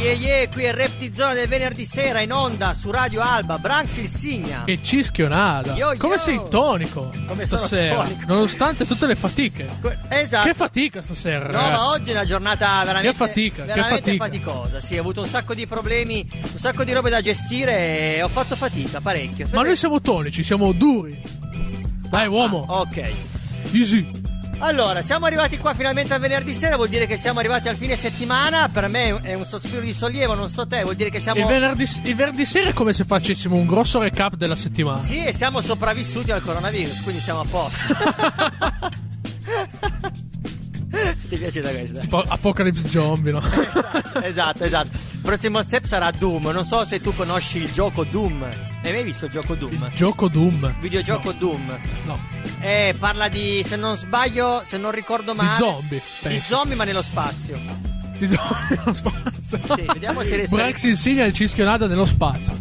Yeah, 0.00 0.12
yeah, 0.14 0.48
qui 0.48 0.64
è 0.64 0.72
Rap 0.72 0.96
di 0.96 1.12
Zona 1.14 1.34
del 1.34 1.46
venerdì 1.46 1.84
sera 1.84 2.20
in 2.20 2.32
onda 2.32 2.72
su 2.72 2.90
Radio 2.90 3.20
Alba, 3.20 3.58
Branks 3.58 3.98
il 3.98 4.08
Signa. 4.08 4.62
Che 4.64 4.82
cischionata. 4.82 5.74
Yo, 5.74 5.92
yo. 5.92 5.98
Come 5.98 6.16
sei 6.16 6.40
tonico 6.48 7.12
Come 7.26 7.44
stasera? 7.44 7.96
tonico. 7.96 8.24
Nonostante 8.26 8.86
tutte 8.86 9.06
le 9.06 9.14
fatiche. 9.14 9.68
Que- 9.78 9.98
Esatto. 10.08 10.48
Che 10.48 10.54
fatica 10.54 11.02
stasera, 11.02 11.40
No, 11.44 11.52
ragazzi. 11.52 11.72
ma 11.72 11.88
oggi 11.90 12.10
è 12.10 12.14
una 12.14 12.24
giornata 12.24 12.82
veramente, 12.82 13.08
Che 13.10 13.14
fatica, 13.14 13.64
che 13.66 13.72
veramente 13.74 14.16
fatica. 14.16 14.24
faticosa. 14.24 14.80
Sì, 14.80 14.96
ho 14.96 15.00
avuto 15.00 15.20
un 15.20 15.26
sacco 15.26 15.52
di 15.52 15.66
problemi, 15.66 16.26
un 16.32 16.58
sacco 16.58 16.82
di 16.82 16.92
robe 16.94 17.10
da 17.10 17.20
gestire 17.20 18.16
e 18.16 18.22
ho 18.22 18.28
fatto 18.28 18.56
fatica 18.56 19.02
parecchio. 19.02 19.48
Ma 19.52 19.62
noi 19.62 19.76
siamo 19.76 20.00
tonici, 20.00 20.42
siamo 20.42 20.72
duri. 20.72 21.20
Dai, 22.08 22.26
uomo. 22.26 22.64
Ok. 22.68 23.12
Easy. 23.72 24.10
Allora, 24.62 25.00
siamo 25.00 25.24
arrivati 25.24 25.56
qua 25.56 25.74
finalmente 25.74 26.12
al 26.12 26.20
venerdì 26.20 26.52
sera, 26.52 26.76
vuol 26.76 26.88
dire 26.88 27.06
che 27.06 27.16
siamo 27.16 27.38
arrivati 27.38 27.68
al 27.68 27.76
fine 27.76 27.96
settimana. 27.96 28.68
Per 28.68 28.88
me 28.88 29.20
è 29.22 29.34
un 29.34 29.44
sospiro 29.44 29.80
di 29.80 29.94
sollievo, 29.94 30.34
non 30.34 30.50
so 30.50 30.66
te, 30.66 30.82
vuol 30.82 30.96
dire 30.96 31.10
che 31.10 31.18
siamo 31.18 31.40
Il 31.40 31.46
venerdì, 31.46 31.84
il 32.04 32.14
venerdì 32.14 32.44
sera 32.44 32.68
è 32.68 32.72
come 32.74 32.92
se 32.92 33.04
facessimo 33.04 33.56
un 33.56 33.66
grosso 33.66 34.00
recap 34.00 34.34
della 34.34 34.56
settimana. 34.56 35.00
Sì, 35.00 35.24
e 35.24 35.32
siamo 35.32 35.60
sopravvissuti 35.62 36.30
al 36.30 36.42
coronavirus, 36.42 37.02
quindi 37.02 37.20
siamo 37.22 37.40
a 37.40 37.44
posto. 37.44 39.08
Ti 41.30 41.36
piace 41.36 41.60
da 41.60 41.70
questa? 41.70 42.00
Tipo 42.00 42.24
Apocalypse 42.26 42.88
Zombie, 42.88 43.30
no? 43.30 43.40
esatto, 44.20 44.64
esatto. 44.64 44.88
Il 45.12 45.20
prossimo 45.22 45.62
step 45.62 45.84
sarà 45.84 46.10
Doom. 46.10 46.48
Non 46.48 46.64
so 46.64 46.84
se 46.84 47.00
tu 47.00 47.14
conosci 47.14 47.58
il 47.58 47.70
gioco 47.70 48.02
Doom. 48.02 48.42
Hai 48.82 48.92
mai 48.92 49.04
visto 49.04 49.26
il 49.26 49.30
gioco 49.30 49.54
Doom? 49.54 49.90
Gioco 49.94 50.28
Doom. 50.28 50.74
Videogioco 50.80 51.30
Doom. 51.30 51.78
No. 52.06 52.18
Eh, 52.58 52.96
parla 52.98 53.28
di, 53.28 53.62
se 53.64 53.76
non 53.76 53.94
sbaglio, 53.94 54.62
se 54.64 54.76
non 54.76 54.90
ricordo 54.90 55.32
male, 55.32 55.56
zombie, 55.56 56.02
Di 56.22 56.40
zombie, 56.40 56.74
ma 56.74 56.82
nello 56.82 57.02
spazio. 57.02 57.60
Di 58.18 58.28
zombie 58.28 58.66
nello 58.76 58.92
spazio. 58.92 59.60
Sì, 59.76 59.84
vediamo 59.86 60.24
se 60.24 60.34
riesco 60.34 60.56
Branks 60.56 60.82
insegna 60.82 61.24
il 61.26 61.32
cischionata 61.32 61.86
nello 61.86 62.06
spazio. 62.06 62.58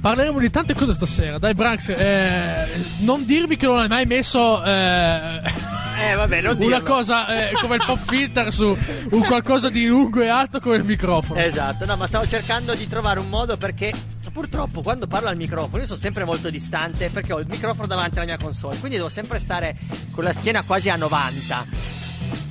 Parleremo 0.00 0.40
di 0.40 0.50
tante 0.50 0.74
cose 0.74 0.94
stasera. 0.94 1.38
Dai, 1.38 1.54
Branks, 1.54 1.90
eh, 1.90 2.66
non 3.02 3.24
dirmi 3.24 3.54
che 3.56 3.66
non 3.66 3.78
hai 3.78 3.86
mai 3.86 4.04
messo 4.04 4.60
eh, 4.64 5.40
Eh, 6.00 6.14
vabbè, 6.14 6.40
non 6.40 6.56
una 6.56 6.78
dirlo. 6.78 6.82
cosa 6.94 7.26
eh, 7.26 7.52
come 7.60 7.76
il 7.76 7.82
pop 7.84 7.98
filter 7.98 8.52
su 8.52 8.76
un 9.10 9.20
qualcosa 9.22 9.68
di 9.68 9.86
lungo 9.86 10.20
e 10.20 10.28
alto 10.28 10.60
come 10.60 10.76
il 10.76 10.84
microfono. 10.84 11.38
Esatto, 11.40 11.84
no, 11.84 11.96
ma 11.96 12.06
stavo 12.06 12.26
cercando 12.26 12.74
di 12.74 12.86
trovare 12.88 13.20
un 13.20 13.28
modo 13.28 13.56
perché 13.56 13.92
purtroppo 14.32 14.80
quando 14.80 15.06
parlo 15.06 15.28
al 15.28 15.36
microfono 15.36 15.82
io 15.82 15.86
sono 15.86 16.00
sempre 16.00 16.24
molto 16.24 16.48
distante 16.48 17.10
perché 17.10 17.34
ho 17.34 17.38
il 17.38 17.46
microfono 17.48 17.86
davanti 17.86 18.16
alla 18.16 18.24
mia 18.26 18.38
console, 18.38 18.78
quindi 18.78 18.96
devo 18.96 19.10
sempre 19.10 19.38
stare 19.38 19.76
con 20.10 20.24
la 20.24 20.32
schiena 20.32 20.62
quasi 20.62 20.88
a 20.88 20.96
90. 20.96 22.01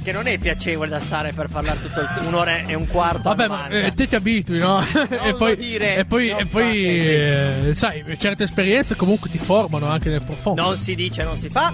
Che 0.03 0.11
non 0.11 0.25
è 0.25 0.37
piacevole 0.39 0.89
da 0.89 0.99
stare 0.99 1.31
per 1.31 1.47
parlare 1.47 1.79
tutto 1.81 1.99
il 1.99 2.27
un'ora 2.27 2.57
e 2.65 2.73
un 2.73 2.87
quarto. 2.87 3.21
Vabbè, 3.21 3.47
ma 3.47 3.67
90. 3.67 3.77
eh, 3.77 3.93
te 3.93 4.07
ti 4.07 4.15
abitui, 4.15 4.57
no? 4.57 4.81
e 4.83 5.35
poi, 5.37 5.55
dire, 5.55 5.97
e 5.97 6.05
poi, 6.05 6.29
e 6.29 6.45
poi 6.47 6.99
eh, 6.99 7.71
sai, 7.73 8.03
certe 8.17 8.43
esperienze 8.45 8.95
comunque 8.95 9.29
ti 9.29 9.37
formano 9.37 9.87
anche 9.87 10.09
nel 10.09 10.23
profondo. 10.23 10.61
Non 10.61 10.77
si 10.77 10.95
dice, 10.95 11.23
non 11.23 11.37
si 11.37 11.49
fa. 11.49 11.73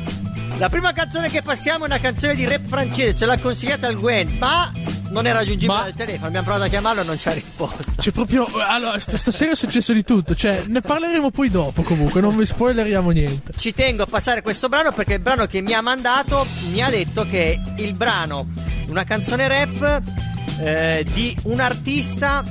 La 0.58 0.70
prima 0.70 0.92
canzone 0.92 1.30
che 1.30 1.42
passiamo 1.42 1.86
è 1.86 1.88
una 1.88 2.00
canzone 2.00 2.36
di 2.36 2.46
rap 2.46 2.66
francese, 2.68 3.16
ce 3.16 3.26
l'ha 3.26 3.38
consigliata 3.38 3.88
il 3.88 3.98
Gwen, 3.98 4.38
ma 4.40 4.72
non 5.10 5.26
è 5.26 5.32
raggiungibile 5.32 5.74
Ma- 5.74 5.84
al 5.84 5.94
telefono. 5.94 6.28
Abbiamo 6.28 6.46
provato 6.46 6.66
a 6.66 6.70
chiamarlo 6.70 7.02
e 7.02 7.04
non 7.06 7.18
ci 7.18 7.28
ha 7.28 7.34
risposto. 7.34 7.94
C'è 7.98 8.12
proprio. 8.12 8.46
Allora, 8.46 8.98
st- 9.00 9.16
stasera 9.16 9.52
è 9.52 9.56
successo 9.56 9.94
di 9.94 10.04
tutto. 10.04 10.36
Cioè, 10.36 10.64
ne 10.68 10.82
parleremo 10.82 11.32
poi 11.32 11.50
dopo. 11.50 11.84
Comunque, 11.84 12.22
non 12.22 12.36
vi 12.36 12.46
spoileriamo 12.46 13.10
niente. 13.12 13.54
Ci 13.56 13.74
tengo 13.74 14.04
a 14.04 14.08
passare 14.08 14.42
questo 14.42 14.70
brano 14.70 14.92
perché 14.92 15.14
il 15.16 15.20
brano 15.20 15.46
che 15.46 15.62
mi 15.62 15.74
ha 15.74 15.82
mandato 15.82 16.46
mi 16.72 16.82
ha 16.82 16.90
detto 16.90 17.26
che 17.26 17.54
è 17.76 17.82
il 17.82 17.94
brano, 17.94 18.48
una 18.88 19.04
canzone 19.04 19.48
rap 19.48 20.02
eh, 20.60 21.06
di 21.14 21.36
un 21.44 21.60
artista 21.60 22.44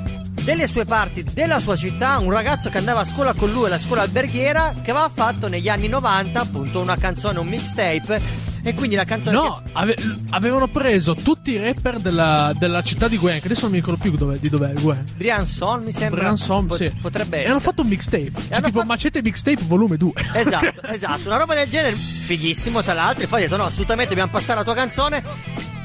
delle 0.47 0.65
sue 0.67 0.85
parti, 0.85 1.25
della 1.33 1.59
sua 1.59 1.75
città, 1.75 2.19
un 2.19 2.31
ragazzo 2.31 2.69
che 2.69 2.77
andava 2.77 3.01
a 3.01 3.05
scuola 3.05 3.33
con 3.33 3.51
lui 3.51 3.65
alla 3.65 3.77
scuola 3.77 4.03
alberghiera 4.03 4.73
che 4.81 4.91
aveva 4.91 5.11
fatto 5.13 5.49
negli 5.49 5.67
anni 5.67 5.89
90 5.89 6.39
appunto 6.39 6.79
una 6.79 6.95
canzone, 6.95 7.39
un 7.39 7.47
mixtape 7.49 8.21
e 8.63 8.73
quindi 8.73 8.95
la 8.95 9.03
canzone 9.03 9.35
No, 9.35 9.61
ave- 9.73 9.97
avevano 10.29 10.69
preso 10.69 11.15
tutti 11.15 11.51
i 11.51 11.57
rapper 11.57 11.99
della, 11.99 12.53
della 12.57 12.81
città 12.81 13.09
di 13.09 13.17
Gwen. 13.17 13.39
Che 13.41 13.45
adesso 13.47 13.63
non 13.63 13.71
mi 13.71 13.77
ricordo 13.79 13.99
più 14.01 14.11
dov'è, 14.15 14.37
di 14.37 14.47
dov'è 14.47 14.71
Gwen. 14.71 15.03
che 15.03 15.13
Brianson 15.17 15.83
mi 15.83 15.91
sembra 15.91 16.21
Branson, 16.21 16.65
po- 16.67 16.75
sì. 16.75 16.93
potrebbe 17.01 17.35
E 17.35 17.39
essere. 17.39 17.51
hanno 17.51 17.59
fatto 17.61 17.81
un 17.81 17.87
mixtape. 17.89 18.31
Cioè, 18.31 18.55
tipo 18.61 18.69
fatto- 18.71 18.85
Macete 18.85 19.21
Mixtape 19.21 19.63
volume 19.65 19.97
2. 19.97 20.11
Esatto, 20.33 20.81
esatto, 20.87 21.27
una 21.27 21.37
roba 21.37 21.55
del 21.55 21.67
genere, 21.67 21.93
fighissimo 21.95 22.81
tra 22.81 22.93
l'altro. 22.93 23.23
E 23.25 23.27
poi 23.27 23.41
ho 23.41 23.43
detto: 23.43 23.57
no, 23.57 23.65
assolutamente 23.65 24.09
dobbiamo 24.11 24.31
passare 24.31 24.59
la 24.59 24.63
tua 24.65 24.75
canzone. 24.75 25.23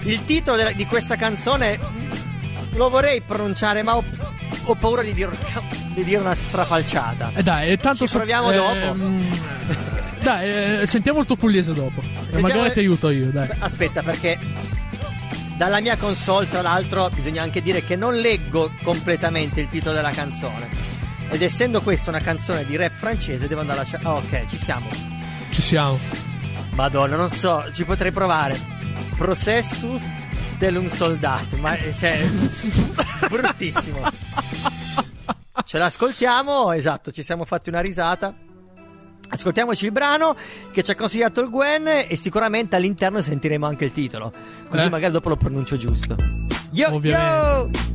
Il 0.05 0.25
titolo 0.25 0.57
della- 0.57 0.71
di 0.73 0.87
questa 0.87 1.17
canzone 1.17 1.79
lo 2.75 2.89
vorrei 2.89 3.21
pronunciare, 3.21 3.83
ma 3.83 3.97
ho, 3.97 4.05
ho 4.65 4.75
paura 4.75 5.03
di 5.03 5.13
dire, 5.13 5.31
di 5.95 6.05
dire 6.05 6.21
una 6.21 6.35
strafalciata. 6.35 7.33
E 7.35 7.43
dai, 7.43 7.77
tanto 7.79 8.07
Ci 8.07 8.17
proviamo 8.17 8.51
dopo. 8.53 8.97
Dai, 10.23 10.81
eh, 10.81 10.87
sentiamo 10.87 11.21
il 11.21 11.27
tuo 11.27 11.37
pugliese 11.37 11.73
dopo. 11.73 12.01
Sentiamo- 12.03 12.41
magari 12.47 12.73
ti 12.73 12.79
aiuto 12.81 13.11
io, 13.11 13.31
dai. 13.31 13.49
Aspetta, 13.59 14.03
perché 14.03 14.39
dalla 15.57 15.81
mia 15.81 15.97
console, 15.97 16.49
tra 16.49 16.63
l'altro, 16.63 17.09
bisogna 17.15 17.43
anche 17.43 17.61
dire 17.61 17.83
che 17.85 17.97
non 17.97 18.15
leggo 18.15 18.73
completamente 18.85 19.61
il 19.61 19.69
titolo 19.69 19.95
della 19.97 20.11
canzone. 20.11 20.69
Ed 21.29 21.41
essendo 21.43 21.81
questa 21.81 22.11
una 22.11 22.21
canzone 22.21 22.65
di 22.65 22.77
rap 22.77 22.93
francese, 22.95 23.49
devo 23.49 23.61
andare 23.63 23.81
a. 23.81 23.85
cer- 23.85 24.05
Ah, 24.05 24.15
ok, 24.15 24.47
ci 24.47 24.57
siamo. 24.57 24.89
Ci 25.51 25.63
siamo. 25.63 25.99
Madonna, 26.75 27.17
non 27.17 27.29
so, 27.31 27.65
ci 27.73 27.85
potrei 27.85 28.13
provare. 28.13 28.59
Processus 29.17 30.03
dell'un 30.63 30.89
soldato, 30.89 31.57
ma 31.57 31.75
eh, 31.77 31.93
cioè 31.99 32.17
bruttissimo. 33.29 34.01
Ce 35.65 35.77
l'ascoltiamo, 35.77 36.71
esatto, 36.71 37.11
ci 37.11 37.25
siamo 37.25 37.45
fatti 37.45 37.69
una 37.69 37.81
risata. 37.81 38.33
Ascoltiamoci 39.29 39.87
il 39.87 39.93
brano 39.93 40.37
che 40.71 40.85
ci 40.85 40.91
ha 40.93 40.95
consigliato 40.95 41.41
il 41.41 41.49
Gwen 41.51 41.89
e 42.07 42.15
sicuramente 42.17 42.77
all'interno 42.77 43.21
sentiremo 43.21 43.67
anche 43.67 43.87
il 43.87 43.93
titolo. 43.93 44.33
Così 44.69 44.85
Eh? 44.85 44.89
magari 44.91 45.13
dopo 45.13 45.31
lo 45.31 45.37
pronuncio 45.37 45.77
giusto. 45.77 46.15
Yo, 46.71 46.95
Ovviamente. 46.95 47.71
yo! 47.81 47.93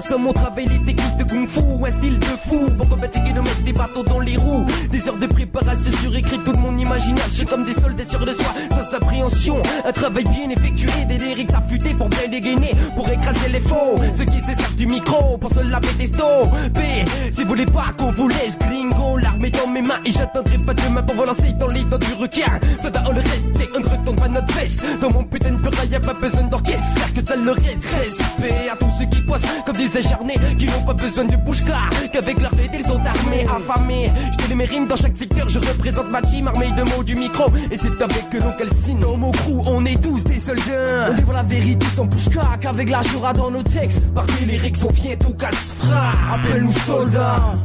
Fier 0.00 0.18
de 0.18 0.22
mon 0.22 0.32
croissant, 0.32 0.32
mon 0.32 0.32
travail, 0.32 0.66
les 0.66 0.84
techniques 0.84 1.16
de 1.16 1.24
kung 1.24 1.48
fu, 1.48 1.60
un 1.60 1.90
style 1.90 2.18
de 2.18 2.24
fou. 2.24 2.70
Pourquoi 2.76 2.98
fatigué 2.98 3.32
de 3.32 3.40
mettre 3.40 3.62
des 3.62 3.72
bateaux 3.72 4.02
dans 4.02 4.20
les 4.20 4.36
roues 4.36 4.66
Des 4.90 5.08
heures 5.08 5.16
de 5.16 5.26
préparation 5.26 5.92
surécrites, 6.02 6.44
toute 6.44 6.58
mon 6.58 6.76
imagination 6.76 7.44
comme 7.46 7.64
des 7.64 7.72
soldats 7.72 8.04
sur 8.04 8.24
le 8.24 8.32
soi, 8.32 8.52
sans 8.70 8.96
appréhension. 8.96 9.62
Un 9.84 9.92
travail 9.92 10.24
bien 10.24 10.50
effectué, 10.50 10.90
des 11.08 11.18
lyrics 11.18 11.52
affûtés 11.54 11.94
pour 11.94 12.08
bien 12.08 12.28
dégainer, 12.28 12.72
pour 12.94 13.08
écraser 13.08 13.48
les 13.50 13.60
faux. 13.60 13.96
Ceux 14.14 14.24
qui 14.24 14.40
se 14.40 14.54
servent 14.58 14.76
du 14.76 14.86
micro 14.86 15.38
pour 15.38 15.50
se 15.50 15.60
laver 15.60 15.92
des 15.98 16.08
P, 16.08 17.04
si 17.32 17.42
vous 17.42 17.48
voulez 17.48 17.66
pas 17.66 17.94
qu'on 17.98 18.12
vous 18.12 18.28
laisse 18.28 18.58
gringo, 18.58 19.16
l'arme 19.18 19.44
est 19.44 19.50
dans 19.50 19.68
mes 19.68 19.82
mains 19.82 20.00
et 20.04 20.10
j'attendrai 20.10 20.58
pas 20.58 20.74
demain 20.74 21.02
pour 21.02 21.16
vous 21.16 21.24
lancer 21.24 21.52
dans 21.58 21.68
les 21.68 21.84
dents 21.84 21.98
du 21.98 22.12
requin. 22.20 22.60
Soldat, 22.82 23.04
on 23.08 23.12
le 23.12 23.20
reste, 23.20 23.46
on 23.74 23.80
ne 23.80 23.84
retombe 23.84 24.20
pas 24.20 24.28
notre 24.28 24.54
veste. 24.54 24.84
Dans 25.00 25.10
mon 25.10 25.24
putain 25.24 25.52
de 25.52 25.58
peur, 25.58 25.72
y 25.90 25.94
a 25.94 26.00
pas 26.00 26.14
besoin 26.14 26.42
d'orchestre, 26.42 27.14
que 27.14 27.24
ça 27.24 27.36
le 27.36 27.50
reste. 27.52 27.84
Respect 27.94 28.68
à 28.70 28.76
tous 28.76 28.90
ceux 28.98 29.06
qui 29.06 29.20
poissent 29.22 29.42
comme 29.64 29.76
des 29.76 29.85
acharnés, 29.94 30.36
qui 30.58 30.66
n'ont 30.66 30.82
pas 30.84 30.94
besoin 30.94 31.24
de 31.24 31.36
bouche 31.36 31.64
car 31.64 31.88
qu'avec 32.12 32.40
leur 32.40 32.50
tête 32.50 32.70
ils 32.72 32.84
sont 32.84 33.00
armés, 33.04 33.44
affamés. 33.44 34.10
Je 34.48 34.54
mes 34.54 34.64
rimes 34.64 34.86
dans 34.86 34.96
chaque 34.96 35.16
secteur, 35.16 35.48
je 35.48 35.58
représente 35.58 36.10
ma 36.10 36.22
team 36.22 36.48
armée 36.48 36.70
de 36.70 36.82
mots 36.96 37.04
du 37.04 37.14
micro. 37.14 37.44
Et 37.70 37.78
c'est 37.78 38.00
avec 38.00 38.30
que 38.30 38.38
l'on 38.38 38.52
calcine 38.52 38.98
dans 38.98 39.16
mon 39.16 39.30
crew, 39.30 39.62
on 39.66 39.84
est 39.84 40.02
tous 40.02 40.24
des 40.24 40.38
soldats. 40.38 41.10
On 41.10 41.14
livre 41.14 41.32
la 41.32 41.42
vérité 41.42 41.86
sans 41.94 42.06
bouche 42.06 42.28
avec 42.64 42.90
la 42.90 43.02
jura 43.02 43.32
dans 43.32 43.50
nos 43.50 43.62
textes. 43.62 44.12
Par 44.14 44.24
des 44.26 44.46
lyrics, 44.46 44.76
on 44.84 44.92
vient 44.92 45.16
tout 45.16 45.34
casse-fra. 45.34 46.12
Appelle-nous 46.34 46.72
soldats. 46.72 47.56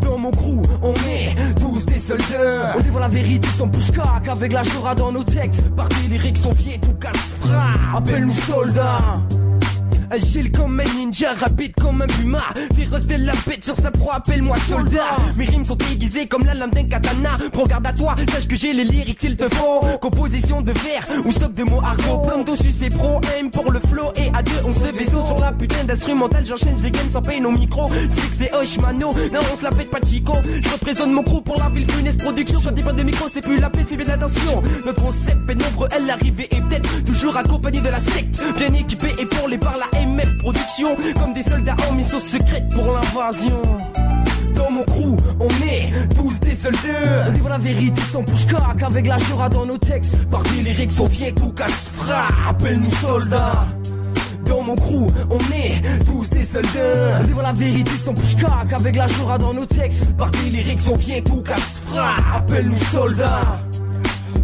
Dans 0.00 0.18
mon 0.18 0.30
crew, 0.30 0.62
on 0.82 0.94
est 0.94 1.34
tous 1.60 1.86
des 1.86 1.98
soldats. 1.98 2.74
On 2.76 2.82
livre 2.82 3.00
la 3.00 3.08
vérité 3.08 3.48
sans 3.56 3.66
bouche 3.66 3.90
avec 4.28 4.52
la 4.52 4.62
jura 4.62 4.94
dans 4.94 5.12
nos 5.12 5.24
textes. 5.24 5.74
Par 5.74 5.88
des 5.88 6.08
lyrics, 6.08 6.38
on 6.46 6.50
vient 6.50 6.78
tout 6.78 6.94
casse-fra. 6.94 7.96
Appelle-nous 7.96 8.32
soldats. 8.32 8.98
Agile 10.10 10.50
comme 10.52 10.80
un 10.80 10.94
ninja, 10.94 11.34
rapide 11.34 11.74
comme 11.74 12.02
un 12.02 12.06
puma. 12.06 12.40
Féroce 12.74 13.06
de 13.06 13.16
la 13.16 13.32
bête 13.46 13.64
sur 13.64 13.76
sa 13.76 13.90
proie, 13.90 14.14
appelle-moi 14.16 14.56
soldat. 14.68 15.16
Mes 15.36 15.44
rimes 15.44 15.66
sont 15.66 15.76
aiguisées 15.92 16.26
comme 16.26 16.44
la 16.46 16.54
lame 16.54 16.70
d'un 16.70 16.84
katana. 16.84 17.30
Prends 17.52 17.64
garde 17.64 17.86
à 17.86 17.92
toi, 17.92 18.16
sache 18.32 18.48
que 18.48 18.56
j'ai 18.56 18.72
les 18.72 18.84
lyrics 18.84 19.20
s'il 19.20 19.36
te 19.36 19.48
faut. 19.54 19.80
Composition 20.00 20.62
de 20.62 20.72
vers 20.72 21.04
ou 21.24 21.30
stock 21.30 21.52
de 21.54 21.64
mots 21.64 21.82
argot. 21.82 22.18
Plein 22.26 22.38
dessus 22.38 22.72
c'est 22.72 22.88
pro, 22.88 23.20
aim 23.38 23.50
pour 23.50 23.70
le 23.70 23.80
flow. 23.80 24.12
Et 24.16 24.28
à 24.34 24.42
deux 24.42 24.52
on 24.64 24.72
se 24.72 24.86
vaisseau 24.86 25.26
sur 25.26 25.38
la 25.38 25.52
putain 25.52 25.84
d'instrumental. 25.84 26.46
J'enchaîne 26.46 26.80
les 26.82 26.90
games 26.90 27.10
sans 27.12 27.22
payer 27.22 27.40
nos 27.40 27.52
micros 27.52 27.88
Tu 27.88 28.20
sais 28.20 28.28
que 28.28 28.34
c'est 28.38 28.54
Oshmano, 28.54 29.12
non 29.32 29.40
on 29.52 29.58
se 29.58 29.64
la 29.64 29.70
pète 29.70 29.90
pas 29.90 30.00
chico. 30.00 30.32
Je 30.62 30.70
représente 30.70 31.10
mon 31.10 31.22
crew 31.22 31.42
pour 31.42 31.58
la 31.58 31.68
ville 31.68 31.90
funeste 31.90 32.22
production. 32.22 32.60
Quand 32.64 32.72
t'es 32.72 32.82
pas 32.82 32.92
de 32.92 33.02
micro 33.02 33.26
c'est 33.30 33.42
plus 33.42 33.58
la 33.58 33.68
paix, 33.68 33.84
fais 33.86 33.96
bien 33.96 34.08
attention. 34.14 34.62
Notre 34.86 35.02
concept 35.02 35.50
est 35.50 35.54
nombreux, 35.54 35.88
elle 35.94 36.06
l'arrivée 36.06 36.48
est 36.50 36.60
peut-être 36.62 37.04
Toujours 37.04 37.36
accompagné 37.36 37.80
de 37.80 37.88
la 37.88 38.00
secte. 38.00 38.42
Bien 38.56 38.72
équipé 38.72 39.14
et 39.18 39.26
pour 39.26 39.48
les 39.48 39.58
par 39.58 39.76
la 39.76 39.97
MF 40.00 40.38
production 40.38 40.96
Comme 41.18 41.34
des 41.34 41.42
soldats 41.42 41.76
en 41.88 41.94
mission 41.94 42.20
secrète 42.20 42.68
pour 42.74 42.92
l'invasion 42.92 43.62
Dans 44.54 44.70
mon 44.70 44.84
crew, 44.84 45.16
on 45.40 45.48
est 45.66 45.92
tous 46.14 46.38
des 46.40 46.54
soldats. 46.54 47.32
On 47.44 47.48
la 47.48 47.58
vérité 47.58 48.02
sans 48.12 48.22
pushka, 48.22 48.74
qu'avec 48.78 49.06
la 49.06 49.18
jura 49.18 49.48
dans 49.48 49.66
nos 49.66 49.78
textes. 49.78 50.24
Par 50.28 50.42
des 50.42 50.88
on 51.00 51.04
vient 51.04 51.32
tout 51.32 51.52
casse 51.52 51.90
Appelle-nous 52.48 52.90
soldats. 52.90 53.66
Dans 54.44 54.62
mon 54.62 54.74
crew, 54.74 55.06
on 55.30 55.38
est 55.54 56.04
tous 56.06 56.30
des 56.30 56.44
soldats. 56.44 57.20
On 57.20 57.24
dit 57.24 57.34
la 57.40 57.52
vérité 57.52 57.90
sans 58.04 58.14
pushka, 58.14 58.64
qu'avec 58.68 58.96
la 58.96 59.06
jura 59.06 59.38
dans 59.38 59.54
nos 59.54 59.66
textes. 59.66 60.16
Par 60.16 60.30
des 60.30 60.50
lyrics, 60.50 60.80
on 60.90 60.98
vient 60.98 61.20
tout 61.20 61.42
casse 61.42 61.82
Appelle-nous 62.34 62.78
soldats. 62.78 63.60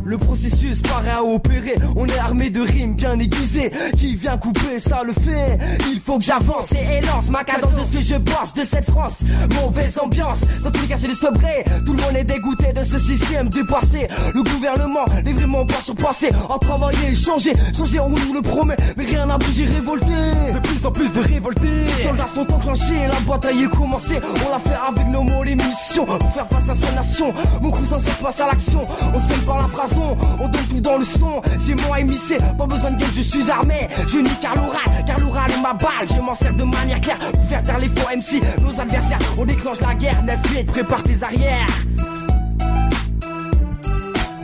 Le 0.04 0.18
processus 0.18 0.82
paraît 0.82 1.16
à 1.16 1.22
opérer. 1.22 1.74
On 1.96 2.06
est 2.06 2.18
armé 2.18 2.50
de 2.50 2.60
rimes 2.60 2.94
bien 2.94 3.18
aiguisées. 3.18 3.72
Qui 3.96 4.16
vient 4.16 4.36
couper, 4.36 4.78
ça 4.78 5.02
le 5.02 5.12
fait. 5.12 5.58
Il 5.92 6.00
faut 6.00 6.18
que 6.18 6.24
j'avance 6.24 6.72
et 6.72 6.98
élance 6.98 7.30
ma 7.30 7.42
cadence 7.42 7.74
de 7.74 7.84
ce 7.84 7.92
que 7.92 8.02
je 8.02 8.16
pense 8.16 8.54
de 8.54 8.64
cette 8.64 8.90
France. 8.90 9.16
Mauvaise 9.54 9.98
ambiance. 9.98 10.40
Dans 10.62 10.70
tous 10.70 10.82
les 10.82 10.88
cas, 10.88 10.96
c'est 10.98 11.08
des. 11.08 11.14
Tout 11.14 11.92
le 11.92 12.02
monde 12.02 12.16
est 12.16 12.24
dégoûté 12.24 12.72
de 12.72 12.82
ce 12.82 12.98
système 12.98 13.48
dépassé. 13.48 14.08
Le 14.34 14.42
gouvernement 14.42 15.04
n'est 15.24 15.32
vraiment 15.32 15.64
pas 15.66 15.80
surpassé. 15.80 16.28
En 16.48 16.58
travailler, 16.58 17.14
changer, 17.14 17.52
changer, 17.76 18.00
on 18.00 18.10
nous 18.10 18.34
le 18.34 18.42
promet. 18.42 18.76
Mais 18.96 19.06
rien 19.06 19.26
n'a 19.26 19.38
bougé, 19.38 19.64
révolté. 19.64 20.06
De 20.06 20.58
plus 20.58 20.86
en 20.86 20.92
plus 20.92 21.12
de 21.12 21.20
révoltés. 21.20 21.60
Les 21.64 22.02
soldats 22.04 22.28
sont 22.34 22.52
enclenchés, 22.52 23.06
la 23.08 23.20
bataille 23.26 23.64
est 23.64 23.76
commencée. 23.76 24.18
On 24.46 24.52
l'a 24.52 24.58
fait 24.58 24.76
avec 24.86 25.06
nos 25.08 25.22
mots, 25.22 25.42
les 25.42 25.54
munitions. 25.54 26.04
Pour 26.04 26.34
faire 26.34 26.48
face 26.48 26.68
à 26.68 26.74
sa 26.74 26.92
nation. 26.92 27.32
Mon 27.62 27.70
crew 27.70 27.84
sans 27.86 27.98
cesse 27.98 28.18
passe 28.22 28.40
à 28.40 28.46
l'action. 28.46 28.86
On 29.14 29.20
s'aime 29.20 29.40
par 29.46 29.58
la 29.58 29.68
phrase 29.68 29.93
on 30.00 30.48
donne 30.48 30.66
tout 30.68 30.80
dans 30.80 30.98
le 30.98 31.04
son. 31.04 31.42
J'ai 31.60 31.74
mon 31.74 31.94
émissé, 31.96 32.36
pas 32.58 32.66
besoin 32.66 32.90
de 32.90 32.98
gueule, 32.98 33.10
je 33.16 33.22
suis 33.22 33.50
armé. 33.50 33.88
Je 34.06 34.18
nie 34.18 34.30
car 34.40 34.54
l'oral, 34.54 35.04
car 35.06 35.18
l'oral 35.20 35.50
est 35.50 35.62
ma 35.62 35.74
balle. 35.74 36.08
Je 36.08 36.20
m'en 36.20 36.34
sers 36.34 36.54
de 36.54 36.64
manière 36.64 37.00
claire 37.00 37.18
pour 37.32 37.44
faire 37.46 37.62
taire 37.62 37.78
les 37.78 37.88
faux 37.88 38.08
MC. 38.14 38.42
Nos 38.62 38.80
adversaires, 38.80 39.18
on 39.38 39.44
déclenche 39.44 39.80
la 39.80 39.94
guerre. 39.94 40.22
9-8, 40.24 40.64
prépare 40.66 41.02
tes 41.02 41.22
arrières. 41.22 41.66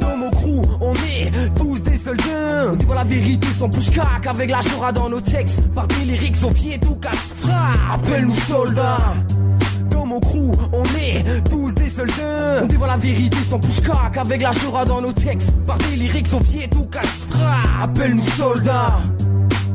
Dans 0.01 0.17
mon 0.17 0.31
crew, 0.31 0.63
on 0.81 0.95
est 0.95 1.55
tous 1.57 1.83
des 1.83 1.97
soldats. 1.97 2.73
On 2.73 2.77
dit 2.77 2.87
la 2.93 3.05
vérité 3.05 3.49
sans 3.59 3.69
pushka, 3.69 4.03
qu'avec 4.23 4.51
la 4.51 4.61
jura 4.61 4.93
dans 4.93 5.09
nos 5.09 5.21
textes. 5.21 5.69
Par 5.75 5.87
des 5.87 6.05
lyrics, 6.05 6.37
on 6.45 6.51
vient 6.51 6.79
tout 6.79 6.97
casse 6.97 7.35
Appelle-nous 7.93 8.35
soldats 8.35 9.15
on 10.73 10.83
est 10.99 11.49
tous 11.49 11.75
des 11.75 11.89
soldats. 11.89 12.63
On 12.63 12.67
dit 12.67 12.77
la 12.87 12.97
vérité 12.97 13.39
sans 13.39 13.59
pushka, 13.59 14.11
qu'avec 14.13 14.43
la 14.43 14.53
jura 14.53 14.85
dans 14.85 15.01
nos 15.01 15.13
textes. 15.13 15.59
Par 15.67 15.79
des 15.79 15.97
lyrics, 15.97 16.29
on 16.35 16.39
vient 16.39 16.69
tout 16.69 16.87
casse 16.87 17.27
Appelle-nous 17.83 18.27
soldats. 18.27 19.01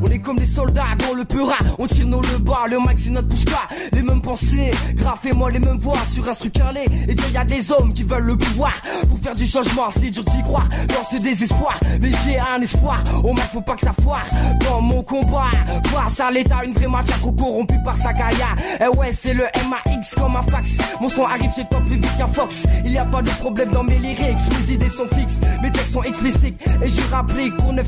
On 0.06 0.12
est 0.12 0.20
comme 0.20 0.38
des 0.38 0.46
soldats 0.46 0.84
dans 1.00 1.14
le 1.14 1.26
peura, 1.26 1.58
on 1.80 1.88
tire 1.88 2.06
nos 2.06 2.22
le 2.22 2.28
le 2.70 2.78
mic 2.80 2.98
c'est 2.98 3.10
notre 3.10 3.28
pushka, 3.28 3.58
les 3.92 4.02
mêmes 4.02 4.22
pensées, 4.22 4.70
Graf 4.96 5.26
et 5.26 5.32
moi 5.32 5.50
les 5.50 5.60
mêmes 5.60 5.80
voix. 5.80 5.98
Sur 6.12 6.28
un 6.28 6.34
truc 6.34 6.56
et 6.58 7.12
il 7.12 7.32
y 7.32 7.38
a 7.38 7.44
des 7.44 7.72
hommes 7.72 7.94
qui 7.94 8.04
veulent 8.04 8.24
le 8.24 8.38
pouvoir, 8.38 8.72
pour 9.08 9.20
faire 9.20 9.36
du 9.36 9.46
changement, 9.46 9.90
c'est 9.96 10.10
dur 10.10 10.24
d'y 10.24 10.42
croire, 10.44 10.68
dans 10.88 11.04
ce 11.04 11.22
désespoir, 11.24 11.80
mais 12.00 12.12
j'ai 12.24 12.40
un 12.40 12.62
espoir, 12.62 13.04
au 13.24 13.34
mec 13.34 13.44
faut 13.52 13.62
pas 13.62 13.76
que 13.76 13.82
ça 13.82 13.94
foire, 14.02 14.26
dans 14.68 14.82
mon 14.82 15.02
combat, 15.04 15.52
face 15.86 16.20
à 16.20 16.32
l'état, 16.32 16.64
une 16.66 16.74
vraie 16.74 16.88
mafia 16.88 17.16
trop 17.18 17.32
corrompue 17.32 17.82
par 17.84 17.98
sa 17.98 18.14
caïa, 18.14 18.56
eh 18.80 18.98
ouais 18.98 19.12
c'est 19.12 19.34
le 19.34 19.46
MAX 19.70 20.16
comme 20.16 20.36
un 20.36 20.44
fax, 20.44 20.70
mon 21.02 21.10
son 21.10 21.24
arrive 21.24 21.52
chez 21.56 21.66
toi 21.70 21.80
plus 21.82 21.96
vite 21.96 22.18
qu'un 22.18 22.28
Fox, 22.28 22.64
il 22.86 22.92
y 22.92 22.98
a 22.98 23.06
pas 23.06 23.22
de 23.22 23.30
problème 23.30 23.72
dans 23.72 23.84
mes 23.84 23.98
lyrics, 23.98 24.38
mes 24.68 24.74
idées 24.74 24.90
sont 24.90 25.08
fixes, 25.16 25.40
mes 25.66 25.72
textes 25.72 25.94
sont 25.94 26.04
explicites, 26.04 26.62
et 26.84 26.88
je 26.88 27.12
rapplique 27.12 27.58
pour 27.58 27.74
9-8, 27.74 27.82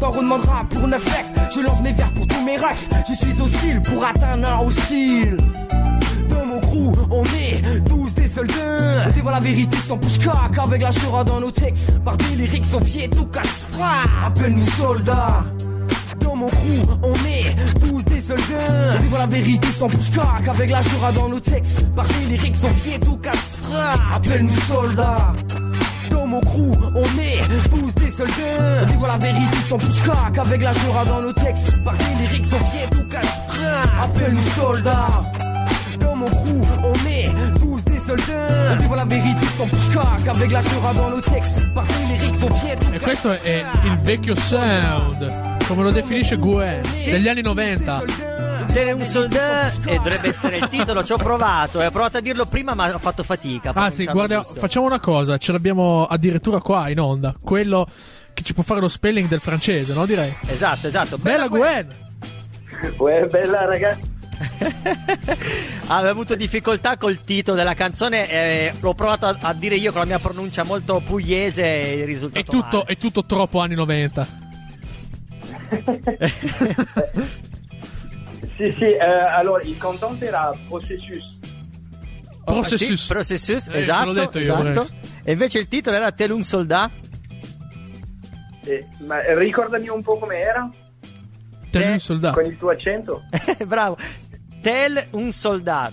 quand 0.00 0.10
on 0.16 0.22
demandera 0.22 0.64
pour 0.70 0.86
9 0.86 1.02
f 1.02 1.24
je 1.54 1.60
lance 1.60 1.80
mes 1.80 1.92
vers 1.92 2.12
pour 2.14 2.26
tous 2.26 2.44
mes 2.44 2.56
refs. 2.56 2.88
Je 3.08 3.14
suis 3.14 3.40
au 3.40 3.46
style 3.46 3.80
pour 3.82 4.04
atteindre 4.04 4.48
un 4.48 4.66
hostile. 4.66 5.36
Dans 6.28 6.46
mon 6.46 6.60
crew, 6.60 6.92
on 7.10 7.22
est 7.22 7.84
tous 7.88 8.14
des 8.14 8.28
soldats. 8.28 9.06
On 9.08 9.12
dévoile 9.12 9.34
la 9.34 9.40
vérité 9.40 9.76
sans 9.78 9.98
pushka, 9.98 10.32
qu'avec 10.54 10.82
la 10.82 10.90
chora 10.92 11.24
dans 11.24 11.40
nos 11.40 11.50
textes. 11.50 11.98
Par 12.04 12.16
des 12.16 12.36
lyrics, 12.36 12.66
on 12.74 12.78
vient 12.78 13.08
tout 13.08 13.26
casse 13.26 13.66
Appelle-nous 14.24 14.62
soldats. 14.62 15.44
Dans 16.20 16.36
mon 16.36 16.48
crew, 16.48 16.98
on 17.02 17.12
est 17.12 17.80
tous 17.80 18.04
des 18.04 18.20
soldats. 18.20 18.94
On 18.96 19.02
dévoile 19.02 19.20
la 19.22 19.26
vérité 19.26 19.66
sans 19.68 19.88
pushka, 19.88 20.26
qu'avec 20.44 20.70
la 20.70 20.82
chora 20.82 21.12
dans 21.12 21.28
nos 21.28 21.40
textes. 21.40 21.88
Par 21.94 22.06
des 22.06 22.26
lyrics, 22.26 22.56
on 22.62 22.88
vient 22.88 22.98
tout 22.98 23.16
casse 23.16 23.70
Appelle-nous 24.14 24.52
soldats 24.52 25.32
dans 26.16 26.26
mon 26.26 26.40
crew, 26.40 26.70
on 26.94 27.20
est 27.20 27.40
tous 27.68 27.94
des 27.94 28.10
soldats. 28.10 28.82
On 28.82 28.86
dit 28.86 28.96
la 29.06 29.16
vérité 29.18 29.56
sans 29.68 29.78
qu'avec 30.32 30.62
la 30.62 30.72
jura 30.72 31.04
dans 31.04 31.22
nos 31.22 31.32
textes. 31.32 31.84
Par 31.84 31.94
des 31.96 32.14
lyrics, 32.20 32.46
on 32.52 32.64
vient 32.70 32.88
tout 32.90 33.08
casse 33.08 33.42
Appelle-nous 34.00 34.50
soldats. 34.60 35.06
Dans 36.00 36.16
mon 36.16 36.26
crew, 36.26 36.60
on 36.84 37.10
est 37.10 37.28
tous 37.60 37.84
des 37.84 37.98
soldats. 37.98 38.72
On 38.72 38.76
dit 38.76 38.88
la 38.88 39.04
sans 39.56 40.24
qu'avec 40.24 40.50
la 40.50 40.60
jura 40.60 40.94
dans 40.94 41.10
nos. 41.10 41.22
Par 41.74 41.84
des 41.84 42.94
E 42.94 43.00
questo 43.00 43.32
è 43.42 43.64
il 43.84 43.98
vecchio 44.00 44.34
sound, 44.34 45.66
come 45.66 45.82
lo 45.82 45.90
definisce 45.90 46.36
Gwen, 46.36 46.80
degli 47.04 47.28
anni 47.28 47.42
90. 47.42 48.35
Tele 48.76 48.92
un 48.92 49.00
soldat 49.06 49.80
e 49.86 49.96
dovrebbe 49.96 50.28
essere 50.28 50.58
il 50.58 50.68
titolo. 50.68 51.02
Ci 51.02 51.12
ho 51.12 51.16
provato, 51.16 51.80
eh, 51.80 51.86
ho 51.86 51.90
provato 51.90 52.18
a 52.18 52.20
dirlo 52.20 52.44
prima, 52.44 52.74
ma 52.74 52.94
ho 52.94 52.98
fatto 52.98 53.22
fatica. 53.22 53.70
Anzi, 53.72 54.04
pronunciarlo 54.04 54.12
guarda, 54.12 54.40
giusto. 54.42 54.60
facciamo 54.60 54.84
una 54.84 55.00
cosa, 55.00 55.38
ce 55.38 55.52
l'abbiamo 55.52 56.04
addirittura 56.04 56.60
qua 56.60 56.90
in 56.90 57.00
onda. 57.00 57.34
Quello 57.40 57.88
che 58.34 58.42
ci 58.42 58.52
può 58.52 58.62
fare 58.62 58.80
lo 58.80 58.88
spelling 58.88 59.28
del 59.28 59.40
francese, 59.40 59.94
no? 59.94 60.04
Direi. 60.04 60.30
Esatto, 60.48 60.88
esatto. 60.88 61.16
Bella 61.16 61.48
Gwen! 61.48 61.88
Uè, 62.98 63.26
bella 63.28 63.64
ragazzi. 63.64 64.12
Avevo 65.88 66.10
avuto 66.10 66.36
difficoltà 66.36 66.98
col 66.98 67.24
titolo 67.24 67.56
della 67.56 67.72
canzone. 67.72 68.28
eh, 68.30 68.74
l'ho 68.78 68.92
provato 68.92 69.24
a, 69.24 69.38
a 69.40 69.54
dire 69.54 69.76
io 69.76 69.90
con 69.90 70.02
la 70.02 70.06
mia 70.06 70.18
pronuncia 70.18 70.64
molto 70.64 71.00
pugliese 71.00 71.64
e 71.64 71.92
il 72.00 72.04
risultato 72.04 72.44
È 72.44 72.50
tutto, 72.50 72.76
male. 72.76 72.92
è 72.92 72.98
tutto 72.98 73.24
troppo 73.24 73.58
anni 73.58 73.74
90. 73.74 74.26
Sì, 78.56 78.74
sì, 78.78 78.84
eh, 78.84 78.98
allora 79.00 79.62
il 79.62 79.76
cantante 79.76 80.26
era 80.26 80.50
Processus. 80.68 81.34
Oh, 82.48 82.52
Processus. 82.60 83.00
sì, 83.02 83.12
processus, 83.12 83.66
Eh, 83.68 83.70
te 83.72 83.78
esatto. 83.78 84.04
l'ho 84.06 84.12
detto 84.12 84.38
io, 84.38 84.56
esatto. 84.68 84.86
E 85.24 85.32
invece 85.32 85.58
il 85.58 85.66
titolo 85.68 85.96
era 85.96 86.12
Tel 86.12 86.30
un 86.30 86.42
soldat. 86.42 86.90
Eh, 88.64 88.86
ma 89.06 89.16
ricordami 89.36 89.88
un 89.88 90.02
po' 90.02 90.18
com'era 90.18 90.68
Te 91.70 91.78
Te- 91.80 91.84
un 91.84 91.98
soldato. 91.98 92.40
con 92.40 92.50
il 92.50 92.56
tuo 92.56 92.70
accento. 92.70 93.22
Bravo. 93.66 93.96
Tel 94.60 95.06
un 95.12 95.30
soldat. 95.32 95.92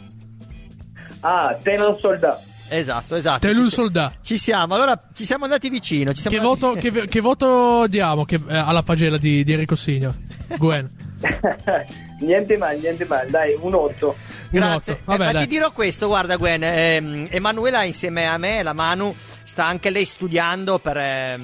Ah, 1.21 1.57
Ten 1.61 1.81
un 1.81 1.97
soldato. 1.99 2.41
Esatto, 2.69 3.15
esatto. 3.15 3.39
Te 3.47 3.53
Ci 3.53 3.59
un 3.59 3.69
soldato. 3.69 4.15
Ci 4.21 4.37
siamo, 4.37 4.73
allora 4.75 4.99
ci 5.13 5.25
siamo 5.25 5.43
andati 5.45 5.69
vicino. 5.69 6.13
Ci 6.13 6.21
siamo 6.21 6.37
Che 6.37 6.43
andati- 6.43 6.59
voto, 6.89 7.01
che, 7.01 7.07
che 7.07 7.19
voto 7.19 7.87
diamo 7.87 8.25
che- 8.25 8.39
eh, 8.47 8.57
alla 8.57 8.81
pagella 8.83 9.17
di, 9.17 9.43
di 9.43 9.53
Enrico 9.53 9.75
Signo? 9.75 10.13
Gwen. 10.57 10.89
niente 12.19 12.57
male, 12.57 12.77
niente 12.79 13.05
male. 13.05 13.29
Dai, 13.29 13.55
un 13.59 13.73
8. 13.73 14.07
Un 14.07 14.15
Grazie. 14.49 14.93
otto. 14.93 15.01
Vabbè, 15.05 15.29
Eh, 15.29 15.33
ma 15.33 15.39
ti 15.39 15.47
dirò 15.47 15.71
questo, 15.71 16.07
guarda 16.07 16.35
Gwen, 16.37 16.63
ehm, 16.63 17.27
Emanuela 17.31 17.83
insieme 17.83 18.27
a 18.27 18.37
me, 18.37 18.61
la 18.63 18.73
Manu, 18.73 19.13
sta 19.43 19.65
anche 19.65 19.89
lei 19.89 20.05
studiando 20.05 20.79
per 20.79 20.97
ehm, 20.97 21.41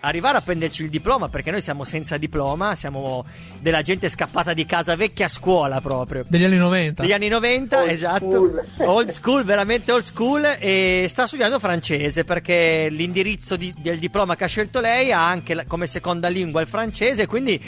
arrivare 0.00 0.38
a 0.38 0.40
prenderci 0.40 0.84
il 0.84 0.90
diploma, 0.90 1.28
perché 1.28 1.50
noi 1.50 1.60
siamo 1.60 1.84
senza 1.84 2.16
diploma, 2.16 2.74
siamo 2.74 3.24
della 3.60 3.82
gente 3.82 4.08
scappata 4.08 4.52
di 4.54 4.64
casa 4.66 4.96
vecchia 4.96 5.28
scuola 5.28 5.80
proprio. 5.80 6.24
Degli 6.26 6.44
anni 6.44 6.56
90. 6.56 7.02
Degli 7.02 7.12
anni 7.12 7.28
90, 7.28 7.80
Old 7.82 7.90
esatto. 7.90 8.30
school. 8.30 8.64
Old 8.78 9.10
school, 9.10 9.44
veramente 9.44 9.92
old 9.92 10.04
school. 10.04 10.56
E 10.58 11.06
sta 11.08 11.26
studiando 11.26 11.58
francese 11.58 12.24
perché 12.24 12.88
l'indirizzo 12.90 13.56
di- 13.56 13.74
del 13.76 13.98
diploma 13.98 14.36
che 14.36 14.44
ha 14.44 14.48
scelto 14.48 14.80
lei 14.80 15.12
ha 15.12 15.28
anche 15.28 15.54
la- 15.54 15.64
come 15.66 15.86
seconda 15.86 16.28
lingua 16.28 16.60
il 16.62 16.66
francese. 16.66 17.26
Quindi, 17.26 17.60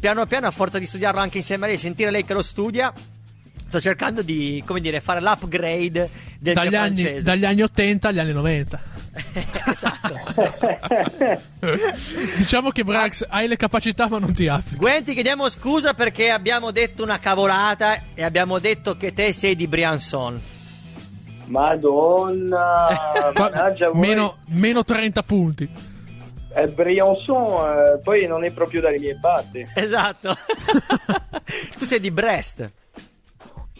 piano 0.00 0.26
piano, 0.26 0.46
a 0.46 0.50
forza 0.50 0.78
di 0.78 0.86
studiarlo 0.86 1.20
anche 1.20 1.38
insieme 1.38 1.66
a 1.66 1.68
lei, 1.68 1.78
sentire 1.78 2.10
lei 2.10 2.24
che 2.24 2.32
lo 2.32 2.42
studia. 2.42 2.92
Sto 3.68 3.80
cercando 3.80 4.22
di, 4.22 4.60
come 4.66 4.80
dire, 4.80 5.00
fare 5.00 5.20
l'upgrade 5.20 6.10
del 6.40 6.54
dagli, 6.54 6.68
mio 6.70 6.80
anni, 6.80 7.02
francese. 7.02 7.22
dagli 7.22 7.44
anni 7.44 7.62
80 7.62 8.08
agli 8.08 8.18
anni 8.18 8.32
90. 8.32 8.82
esatto. 9.70 10.18
diciamo 12.36 12.70
che 12.70 12.82
Brax 12.82 13.26
hai 13.28 13.46
le 13.46 13.56
capacità 13.56 14.08
ma 14.08 14.18
non 14.18 14.32
ti 14.32 14.48
apri. 14.48 14.74
Gwen, 14.76 15.04
ti 15.04 15.14
chiediamo 15.14 15.48
scusa 15.48 15.94
perché 15.94 16.30
abbiamo 16.30 16.72
detto 16.72 17.04
una 17.04 17.20
cavolata 17.20 18.06
e 18.14 18.24
abbiamo 18.24 18.58
detto 18.58 18.96
che 18.96 19.12
te 19.12 19.32
sei 19.32 19.54
di 19.54 19.68
Briançon. 19.68 20.40
Madonna, 21.46 22.88
meno, 23.94 24.38
meno 24.46 24.84
30 24.84 25.22
punti. 25.22 25.68
Eh, 26.52 26.68
Briançon, 26.68 27.96
eh, 27.96 28.00
poi 28.02 28.26
non 28.26 28.44
è 28.44 28.50
proprio 28.50 28.80
dalle 28.80 28.98
mie 28.98 29.18
parti. 29.20 29.64
Esatto. 29.74 30.34
tu 31.78 31.84
sei 31.84 32.00
di 32.00 32.10
Brest. 32.10 32.70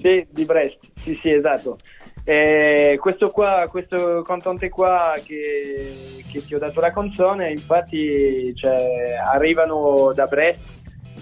Sì, 0.00 0.26
di 0.30 0.44
Brest, 0.44 0.78
sì, 0.96 1.18
sì, 1.20 1.32
esatto. 1.32 1.78
Eh, 2.24 2.96
questo 3.00 3.28
qua, 3.30 3.66
questo 3.68 4.22
cantante 4.22 4.68
qua 4.68 5.14
che, 5.24 6.22
che 6.30 6.44
ti 6.44 6.54
ho 6.54 6.58
dato 6.58 6.80
la 6.80 6.92
canzone, 6.92 7.50
infatti, 7.50 8.54
cioè, 8.54 9.16
arrivano 9.32 10.12
da 10.14 10.26
Brest 10.26 10.78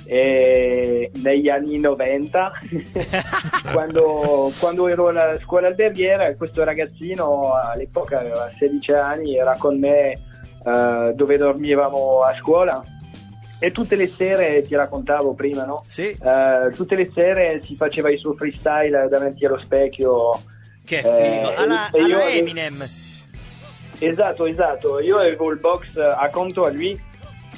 E 0.06 1.10
negli 1.22 1.48
anni 1.48 1.78
90, 1.78 2.52
quando, 3.72 4.52
quando 4.58 4.86
ero 4.88 5.08
alla 5.08 5.38
scuola 5.38 5.68
alberghiera, 5.68 6.34
questo 6.36 6.62
ragazzino 6.62 7.52
all'epoca 7.54 8.20
aveva 8.20 8.50
16 8.58 8.92
anni, 8.92 9.36
era 9.36 9.56
con 9.56 9.78
me 9.78 10.27
eh, 10.68 11.12
dove 11.14 11.36
dormivamo 11.36 12.22
a 12.22 12.34
scuola 12.38 12.82
e 13.60 13.72
tutte 13.72 13.96
le 13.96 14.06
sere, 14.08 14.62
ti 14.62 14.74
raccontavo 14.76 15.34
prima, 15.34 15.64
no? 15.64 15.82
Sì. 15.86 16.08
Eh, 16.10 16.70
tutte 16.74 16.94
le 16.94 17.10
sere 17.12 17.60
si 17.64 17.74
faceva 17.76 18.10
il 18.10 18.18
suo 18.18 18.34
freestyle 18.34 19.08
davanti 19.08 19.44
allo 19.46 19.58
specchio. 19.58 20.32
Che 20.84 20.98
Eh, 20.98 21.02
figo. 21.02 21.54
Alla, 21.56 21.90
e 21.90 22.00
io- 22.02 22.16
alla 22.16 22.28
Eminem. 22.30 22.88
Esatto, 24.00 24.46
esatto. 24.46 25.00
Io 25.00 25.16
avevo 25.16 25.50
il 25.50 25.58
box 25.58 25.96
accanto 25.96 26.64
a 26.64 26.70
lui 26.70 26.98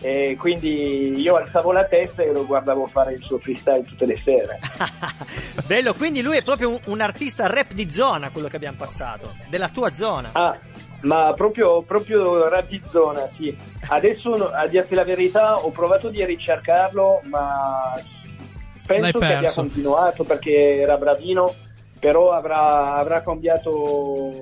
e 0.03 0.37
quindi 0.39 1.21
io 1.21 1.37
alzavo 1.37 1.73
la 1.73 1.85
testa 1.85 2.23
e 2.23 2.33
lo 2.33 2.47
guardavo 2.47 2.87
fare 2.87 3.13
il 3.13 3.23
suo 3.23 3.39
freestyle 3.39 3.83
tutte 3.83 4.07
le 4.07 4.19
sere. 4.25 4.59
Bello, 5.67 5.93
quindi 5.95 6.23
lui 6.23 6.37
è 6.39 6.43
proprio 6.43 6.71
un, 6.71 6.81
un 6.87 7.01
artista 7.01 7.47
rap 7.47 7.73
di 7.73 7.89
zona, 7.91 8.31
quello 8.31 8.49
che 8.49 8.57
abbiamo 8.57 8.79
passato. 8.79 9.35
Della 9.49 9.69
tua 9.69 9.93
zona. 9.93 10.31
Ah, 10.33 10.59
ma 11.03 11.33
proprio, 11.35 11.83
proprio 11.83 12.49
rap 12.49 12.69
di 12.69 12.81
zona, 12.91 13.29
sì. 13.37 13.57
Adesso, 13.89 14.51
a 14.51 14.67
dirti 14.67 14.95
la 14.95 15.05
verità, 15.05 15.59
ho 15.59 15.71
provato 15.71 16.09
di 16.09 16.25
ricercarlo, 16.25 17.21
ma 17.25 17.95
L'hai 18.99 19.13
penso 19.13 19.19
che 19.19 19.35
abbia 19.35 19.53
continuato 19.53 20.25
perché 20.25 20.81
era 20.81 20.97
bravino, 20.97 21.53
però 21.99 22.33
avrà, 22.33 22.95
avrà 22.95 23.23
cambiato 23.23 24.33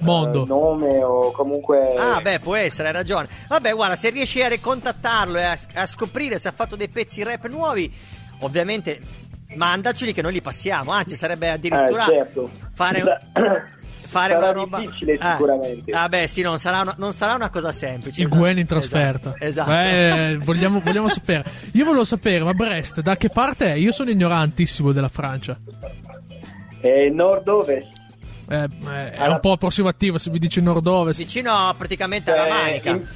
Mondo. 0.00 0.42
eh, 0.44 0.46
nome 0.46 1.02
o 1.02 1.30
comunque... 1.32 1.94
Ah, 1.96 2.20
beh, 2.20 2.40
può 2.40 2.54
essere, 2.56 2.88
hai 2.88 2.94
ragione. 2.94 3.28
Vabbè, 3.48 3.72
guarda, 3.74 3.96
se 3.96 4.10
riesci 4.10 4.42
a 4.42 4.48
ricontattarlo 4.48 5.38
e 5.38 5.44
a, 5.44 5.56
a 5.74 5.86
scoprire 5.86 6.38
se 6.38 6.48
ha 6.48 6.52
fatto 6.52 6.76
dei 6.76 6.88
pezzi 6.88 7.22
rap 7.22 7.46
nuovi, 7.48 7.92
ovviamente 8.40 9.00
mandaceli 9.54 10.12
che 10.12 10.22
noi 10.22 10.32
li 10.32 10.42
passiamo. 10.42 10.90
Anzi, 10.90 11.16
sarebbe 11.16 11.50
addirittura 11.50 12.04
Eh, 12.06 12.10
certo. 12.10 12.50
fare, 12.74 13.00
Sa- 13.00 13.20
fare 14.06 14.32
sarà 14.34 14.38
una 14.38 14.52
roba. 14.52 14.78
difficile 14.80 15.16
Ah, 15.18 15.32
sicuramente. 15.32 15.92
Ah, 15.92 16.08
beh, 16.08 16.26
sì, 16.28 16.42
non 16.42 16.58
sarà 16.58 16.82
una, 16.82 16.94
non 16.98 17.12
sarà 17.14 17.34
una 17.34 17.48
cosa 17.48 17.72
semplice. 17.72 18.20
Il 18.20 18.26
esatto, 18.26 18.40
Gwen 18.42 18.58
in 18.58 18.66
trasferta. 18.66 19.34
Esatto. 19.38 19.70
esatto. 19.70 20.14
Beh, 20.16 20.36
vogliamo, 20.44 20.80
vogliamo 20.80 21.08
sapere. 21.08 21.44
Io 21.72 21.84
volevo 21.86 22.04
sapere, 22.04 22.44
ma 22.44 22.52
Brest, 22.52 23.00
da 23.00 23.16
che 23.16 23.30
parte 23.30 23.72
è? 23.72 23.74
Io 23.76 23.92
sono 23.92 24.10
ignorantissimo 24.10 24.92
della 24.92 25.08
Francia. 25.08 25.58
Eh, 26.82 27.08
nord-ovest. 27.10 27.95
Eh, 28.48 28.68
eh, 28.86 29.10
è 29.10 29.26
un 29.26 29.38
po' 29.40 29.52
approssimativo 29.52 30.18
se 30.18 30.30
mi 30.30 30.38
dici 30.38 30.60
nord-ovest. 30.62 31.18
Vicino 31.18 31.74
praticamente 31.76 32.32
alla 32.32 32.46
Eh, 32.46 32.50
manica. 32.50 32.90
in- 32.90 33.06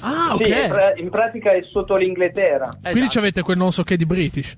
Ah, 0.00 0.34
sì, 0.38 0.46
in, 0.46 0.52
ok. 0.52 0.68
pra- 0.68 0.92
in 0.96 1.10
pratica 1.10 1.52
è 1.52 1.60
sotto 1.72 1.96
l'Inghilterra. 1.96 2.68
Quindi 2.82 3.00
Esatto. 3.00 3.18
avete 3.18 3.42
quel 3.42 3.56
non 3.58 3.72
so 3.72 3.82
che 3.82 3.96
di 3.96 4.06
British. 4.06 4.54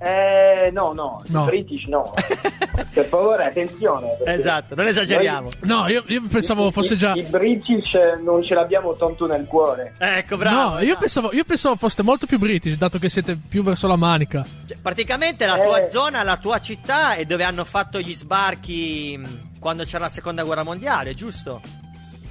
Eh, 0.00 0.70
no, 0.72 0.92
no, 0.92 1.20
No. 1.28 1.44
British 1.46 1.84
no. 1.86 2.12
per 2.94 3.04
favore, 3.06 3.46
attenzione. 3.46 4.16
Esatto, 4.24 4.74
non 4.76 4.86
esageriamo. 4.86 5.48
No, 5.62 5.88
io, 5.88 6.02
io 6.06 6.22
pensavo 6.30 6.68
i- 6.68 6.72
fosse 6.72 6.94
i- 6.94 6.96
già. 6.96 7.12
I 7.14 7.22
British 7.22 7.94
eh, 7.94 8.16
non 8.22 8.42
ce 8.44 8.54
l'abbiamo 8.54 8.94
tanto 8.96 9.26
nel 9.26 9.44
cuore. 9.46 9.94
Ecco, 9.98 10.36
bravo. 10.36 10.56
No, 10.56 10.74
io 10.76 10.82
esatto. 10.82 10.98
pensavo, 11.00 11.32
io 11.32 11.44
pensavo 11.44 11.74
foste 11.76 12.02
molto 12.02 12.26
più 12.26 12.38
British, 12.38 12.76
dato 12.76 12.98
che 12.98 13.08
siete 13.08 13.36
più 13.36 13.62
verso 13.62 13.86
la 13.88 13.96
manica. 13.96 14.44
Cioè, 14.66 14.78
praticamente 14.80 15.46
la 15.46 15.58
tua 15.58 15.82
Eh. 15.82 15.88
zona, 15.88 16.22
la 16.22 16.36
tua 16.36 16.60
città 16.60 17.14
è 17.14 17.24
dove 17.24 17.42
hanno 17.42 17.64
fatto 17.64 17.98
gli 18.00 18.14
sbarchi 18.14 19.16
mh, 19.18 19.58
quando 19.58 19.82
c'era 19.84 20.04
la 20.04 20.10
seconda 20.10 20.44
guerra 20.44 20.62
mondiale, 20.62 21.14
giusto? 21.14 21.60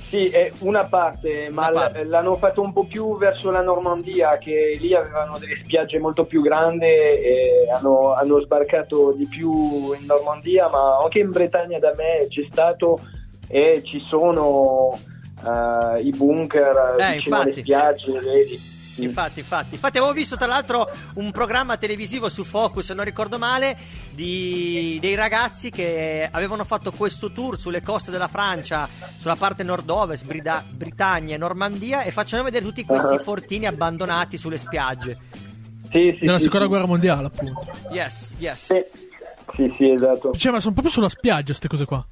Sì, 0.10 0.30
è 0.30 0.52
una 0.60 0.86
parte, 0.86 1.50
ma 1.50 1.68
Una 1.70 1.80
parte. 1.82 2.06
l'hanno 2.06 2.36
fatto 2.38 2.62
un 2.62 2.72
po' 2.72 2.86
più 2.86 3.18
verso 3.18 3.52
la 3.52 3.62
Normandia, 3.62 4.38
che 4.38 4.78
lì 4.80 4.94
avevano 4.94 5.38
delle 5.38 5.60
spiagge 5.62 6.00
molto 6.00 6.24
più 6.24 6.42
grandi 6.42 6.86
e 6.86 7.68
hanno, 7.74 8.14
hanno 8.14 8.40
sbarcato 8.40 9.12
di 9.12 9.28
più 9.28 9.94
in 9.94 10.06
Normandia, 10.06 10.70
ma 10.70 10.98
anche 11.04 11.20
in 11.20 11.32
Bretagna 11.32 11.78
da 11.80 11.94
me 11.98 12.26
c'è 12.30 12.46
stato 12.50 13.00
e 13.50 13.82
ci 13.84 14.02
sono 14.02 14.94
eh, 15.46 16.00
i 16.02 16.12
bunker 16.12 16.96
Eh, 17.00 17.14
vicino 17.16 17.36
alle 17.36 17.50
infatti. 17.50 17.60
spiagge, 17.62 18.12
vedi? 18.20 18.76
Sì. 18.98 19.04
Infatti, 19.04 19.40
infatti. 19.40 19.76
Infatti 19.76 19.98
avevo 20.00 20.12
visto 20.14 20.36
tra 20.38 20.48
l'altro 20.48 20.90
un 21.16 21.32
programma 21.32 21.78
televisivo 21.78 22.30
su 22.30 22.44
Focus, 22.44 22.86
se 22.86 22.94
non 22.96 23.06
ricordo 23.06 23.38
male, 23.38 23.78
di 24.12 24.98
dei 25.00 25.14
ragazzi 25.14 25.70
che 25.70 26.28
avevano 26.32 26.66
fatto 26.66 26.92
questo 26.92 27.32
tour 27.32 27.60
sulle 27.60 27.84
coste 27.84 28.10
della 28.10 28.28
Francia, 28.28 28.90
sulla 29.20 29.36
parte 29.36 29.62
nord-ovest, 29.64 30.26
Brida- 30.26 30.66
Britannia 30.68 31.36
e 31.36 31.38
Normandia 31.38 32.02
e 32.02 32.12
facevano 32.12 32.46
vedere 32.50 32.66
tutti 32.66 32.84
questi 32.86 33.14
Ah. 33.16 33.20
fortini 33.20 33.68
abbandonati 33.68 34.38
sulle 34.38 34.58
spiagge. 34.58 35.18
Sì, 35.92 36.16
sì, 36.18 36.26
Della 36.26 36.38
sì, 36.40 36.46
seconda 36.46 36.66
sì. 36.66 36.72
guerra 36.72 36.88
mondiale, 36.88 37.28
appunto. 37.28 37.68
Yes, 37.92 38.34
yes. 38.40 38.66
Sì, 38.66 38.84
sì, 39.56 39.74
sì, 39.78 39.90
esatto. 39.92 40.32
Cioè, 40.34 40.52
ma 40.52 40.60
sono 40.60 40.74
proprio 40.74 40.92
sulla 40.94 41.10
spiaggia, 41.10 41.46
queste 41.48 41.68
cose 41.68 41.86
qua. 41.86 42.06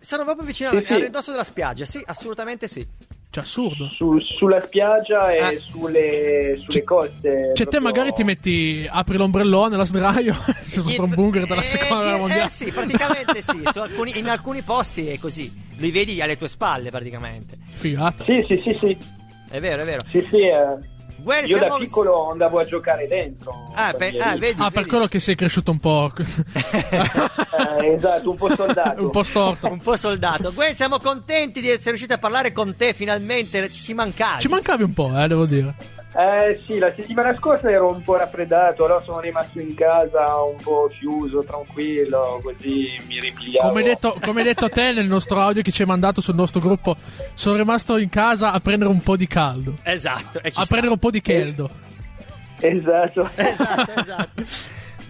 Sono 0.00 0.24
proprio 0.24 0.46
vicino 0.46 0.70
Sì, 0.70 0.76
al 0.76 0.86
sì. 0.86 0.92
al 0.92 1.00
ridosso 1.00 1.30
della 1.30 1.44
spiaggia, 1.44 1.84
sì, 1.84 2.02
assolutamente 2.04 2.66
sì. 2.66 2.86
Cioè, 3.34 3.42
assurdo. 3.42 3.88
Su- 3.90 4.20
sulla 4.20 4.60
spiaggia 4.60 5.32
e 5.32 5.38
Ah. 5.40 5.50
sulle, 5.58 6.54
sulle 6.56 6.66
Cioè- 6.68 6.84
coste. 6.84 7.30
Cioè, 7.30 7.52
te 7.54 7.64
proprio- 7.64 7.80
magari 7.80 8.12
ti 8.12 8.22
metti, 8.22 8.86
apri 8.88 9.16
l'ombrellone, 9.16 9.76
la 9.76 9.84
sdraio, 9.84 10.34
sei 10.64 10.82
sopra 10.82 11.02
un 11.02 11.14
bunker 11.14 11.46
della 11.46 11.62
Eh, 11.62 11.64
seconda 11.64 11.94
guerra 12.02 12.16
eh, 12.16 12.20
mondiale. 12.20 12.44
Eh 12.44 12.48
sì, 12.48 12.64
praticamente 12.70 13.42
sì. 13.42 13.62
Su 13.72 13.78
alcuni- 13.80 14.18
in 14.18 14.28
alcuni 14.28 14.62
posti 14.62 15.08
è 15.08 15.18
così. 15.18 15.52
Li 15.78 15.90
vedi 15.90 16.20
alle 16.22 16.36
tue 16.36 16.46
spalle 16.48 16.90
praticamente. 16.90 17.56
Figata. 17.70 18.24
Sì, 18.24 18.44
sì, 18.46 18.60
sì, 18.62 18.76
sì. 18.80 18.96
È 19.50 19.58
vero, 19.60 19.82
è 19.82 19.84
vero. 19.84 20.02
Sì, 20.08 20.22
sì, 20.22 20.36
eh. 20.36 20.92
Guerra, 21.24 21.46
Io 21.46 21.58
da 21.58 21.74
piccolo 21.78 22.30
andavo 22.30 22.58
a 22.58 22.64
giocare 22.64 23.08
dentro. 23.08 23.70
Ah, 23.74 23.94
per 23.96 24.14
ah, 24.20 24.36
vedi, 24.36 24.60
Ah, 24.60 24.64
per 24.70 24.82
vedi. 24.82 24.88
quello 24.88 25.06
che 25.06 25.18
sei 25.18 25.34
cresciuto 25.34 25.70
un 25.70 25.78
po'. 25.80 26.12
Eh, 27.80 27.94
esatto, 27.94 28.30
un 28.30 28.36
po' 28.36 28.54
soldato. 28.54 29.02
un 29.02 29.10
po' 29.10 29.22
storto. 29.22 29.68
Un 29.68 29.78
po' 29.78 29.96
soldato. 29.96 30.52
Gwen, 30.52 30.74
siamo 30.74 30.98
contenti 30.98 31.60
di 31.60 31.68
essere 31.70 31.90
riusciti 31.90 32.12
a 32.12 32.18
parlare 32.18 32.52
con 32.52 32.74
te 32.76 32.92
finalmente. 32.92 33.70
Ci 33.70 33.80
ci 33.80 33.94
mancavi. 33.94 34.40
Ci 34.40 34.48
mancavi 34.48 34.82
un 34.82 34.92
po', 34.92 35.10
eh, 35.18 35.26
devo 35.28 35.46
dire. 35.46 35.74
Eh 36.16 36.62
sì, 36.66 36.78
la 36.78 36.92
settimana 36.94 37.34
scorsa 37.34 37.68
ero 37.70 37.88
un 37.88 38.02
po' 38.04 38.16
raffreddato, 38.16 38.84
allora 38.84 39.02
sono 39.02 39.18
rimasto 39.18 39.58
in 39.58 39.74
casa 39.74 40.40
un 40.44 40.56
po' 40.62 40.86
chiuso, 40.86 41.42
tranquillo, 41.42 42.38
così 42.40 42.96
mi 43.08 43.18
ripigliavo. 43.18 43.66
Come 43.68 43.80
hai 43.80 43.86
detto, 43.86 44.16
come 44.20 44.42
detto 44.44 44.68
te 44.68 44.92
nel 44.92 45.06
nostro 45.08 45.40
audio 45.40 45.62
che 45.62 45.72
ci 45.72 45.82
hai 45.82 45.88
mandato 45.88 46.20
sul 46.20 46.36
nostro 46.36 46.60
gruppo, 46.60 46.94
sono 47.34 47.56
rimasto 47.56 47.96
in 47.96 48.08
casa 48.10 48.52
a 48.52 48.60
prendere 48.60 48.90
un 48.90 49.00
po' 49.00 49.16
di 49.16 49.26
caldo. 49.26 49.74
Esatto. 49.82 50.38
E 50.40 50.52
ci 50.52 50.60
A 50.60 50.64
sta. 50.64 50.66
prendere 50.66 50.92
un 50.92 50.98
po' 51.00 51.10
di 51.10 51.20
caldo. 51.20 51.68
Esatto. 52.60 53.28
Esatto, 53.36 53.92
esatto. 54.00 54.42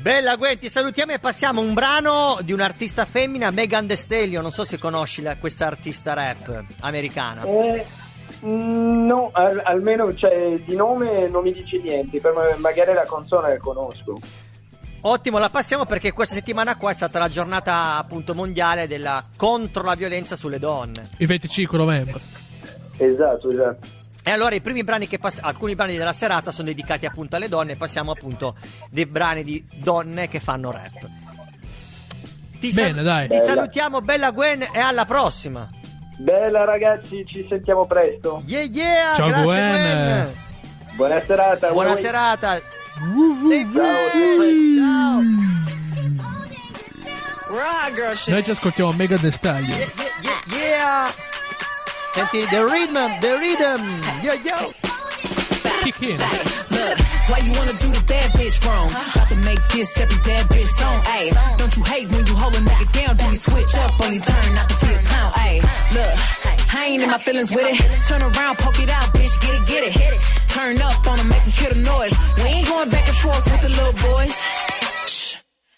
Bella 0.01 0.37
Gwen, 0.37 0.59
ti 0.59 0.69
salutiamo 0.69 1.13
e 1.13 1.19
passiamo 1.19 1.61
a 1.61 1.65
un 1.65 1.73
brano 1.73 2.39
di 2.43 2.53
un'artista 2.53 3.05
femmina, 3.07 3.51
Megan 3.51 3.87
Thee 3.87 3.97
Stallion. 3.97 4.43
Non 4.43 4.53
so 4.53 4.65
se 4.65 4.79
conosci 4.79 5.23
la- 5.23 5.37
questa 5.37 5.67
artista 5.67 6.13
rap 6.15 6.65
americana. 6.81 7.43
Eh, 7.45 7.85
no, 8.43 9.31
al- 9.33 9.61
almeno 9.65 10.13
cioè, 10.15 10.55
di 10.65 10.77
nome 10.77 11.29
non 11.29 11.43
mi 11.43 11.53
dice 11.53 11.79
niente, 11.79 12.21
per 12.21 12.33
me- 12.35 12.57
magari 12.59 12.93
la 12.93 13.05
canzone 13.05 13.49
la 13.49 13.57
conosco. 13.59 14.19
Ottimo, 15.07 15.39
la 15.39 15.51
passiamo 15.51 15.85
perché 15.85 16.13
questa 16.13 16.35
settimana 16.35 16.77
qua 16.77 16.91
è 16.91 16.95
stata 16.95 17.19
la 17.19 17.29
giornata 17.29 17.97
appunto 17.99 18.35
mondiale 18.35 18.87
della 18.87 19.23
contro 19.37 19.83
la 19.83 19.95
violenza 19.95 20.35
sulle 20.35 20.59
donne. 20.59 21.11
Il 21.19 21.27
25 21.27 21.77
novembre. 21.77 22.21
Esatto, 22.97 23.51
esatto. 23.51 23.87
E 24.27 24.31
allora 24.31 24.55
i 24.55 24.63
primi 24.63 24.83
brani 24.83 25.07
che 25.07 25.19
pass- 25.19 25.41
alcuni 25.43 25.75
brani 25.75 25.99
della 25.99 26.15
serata 26.15 26.51
sono 26.51 26.69
dedicati 26.69 27.05
appunto 27.05 27.37
alle 27.37 27.49
donne, 27.49 27.77
passiamo 27.77 28.13
appunto 28.13 28.57
dei 28.89 29.05
brani 29.05 29.43
di 29.43 29.63
donne 29.75 30.29
che 30.29 30.41
fanno 30.41 30.71
rap. 30.71 31.07
Ti 32.59 32.73
Bene, 32.73 33.03
dai. 33.03 33.29
Ti 33.29 33.37
Bella. 33.37 33.47
salutiamo, 33.47 34.01
bella 34.01 34.31
Gwen, 34.31 34.63
e 34.73 34.79
alla 34.79 35.05
prossima. 35.05 35.69
Bella 36.17 36.65
ragazzi, 36.65 37.25
ci 37.27 37.47
sentiamo 37.49 37.87
presto. 37.87 38.43
Yeah, 38.47 38.65
yeah, 38.65 39.15
Ciao, 39.15 39.27
grazie 39.27 39.45
Gwen. 39.45 39.73
Gwen. 39.73 40.43
Buona 40.95 41.21
serata. 41.21 41.71
Buona 41.71 41.89
voi. 41.91 42.01
serata. 42.01 42.61
Ciao. 43.73 45.23
Ciao. 48.15 48.33
Noi 48.33 48.43
ci 48.45 48.51
ascoltiamo 48.51 48.93
Mega 48.93 49.17
The 49.17 49.31
Stallion. 49.31 49.79
Yeah, 49.79 49.89
yeah, 49.97 50.41
yeah, 50.47 50.69
yeah. 50.69 51.15
Senti, 52.13 52.47
the 52.49 52.63
rhythm, 52.65 53.19
the 53.19 53.37
rhythm. 53.37 54.01
Yo, 54.23 54.33
yo. 54.35 54.73
Kick 55.83 56.01
in. 56.01 57.14
Why 57.27 57.39
you 57.41 57.53
wanna 57.57 57.73
do 57.81 57.89
the 57.89 58.05
bad 58.05 58.33
bitch 58.37 58.61
wrong? 58.67 58.91
About 58.91 59.29
to 59.29 59.37
make 59.49 59.61
this 59.73 59.89
every 59.97 60.21
bad 60.29 60.45
bitch 60.53 60.69
song. 60.69 61.01
Ayy, 61.17 61.33
don't 61.57 61.75
you 61.77 61.83
hate 61.85 62.13
when 62.13 62.27
you 62.27 62.35
hold 62.37 62.55
a 62.55 62.61
nigga 62.61 62.87
down? 62.93 63.17
Then 63.17 63.31
you 63.31 63.41
switch 63.41 63.75
up 63.81 63.99
on 64.01 64.13
your 64.13 64.23
turn, 64.23 64.55
not 64.55 64.69
to 64.69 64.77
be 64.85 64.93
a 64.93 64.99
clown. 65.09 65.33
Ayy, 65.41 65.59
look, 65.97 66.15
I 66.75 66.85
ain't 66.85 67.03
in 67.03 67.11
my 67.11 67.19
feelings 67.19 67.51
with 67.51 67.65
it. 67.65 67.81
Turn 68.09 68.21
around, 68.21 68.59
poke 68.59 68.79
it 68.79 68.91
out, 68.91 69.09
bitch, 69.17 69.33
get 69.41 69.55
it, 69.57 69.65
get 69.67 69.83
it. 69.89 69.95
Turn 70.53 70.77
up 70.85 71.01
on 71.09 71.17
them, 71.17 71.29
make 71.29 71.43
them 71.45 71.53
hear 71.53 71.71
the 71.73 71.81
noise. 71.81 72.13
We 72.37 72.45
ain't 72.45 72.69
going 72.69 72.91
back 72.91 73.09
and 73.09 73.17
forth 73.17 73.45
with 73.51 73.63
the 73.63 73.73
little 73.73 73.97
boys. 74.05 74.37
Shh. 75.09 75.37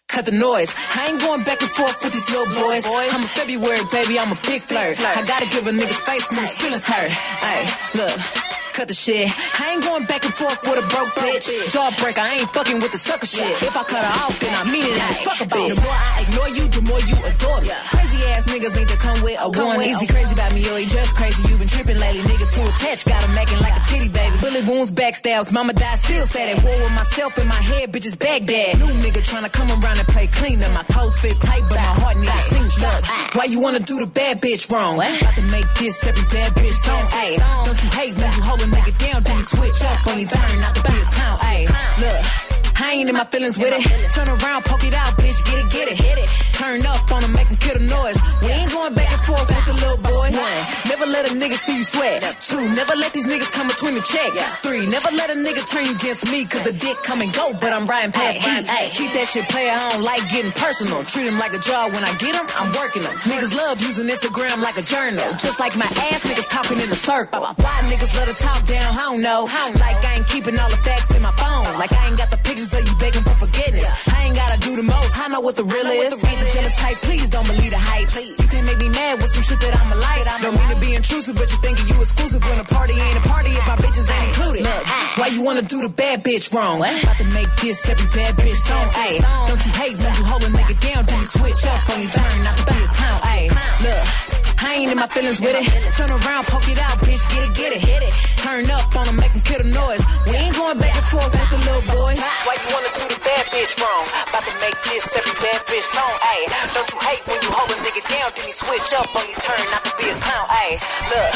Cut 0.08 0.26
the 0.26 0.32
noise. 0.32 0.74
I 0.98 1.14
ain't 1.14 1.20
going 1.20 1.44
back 1.44 1.62
and 1.62 1.70
forth 1.70 2.02
with 2.02 2.12
these 2.12 2.28
little 2.28 2.50
boys. 2.58 2.82
I'm 2.84 3.22
a 3.22 3.30
February 3.38 3.86
baby, 3.92 4.18
I'm 4.18 4.32
a 4.32 4.38
big 4.50 4.62
flirt. 4.62 4.98
I 4.98 5.22
gotta 5.22 5.46
give 5.54 5.66
a 5.68 5.70
nigga 5.70 5.94
space 5.94 6.26
when 6.30 6.42
his 6.42 6.56
feelings 6.58 6.86
hurt. 6.86 7.10
Hey, 7.46 7.62
look. 7.94 8.55
Cut 8.76 8.88
the 8.88 8.94
shit. 8.94 9.32
I 9.32 9.72
ain't 9.72 9.82
going 9.82 10.04
back 10.04 10.20
and 10.28 10.34
forth 10.36 10.60
with 10.68 10.76
a 10.76 10.86
broke 10.92 11.08
bitch. 11.16 11.48
Jawbreaker, 11.72 12.20
I 12.20 12.44
ain't 12.44 12.50
fucking 12.52 12.76
with 12.76 12.92
the 12.92 13.00
sucker 13.00 13.24
shit. 13.24 13.48
If 13.64 13.72
I 13.72 13.82
cut 13.88 14.04
her 14.04 14.16
off, 14.28 14.36
then 14.36 14.52
I 14.52 14.68
mean 14.68 14.84
it. 14.84 15.00
Ass 15.08 15.24
fuck 15.24 15.40
a 15.40 15.48
bitch. 15.48 15.80
The 15.80 15.80
more 15.80 15.96
I 15.96 16.28
ignore 16.28 16.50
you, 16.52 16.64
the 16.68 16.82
more 16.84 17.00
you 17.00 17.16
adore 17.24 17.60
me. 17.64 17.72
Crazy 17.72 18.20
ass 18.36 18.44
niggas 18.52 18.76
need 18.76 18.88
to 18.92 18.98
come 19.00 19.16
with 19.24 19.40
a 19.40 19.48
one. 19.48 19.80
Easy 19.80 20.06
crazy 20.06 20.32
about 20.36 20.52
me, 20.52 20.60
yo, 20.60 20.76
he 20.76 20.84
just 20.84 21.16
crazy. 21.16 21.40
You 21.48 21.56
been 21.56 21.72
tripping 21.72 21.96
lately, 21.96 22.20
nigga. 22.28 22.46
Too 22.52 22.68
attached, 22.68 23.08
got 23.08 23.24
him 23.24 23.32
acting 23.32 23.60
like 23.64 23.72
a 23.72 23.82
titty 23.88 24.12
baby. 24.12 24.36
Bullet 24.44 24.64
wounds, 24.68 24.92
backstabs. 24.92 25.48
Mama 25.48 25.72
died, 25.72 25.96
still 25.96 26.26
sad 26.28 26.52
at 26.52 26.60
war 26.60 26.76
with 26.76 26.92
myself 26.92 27.32
in 27.40 27.48
my 27.48 27.62
head, 27.72 27.88
bitches 27.96 28.12
Baghdad. 28.12 28.76
New 28.76 28.92
nigga 29.00 29.24
tryna 29.24 29.48
come 29.56 29.72
around 29.72 29.96
and 29.96 30.08
play 30.12 30.28
clean. 30.28 30.60
And 30.60 30.72
my 30.76 30.84
clothes 30.92 31.16
fit 31.18 31.40
tight, 31.40 31.64
but 31.72 31.80
my 31.80 31.94
heart 32.04 32.16
needs 32.20 32.44
seam 32.52 32.68
stuff. 32.68 33.00
Why 33.32 33.48
you 33.48 33.58
wanna 33.58 33.80
do 33.80 34.04
the 34.04 34.06
bad 34.06 34.42
bitch 34.44 34.68
wrong? 34.68 35.00
About 35.00 35.32
to 35.40 35.44
make 35.48 35.68
this 35.80 35.96
every 36.04 36.28
bad 36.28 36.52
bitch 36.52 36.76
song. 36.84 37.04
Ayy, 37.16 37.40
don't 37.64 37.80
you 37.80 37.88
hate 37.96 38.12
when 38.20 38.32
you 38.36 38.42
hold 38.44 38.60
a 38.60 38.65
nigga 38.66 38.92
down, 38.98 39.22
then 39.22 39.36
you 39.36 39.42
switch 39.42 39.82
up 39.82 40.06
when 40.06 40.18
you 40.18 40.26
turn 40.26 40.60
not 40.60 40.74
be 40.74 40.80
a 40.80 41.04
clown. 41.14 41.38
Ayy, 41.38 41.66
look. 42.00 42.45
I 42.78 42.92
ain't 42.92 43.08
in 43.08 43.14
my 43.14 43.24
feelings 43.24 43.56
with 43.56 43.72
it. 43.72 43.82
Turn 44.12 44.28
around, 44.28 44.64
poke 44.64 44.84
it 44.84 44.94
out, 44.94 45.16
bitch, 45.16 45.40
get 45.44 45.58
it, 45.58 45.68
get 45.72 45.88
it. 45.88 45.96
Hit 45.96 46.18
it. 46.18 46.28
Turn 46.56 46.80
up 46.86 47.04
on 47.12 47.20
them, 47.20 47.32
make 47.32 47.48
them 47.48 47.56
kill 47.60 47.76
the 47.76 47.84
noise. 47.84 48.16
We 48.40 48.48
ain't 48.48 48.72
going 48.72 48.94
back 48.96 49.12
and 49.12 49.20
forth 49.28 49.44
with 49.44 49.66
the 49.68 49.76
little 49.76 50.00
boy. 50.00 50.32
One, 50.32 50.60
never 50.88 51.04
let 51.04 51.28
a 51.28 51.32
nigga 51.36 51.56
see 51.56 51.76
you 51.76 51.84
sweat. 51.84 52.24
Two, 52.40 52.64
never 52.72 52.96
let 52.96 53.12
these 53.12 53.28
niggas 53.28 53.52
come 53.52 53.68
between 53.68 53.92
the 53.92 54.00
check. 54.00 54.32
Three, 54.64 54.88
never 54.88 55.12
let 55.12 55.28
a 55.28 55.36
nigga 55.36 55.64
turn 55.68 55.84
you 55.84 55.92
against 55.92 56.24
me, 56.32 56.44
cause 56.48 56.64
the 56.64 56.72
dick 56.72 56.96
come 57.04 57.20
and 57.20 57.32
go, 57.32 57.52
but 57.60 57.72
I'm 57.72 57.84
riding 57.84 58.12
past. 58.12 58.40
Ay, 58.40 58.88
keep 58.92 59.12
that 59.12 59.28
shit 59.28 59.44
player, 59.52 59.72
I 59.72 59.92
don't 59.92 60.04
like 60.04 60.24
getting 60.32 60.52
personal. 60.52 61.04
Treat 61.04 61.28
him 61.28 61.36
like 61.36 61.52
a 61.52 61.60
job, 61.60 61.92
when 61.92 62.04
I 62.04 62.12
get 62.16 62.32
him, 62.32 62.48
I'm 62.56 62.72
working 62.72 63.04
him. 63.04 63.12
Niggas 63.28 63.52
love 63.52 63.80
using 63.80 64.08
Instagram 64.08 64.64
like 64.64 64.80
a 64.80 64.84
journal. 64.84 65.24
Just 65.36 65.60
like 65.60 65.76
my 65.76 65.88
ass 66.08 66.24
niggas 66.24 66.48
talking 66.48 66.80
in 66.80 66.88
a 66.88 66.96
circle. 66.96 67.44
Why 67.44 67.74
niggas 67.84 68.16
let 68.16 68.28
her 68.32 68.38
talk 68.40 68.64
down, 68.64 68.96
I 68.96 69.12
don't 69.12 69.20
know. 69.20 69.44
Like 69.76 70.00
I 70.04 70.24
ain't 70.24 70.28
keeping 70.28 70.56
all 70.58 70.70
the 70.72 70.80
facts 70.80 71.12
in 71.14 71.20
my 71.20 71.32
phone. 71.36 71.68
Like 71.76 71.92
I 71.92 72.08
ain't 72.08 72.16
got 72.16 72.30
the 72.32 72.40
pictures 72.40 72.65
of 72.74 72.82
you 72.86 72.94
begging 72.96 73.22
for 73.22 73.36
forgiveness. 73.46 73.86
I 74.08 74.26
ain't 74.26 74.36
gotta 74.36 74.58
do 74.60 74.76
the 74.76 74.82
most, 74.82 75.12
I 75.18 75.28
know 75.28 75.40
what 75.40 75.56
the 75.56 75.64
real 75.64 75.86
is. 75.86 76.22
Ain't 76.24 76.40
the 76.40 76.50
jealous 76.50 76.76
type, 76.76 76.96
please 77.02 77.28
don't 77.28 77.46
believe 77.46 77.70
the 77.70 77.78
hype. 77.78 78.08
Please. 78.08 78.34
You 78.38 78.48
can't 78.48 78.66
make 78.66 78.78
me 78.78 78.88
mad 78.88 79.20
with 79.20 79.30
some 79.30 79.42
shit 79.42 79.60
that 79.60 79.74
I'm 79.76 79.92
a 79.92 79.98
light. 80.00 80.24
Don't 80.42 80.56
mean 80.56 80.70
to 80.74 80.80
be 80.80 80.94
intrusive, 80.94 81.36
but 81.36 81.50
you 81.50 81.58
thinking 81.58 81.86
you 81.88 82.00
exclusive 82.00 82.42
when 82.44 82.58
a 82.58 82.64
party 82.64 82.94
ain't 82.94 83.18
a 83.18 83.24
party 83.28 83.50
if 83.50 83.66
my 83.66 83.76
bitches 83.76 84.08
ain't 84.08 84.28
included. 84.32 84.62
Look, 84.62 84.82
why 85.18 85.28
you 85.28 85.42
wanna 85.42 85.62
do 85.62 85.82
the 85.82 85.88
bad 85.88 86.24
bitch 86.24 86.52
wrong? 86.54 86.78
What? 86.78 86.92
About 87.02 87.16
to 87.16 87.28
make 87.34 87.50
this 87.60 87.82
every 87.88 88.06
bad 88.14 88.36
bitch 88.36 88.60
song. 88.62 88.86
Ayy, 89.04 89.18
don't 89.46 89.62
you 89.64 89.72
hate 89.72 89.96
when 89.98 90.14
you 90.14 90.24
hold 90.24 90.42
a 90.44 90.50
nigga 90.50 90.76
down, 90.80 91.04
then 91.06 91.18
you 91.18 91.26
switch 91.26 91.62
up 91.66 91.80
when 91.88 92.02
you 92.02 92.08
turn 92.08 92.42
not 92.44 92.56
to 92.58 92.64
be 92.64 92.76
a 92.78 92.88
clown. 92.94 93.20
Ayy, 93.32 93.46
look. 93.82 94.45
I 94.58 94.74
ain't 94.80 94.90
in 94.92 94.98
my 94.98 95.06
feelings 95.08 95.40
with 95.40 95.54
it. 95.54 95.66
Turn 95.96 96.10
around, 96.10 96.46
poke 96.48 96.68
it 96.68 96.78
out, 96.80 96.96
bitch, 97.04 97.22
get 97.32 97.42
it, 97.44 97.52
get 97.56 97.70
it. 97.76 97.80
Hit 97.84 98.02
it. 98.02 98.12
Turn 98.40 98.64
up 98.72 98.88
on 98.96 99.06
them, 99.06 99.16
make 99.20 99.32
them 99.32 99.42
kill 99.44 99.60
the 99.62 99.70
noise. 99.70 100.02
We 100.28 100.34
ain't 100.36 100.56
going 100.56 100.78
back 100.78 100.94
and 100.96 101.06
forth 101.12 101.30
with 101.32 101.50
the 101.52 101.60
little 101.66 101.86
boys. 101.92 102.18
Why 102.46 102.56
you 102.56 102.68
wanna 102.72 102.92
do 102.96 103.04
the 103.10 103.18
bad 103.20 103.44
bitch 103.52 103.74
wrong? 103.80 104.04
About 104.28 104.44
to 104.48 104.54
make 104.62 104.76
this 104.88 105.04
every 105.16 105.34
bad 105.42 105.60
bitch 105.68 105.86
song. 105.86 106.14
Ayy, 106.32 106.44
don't 106.72 106.88
you 106.88 106.98
hate 107.04 107.22
when 107.28 107.38
you 107.44 107.50
hold 107.52 107.68
a 107.72 107.76
nigga 107.84 108.02
down, 108.08 108.28
then 108.36 108.44
you 108.48 108.54
switch 108.56 108.88
up 108.96 109.08
on 109.16 109.24
you 109.28 109.36
turn 109.38 109.60
not 109.72 109.82
to 109.84 109.92
be 110.00 110.06
a 110.08 110.16
clown. 110.24 110.46
Ayy, 110.64 110.74
look, 111.12 111.30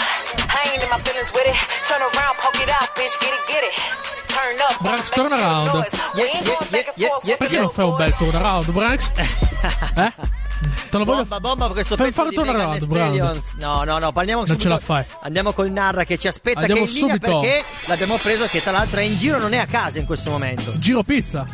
I 0.56 0.60
ain't 0.72 0.80
in 0.82 0.90
my 0.90 1.00
feelings 1.04 1.30
with 1.34 1.46
it. 1.48 1.56
Turn 1.88 2.00
around, 2.00 2.34
poke 2.40 2.60
it 2.60 2.70
out, 2.72 2.88
bitch, 2.96 3.14
get 3.20 3.32
it, 3.36 3.44
get 3.48 3.62
it. 3.68 3.74
Turn 4.30 4.54
up 4.64 4.74
on 4.80 4.86
Branks, 4.86 5.10
turn 5.10 5.26
make 5.28 5.34
them 5.34 5.38
kill 5.38 5.38
the 5.38 5.44
around. 5.44 5.66
noise. 5.76 5.94
We 6.14 6.22
ain't 6.30 6.46
going 6.46 6.68
back 6.70 6.86
and 6.88 6.96
Yeah, 6.96 7.08
forth 7.10 7.24
yeah, 7.26 7.36
with 7.36 7.38
the 7.40 7.46
Perché 7.50 7.58
non 7.58 7.68
little 7.68 7.74
Te 10.90 10.98
lo 10.98 11.04
voglio 11.04 11.18
Bomba, 11.24 11.40
bomba, 11.40 11.68
questo 11.68 11.94
Fai 11.96 12.06
pezzo 12.10 12.22
fare 12.24 12.30
di 12.30 12.42
Megan 12.50 12.70
Thee. 12.78 12.80
Stallions. 12.80 13.54
No, 13.60 13.84
no, 13.84 13.98
no, 13.98 14.10
parliamo 14.12 14.40
Non 14.40 14.48
subito. 14.48 14.64
ce 14.64 14.68
la 14.68 14.78
fai. 14.80 15.04
Andiamo 15.22 15.52
col 15.52 15.70
Narra 15.70 16.04
che 16.04 16.18
ci 16.18 16.26
aspetta 16.26 16.60
Andiamo 16.60 16.82
che 16.84 16.86
è 16.88 16.90
in 16.90 16.94
linea 16.98 17.14
subito. 17.14 17.40
perché 17.40 17.64
l'abbiamo 17.86 18.16
preso 18.16 18.46
che 18.46 18.60
tra 18.62 18.72
l'altro 18.72 18.98
è 19.00 19.02
in 19.04 19.16
giro, 19.16 19.38
non 19.38 19.52
è 19.52 19.58
a 19.58 19.66
casa 19.66 19.98
in 20.00 20.06
questo 20.06 20.30
momento. 20.30 20.76
Giro 20.78 21.02
pizza. 21.04 21.46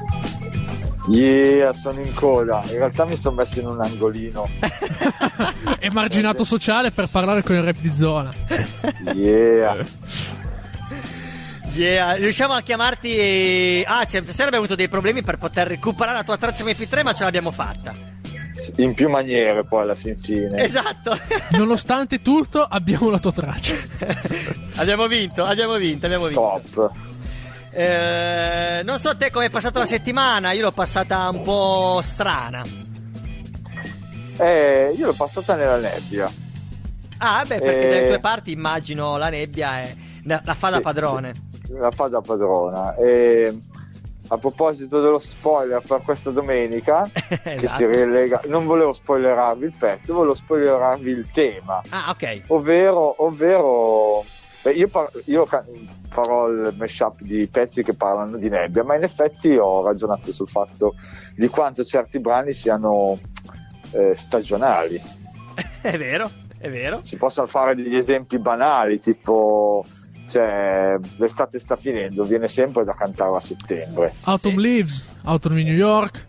Yeah, 1.09 1.73
sono 1.75 2.01
in 2.01 2.13
coda. 2.15 2.63
In 2.67 2.79
realtà 2.79 3.05
mi 3.05 3.17
sono 3.17 3.37
messo 3.37 3.61
in 3.61 3.67
un 3.67 3.81
angolino. 3.81 4.49
Emarginato 5.79 6.43
sociale 6.45 6.91
per 6.91 7.07
parlare 7.09 7.43
con 7.43 7.55
il 7.57 7.63
rap 7.63 7.77
di 7.77 7.95
zona. 7.95 8.33
Yeah. 9.15 9.85
Yeah, 11.75 12.15
riusciamo 12.15 12.55
a 12.55 12.63
chiamarti. 12.63 13.85
Ah, 13.87 14.05
cioè, 14.07 14.23
stasera 14.23 14.45
abbiamo 14.47 14.65
avuto 14.65 14.75
dei 14.75 14.89
problemi 14.89 15.23
per 15.23 15.37
poter 15.37 15.67
recuperare 15.69 16.17
la 16.17 16.25
tua 16.25 16.37
traccia 16.39 16.65
MP3, 16.65 17.03
ma 17.03 17.13
ce 17.13 17.23
l'abbiamo 17.25 17.51
fatta. 17.53 17.93
In 18.79 18.93
più 18.95 19.09
maniere 19.09 19.65
poi 19.65 19.83
alla 19.83 19.95
fin 19.95 20.17
fine. 20.19 20.63
Esatto. 20.63 21.17
Nonostante 21.57 22.21
tutto, 22.21 22.61
abbiamo 22.63 23.09
la 23.11 23.19
tua 23.19 23.33
traccia. 23.33 23.75
abbiamo 24.77 25.07
vinto, 25.07 25.45
abbiamo 25.45 25.77
vinto, 25.77 26.07
abbiamo 26.07 26.27
vinto. 26.27 26.61
Top. 26.75 26.91
Eh, 27.73 28.83
non 28.85 28.99
so 28.99 29.17
te 29.17 29.31
come 29.31 29.47
è 29.47 29.51
passata 29.51 29.79
la 29.79 29.87
settimana, 29.87 30.53
io 30.53 30.63
l'ho 30.63 30.73
passata 30.73 31.29
un 31.29 31.43
po' 31.43 32.01
strana. 32.03 32.63
Eh, 34.39 34.95
io 34.97 35.07
l'ho 35.07 35.15
passata 35.15 35.57
nella 35.57 35.79
nebbia. 35.79 36.31
Ah, 37.19 37.45
beh, 37.47 37.59
perché 37.61 37.87
Eh. 37.87 37.89
dalle 37.89 38.07
tue 38.09 38.21
parti 38.21 38.51
immagino 38.53 39.17
la 39.17 39.31
nebbia 39.31 39.79
è, 39.83 39.95
la 40.25 40.41
la 40.45 40.55
fa 40.55 40.69
da 40.71 40.77
Sì, 40.77 40.83
padrone. 40.83 41.33
sì, 41.65 41.73
La 41.79 41.91
fa 41.91 42.09
da 42.09 42.21
padrona. 42.21 42.95
E 42.97 43.59
a 44.29 44.39
proposito 44.39 45.01
dello 45.01 45.19
spoiler 45.19 45.83
per 45.87 46.03
questa 46.03 46.31
domenica, 46.31 47.09
che 47.13 47.41
Esatto. 47.43 47.77
si 47.77 47.87
rilega, 47.87 48.41
non 48.47 48.67
volevo 48.67 48.93
spoilerarvi 48.93 49.65
il 49.67 49.75
pezzo, 49.79 50.15
volevo 50.15 50.35
spoilerarvi 50.35 51.11
il 51.11 51.29
tema. 51.33 51.83
Ah, 51.91 52.11
ok. 52.11 52.43
Ovvero, 52.49 53.23
ovvero 53.25 54.25
beh, 54.63 54.73
io, 54.73 54.89
par- 54.89 55.11
io 55.27 55.45
ca- 55.45 55.65
farò 56.11 56.49
il 56.49 56.75
mashup 56.77 57.21
di 57.21 57.47
pezzi 57.47 57.83
che 57.83 57.95
parlano 57.95 58.37
di 58.37 58.49
nebbia, 58.49 58.83
ma 58.85 58.95
in 58.97 59.03
effetti 59.03 59.57
ho 59.57 59.83
ragionato 59.85 60.33
sul 60.33 60.49
fatto 60.49 60.95
di 61.35 61.49
quanto 61.49 61.85
certi 61.85 62.19
brani 62.19 62.53
siano 62.53 63.19
eh, 63.93 64.15
stagionali. 64.17 65.01
È 65.81 65.97
vero, 65.97 66.29
è 66.59 66.69
vero. 66.69 66.99
Si 67.03 67.17
possono 67.17 67.47
fare 67.47 67.75
degli 67.77 67.95
esempi 67.97 68.39
banali, 68.39 68.99
tipo 68.99 69.85
cioè, 70.29 70.97
l'estate 71.19 71.59
sta 71.59 71.77
finendo, 71.77 72.25
viene 72.25 72.49
sempre 72.49 72.85
da 72.85 72.95
cantare 72.95 73.37
a 73.37 73.41
settembre. 73.41 74.13
Autumn 74.25 74.55
Sì. 74.57 74.61
Leaves, 74.61 75.07
Autumn 75.25 75.59
in 75.59 75.67
New 75.67 75.77
York. 75.77 76.27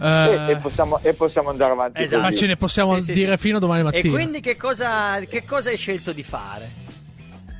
E, 0.00 0.06
Eh, 0.06 0.50
e 0.52 0.56
possiamo, 0.56 0.98
e 1.02 1.12
possiamo 1.12 1.50
andare 1.50 1.72
avanti 1.72 2.02
Esatto. 2.02 2.22
ma 2.22 2.32
ce 2.32 2.46
ne 2.46 2.56
possiamo 2.56 2.98
Sì, 3.00 3.12
dire 3.12 3.32
sì. 3.36 3.42
fino 3.42 3.58
a 3.58 3.60
domani 3.60 3.80
E 3.80 3.84
mattina. 3.84 4.14
quindi 4.14 4.40
che 4.40 4.56
cosa, 4.56 5.18
che 5.20 5.44
cosa 5.44 5.68
hai 5.70 5.76
scelto 5.76 6.12
di 6.12 6.22
fare? 6.22 6.68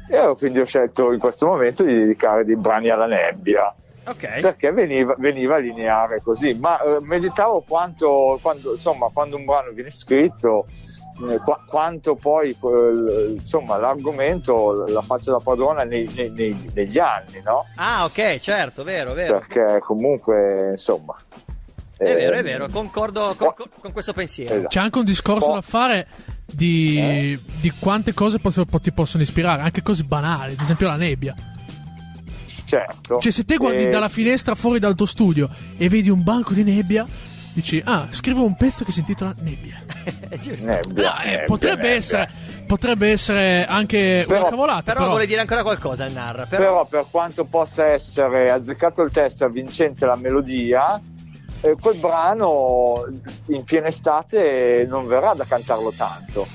E 0.09 0.35
quindi 0.39 0.59
ho 0.59 0.65
scelto 0.65 1.13
in 1.13 1.19
questo 1.19 1.47
momento 1.47 1.85
di 1.85 1.95
dedicare 1.95 2.45
dei 2.45 2.57
brani 2.57 2.89
alla 2.91 3.07
nebbia. 3.07 3.75
Ok. 4.03 4.41
perché 4.41 4.73
veniva, 4.73 5.15
veniva 5.19 5.59
lineare 5.59 6.21
così. 6.25 6.57
Ma 6.59 6.81
eh, 6.81 6.99
meditavo 7.03 7.63
quanto, 7.69 8.39
quando, 8.43 8.73
insomma, 8.73 9.09
quando 9.13 9.37
un 9.37 9.45
brano 9.45 9.71
viene 9.73 9.91
scritto, 9.91 10.67
eh, 11.29 11.39
qua- 11.39 11.63
quanto 11.67 12.15
poi 12.15 12.51
eh, 12.51 13.33
insomma, 13.37 13.77
l'argomento 13.79 14.85
la 14.89 15.03
faccia 15.03 15.33
da 15.33 15.39
padrona 15.39 15.83
nei- 15.85 16.09
nei- 16.15 16.31
nei- 16.31 16.71
negli 16.75 16.99
anni, 16.99 17.41
no? 17.45 17.67
Ah, 17.77 18.05
ok, 18.05 18.39
certo, 18.39 18.85
vero, 18.85 19.13
vero. 19.13 19.39
Perché 19.39 19.81
comunque, 19.81 20.71
insomma. 20.71 21.15
È 21.97 22.05
vero, 22.15 22.37
è 22.37 22.43
vero, 22.43 22.69
concordo 22.69 23.35
con, 23.37 23.53
con- 23.55 23.67
con 23.79 23.93
questo 23.93 24.13
pensiero. 24.15 24.55
esatto. 24.55 24.69
C'è 24.69 24.81
anche 24.81 24.99
un 24.99 25.05
discorso 25.05 25.53
da 25.53 25.61
fare 25.61 26.07
di, 26.47 26.97
Eh? 26.99 27.39
di 27.61 27.71
quante 27.79 28.15
cose 28.15 28.39
posso- 28.39 28.65
ti 28.65 28.91
possono 28.93 29.23
ispirare, 29.23 29.61
anche 29.63 29.83
cose 29.83 30.03
banali, 30.05 30.53
ad 30.55 30.61
esempio 30.61 30.87
la 30.89 30.97
nebbia. 30.97 31.35
Certo. 32.65 33.19
Cioè, 33.19 33.33
se 33.33 33.45
te 33.45 33.57
guardi 33.57 33.85
Eh, 33.85 33.89
dalla 33.89 34.09
finestra 34.09 34.55
fuori 34.55 34.79
dal 34.79 34.95
tuo 34.95 35.07
studio 35.07 35.49
e 35.77 35.89
vedi 35.89 36.09
un 36.09 36.23
banco 36.23 36.53
di 36.55 36.63
nebbia, 36.63 37.05
dici, 37.53 37.83
ah, 37.85 38.07
scrivo 38.11 38.45
un 38.45 38.55
pezzo 38.55 38.85
che 38.85 38.93
si 38.93 39.01
intitola 39.01 39.35
Nebbia. 39.41 39.77
Nebbia, 40.31 41.11
No, 41.11 41.23
eh, 41.23 41.27
nebbia, 41.31 41.45
potrebbe, 41.47 41.77
nebbia. 41.83 41.91
essere, 41.97 42.31
potrebbe 42.67 43.11
essere 43.11 43.65
anche 43.67 44.25
Però- 44.27 44.41
una 44.41 44.49
cavolata. 44.51 44.83
Però, 44.83 44.99
Però, 44.99 45.09
vuole 45.11 45.27
dire 45.27 45.41
ancora 45.41 45.63
qualcosa 45.63 46.05
il 46.05 46.13
Narra. 46.13 46.47
Però, 46.47 46.63
Però 46.63 46.87
per 46.87 47.07
quanto 47.11 47.45
possa 47.45 47.87
essere 47.87 48.51
azzeccato 48.51 49.03
il 49.03 49.11
testo 49.13 49.45
e 49.45 49.47
avvincente 49.49 50.07
la 50.07 50.17
melodia, 50.17 51.01
eh, 51.63 51.77
quel 51.81 51.99
brano 51.99 53.05
in 53.49 53.65
piena 53.65 53.89
estate 53.89 54.87
non 54.89 55.07
verrà 55.07 55.35
da 55.35 55.45
cantarlo 55.45 55.93
tanto. 55.97 56.47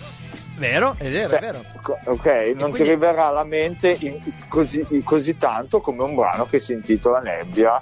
vero, 0.58 0.96
è 0.98 1.10
vero, 1.10 1.28
Cioè, 1.30 1.40
è 1.40 1.42
vero. 1.42 1.64
ok, 2.06 2.26
non 2.56 2.70
quindi- 2.70 2.78
ti 2.78 2.84
riverrà 2.84 3.28
alla 3.28 3.44
mente 3.44 3.96
in- 4.00 4.20
così, 4.48 4.84
così 5.04 5.38
tanto 5.38 5.82
come 5.82 6.02
un 6.04 6.16
brano 6.16 6.46
che 6.46 6.60
si 6.60 6.72
intitola 6.72 7.20
Nebbia 7.20 7.80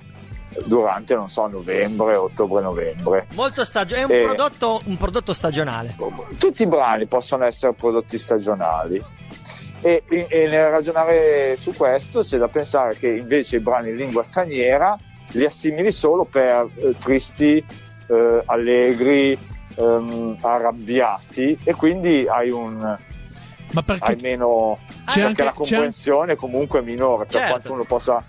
durante, 0.65 1.15
non 1.15 1.29
so, 1.29 1.47
novembre, 1.47 2.15
ottobre-novembre. 2.15 3.27
Molto 3.35 3.63
stagio- 3.65 3.95
è 3.95 4.03
un, 4.03 4.11
Eh. 4.11 4.21
prodotto, 4.23 4.81
un 4.85 4.97
prodotto 4.97 5.33
stagionale. 5.33 5.95
Tutti 6.37 6.63
i 6.63 6.67
brani 6.67 7.05
possono 7.07 7.45
essere 7.45 7.73
prodotti 7.73 8.17
stagionali. 8.17 9.01
E, 9.81 10.03
e- 10.09 10.27
e 10.29 10.47
nel 10.47 10.69
ragionare 10.69 11.57
su 11.57 11.73
questo 11.75 12.21
c'è 12.21 12.37
da 12.37 12.47
pensare 12.47 12.95
che 12.97 13.07
invece 13.09 13.57
i 13.57 13.59
brani 13.59 13.89
in 13.89 13.97
lingua 13.97 14.23
straniera 14.23 14.97
li 15.31 15.43
assimili 15.45 15.91
solo 15.91 16.23
per 16.23 16.69
eh, 16.77 16.95
tristi, 16.99 17.57
eh, 18.07 18.41
allegri, 18.45 19.37
ehm, 19.75 20.37
arrabbiati 20.41 21.57
e 21.63 21.73
quindi 21.73 22.25
hai 22.29 22.49
un, 22.51 22.77
Ma 23.71 23.81
perché 23.81 24.05
hai 24.11 24.17
meno 24.21 24.77
C'è 24.87 24.93
perché 25.05 25.21
anche- 25.21 25.43
la 25.43 25.49
c'è 25.49 25.55
comprensione 25.57 26.35
comunque 26.35 26.79
è 26.79 26.83
minore 26.83 27.25
per 27.25 27.33
Certo. 27.33 27.49
quanto 27.49 27.73
uno 27.73 27.83
possa, 27.83 28.23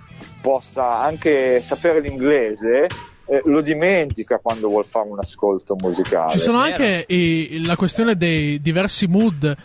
possa 0.55 0.99
anche 1.01 1.63
sapere 1.63 2.01
l'inglese 2.03 2.87
eh, 3.27 3.41
lo 3.47 3.63
dimentica 3.63 4.37
quando 4.37 4.69
vuol 4.69 4.85
fare 4.85 5.09
un 5.09 5.19
ascolto 5.19 5.75
musicale 5.81 6.33
Ci 6.33 6.39
sono 6.39 6.59
anche 6.59 7.07
i- 7.09 7.65
la 7.65 7.77
questione 7.77 8.15
dei 8.15 8.61
diversi 8.61 9.07
mood 9.07 9.57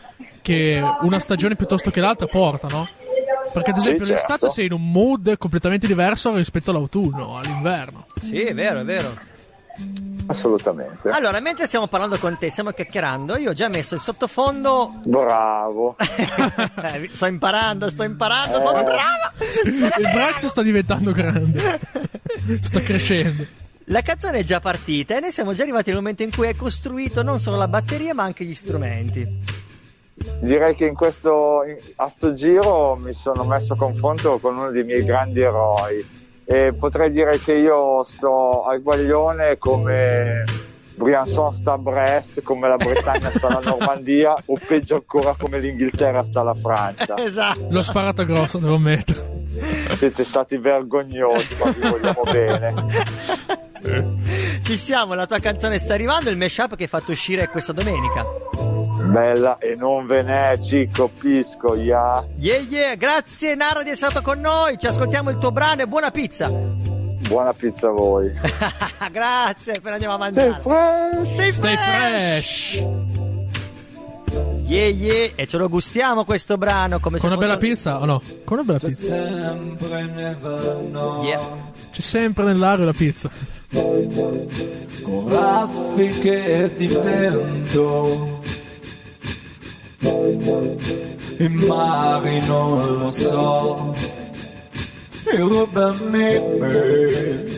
che 0.42 0.82
una 1.02 1.20
stagione 1.20 1.58
piuttosto 1.58 1.92
che 1.92 2.00
l'altra 2.00 2.28
portano. 2.28 2.88
Perché, 3.52 3.72
ad 3.72 3.76
Sì, 3.78 3.82
esempio, 3.82 4.06
certo. 4.06 4.22
l'estate 4.30 4.50
sei 4.54 4.68
in 4.68 4.72
un 4.74 4.90
mood 4.92 5.38
completamente 5.38 5.86
diverso 5.88 6.34
rispetto 6.34 6.70
all'autunno, 6.72 7.36
all'inverno. 7.38 8.06
Sì, 8.22 8.40
è 8.42 8.54
vero, 8.54 8.80
è 8.80 8.84
vero. 8.86 9.14
Assolutamente 10.28 11.10
Allora, 11.10 11.40
mentre 11.40 11.66
stiamo 11.66 11.88
parlando 11.88 12.18
con 12.20 12.38
te, 12.38 12.50
stiamo 12.50 12.72
chiacchierando, 12.72 13.38
io 13.38 13.50
ho 13.50 13.54
già 13.54 13.68
messo 13.68 13.96
il 13.96 14.02
sottofondo. 14.02 15.00
bravo 15.06 15.96
sto 17.12 17.26
imparando, 17.26 17.90
sto 17.90 18.04
imparando, 18.04 18.60
sono 18.62 18.80
Eh. 18.80 18.84
brava! 18.84 19.34
Il 19.64 20.10
Brax 20.14 20.46
sta 20.48 20.62
diventando 20.62 21.12
grande, 21.12 21.80
sta 22.62 22.80
crescendo. 22.82 23.46
La 23.86 24.02
canzone 24.04 24.40
è 24.40 24.44
già 24.44 24.60
partita 24.60 25.18
e 25.18 25.20
noi 25.20 25.32
siamo 25.32 25.54
già 25.54 25.64
arrivati 25.64 25.90
al 25.90 25.96
momento 25.96 26.22
in 26.22 26.32
cui 26.32 26.46
hai 26.46 26.56
costruito 26.56 27.24
non 27.24 27.40
solo 27.40 27.58
la 27.58 27.68
batteria 27.68 28.14
ma 28.14 28.22
anche 28.24 28.44
gli 28.46 28.54
strumenti. 28.54 29.28
direi 30.42 30.76
che 30.76 30.86
in 30.86 30.94
questo 30.94 31.64
in- 31.66 31.78
a 31.96 32.08
sto 32.10 32.34
giro 32.36 32.96
mi 32.98 33.14
sono 33.14 33.46
messo 33.46 33.74
a 33.74 33.78
confronto 33.78 34.38
con 34.38 34.58
uno 34.58 34.70
dei 34.70 34.84
miei 34.84 35.04
grandi 35.04 35.40
eroi 35.42 36.08
e 36.52 36.74
potrei 36.74 37.12
dire 37.12 37.38
che 37.38 37.54
io 37.54 38.02
sto 38.02 38.64
al 38.64 38.82
guaglione 38.82 39.60
come 39.60 40.44
Briançon 40.96 41.54
sta 41.54 41.74
a 41.74 41.78
Brest, 41.78 42.42
come 42.42 42.68
la 42.68 42.76
Bretagna 42.76 43.30
sta 43.30 43.50
alla 43.50 43.62
Normandia 43.64 44.36
o 44.44 44.58
peggio 44.58 44.96
ancora 44.96 45.36
come 45.38 45.60
l'Inghilterra 45.60 46.24
sta 46.24 46.40
alla 46.40 46.56
Francia. 46.56 47.14
Esatto. 47.22 47.68
L'ho 47.70 47.84
sparata 47.84 48.24
grossa, 48.24 48.58
devo 48.58 48.76
ammettere. 48.76 49.46
Siete 49.96 50.24
stati 50.24 50.58
vergognosi, 50.58 51.56
ma 51.64 51.70
vi 51.70 51.88
vogliamo 51.88 52.24
bene. 52.24 52.74
Ci 54.64 54.76
siamo, 54.76 55.14
la 55.14 55.28
tua 55.28 55.38
canzone 55.38 55.78
sta 55.78 55.94
arrivando, 55.94 56.32
il 56.32 56.38
mashup 56.38 56.76
che 56.76 56.84
hai 56.84 56.90
fatto 56.90 57.12
uscire 57.12 57.48
questa 57.48 57.74
domenica. 57.74 58.26
Bella 59.10 59.58
e 59.60 59.76
non 59.76 60.06
ve 60.06 60.22
n'è, 60.22 60.58
Cicco 60.62 61.08
Pisco, 61.10 61.76
ya. 61.76 62.24
Yeah, 62.38 62.60
yeah, 62.62 62.96
grazie 62.96 63.56
Nara 63.56 63.82
di 63.84 63.90
essere 63.90 64.12
stato 64.12 64.22
con 64.24 64.40
noi, 64.40 64.78
ci 64.78 64.86
ascoltiamo 64.88 65.30
il 65.32 65.38
tuo 65.38 65.52
brano 65.52 65.82
e 65.82 65.88
buona 65.88 66.12
pizza. 66.12 66.50
Buona 66.50 67.54
pizza 67.54 67.88
a 67.88 67.92
voi. 67.92 68.32
grazie, 69.12 69.74
appena 69.74 69.94
andiamo 69.96 70.14
a 70.14 70.18
mangiare. 70.18 70.62
Stay 71.34 71.52
Stay 71.52 71.76
fresh. 71.76 72.78
fresh! 72.78 72.86
Yeah, 74.68 74.88
yeah, 74.90 75.32
e 75.36 75.48
ce 75.48 75.58
lo 75.58 75.68
gustiamo 75.70 76.24
questo 76.24 76.58
brano 76.60 77.00
come 77.00 77.18
Con 77.18 77.30
se 77.30 77.36
una 77.36 77.38
bella 77.38 77.54
fosse- 77.56 77.68
pizza 77.68 78.00
o 78.00 78.06
no? 78.06 78.22
Con 78.46 78.60
una 78.60 78.64
bella 78.64 78.78
pizza. 78.78 79.16
Yeah. 81.24 81.40
C'è 81.92 82.02
sempre 82.02 82.44
nell'aria 82.44 82.86
la 82.86 82.94
pizza. 82.94 83.30
con 83.72 85.26
raffiche 85.28 86.72
di 86.78 86.86
vento 86.88 88.40
in 90.02 91.54
mari 91.68 92.40
non 92.46 92.98
lo 92.98 93.12
so. 93.12 93.94
E 95.32 95.38
rubami 95.38 96.40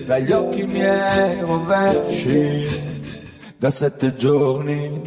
dagli 0.05 0.31
occhi 0.31 0.63
miei 0.63 1.39
rovesci 1.41 2.67
da 3.57 3.71
sette 3.71 4.15
giorni. 4.15 5.01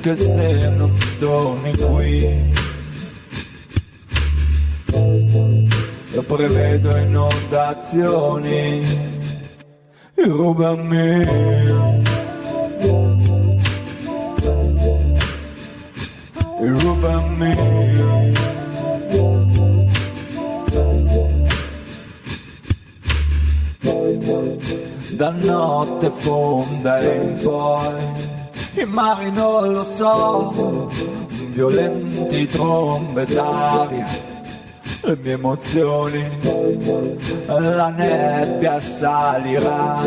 Che 0.00 0.14
se 0.16 0.68
non 0.70 0.92
torni 1.18 1.76
qui. 1.76 2.50
Io 6.12 6.22
prevedo 6.22 6.96
inondazioni 6.96 8.80
rubami 10.26 12.11
rubami 16.68 17.54
da 25.10 25.30
notte 25.30 26.10
fonda 26.10 27.02
in 27.02 27.38
poi 27.42 28.02
i 28.74 28.84
mari 28.84 29.30
non 29.30 29.72
lo 29.72 29.84
so 29.84 30.90
violenti 31.52 32.46
trombe 32.46 33.24
d'aria 33.24 34.30
le 35.04 35.18
mie 35.20 35.32
emozioni 35.32 36.24
la 37.46 37.88
nebbia 37.88 38.78
salirà. 38.78 40.00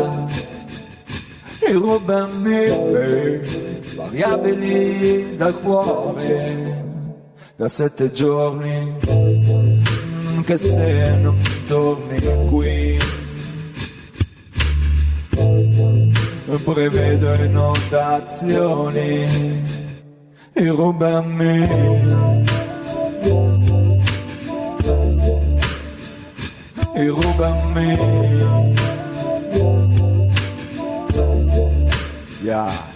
E 1.58 1.72
rubami 1.72 2.66
variabili 4.06 5.36
dal 5.36 5.60
cuore 5.60 6.84
da 7.56 7.68
sette 7.68 8.10
giorni 8.12 8.94
che 10.44 10.56
se 10.56 11.16
non 11.16 11.36
torni 11.66 12.20
qui 12.48 12.98
prevedo 16.64 17.34
inondazioni 17.34 19.24
e 20.52 20.68
rubami 20.68 21.68
e 26.94 27.08
rubami 27.08 27.98
yeah. 32.42 32.95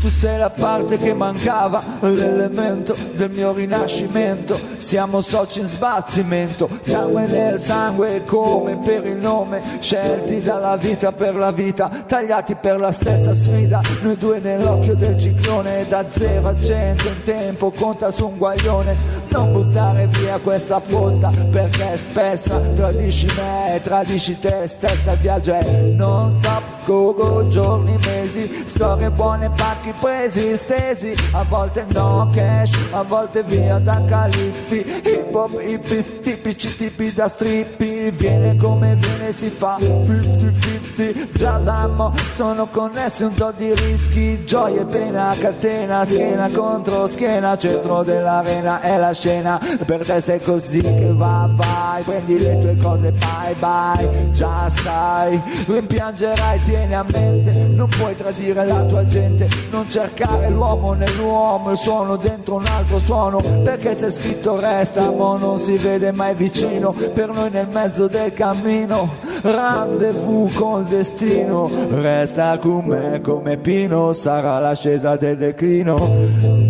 Tu 0.00 0.10
sei 0.10 0.38
la 0.38 0.48
parte 0.48 0.96
che 0.96 1.12
mancava, 1.12 1.82
l'elemento 2.00 2.94
del 3.14 3.30
mio 3.32 3.52
rinascimento. 3.52 4.56
Siamo 4.76 5.20
soci 5.20 5.58
in 5.58 5.66
sbattimento, 5.66 6.68
sangue 6.82 7.26
nel 7.26 7.58
sangue 7.58 8.22
come 8.24 8.78
per 8.78 9.04
il 9.04 9.16
nome. 9.16 9.60
Scelti 9.80 10.40
dalla 10.40 10.76
vita 10.76 11.10
per 11.10 11.34
la 11.34 11.50
vita, 11.50 11.90
tagliati 12.06 12.54
per 12.54 12.78
la 12.78 12.92
stessa 12.92 13.34
sfida. 13.34 13.80
Noi 14.02 14.16
due 14.16 14.38
nell'occhio 14.38 14.94
del 14.94 15.18
ciclone, 15.18 15.84
da 15.88 16.04
zero 16.08 16.48
a 16.48 16.54
cento 16.62 17.08
in 17.08 17.22
tempo, 17.24 17.72
conta 17.72 18.12
su 18.12 18.28
un 18.28 18.38
guaglione. 18.38 18.94
Non 19.30 19.52
buttare 19.52 20.06
via 20.06 20.38
questa 20.38 20.78
fotta 20.78 21.32
perché 21.50 21.92
è 21.92 21.96
spessa. 21.96 22.60
Tradisci 22.60 23.26
me, 23.36 23.80
tradisci 23.82 24.38
te 24.38 24.62
stessa. 24.68 25.12
Il 25.12 25.18
viaggio 25.18 25.54
è 25.54 25.64
non 25.96 26.30
stop, 26.38 26.86
go 26.86 27.12
go, 27.14 27.48
giorni, 27.48 27.96
mesi, 27.98 28.62
storie 28.64 29.10
buone, 29.10 29.50
pacchi 29.88 29.92
presi, 30.00 30.56
stesi. 30.56 31.14
A 31.32 31.44
volte 31.44 31.86
no 31.92 32.30
cash, 32.34 32.72
a 32.90 33.02
volte 33.02 33.42
via 33.42 33.78
da 33.78 34.02
califfi. 34.06 34.84
Hip 35.04 35.34
hop, 35.34 35.60
hippies, 35.60 36.20
tipici 36.20 36.76
tipi 36.76 37.12
da 37.12 37.28
strippi. 37.28 38.10
Viene 38.10 38.56
come 38.56 38.94
viene, 38.96 39.32
si 39.32 39.48
fa 39.48 39.76
50-50. 39.78 41.32
Già 41.32 41.58
d'ammo, 41.58 42.12
sono 42.34 42.66
connessi 42.66 43.24
un 43.24 43.34
po' 43.34 43.52
di 43.56 43.72
rischi. 43.74 44.44
Gioia 44.44 44.82
e 44.82 44.84
pena, 44.84 45.34
catena, 45.38 46.04
schiena 46.04 46.50
contro 46.50 47.06
schiena. 47.06 47.56
Centro 47.56 48.02
dell'arena 48.02 48.80
è 48.80 48.96
la 48.98 49.12
scena. 49.12 49.60
Per 49.84 50.04
te 50.04 50.20
sei 50.20 50.40
così 50.40 50.80
che 50.80 51.12
va, 51.12 51.48
vai. 51.52 52.02
Prendi 52.02 52.38
le 52.38 52.58
tue 52.58 52.76
cose, 52.76 53.12
bye 53.12 53.54
bye. 53.58 54.30
Già 54.32 54.68
sai, 54.68 55.40
rimpiangerai, 55.66 56.60
tieni 56.60 56.94
a 56.94 57.04
mente. 57.10 57.52
Non 57.52 57.88
puoi 57.88 58.14
tradire 58.14 58.66
la 58.66 58.82
tua 58.84 59.06
gente. 59.06 59.48
Non 59.70 59.77
cercare 59.88 60.48
l'uomo 60.48 60.92
nell'uomo, 60.92 61.70
il 61.70 61.76
suono 61.76 62.16
dentro 62.16 62.56
un 62.56 62.66
altro 62.66 62.98
suono. 62.98 63.40
Perché 63.62 63.94
se 63.94 64.10
scritto 64.10 64.58
resta, 64.58 65.10
ma 65.10 65.36
non 65.36 65.58
si 65.58 65.76
vede 65.76 66.12
mai 66.12 66.34
vicino. 66.34 66.92
Per 66.92 67.28
noi 67.28 67.50
nel 67.50 67.68
mezzo 67.70 68.06
del 68.06 68.32
cammino, 68.32 69.08
rendezvous 69.42 70.54
col 70.54 70.84
destino. 70.84 71.70
Resta 71.90 72.58
con 72.58 72.84
me 72.86 73.20
come 73.20 73.56
Pino, 73.58 74.12
sarà 74.12 74.58
l'ascesa 74.58 75.16
del 75.16 75.36
declino. 75.36 75.96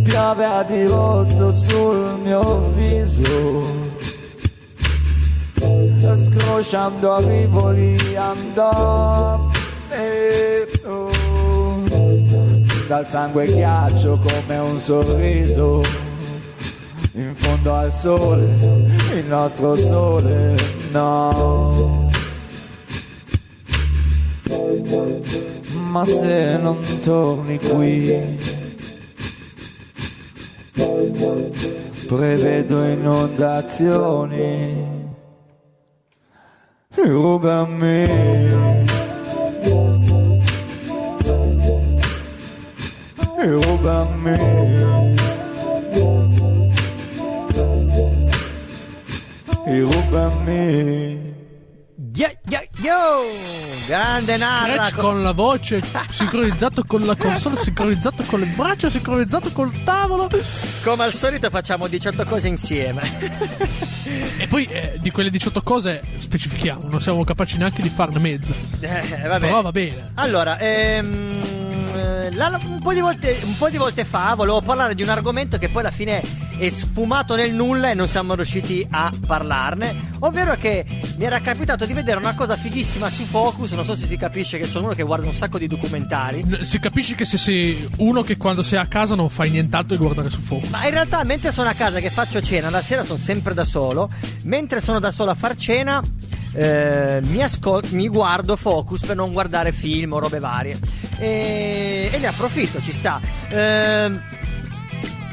Piove 0.02 0.44
a 0.44 0.62
dirotto 0.62 1.52
sul 1.52 2.18
mio 2.22 2.70
viso. 2.74 3.86
Scrosciando 6.14 7.12
a 7.12 7.20
rivoli 7.20 8.16
andò. 8.16 9.46
E, 9.90 10.57
oh 10.57 10.57
dal 12.88 13.06
sangue 13.06 13.46
ghiaccio 13.46 14.18
come 14.18 14.58
un 14.58 14.80
sorriso 14.80 15.84
in 17.12 17.36
fondo 17.36 17.74
al 17.74 17.92
sole 17.92 18.44
il 19.14 19.26
nostro 19.26 19.76
sole 19.76 20.56
no 20.90 22.10
ma 25.72 26.04
se 26.04 26.56
non 26.56 26.78
torni 27.00 27.58
qui 27.58 28.56
prevedo 32.08 32.84
inondazioni. 32.84 34.86
Rubami. 36.94 38.97
Rubami. 43.40 44.36
Rubami. 49.64 51.36
Yo, 52.14 52.26
yo, 52.48 52.58
yo! 52.80 52.96
Grande 53.86 54.36
narra. 54.38 54.86
Scratch 54.86 54.94
con 54.96 55.22
la 55.22 55.30
voce, 55.30 55.80
sincronizzato 56.08 56.82
con 56.84 57.02
la 57.02 57.14
console, 57.14 57.56
sincronizzato 57.62 58.24
con 58.24 58.40
le 58.40 58.46
braccia, 58.46 58.90
sincronizzato 58.90 59.52
col 59.52 59.84
tavolo. 59.84 60.28
Come 60.82 61.04
al 61.04 61.12
solito 61.12 61.48
facciamo 61.48 61.86
18 61.86 62.24
cose 62.24 62.48
insieme. 62.48 63.02
E 64.38 64.48
poi 64.48 64.64
eh, 64.64 64.98
di 65.00 65.12
quelle 65.12 65.30
18 65.30 65.62
cose 65.62 66.02
specifichiamo, 66.16 66.88
non 66.88 67.00
siamo 67.00 67.22
capaci 67.22 67.56
neanche 67.56 67.82
di 67.82 67.88
farne 67.88 68.18
mezza. 68.18 68.52
Eh, 68.80 69.28
vabbè. 69.28 69.46
Però 69.46 69.62
va 69.62 69.70
bene. 69.70 70.10
Allora, 70.14 70.58
ehm, 70.58 71.57
eh, 72.28 72.34
la- 72.34 72.60
un, 72.64 72.80
po 72.80 72.92
di 72.92 73.00
volte, 73.00 73.38
un 73.44 73.56
po' 73.56 73.68
di 73.70 73.76
volte 73.76 74.04
fa 74.04 74.34
volevo 74.34 74.60
parlare 74.60 74.94
di 74.94 75.02
un 75.02 75.08
argomento 75.08 75.58
che 75.58 75.68
poi 75.68 75.80
alla 75.82 75.90
fine 75.90 76.22
è 76.58 76.68
sfumato 76.68 77.36
nel 77.36 77.54
nulla 77.54 77.90
e 77.90 77.94
non 77.94 78.08
siamo 78.08 78.34
riusciti 78.34 78.86
a 78.90 79.12
parlarne. 79.26 80.06
Ovvero 80.20 80.56
che 80.56 80.84
mi 81.16 81.24
era 81.24 81.40
capitato 81.40 81.86
di 81.86 81.92
vedere 81.92 82.18
una 82.18 82.34
cosa 82.34 82.56
fighissima 82.56 83.08
su 83.08 83.22
Focus. 83.24 83.70
Non 83.72 83.84
so 83.84 83.94
se 83.94 84.06
si 84.06 84.16
capisce 84.16 84.58
che 84.58 84.64
sono 84.66 84.86
uno 84.86 84.94
che 84.94 85.04
guarda 85.04 85.26
un 85.26 85.34
sacco 85.34 85.58
di 85.58 85.68
documentari. 85.68 86.44
Si 86.62 86.80
capisce 86.80 87.14
che 87.14 87.24
se 87.24 87.38
sei 87.38 87.88
uno 87.98 88.22
che 88.22 88.36
quando 88.36 88.62
sei 88.62 88.78
a 88.78 88.86
casa 88.86 89.14
non 89.14 89.28
fai 89.28 89.50
nient'altro 89.50 89.96
di 89.96 90.02
guardare 90.02 90.30
su 90.30 90.40
Focus. 90.40 90.68
Ma 90.70 90.84
in 90.84 90.90
realtà, 90.90 91.22
mentre 91.22 91.52
sono 91.52 91.68
a 91.68 91.74
casa 91.74 92.00
che 92.00 92.10
faccio 92.10 92.42
cena, 92.42 92.70
la 92.70 92.82
sera 92.82 93.04
sono 93.04 93.18
sempre 93.18 93.54
da 93.54 93.64
solo. 93.64 94.10
Mentre 94.42 94.80
sono 94.82 94.98
da 94.98 95.12
solo 95.12 95.30
a 95.30 95.34
far 95.36 95.54
cena, 95.54 96.02
eh, 96.54 97.20
mi, 97.22 97.40
ascol- 97.40 97.84
mi 97.90 98.08
guardo 98.08 98.56
Focus 98.56 99.02
per 99.06 99.14
non 99.14 99.30
guardare 99.30 99.70
film 99.70 100.12
o 100.14 100.18
robe 100.18 100.40
varie. 100.40 100.78
E, 101.18 102.10
e 102.12 102.18
ne 102.18 102.26
approfitto, 102.26 102.80
ci 102.80 102.92
sta. 102.92 103.20
Ehm, 103.48 104.22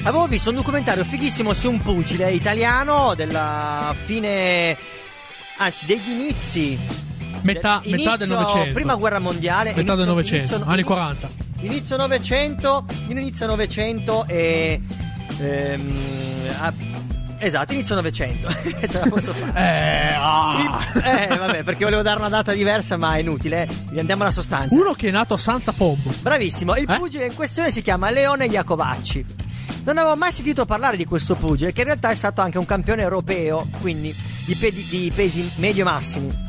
avevo 0.04 0.28
visto 0.28 0.50
un 0.50 0.56
documentario 0.56 1.04
fighissimo 1.04 1.54
su 1.54 1.69
un 1.69 1.78
pugile 1.80 2.32
italiano 2.32 3.13
della 3.15 3.93
fine. 4.04 4.76
Anzi, 5.58 5.86
degli 5.86 6.10
inizi. 6.10 6.78
Metà, 7.41 7.80
del- 7.84 7.91
metà 7.91 8.17
del 8.17 8.28
Novecento. 8.30 8.74
Prima 8.74 8.95
guerra 8.95 9.19
mondiale. 9.19 9.74
Metà 9.76 9.95
del 9.95 10.06
inizio- 10.06 10.06
Novecento, 10.12 10.54
inizio- 10.56 10.71
anni 10.71 10.84
40. 10.84 11.30
Inizio 11.62 11.98
Novecento, 11.98 12.86
inizio 13.08 13.45
Novecento 13.45 14.26
e. 14.28 14.82
ehm, 15.39 15.93
ah, 16.60 16.74
esatto, 17.39 17.74
inizio 17.74 17.95
Novecento. 17.95 18.48
Ce 18.54 19.00
la 19.00 19.08
posso 19.08 19.34
fare. 19.34 19.60
Eh, 19.60 20.13
ah. 20.15 20.80
Eh, 21.04 21.28
vabbè, 21.38 21.63
perché 21.63 21.84
volevo 21.84 22.02
dare 22.02 22.19
una 22.19 22.30
data 22.30 22.54
diversa, 22.54 22.98
ma 22.98 23.15
è 23.15 23.19
inutile. 23.19 23.67
eh. 23.93 24.00
Andiamo 24.00 24.24
alla 24.24 24.32
sostanza. 24.32 24.74
Uno 24.76 24.93
che 24.93 25.10
è 25.10 25.12
nato 25.12 25.34
a 25.34 25.38
Sanza 25.38 25.71
Pombo. 25.71 26.12
Bravissimo, 26.21 26.76
il 26.76 26.89
Eh? 26.89 26.98
pugile 26.98 27.26
in 27.26 27.36
questione 27.36 27.71
si 27.71 27.82
chiama 27.82 28.10
Leone 28.10 28.45
Iacovacci. 28.45 29.26
Non 29.84 29.98
avevo 29.98 30.15
mai 30.15 30.32
sentito 30.32 30.65
parlare 30.65 30.98
di 30.98 31.06
questo 31.06 31.36
pugile, 31.36 31.71
che 31.71 31.82
in 31.82 31.88
realtà 31.88 32.10
è 32.10 32.15
stato 32.15 32.41
anche 32.41 32.58
un 32.58 32.65
campione 32.65 33.02
europeo, 33.04 33.67
quindi 33.82 34.15
di, 34.45 34.56
pe- 34.56 34.71
di 34.71 35.12
pesi 35.13 35.52
medio-massimi. 35.56 36.43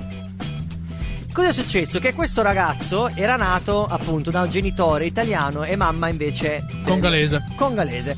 Cosa 1.32 1.48
è 1.48 1.52
successo? 1.52 1.98
Che 1.98 2.14
questo 2.14 2.40
ragazzo 2.40 3.08
era 3.14 3.36
nato 3.36 3.86
appunto 3.86 4.30
da 4.30 4.40
un 4.40 4.48
genitore 4.48 5.04
italiano 5.04 5.64
e 5.64 5.76
mamma 5.76 6.08
invece 6.08 6.64
Congalese. 6.82 7.44
Congalese. 7.56 8.16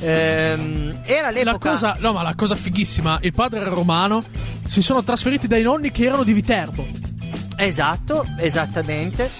Ehm, 0.00 1.00
era 1.04 1.30
La 1.30 1.30
l'epoca 1.30 1.70
cosa, 1.70 1.96
no, 2.00 2.12
ma 2.12 2.22
la 2.22 2.34
cosa 2.34 2.54
fighissima, 2.54 3.18
il 3.22 3.34
padre 3.34 3.60
era 3.60 3.70
romano, 3.70 4.22
si 4.66 4.82
sono 4.82 5.02
trasferiti 5.02 5.46
dai 5.46 5.62
nonni 5.62 5.90
che 5.90 6.04
erano 6.04 6.22
di 6.22 6.32
Viterbo. 6.32 6.86
Esatto, 7.56 8.24
esattamente. 8.38 9.30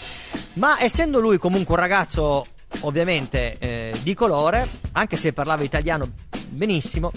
Ma 0.55 0.81
essendo 0.81 1.20
lui 1.20 1.38
comunque 1.38 1.75
un 1.75 1.81
ragazzo 1.81 2.46
ovviamente 2.81 3.57
eh, 3.59 3.94
di 4.03 4.14
colore, 4.14 4.68
anche 4.92 5.16
se 5.16 5.33
parlava 5.33 5.62
italiano 5.62 6.09
benissimo, 6.51 7.11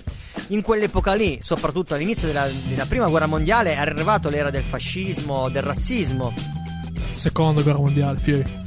in 0.47 0.61
quell'epoca 0.61 1.13
lì, 1.13 1.39
soprattutto 1.41 1.93
all'inizio 1.93 2.27
della, 2.27 2.47
della 2.67 2.85
prima 2.85 3.07
guerra 3.07 3.25
mondiale, 3.25 3.73
è 3.73 3.77
arrivato 3.77 4.29
l'era 4.29 4.49
del 4.49 4.63
fascismo, 4.63 5.49
del 5.49 5.63
razzismo. 5.63 6.33
Seconda 7.15 7.61
guerra 7.61 7.79
mondiale, 7.79 8.19
fieri. 8.19 8.61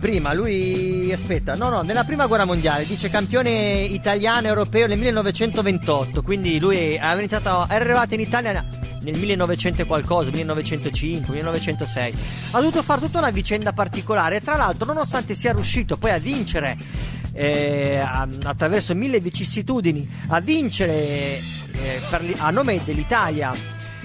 Prima 0.00 0.32
lui, 0.32 1.12
aspetta, 1.12 1.54
no, 1.54 1.68
no, 1.68 1.82
nella 1.82 2.04
prima 2.04 2.26
guerra 2.26 2.46
mondiale 2.46 2.86
dice 2.86 3.10
campione 3.10 3.82
italiano 3.82 4.46
europeo 4.46 4.86
nel 4.86 4.98
1928. 4.98 6.22
Quindi 6.22 6.58
lui 6.58 6.96
aveva 6.98 7.18
iniziato, 7.18 7.66
è 7.68 7.74
arrivato 7.74 8.14
in 8.14 8.20
Italia 8.20 8.64
nel 9.02 9.18
1900 9.18 9.82
e 9.82 9.84
qualcosa, 9.84 10.30
1905, 10.30 11.34
1906. 11.34 12.14
Ha 12.52 12.58
dovuto 12.60 12.82
fare 12.82 13.02
tutta 13.02 13.18
una 13.18 13.30
vicenda 13.30 13.74
particolare. 13.74 14.40
Tra 14.40 14.56
l'altro, 14.56 14.86
nonostante 14.86 15.34
sia 15.34 15.52
riuscito 15.52 15.98
poi 15.98 16.12
a 16.12 16.18
vincere 16.18 16.78
eh, 17.34 17.98
a- 18.02 18.26
attraverso 18.44 18.94
mille 18.94 19.20
vicissitudini, 19.20 20.08
a 20.28 20.40
vincere 20.40 20.92
eh, 20.92 22.00
per 22.08 22.22
a 22.38 22.50
nome 22.50 22.80
dell'Italia 22.84 23.52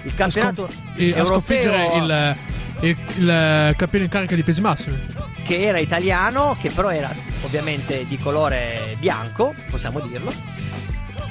il 0.04 0.12
A, 0.12 0.16
campionato 0.16 0.68
scon- 0.70 0.94
e- 0.98 1.14
a 1.14 1.18
europeo 1.18 1.26
sconfiggere 1.26 1.96
il, 1.96 2.38
il, 2.90 2.98
il 3.18 3.74
campione 3.76 4.06
in 4.06 4.10
carica 4.10 4.36
di 4.36 4.44
pesi 4.44 4.62
massimi. 4.62 5.00
che 5.44 5.62
era 5.62 5.78
italiano, 5.80 6.56
che 6.60 6.70
però 6.70 6.90
era 6.92 7.14
ovviamente 7.44 8.06
di 8.08 8.18
colore 8.18 8.96
bianco, 9.00 9.54
possiamo 9.70 10.00
dirlo. 10.00 10.32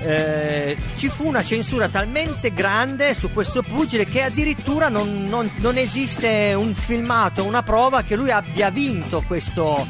Eh, 0.01 0.77
ci 0.97 1.09
fu 1.09 1.27
una 1.27 1.43
censura 1.43 1.88
talmente 1.88 2.53
grande 2.53 3.14
su 3.14 3.31
questo 3.33 3.62
pugile 3.62 4.05
che 4.05 4.23
addirittura 4.23 4.88
non, 4.88 5.25
non- 5.25 5.51
non 5.57 5.79
esiste 5.79 6.53
un 6.55 6.75
filmato, 6.75 7.45
una 7.45 7.62
prova 7.62 8.03
che 8.03 8.14
lui 8.17 8.31
abbia 8.31 8.71
vinto 8.71 9.23
questo- 9.27 9.87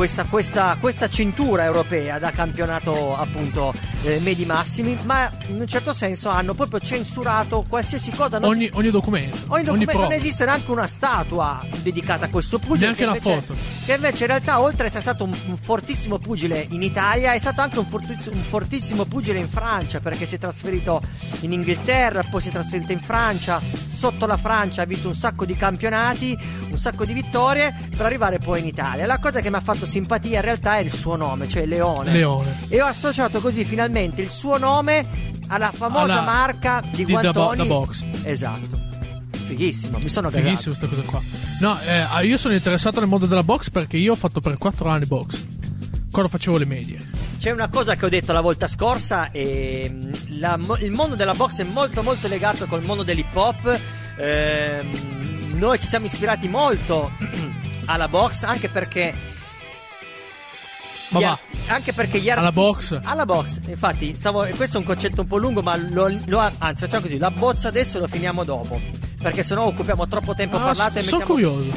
questa, 0.00 0.24
questa- 0.24 0.78
questa 0.80 1.08
cintura 1.10 1.64
europea 1.64 2.18
da 2.18 2.30
campionato 2.30 3.14
appunto 3.14 3.74
eh, 4.04 4.18
medi 4.20 4.46
massimi, 4.46 4.98
ma 5.02 5.30
in 5.48 5.60
un 5.60 5.66
certo 5.66 5.92
senso 5.92 6.30
hanno 6.30 6.54
proprio 6.54 6.80
censurato 6.80 7.66
qualsiasi 7.68 8.10
cosa. 8.10 8.38
non- 8.38 8.48
Ogni, 8.48 8.70
ogni 8.72 8.90
documento, 8.90 9.36
Ogni 9.36 9.46
ogni, 9.48 9.62
documento 9.64 9.90
prova. 9.90 10.04
non 10.08 10.12
esiste 10.14 10.46
neanche 10.46 10.70
una 10.70 10.86
statua 10.86 11.62
dedicata 11.82 12.24
a 12.24 12.30
questo 12.30 12.58
pugile. 12.58 12.86
Neanche 12.92 13.00
che 13.02 13.04
una 13.10 13.16
invece- 13.18 13.40
foto. 13.42 13.58
Che 13.84 13.92
invece 13.94 14.20
in 14.22 14.26
realtà, 14.28 14.60
oltre 14.60 14.80
ad 14.84 14.86
essere 14.86 15.02
stato 15.02 15.24
un, 15.24 15.36
un 15.48 15.56
fortissimo 15.58 16.18
pugile 16.18 16.66
in 16.70 16.82
Italia, 16.82 17.34
è 17.34 17.38
stato 17.38 17.60
anche 17.60 17.78
un, 17.78 17.86
fortiss- 17.86 18.30
un 18.32 18.40
fortissimo 18.42 19.04
pugile 19.04 19.38
in 19.38 19.50
Francia, 19.50 20.00
perché 20.00 20.26
si 20.26 20.36
è 20.36 20.38
trasferito 20.38 21.02
in 21.40 21.52
Inghilterra, 21.52 22.22
poi 22.30 22.40
si 22.40 22.48
è 22.48 22.52
trasferito 22.52 22.92
in 22.92 23.02
Francia. 23.02 23.60
Sotto 24.00 24.24
la 24.24 24.38
Francia 24.38 24.80
ha 24.80 24.84
vinto 24.86 25.08
un 25.08 25.14
sacco 25.14 25.44
di 25.44 25.54
campionati, 25.54 26.34
un 26.70 26.76
sacco 26.78 27.04
di 27.04 27.12
vittorie, 27.12 27.76
per 27.94 28.06
arrivare 28.06 28.38
poi 28.38 28.60
in 28.60 28.66
Italia. 28.66 29.04
La 29.04 29.18
cosa 29.18 29.42
che 29.42 29.50
mi 29.50 29.56
ha 29.56 29.60
fatto 29.60 29.84
simpatia 29.84 30.36
in 30.36 30.42
realtà 30.42 30.78
è 30.78 30.80
il 30.80 30.90
suo 30.90 31.16
nome, 31.16 31.46
cioè 31.50 31.66
Leone. 31.66 32.10
Leone. 32.10 32.60
E 32.68 32.80
ho 32.80 32.86
associato 32.86 33.42
così 33.42 33.62
finalmente 33.62 34.22
il 34.22 34.30
suo 34.30 34.56
nome 34.56 35.06
alla 35.48 35.70
famosa 35.70 36.04
Alla- 36.04 36.22
marca 36.22 36.82
di, 36.90 37.04
di 37.04 37.12
da, 37.12 37.30
bo- 37.30 37.32
guantoni. 37.44 37.56
da 37.58 37.64
box. 37.74 38.04
Esatto. 38.22 38.80
Fighissimo, 39.32 39.98
mi 39.98 40.08
sono 40.08 40.30
gasato. 40.30 40.48
Fighissimo 40.48 40.74
questa 40.74 40.96
cosa 40.96 41.06
qua. 41.06 41.20
No, 41.60 41.78
eh, 41.82 42.24
io 42.26 42.38
sono 42.38 42.54
interessato 42.54 43.00
nel 43.00 43.08
mondo 43.08 43.26
della 43.26 43.42
box 43.42 43.68
perché 43.68 43.98
io 43.98 44.12
ho 44.12 44.16
fatto 44.16 44.40
per 44.40 44.56
4 44.56 44.88
anni 44.88 45.04
box. 45.04 45.46
Quando 46.10 46.30
facevo 46.30 46.56
le 46.56 46.64
medie. 46.64 47.06
C'è 47.40 47.50
una 47.50 47.68
cosa 47.70 47.96
che 47.96 48.04
ho 48.04 48.08
detto 48.10 48.32
la 48.34 48.42
volta 48.42 48.68
scorsa 48.68 49.30
e 49.30 49.88
mm, 49.90 50.12
la 50.40 50.58
il 50.80 50.90
mondo 50.90 51.14
della 51.16 51.32
box 51.32 51.60
è 51.60 51.64
molto 51.64 52.02
molto 52.02 52.28
legato 52.28 52.66
col 52.66 52.84
mondo 52.84 53.02
dell'hip 53.02 53.34
hop. 53.34 53.80
Ehm, 54.18 55.52
noi 55.54 55.80
ci 55.80 55.86
siamo 55.88 56.04
ispirati 56.04 56.48
molto 56.48 57.10
alla 57.86 58.08
box 58.08 58.42
anche 58.42 58.68
perché 58.68 59.14
Ma 61.08 61.20
va. 61.20 61.38
anche 61.68 61.94
perché 61.94 62.20
gli 62.20 62.28
Alla 62.28 62.48
artisti- 62.48 62.94
box? 62.94 63.00
alla 63.04 63.24
box 63.24 63.58
infatti 63.68 64.14
stavo, 64.14 64.46
questo 64.54 64.76
è 64.76 64.80
un 64.80 64.86
concetto 64.86 65.22
un 65.22 65.26
po' 65.26 65.38
lungo 65.38 65.62
ma 65.62 65.76
lo, 65.76 66.14
lo- 66.26 66.38
anzi 66.58 66.84
facciamo 66.84 67.00
così 67.02 67.16
la 67.18 67.30
bozza 67.30 67.68
adesso 67.68 67.98
lo 67.98 68.06
finiamo 68.06 68.44
dopo 68.44 68.78
perché 69.20 69.42
sennò 69.42 69.64
occupiamo 69.64 70.06
troppo 70.08 70.34
tempo 70.34 70.56
Ah, 70.56 70.60
parlato 70.60 70.98
e 70.98 71.02
sono 71.02 71.24
curioso. 71.24 71.72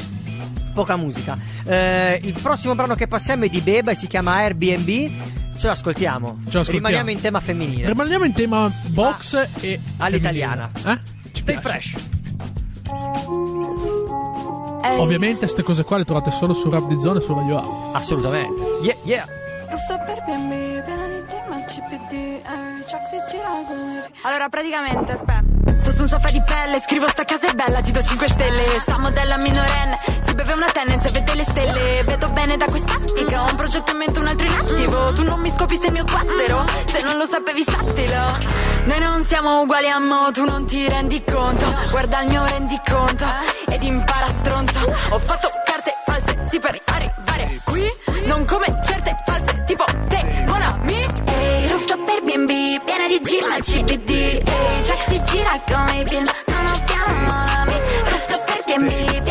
poca 0.74 0.96
musica. 0.98 1.38
Eh, 1.66 2.20
il 2.24 2.34
prossimo 2.42 2.76
brano 2.76 2.96
che 2.96 3.08
passiamo 3.08 3.46
è 3.46 3.50
di 3.50 3.60
Beba 3.62 3.92
e 3.92 3.96
si 3.96 4.08
chiama 4.08 4.34
Airbnb. 4.36 5.12
Ce 5.58 5.68
l'ascoltiamo. 5.68 6.40
Ce 6.48 6.58
l'ascoltiamo. 6.58 6.72
Rimaniamo 6.72 7.10
in 7.10 7.22
tema 7.22 7.40
femminile. 7.40 7.88
Rimaniamo 7.88 8.26
in 8.26 8.34
tema 8.34 8.72
box 8.88 9.48
e 9.62 9.80
all'italiana. 9.98 10.70
femminile. 10.72 11.02
Eh? 11.04 11.32
Ci 11.32 11.42
Stay 11.42 11.60
piace. 11.60 11.70
fresh. 11.70 12.12
Ovviamente 14.98 15.40
queste 15.40 15.64
cose 15.64 15.84
qua 15.84 15.98
le 15.98 16.04
trovate 16.06 16.30
solo 16.32 16.54
su 16.54 16.70
Rap 16.70 16.88
di 16.88 17.00
Zone 17.00 17.20
e 17.20 17.22
su 17.22 17.34
Radio 17.34 17.58
A. 17.58 17.98
Assolutamente. 17.98 18.62
Yeah, 18.82 18.96
yeah. 19.04 19.26
Eh. 19.26 19.42
Allora, 24.24 24.50
praticamente, 24.50 25.12
aspetta. 25.12 25.83
Su 26.04 26.10
un 26.10 26.20
sofà 26.20 26.32
di 26.32 26.44
pelle, 26.46 26.82
scrivo 26.82 27.08
sta 27.08 27.24
casa 27.24 27.48
è 27.48 27.54
bella, 27.54 27.80
ti 27.80 27.94
do 27.94 28.04
5 28.04 28.28
stelle. 28.28 28.80
Sta 28.82 28.98
modella 28.98 29.38
minorenne, 29.38 29.98
si 30.20 30.34
beve 30.34 30.52
una 30.52 30.70
tendenza 30.70 31.08
e 31.08 31.12
vede 31.12 31.34
le 31.34 31.46
stelle. 31.48 32.04
Vedo 32.04 32.28
bene 32.28 32.58
da 32.58 32.66
quest'attica, 32.66 33.42
ho 33.42 33.50
un 33.50 33.56
progetto 33.56 33.92
in 33.92 33.98
mente, 34.00 34.20
un 34.20 34.28
altro 34.28 34.46
in 34.46 34.54
attivo. 34.54 35.14
Tu 35.14 35.24
non 35.24 35.40
mi 35.40 35.50
scopi 35.50 35.80
se 35.82 35.92
mi 35.92 36.02
sguattero. 36.06 36.66
Se 36.88 37.02
non 37.04 37.18
lo 37.18 37.26
sapevi 37.26 37.64
sappilo 37.64 38.38
Noi 38.84 39.00
non 39.00 39.24
siamo 39.24 39.62
uguali 39.62 39.88
a 39.88 40.00
mo, 40.00 40.30
tu 40.32 40.44
non 40.44 40.66
ti 40.66 40.88
rendi 40.88 41.24
conto 41.24 41.66
Guarda 41.90 42.22
il 42.22 42.30
mio 42.30 42.44
rendiconto 42.46 43.26
ed 43.68 43.82
impara 43.82 44.28
stronzo 44.28 44.80
Ho 45.10 45.20
fatto 45.20 45.50
carte 45.66 45.94
false, 46.06 46.48
sì 46.50 46.60
per 46.60 46.80
arrivare 46.86 47.62
qui 47.64 47.90
Non 48.28 48.46
come 48.46 48.68
certe 48.86 49.16
false, 49.26 49.64
tipo 49.66 49.86
te, 50.08 50.44
mon 50.46 50.62
ami 50.62 50.84
Ehi, 50.94 51.04
rooftop 51.04 51.14
per 51.14 51.23
B&B, 52.46 52.84
piena 52.84 53.08
di 53.08 53.20
gym 53.22 53.46
e 53.52 53.60
CBD 53.62 54.10
Ehi, 54.10 54.82
Jack 54.84 55.04
si 55.08 55.22
gira 55.24 55.60
come 55.66 56.02
i 56.02 56.08
film, 56.08 56.26
non 56.48 56.66
ho 56.66 56.84
piano 56.86 57.14
mon 57.22 57.48
ami 57.48 57.74
Rooftop 58.10 58.44
per 58.46 58.64
B&B, 58.66 59.24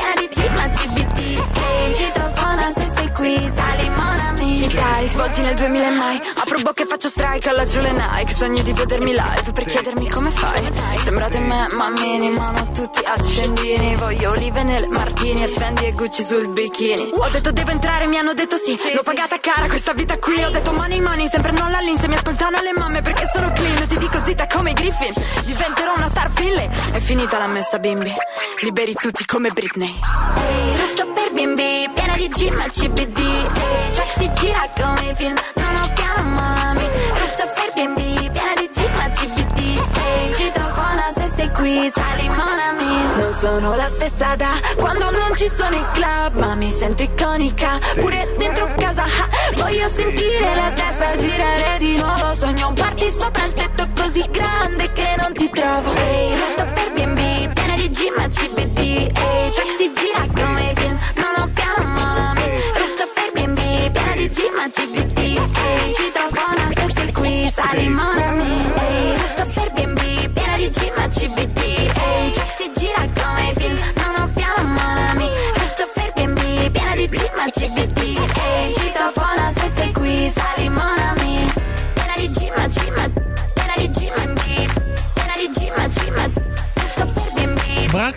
dai, 4.75 5.09
svolti 5.09 5.41
nel 5.41 5.55
2000 5.55 5.87
e 5.87 5.91
mai. 5.91 6.21
Apro 6.37 6.59
bocca 6.61 6.83
e 6.83 6.87
faccio 6.87 7.09
strike 7.09 7.49
alla 7.49 7.65
giù 7.65 7.81
le 7.81 7.93
Nike 7.93 8.35
Sogno 8.35 8.63
di 8.63 8.73
vedermi 8.73 9.11
live 9.13 9.53
per 9.53 9.65
chiedermi 9.65 10.09
come 10.09 10.31
fai. 10.31 10.71
Sembrate 11.03 11.41
me, 11.41 11.67
mammini, 11.73 12.31
mano 12.31 12.71
tutti 12.73 13.01
accendini. 13.05 13.97
Voglio 13.97 14.31
olive 14.31 14.63
nel 14.63 14.89
martini 14.89 15.43
e 15.43 15.49
Fendi 15.49 15.87
e 15.87 15.93
Gucci 15.93 16.23
sul 16.23 16.49
bikini. 16.49 17.11
Ho 17.15 17.29
detto 17.29 17.53
devo 17.53 17.71
entrare, 17.71 18.07
mi 18.07 18.19
hanno 18.19 18.35
detto 18.35 18.57
sì. 18.57 18.79
L'ho 18.95 19.03
pagata 19.03 19.39
cara 19.39 19.69
questa 19.69 19.93
vita 19.93 20.19
qui. 20.19 20.43
Ho 20.43 20.51
detto 20.51 20.73
money 20.73 21.01
money, 21.01 21.29
sempre 21.29 21.53
non 21.53 21.71
la 21.71 21.79
lin 21.81 21.97
Se 21.97 22.09
mi 22.09 22.15
ascoltano 22.15 22.61
le 22.61 22.73
mamme 22.73 23.03
perché 23.03 23.25
sono 23.33 23.51
clean. 23.53 23.87
Ti 23.87 23.99
dico 23.99 24.19
zitta 24.25 24.47
come 24.47 24.71
i 24.71 24.75
Griffin. 24.75 25.13
Diventerò 25.45 25.95
una 25.97 26.09
star 26.09 26.31
Finley 26.33 26.69
È 26.93 26.99
finita 27.01 27.39
la 27.39 27.47
messa 27.47 27.79
bimbi. 27.79 28.13
Liberi 28.61 28.95
tutti 28.95 29.25
come 29.25 29.51
Britney. 29.51 29.99
Ehi, 30.37 30.77
rooftop 30.77 31.13
per 31.13 31.33
bimbi 31.33 31.89
Piena 31.93 32.17
di 32.17 32.29
gym 32.29 32.55
al 32.61 32.71
CBD 32.71 33.19
Ehi, 33.19 33.91
Jack 33.93 34.11
si 34.19 34.31
gira 34.35 34.62
come 34.77 35.11
i 35.11 35.15
film 35.15 35.35
Non 35.57 35.75
ho 35.83 35.93
piano 35.95 36.29
mami 36.29 36.87
Rooftop 37.19 37.55
per 37.55 37.73
bimbi 37.75 38.31
Piena 38.31 38.55
di 38.55 38.69
gym 38.73 39.01
al 39.01 39.11
CBD 39.11 39.59
Ehi, 39.59 40.35
citofona 40.35 41.13
se 41.17 41.31
sei 41.35 41.51
qui 41.51 41.91
Sali 41.91 42.29
mon 42.29 42.59
ami 42.69 43.17
Non 43.17 43.33
sono 43.35 43.75
la 43.75 43.89
stessa 43.89 44.37
da 44.37 44.61
Quando 44.77 45.11
non 45.11 45.35
ci 45.35 45.49
sono 45.49 45.75
i 45.77 45.85
club 45.93 46.35
Ma 46.35 46.55
mi 46.55 46.71
sento 46.71 47.03
iconica. 47.03 47.79
Pure 47.99 48.35
dentro 48.39 48.71
casa 48.77 49.05
ha. 49.05 49.29
Voglio 49.57 49.89
sentire 49.89 50.55
la 50.55 50.71
testa 50.73 51.17
girare 51.17 51.79
di 51.79 51.97
nuovo. 51.97 52.35
Sogno 52.35 52.69
un 52.69 52.75
party 52.75 53.11
sopra 53.11 53.45
il 53.45 53.55
tetto 53.55 53.89
così 53.97 54.27
grande 54.31 54.93
Che 54.93 55.15
non 55.19 55.33
ti 55.35 55.51
trovo. 55.51 55.93
Ehi, 55.95 56.39
rooftop 56.39 56.73
per 56.73 56.93
bimbi 56.93 57.22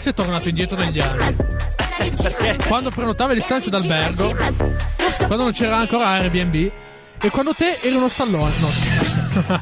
è 0.10 0.14
tornato 0.14 0.50
indietro 0.50 0.78
negli 0.78 1.00
anni. 1.00 1.36
Perché? 2.22 2.58
Quando 2.68 2.90
prenotava 2.92 3.34
le 3.34 3.42
stanze 3.42 3.70
d'albergo, 3.70 4.36
quando 5.28 5.44
non 5.44 5.52
c'era 5.52 5.78
ancora 5.78 6.08
Airbnb, 6.10 6.72
e 7.22 7.30
quando 7.30 7.54
te 7.54 7.80
eri 7.82 7.96
uno 7.96 8.10
stallone. 8.10 8.52
No. 8.60 8.70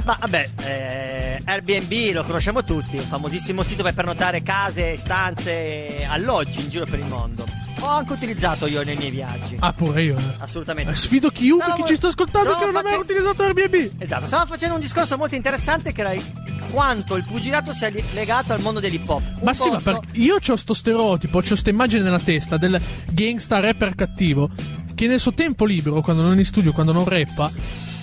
Ma 0.06 0.18
vabbè, 0.20 0.50
eh, 0.66 1.42
Airbnb 1.46 2.14
lo 2.14 2.24
conosciamo 2.24 2.64
tutti, 2.64 2.96
un 2.98 3.02
famosissimo 3.04 3.64
sito 3.64 3.84
per 3.84 3.94
pernotare 3.94 4.42
case, 4.44 4.98
stanze, 4.98 6.06
alloggi 6.10 6.62
in 6.62 6.70
giro 6.70 6.86
per 6.86 7.00
il 7.00 7.06
mondo. 7.06 7.46
Ho 7.80 7.88
anche 7.88 8.14
utilizzato 8.14 8.66
io 8.66 8.84
nei 8.84 8.96
miei 8.96 9.12
viaggi. 9.12 9.58
ah, 9.60 9.74
pure 9.74 10.04
io. 10.04 10.16
eh. 10.18 10.36
Assolutamente. 10.40 10.92
Eh. 10.92 10.96
Sfido 10.96 11.30
chiunque 11.30 11.66
Stavo- 11.66 11.82
che 11.84 11.88
ci 11.90 11.96
sta 11.96 12.08
ascoltando 12.08 12.56
che 12.56 12.66
non 12.66 12.70
ha 12.70 12.82
mai 12.82 12.84
facendo- 12.94 13.02
utilizzato 13.04 13.44
Airbnb. 13.44 13.92
Esatto, 14.02 14.26
stavo 14.26 14.46
facendo 14.46 14.76
un 14.76 14.82
discorso 14.82 15.18
molto 15.18 15.36
interessante 15.36 15.92
che 15.92 16.02
era 16.02 16.14
quanto 16.74 17.16
il 17.16 17.24
pugilato 17.24 17.72
sia 17.72 17.92
legato 18.14 18.52
al 18.52 18.60
mondo 18.62 18.80
dell'hip 18.80 19.08
hop. 19.08 19.22
Un 19.38 19.44
Ma 19.44 19.54
sì, 19.54 19.70
ma 19.70 19.76
posto- 19.76 20.00
perché 20.02 20.18
io 20.18 20.38
ho 20.46 20.56
sto 20.56 20.74
stereotipo, 20.74 21.38
ho 21.38 21.56
sta 21.56 21.70
immagine 21.70 22.02
nella 22.02 22.20
testa 22.20 22.58
del 22.58 22.82
gangsta 23.12 23.60
rapper 23.60 23.94
cattivo 23.94 24.50
che 24.96 25.06
nel 25.06 25.20
suo 25.20 25.34
tempo 25.36 25.66
libero, 25.66 26.02
quando 26.02 26.24
non 26.24 26.34
è 26.34 26.38
in 26.40 26.46
studio, 26.46 26.72
quando 26.74 26.92
non 26.92 27.06
rappa, 27.06 27.52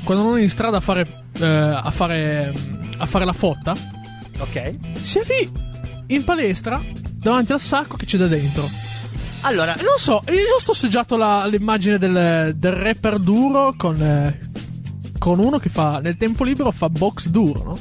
quando 0.05 0.23
non 0.23 0.39
è 0.39 0.43
in 0.43 0.51
strada 0.51 0.77
a 0.77 0.81
fare, 0.81 1.25
eh, 1.41 1.45
a 1.47 1.91
fare, 1.91 2.53
a 2.99 3.07
fare 3.07 3.25
la 3.25 3.33
fotta, 3.33 3.75
Ok. 4.39 4.75
sia 5.01 5.23
lì 5.27 5.51
in 6.07 6.23
palestra 6.25 6.81
davanti 7.13 7.53
al 7.53 7.61
sacco 7.61 7.97
che 7.97 8.07
c'è 8.07 8.19
da 8.19 8.27
dentro. 8.29 8.69
Allora, 9.43 9.75
non 9.77 9.97
so, 9.97 10.23
io 10.29 10.35
già 10.35 10.59
sto 10.59 10.71
assaggiato 10.73 11.17
la- 11.17 11.47
l'immagine 11.47 11.99
del, 11.99 12.53
del 12.57 12.73
rapper 12.73 13.19
duro 13.19 13.75
con, 13.77 14.01
eh, 14.01 14.39
con 15.19 15.39
uno 15.39 15.59
che 15.59 15.69
fa 15.71 15.99
nel 15.99 16.17
tempo 16.17 16.45
libero 16.45 16.71
fa 16.71 16.89
box 16.91 17.29
duro, 17.29 17.63
no? 17.65 17.79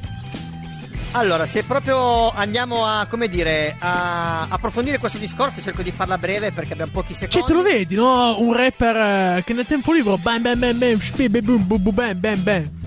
Allora, 1.12 1.46
se 1.46 1.64
proprio 1.64 2.32
andiamo 2.32 2.86
a, 2.86 3.06
come 3.10 3.28
dire, 3.28 3.76
a 3.80 4.44
approfondire 4.48 4.98
questo 5.00 5.18
discorso, 5.18 5.62
cerco 5.62 5.82
di 5.82 5.92
farla 5.92 6.18
breve 6.18 6.52
perché 6.52 6.74
abbiamo 6.74 6.92
pochi 6.92 7.14
secondi. 7.14 7.36
Cioè, 7.36 7.44
te 7.46 7.54
lo 7.54 7.62
vedi, 7.62 7.96
no? 7.96 8.40
Un 8.40 8.54
rapper 8.56 8.96
eh, 9.38 9.44
che 9.44 9.54
nel 9.54 9.66
tempo 9.66 9.92
libero 9.94 10.18
bam 10.18 10.42
bam 10.42 10.60
bam 10.60 10.78
bam 10.78 11.00
shpi, 11.00 11.30
bam 11.30 11.44
boom 11.44 11.68
boom 11.68 11.82
boom, 11.82 11.96
bam 11.96 12.20
bam 12.20 12.44
bam. 12.44 12.78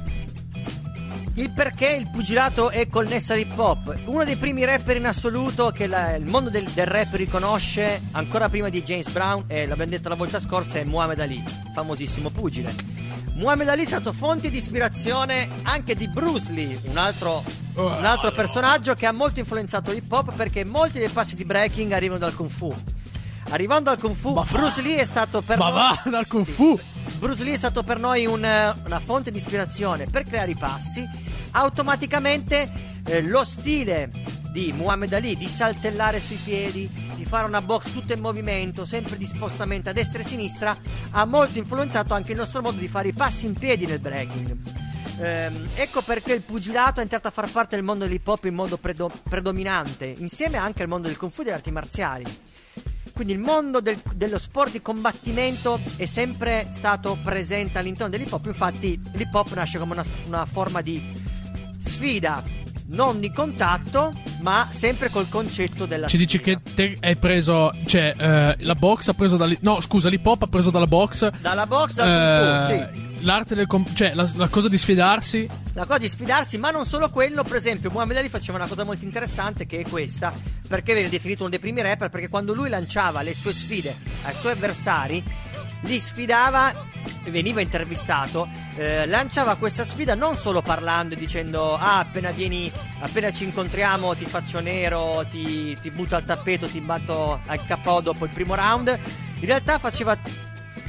Il 1.34 1.50
perché 1.50 1.88
il 1.88 2.10
pugilato 2.10 2.68
è 2.70 2.88
connesso 2.88 3.32
all'hip 3.32 3.58
hop. 3.58 3.94
Uno 4.04 4.22
dei 4.22 4.36
primi 4.36 4.64
rapper 4.66 4.96
in 4.98 5.06
assoluto 5.06 5.70
che 5.70 5.86
la- 5.86 6.14
il 6.14 6.26
mondo 6.26 6.50
del, 6.50 6.64
del 6.64 6.86
rap 6.86 7.14
riconosce, 7.14 8.02
ancora 8.12 8.50
prima 8.50 8.68
di 8.68 8.82
James 8.82 9.08
Brown, 9.10 9.44
e 9.46 9.66
l'abbiamo 9.66 9.90
detto 9.90 10.10
la 10.10 10.14
volta 10.14 10.38
scorsa, 10.38 10.78
è 10.78 10.84
Muhammad 10.84 11.20
Ali, 11.20 11.42
famosissimo 11.74 12.28
pugile. 12.28 12.72
Muhammad 13.42 13.68
Ali 13.70 13.82
è 13.82 13.86
stato 13.86 14.12
fonte 14.12 14.50
di 14.50 14.56
ispirazione 14.58 15.48
anche 15.64 15.96
di 15.96 16.06
Bruce 16.06 16.52
Lee, 16.52 16.78
un 16.84 16.96
altro, 16.96 17.42
un 17.74 18.04
altro 18.04 18.30
personaggio 18.30 18.94
che 18.94 19.04
ha 19.04 19.10
molto 19.10 19.40
influenzato 19.40 19.90
l'hip 19.90 20.10
hop 20.12 20.32
perché 20.36 20.64
molti 20.64 21.00
dei 21.00 21.08
passi 21.08 21.34
di 21.34 21.44
breaking 21.44 21.90
arrivano 21.90 22.20
dal 22.20 22.36
Kung 22.36 22.48
Fu. 22.48 22.72
Arrivando 23.48 23.90
al 23.90 23.98
Kung 23.98 24.14
Fu, 24.14 24.34
Ma. 24.34 24.46
Bruce 24.48 24.80
Lee 24.80 24.98
è 24.98 25.04
stato 25.04 25.42
per 25.42 25.58
Ma 25.58 25.70
noi- 25.70 25.74
va, 25.74 26.02
dal 26.08 26.26
Kung 26.28 26.44
Sì. 26.44 26.52
Fu. 26.52 26.78
Bruce 27.18 27.42
Lee 27.42 27.54
è 27.54 27.58
stato 27.58 27.82
per 27.82 27.98
noi 27.98 28.26
un, 28.26 28.38
una 28.84 29.00
fonte 29.00 29.32
di 29.32 29.38
ispirazione 29.38 30.06
per 30.06 30.22
creare 30.22 30.52
i 30.52 30.56
passi. 30.56 31.04
Automaticamente 31.50 32.70
eh, 33.04 33.22
lo 33.22 33.44
stile 33.44 34.08
di 34.52 34.70
Muhammad 34.72 35.12
Ali 35.14 35.36
di 35.36 35.48
saltellare 35.48 36.20
sui 36.20 36.36
piedi, 36.36 36.88
di 37.14 37.24
fare 37.24 37.46
una 37.46 37.62
box 37.62 37.90
tutta 37.90 38.12
in 38.12 38.20
movimento, 38.20 38.84
sempre 38.84 39.16
di 39.16 39.24
spostamento 39.24 39.88
a 39.88 39.92
destra 39.92 40.20
e 40.20 40.22
a 40.24 40.26
sinistra, 40.26 40.76
ha 41.10 41.24
molto 41.24 41.58
influenzato 41.58 42.12
anche 42.12 42.32
il 42.32 42.38
nostro 42.38 42.60
modo 42.60 42.78
di 42.78 42.86
fare 42.86 43.08
i 43.08 43.12
passi 43.14 43.46
in 43.46 43.54
piedi 43.54 43.86
nel 43.86 43.98
breaking. 43.98 44.56
Ehm, 45.18 45.68
ecco 45.74 46.02
perché 46.02 46.34
il 46.34 46.42
pugilato 46.42 47.00
è 47.00 47.02
entrato 47.02 47.28
a 47.28 47.30
far 47.30 47.50
parte 47.50 47.76
del 47.76 47.84
mondo 47.84 48.04
dell'hip 48.04 48.26
hop 48.28 48.44
in 48.44 48.54
modo 48.54 48.76
predo- 48.76 49.10
predominante, 49.22 50.14
insieme 50.18 50.58
anche 50.58 50.82
al 50.82 50.88
mondo 50.88 51.08
del 51.08 51.16
kung 51.16 51.32
fu 51.32 51.40
e 51.40 51.44
delle 51.44 51.56
arti 51.56 51.70
marziali. 51.70 52.24
Quindi 53.14 53.32
il 53.32 53.38
mondo 53.38 53.80
del- 53.80 54.00
dello 54.14 54.38
sport 54.38 54.72
di 54.72 54.82
combattimento 54.82 55.80
è 55.96 56.06
sempre 56.06 56.68
stato 56.70 57.18
presente 57.22 57.78
all'interno 57.78 58.10
dell'hip 58.10 58.32
hop. 58.32 58.46
Infatti, 58.46 59.00
l'hip 59.12 59.34
hop 59.34 59.52
nasce 59.54 59.78
come 59.78 59.92
una, 59.92 60.04
una 60.26 60.46
forma 60.46 60.80
di 60.80 61.20
sfida, 61.78 62.42
non 62.92 63.20
di 63.20 63.32
contatto, 63.32 64.12
ma 64.40 64.68
sempre 64.70 65.10
col 65.10 65.28
concetto 65.28 65.86
della 65.86 66.08
Ci 66.08 66.16
dici 66.16 66.40
che 66.40 66.58
te 66.74 66.96
hai 67.00 67.16
preso. 67.16 67.72
Cioè, 67.84 68.14
eh, 68.16 68.56
la 68.58 68.74
box 68.74 69.08
ha 69.08 69.14
preso 69.14 69.36
dal. 69.36 69.56
No, 69.60 69.80
scusa, 69.80 70.08
l'hip 70.08 70.24
hop 70.24 70.42
ha 70.42 70.46
preso 70.46 70.70
dalla 70.70 70.86
box. 70.86 71.28
Dalla 71.40 71.66
box 71.66 71.94
dal 71.94 72.06
kung 72.08 72.62
fu, 72.62 72.66
sì. 72.66 73.00
eh, 73.00 73.10
L'arte 73.24 73.54
del. 73.54 73.66
com- 73.66 73.86
cioè, 73.94 74.14
la, 74.14 74.28
la 74.34 74.48
cosa 74.48 74.68
di 74.68 74.78
sfidarsi. 74.78 75.48
La 75.74 75.84
cosa 75.84 75.98
di 75.98 76.08
sfidarsi, 76.08 76.58
ma 76.58 76.70
non 76.70 76.84
solo 76.84 77.08
quello, 77.10 77.42
per 77.44 77.56
esempio, 77.56 77.90
Muhammad 77.90 78.16
Ali 78.16 78.28
faceva 78.28 78.58
una 78.58 78.66
cosa 78.66 78.84
molto 78.84 79.04
interessante 79.04 79.64
che 79.64 79.80
è 79.80 79.88
questa, 79.88 80.32
perché 80.68 80.92
viene 80.92 81.08
definito 81.08 81.40
uno 81.42 81.50
dei 81.50 81.58
primi 81.60 81.80
rapper, 81.80 82.10
perché 82.10 82.28
quando 82.28 82.52
lui 82.52 82.68
lanciava 82.68 83.22
le 83.22 83.34
sue 83.34 83.54
sfide 83.54 83.96
ai 84.24 84.34
suoi 84.38 84.52
avversari, 84.52 85.22
li 85.82 85.98
sfidava, 85.98 86.72
veniva 87.24 87.60
intervistato, 87.60 88.48
eh, 88.76 89.06
lanciava 89.06 89.56
questa 89.56 89.84
sfida 89.84 90.14
non 90.14 90.36
solo 90.36 90.62
parlando 90.62 91.14
e 91.14 91.16
dicendo 91.16 91.74
ah 91.74 91.98
appena 92.00 92.30
vieni, 92.30 92.70
appena 93.00 93.32
ci 93.32 93.44
incontriamo 93.44 94.14
ti 94.14 94.24
faccio 94.24 94.60
nero, 94.60 95.24
ti, 95.28 95.76
ti 95.80 95.90
butto 95.90 96.16
al 96.16 96.24
tappeto, 96.24 96.66
ti 96.66 96.80
batto 96.80 97.40
al 97.46 97.60
KO 97.66 98.00
dopo 98.00 98.24
il 98.24 98.30
primo 98.30 98.54
round, 98.54 98.98
in 99.40 99.46
realtà 99.46 99.78
faceva 99.78 100.16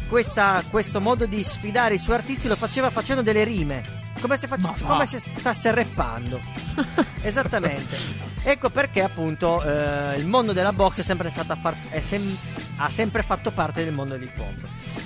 questa- 0.07 0.63
questo 0.69 1.01
modo 1.01 1.25
di 1.25 1.43
sfidare 1.43 1.95
i 1.95 1.99
suoi 1.99 2.17
artisti 2.17 2.47
lo 2.47 2.55
faceva 2.55 2.89
facendo 2.89 3.21
delle 3.21 3.43
rime. 3.43 4.02
Come 4.23 4.37
se, 4.37 4.47
fac- 4.47 4.83
come 4.85 5.05
se 5.05 5.19
stasse 5.19 5.71
rappando. 5.71 6.39
Esattamente. 7.21 7.97
Ecco 8.43 8.69
perché 8.69 9.03
appunto 9.03 9.61
eh, 9.61 10.17
il 10.17 10.27
mondo 10.27 10.53
della 10.53 10.71
box 10.71 10.99
è 10.99 11.03
sempre 11.03 11.29
stato 11.29 11.55
far- 11.59 11.75
è 11.89 11.99
sem- 11.99 12.37
ha 12.77 12.89
sempre 12.89 13.21
fatto 13.23 13.51
parte 13.51 13.83
del 13.83 13.93
mondo 13.93 14.13
dell'hip 14.13 14.39
hop. 14.39 14.63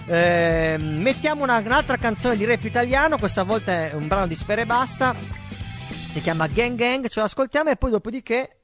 Ehm, 0.07 1.01
mettiamo 1.01 1.43
una- 1.43 1.57
un'altra 1.57 1.97
canzone 1.97 2.37
di 2.37 2.45
rap 2.45 2.63
italiano, 2.63 3.17
questa 3.17 3.41
volta 3.43 3.71
è 3.71 3.93
un 3.93 4.07
brano 4.07 4.27
di 4.27 4.35
Sfere 4.35 4.61
e 4.61 4.65
Basta. 4.67 5.15
Si 5.15 6.21
chiama 6.21 6.47
Gang 6.47 6.77
Gang, 6.77 7.07
ce 7.07 7.19
l'ascoltiamo 7.19 7.71
e 7.71 7.75
poi 7.75 7.89
dopodiché 7.91 8.57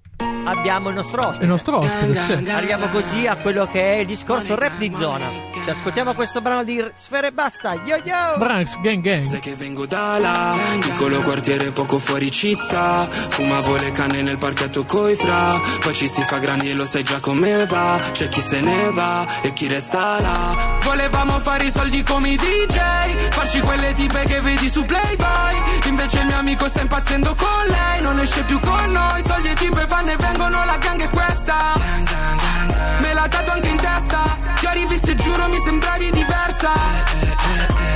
abbiamo 0.46 0.90
il 0.90 0.96
nostro 0.96 1.28
ospite. 1.28 1.44
Il 1.44 1.50
nostro 1.50 1.78
ospite, 1.78 2.14
sì. 2.14 2.50
Arriviamo 2.50 2.88
così 2.88 3.28
a 3.28 3.36
quello 3.38 3.68
che 3.68 3.96
è 3.96 4.00
il 4.00 4.08
discorso 4.08 4.56
rap 4.56 4.78
di 4.78 4.92
zona. 4.96 5.30
Ci 5.52 5.70
ascoltiamo 5.70 6.14
questo 6.14 6.42
brano 6.42 6.64
di 6.64 6.84
Sfere 6.96 7.28
e 7.28 7.32
Basta. 7.32 7.74
Yo 7.86 7.98
yo! 8.04 8.38
Branks, 8.38 8.80
gang 8.82 9.02
gang. 9.02 9.24
Sai 9.24 9.40
che 9.40 9.56
vengo 9.56 9.86
da 9.86 10.20
là, 10.20 10.56
piccolo 10.80 11.22
quartiere 11.22 11.72
poco 11.72 12.00
fuori 12.00 12.30
città. 12.32 13.02
Fumavo 13.02 13.78
le 13.78 13.92
canne 13.92 14.22
nel 14.22 14.38
parchetto 14.38 14.86
coi 14.86 15.16
fra. 15.16 15.60
Poi 15.80 15.94
ci 15.94 16.08
si 16.08 16.22
fa 16.24 16.38
grandi 16.38 16.70
e 16.70 16.76
lo 16.76 16.86
sai 16.86 17.04
già 17.04 17.20
come 17.20 17.66
va. 17.66 18.00
C'è 18.12 18.28
chi 18.30 18.42
se 18.42 18.62
ne 18.62 18.90
va 18.92 19.26
e 19.42 19.54
chi 19.54 19.68
resta 19.68 20.20
là. 20.20 20.80
Volevamo 20.84 21.40
fare 21.40 21.66
i 21.66 21.72
soldi 21.72 22.04
come 22.04 22.30
i 22.30 22.38
DJ, 22.38 22.78
farci 23.32 23.60
quelle 23.62 23.94
tipe 23.94 24.24
che 24.26 24.42
vedi 24.42 24.70
su 24.70 24.84
Playboy. 24.84 25.62
Invece 25.86 26.20
il 26.20 26.26
mio 26.26 26.38
amico 26.38 26.68
sta 26.68 26.82
impazzendo 26.82 27.34
con 27.36 27.68
lei, 27.68 28.02
non 28.02 28.20
esce 28.20 28.44
più 28.44 28.60
con 28.60 28.92
noi. 28.92 29.22
Soldi 29.24 29.48
e 29.50 29.54
tipe 29.54 29.86
vanno 29.86 30.03
e 30.10 30.16
vengono, 30.18 30.64
la 30.66 30.78
gang 30.78 31.02
è 31.02 31.10
questa. 31.10 31.56
Me 33.02 33.14
la 33.14 33.28
tatuo 33.28 33.54
anche 33.54 33.68
in 33.70 33.78
testa. 33.78 34.38
Ti 34.60 34.66
ho 34.66 34.72
rivisto 34.74 35.12
e 35.12 35.16
giuro 35.16 35.48
mi 35.48 35.58
sembravi 35.64 36.12
diversa. 36.12 36.72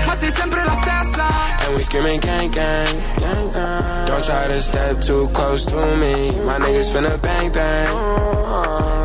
Ma 0.06 0.16
sei 0.16 0.32
sempre 0.32 0.64
la 0.64 0.78
stessa. 0.82 1.26
And 1.66 1.76
we 1.76 1.84
screaming 1.84 2.20
gang 2.20 2.50
gang. 2.52 2.88
Don't 4.06 4.24
try 4.24 4.48
to 4.48 4.60
step 4.62 5.02
too 5.02 5.28
close 5.34 5.66
to 5.66 5.76
me. 5.98 6.32
My 6.46 6.58
niggas 6.60 6.92
finna 6.92 7.18
bang 7.18 7.52
bang. 7.52 7.90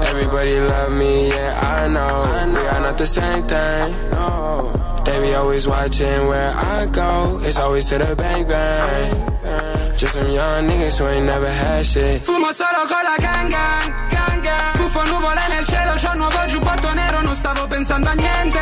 Everybody 0.06 0.58
love 0.60 0.92
me, 0.92 1.28
yeah, 1.28 1.84
I 1.84 1.88
know. 1.88 2.52
We 2.52 2.66
are 2.68 2.80
not 2.80 2.96
the 2.98 3.06
same 3.06 3.42
thing. 3.46 4.81
Be 5.20 5.34
always 5.34 5.66
watching 5.68 6.26
where 6.26 6.52
I 6.54 6.86
go. 6.86 7.38
It's 7.42 7.58
always 7.58 7.84
to 7.90 7.98
the 7.98 8.14
bang 8.16 8.44
bang. 8.46 9.96
Just 9.96 10.14
some 10.14 10.30
young 10.30 10.66
niggas 10.68 10.98
who 10.98 11.06
ain't 11.06 11.26
never 11.26 11.48
had 11.48 11.84
shit. 11.86 12.22
Fumo 12.22 12.50
solo 12.52 12.82
con 12.90 13.02
la 13.04 13.16
gang 13.18 13.48
gang, 13.48 13.94
gang, 14.10 14.40
gang. 14.42 14.70
Scuffo 14.74 15.02
nuvole 15.06 15.42
nel 15.50 15.64
cielo, 15.64 15.92
c'ho 15.96 16.10
un 16.12 16.18
nuovo 16.18 16.44
giubbotto 16.46 16.92
nero, 16.94 17.20
non 17.22 17.34
stavo 17.34 17.66
pensando 17.68 18.08
a 18.08 18.14
niente. 18.14 18.58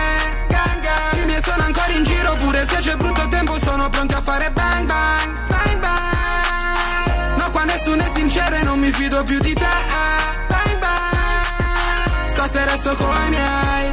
Gang, 0.49 0.81
gang. 0.83 1.17
I 1.23 1.25
miei 1.27 1.41
sono 1.43 1.63
ancora 1.65 1.93
in 1.93 2.05
giro, 2.05 2.35
pure 2.35 2.65
se 2.67 2.77
c'è 2.77 2.97
brutto 2.97 3.29
tempo, 3.29 3.59
sono 3.63 3.89
pronti 3.89 4.15
a 4.15 4.21
fare 4.21 4.51
bang 4.51 4.87
bang, 4.87 5.47
bang 5.49 5.79
bang. 5.81 7.37
No, 7.39 7.51
qua 7.53 7.65
nessuno 7.65 8.03
è 8.03 8.09
sincero 8.15 8.55
e 8.57 8.63
non 8.65 8.79
mi 8.79 8.91
fido 8.93 9.23
più 9.23 9.39
di 9.39 9.55
te. 9.55 9.65
eh. 9.65 10.47
Bang 10.49 10.79
bang. 10.79 12.27
Stasera 12.27 12.77
sto 12.77 12.95
con 12.97 13.09
i 13.27 13.29
miei. 13.31 13.91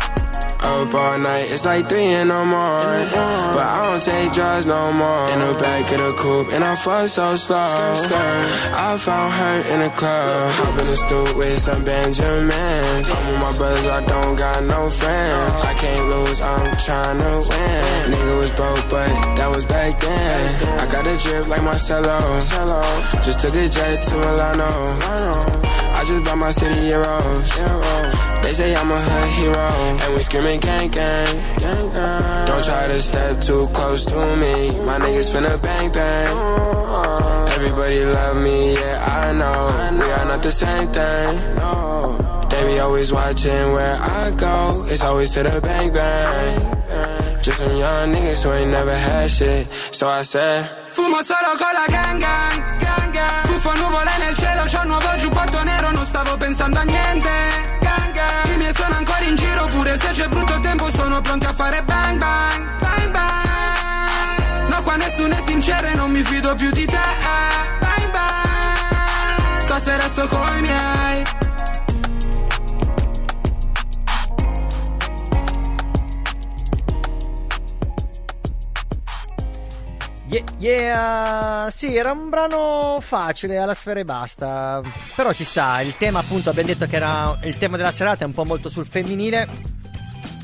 Up 0.60 0.94
all 0.94 1.20
night, 1.20 1.52
it's 1.52 1.66
like 1.66 1.88
three 1.88 2.14
in 2.14 2.30
the 2.30 2.44
morning. 2.46 3.08
But 3.54 3.62
I 3.62 3.86
don't 3.86 4.02
take 4.02 4.34
drugs 4.34 4.66
no 4.66 4.92
more. 4.92 5.30
In 5.30 5.40
the 5.40 5.54
back 5.60 5.92
of 5.92 6.00
the 6.00 6.14
coupe, 6.14 6.52
and 6.52 6.64
I 6.64 6.76
fuck 6.76 7.08
so 7.08 7.36
slow. 7.36 7.56
I 7.56 8.98
found 8.98 9.34
her 9.34 9.74
in 9.74 9.80
the 9.82 9.90
club. 9.90 10.52
Hop 10.54 10.80
in 10.80 10.86
the 10.86 10.96
stoop 10.98 11.36
with 11.38 11.60
some 11.60 11.84
Benjamins. 11.84 13.10
I'm 13.10 13.28
with 13.28 13.40
my 13.40 13.58
brothers, 13.58 13.88
I 13.88 14.02
don't 14.02 14.36
got 14.36 14.64
no 14.64 14.88
friends. 14.88 15.54
I 15.64 15.74
can't 15.76 16.10
lose, 16.10 16.42
I'm 16.42 16.76
trying 16.78 17.20
to 17.20 17.34
win. 17.50 18.12
Nigga 18.12 18.38
was 18.40 18.52
broke, 18.52 18.90
but 18.90 19.10
that 19.38 19.50
was 19.54 19.66
back 19.66 20.00
then. 20.00 20.80
I 20.80 20.92
got 20.92 21.06
a 21.06 21.18
drip 21.18 21.48
like 21.48 21.64
Marcelo. 21.64 22.20
Just 23.22 23.40
took 23.42 23.54
a 23.54 23.70
jet 23.70 24.02
to 24.04 24.16
Milano. 24.18 24.98
I 25.98 26.04
just 26.06 26.24
bought 26.24 26.38
my 26.38 26.52
city 26.52 26.82
heroes. 26.82 28.27
They 28.48 28.54
say 28.54 28.74
I'm 28.74 28.90
a 28.90 28.96
hood 28.96 29.30
hero, 29.36 29.68
and 30.04 30.16
we 30.16 30.22
screaming 30.24 30.62
gang 30.62 30.90
gang. 30.90 31.36
gang, 31.60 31.92
gang. 31.92 32.48
Don't 32.48 32.64
try 32.64 32.88
to 32.88 33.02
step 33.02 33.42
too 33.42 33.68
close 33.74 34.06
to 34.06 34.16
me. 34.38 34.72
My 34.88 34.98
niggas 35.04 35.36
finna 35.36 35.62
bang 35.62 35.92
bang. 35.92 36.32
Everybody 37.56 38.06
love 38.06 38.38
me, 38.38 38.76
yeah 38.76 39.04
I 39.04 39.34
know. 39.34 40.00
We 40.00 40.10
are 40.10 40.26
not 40.32 40.42
the 40.42 40.52
same 40.54 40.88
thing. 40.96 41.30
They 42.48 42.64
be 42.72 42.80
always 42.80 43.12
watching 43.12 43.74
where 43.76 43.98
I 44.00 44.32
go. 44.32 44.86
It's 44.88 45.04
always 45.04 45.30
to 45.32 45.44
the 45.44 45.60
bang 45.60 45.92
bang. 45.92 47.42
Just 47.42 47.60
some 47.60 47.76
young 47.76 48.14
niggas 48.14 48.44
who 48.44 48.54
ain't 48.54 48.72
never 48.72 48.96
had 48.96 49.30
shit. 49.30 49.68
So 49.92 50.08
I 50.08 50.22
said. 50.22 50.70
Fumo 50.96 51.22
solo 51.22 51.52
con 51.60 51.74
la 51.76 51.86
gang 51.90 52.18
gang, 52.18 52.64
gang, 52.80 53.12
gang. 53.12 53.42
Nuvole 53.76 54.14
nel 54.20 54.36
cielo, 54.38 54.64
c'ho 54.72 54.80
un 54.84 54.88
nuovo 54.88 55.16
giubbotto 55.18 55.64
nero, 55.64 55.92
non 55.92 56.06
stavo 56.06 56.38
pensando 56.38 56.80
a 56.80 56.84
niente. 56.84 57.77
Gang, 58.18 58.44
gang. 58.44 58.54
I 58.54 58.58
miei 58.58 58.74
sono 58.74 58.96
ancora 58.96 59.24
in 59.26 59.36
giro, 59.36 59.68
pure 59.68 59.98
se 59.98 60.10
c'è 60.12 60.28
brutto 60.28 60.60
tempo, 60.60 60.90
sono 60.92 61.22
pronti 61.22 61.46
a 61.46 61.54
fare 61.54 61.84
bang 61.84 62.18
bang, 62.18 62.80
bang 62.80 63.12
bang. 63.12 64.72
No, 64.72 64.82
qua 64.82 64.96
nessuno 64.96 65.36
è 65.36 65.42
sincero 65.46 65.88
e 65.88 65.96
non 65.96 66.10
mi 66.12 66.24
fido 66.24 66.56
più 66.56 66.70
di 66.72 66.86
te. 66.86 66.96
eh. 66.96 67.76
Bang 67.80 68.12
bang. 68.12 69.58
Stasera 69.60 70.08
sto 70.08 70.28
con 70.28 70.58
i 70.58 70.62
miei. 70.62 71.24
Yeah, 80.30 80.44
yeah, 80.58 81.70
sì, 81.72 81.96
era 81.96 82.12
un 82.12 82.30
brano 82.30 82.98
facile 83.00 83.58
alla 83.58 83.74
sfera 83.74 84.02
e 84.02 84.04
basta. 84.04 84.82
Però 85.16 85.32
ci 85.32 85.46
sta. 85.46 85.80
Il 85.80 85.96
tema, 85.96 86.20
appunto, 86.20 86.50
abbiamo 86.50 86.68
detto 86.68 86.86
che 86.86 86.98
era 86.98 87.38
il 87.44 87.58
tema 87.58 87.78
della 87.78 87.94
serata, 87.94 88.24
è 88.24 88.28
un 88.28 88.34
po' 88.34 88.44
molto 88.44 88.68
sul 88.68 88.86
femminile. 88.86 89.48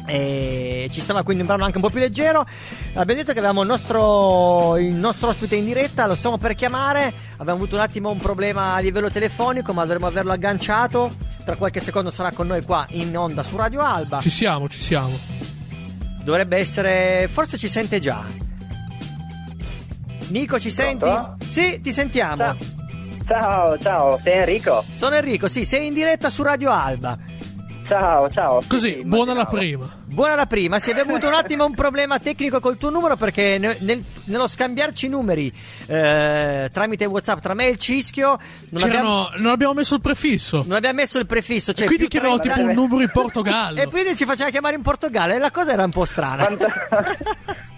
E 0.05 0.87
ci 0.89 1.01
stava 1.01 1.23
quindi 1.23 1.41
un 1.41 1.47
brano 1.47 1.65
anche 1.65 1.77
un 1.77 1.83
po' 1.83 1.89
più 1.89 1.99
leggero. 1.99 2.45
Abbiamo 2.93 3.19
detto 3.19 3.33
che 3.33 3.39
avevamo 3.39 3.61
il 3.61 3.67
nostro, 3.67 4.77
il 4.77 4.93
nostro 4.93 5.27
ospite 5.27 5.55
in 5.55 5.65
diretta, 5.65 6.05
lo 6.05 6.15
stiamo 6.15 6.37
per 6.37 6.55
chiamare. 6.55 7.13
Abbiamo 7.33 7.59
avuto 7.59 7.75
un 7.75 7.81
attimo 7.81 8.09
un 8.09 8.19
problema 8.19 8.75
a 8.75 8.79
livello 8.79 9.09
telefonico, 9.09 9.73
ma 9.73 9.81
dovremmo 9.83 10.07
averlo 10.07 10.31
agganciato. 10.31 11.13
Tra 11.43 11.57
qualche 11.57 11.81
secondo 11.81 12.09
sarà 12.09 12.31
con 12.31 12.47
noi 12.47 12.63
qua 12.63 12.85
in 12.91 13.17
onda 13.17 13.43
su 13.43 13.57
Radio 13.57 13.81
Alba. 13.81 14.21
Ci 14.21 14.29
siamo, 14.29 14.69
ci 14.69 14.79
siamo. 14.79 15.19
Dovrebbe 16.23 16.55
essere. 16.55 17.27
Forse 17.29 17.57
ci 17.57 17.67
sente 17.67 17.99
già. 17.99 18.51
Nico, 20.33 20.59
ci 20.59 20.71
senti? 20.71 20.97
Pronto? 21.05 21.35
Sì, 21.47 21.79
ti 21.79 21.91
sentiamo. 21.91 22.55
Ciao, 23.27 23.77
ciao, 23.77 24.17
sei 24.17 24.33
Enrico? 24.39 24.83
Sono 24.95 25.13
Enrico, 25.15 25.47
sì, 25.47 25.63
sei 25.63 25.85
in 25.87 25.93
diretta 25.93 26.31
su 26.31 26.41
Radio 26.41 26.71
Alba. 26.71 27.15
Ciao, 27.87 28.27
ciao. 28.31 28.59
Così, 28.67 28.93
Sì, 28.93 29.03
buona 29.03 29.33
la 29.35 29.45
prima. 29.45 29.85
Buona 30.05 30.33
la 30.33 30.47
prima, 30.47 30.79
sì, 30.79 30.89
abbiamo 30.89 31.11
avuto 31.11 31.27
un 31.27 31.33
attimo 31.37 31.65
un 31.65 31.75
problema 31.75 32.17
tecnico 32.17 32.59
col 32.59 32.77
tuo 32.77 32.89
numero 32.89 33.15
perché 33.15 33.59
ne- 33.59 33.77
nel- 33.81 34.03
nello 34.25 34.47
scambiarci 34.47 35.05
i 35.05 35.09
numeri 35.09 35.53
eh, 35.85 36.67
tramite 36.73 37.05
WhatsApp 37.05 37.39
tra 37.39 37.53
me 37.53 37.67
e 37.67 37.69
il 37.71 37.77
Cischio 37.77 38.39
non 38.69 38.83
abbiamo, 38.83 39.25
C'erano- 39.25 39.41
non 39.43 39.51
abbiamo 39.51 39.73
messo 39.73 39.93
il 39.95 40.01
prefisso. 40.01 40.63
non 40.65 40.77
abbiamo 40.77 40.95
messo 40.95 41.19
il 41.19 41.27
prefisso. 41.27 41.73
Cioè 41.73 41.85
Quindi 41.85 42.07
chiamavo 42.07 42.39
30 42.39 42.57
tipo 42.57 42.67
un 42.69 42.73
numero 42.75 43.01
in 43.01 43.11
Portogallo. 43.11 43.79
E 43.81 43.85
quindi 43.87 44.15
ci 44.15 44.25
faceva 44.25 44.49
chiamare 44.49 44.75
in 44.75 44.81
Portogallo 44.81 45.33
e 45.33 45.37
la 45.37 45.51
cosa 45.51 45.73
era 45.73 45.83
un 45.83 45.91
po' 45.91 46.05
strana. 46.05 46.45
Fant- 46.45 47.27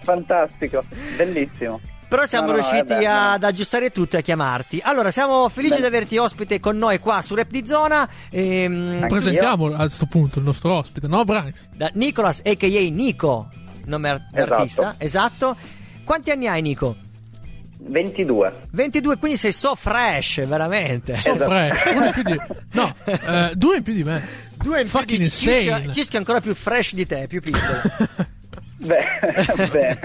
Fantastico, 0.04 0.84
bellissimo. 1.16 1.80
Però 2.08 2.24
siamo 2.26 2.46
No, 2.46 2.52
no, 2.52 2.58
riusciti 2.58 2.92
eh 2.92 2.98
beh, 2.98 3.06
ad 3.06 3.42
aggiustare 3.44 3.90
tutto 3.90 4.16
e 4.16 4.20
a 4.20 4.22
chiamarti. 4.22 4.80
Allora, 4.84 5.10
siamo 5.10 5.48
felici 5.48 5.80
di 5.80 5.86
averti 5.86 6.16
ospite 6.18 6.60
con 6.60 6.78
noi 6.78 6.98
qua 7.00 7.20
su 7.22 7.34
Rap 7.34 7.50
di 7.50 7.66
Zona. 7.66 8.08
ehm, 8.30 9.06
Presentiamo 9.08 9.66
a 9.74 9.76
questo 9.78 10.06
punto 10.06 10.38
il 10.38 10.44
nostro 10.44 10.72
ospite, 10.74 11.08
no, 11.08 11.24
Branks? 11.24 11.68
da 11.74 11.90
Nicolas, 11.94 12.40
a.k.a. 12.44 12.90
Nico, 12.90 13.48
nome 13.86 14.08
ar- 14.08 14.28
Esatto. 14.32 14.54
artista. 14.54 14.94
Esatto. 14.98 15.56
Quanti 16.04 16.30
anni 16.30 16.46
hai, 16.46 16.62
Nico? 16.62 16.96
22. 17.78 18.52
22, 18.70 19.16
quindi 19.18 19.36
sei 19.36 19.52
so 19.52 19.74
fresh, 19.74 20.44
veramente. 20.46 21.16
So 21.16 21.32
Esatto. 21.34 21.50
fresh, 21.50 21.84
uno 21.94 22.06
in 22.06 22.12
più 22.12 22.22
di... 22.22 22.40
No, 22.72 22.94
eh, 23.04 23.52
due 23.54 23.76
in 23.78 23.82
più 23.82 23.92
di 23.94 24.04
me. 24.04 24.24
Due 24.56 24.80
in 24.82 24.88
più 24.88 24.98
Fucking 24.98 25.22
di. 25.22 25.30
Cischio 25.30 26.14
è 26.14 26.16
ancora 26.16 26.40
più 26.40 26.54
fresh 26.54 26.94
di 26.94 27.04
te, 27.06 27.26
più 27.28 27.40
piccolo. 27.40 27.80
Beh, 28.78 29.04
bene. 29.70 29.98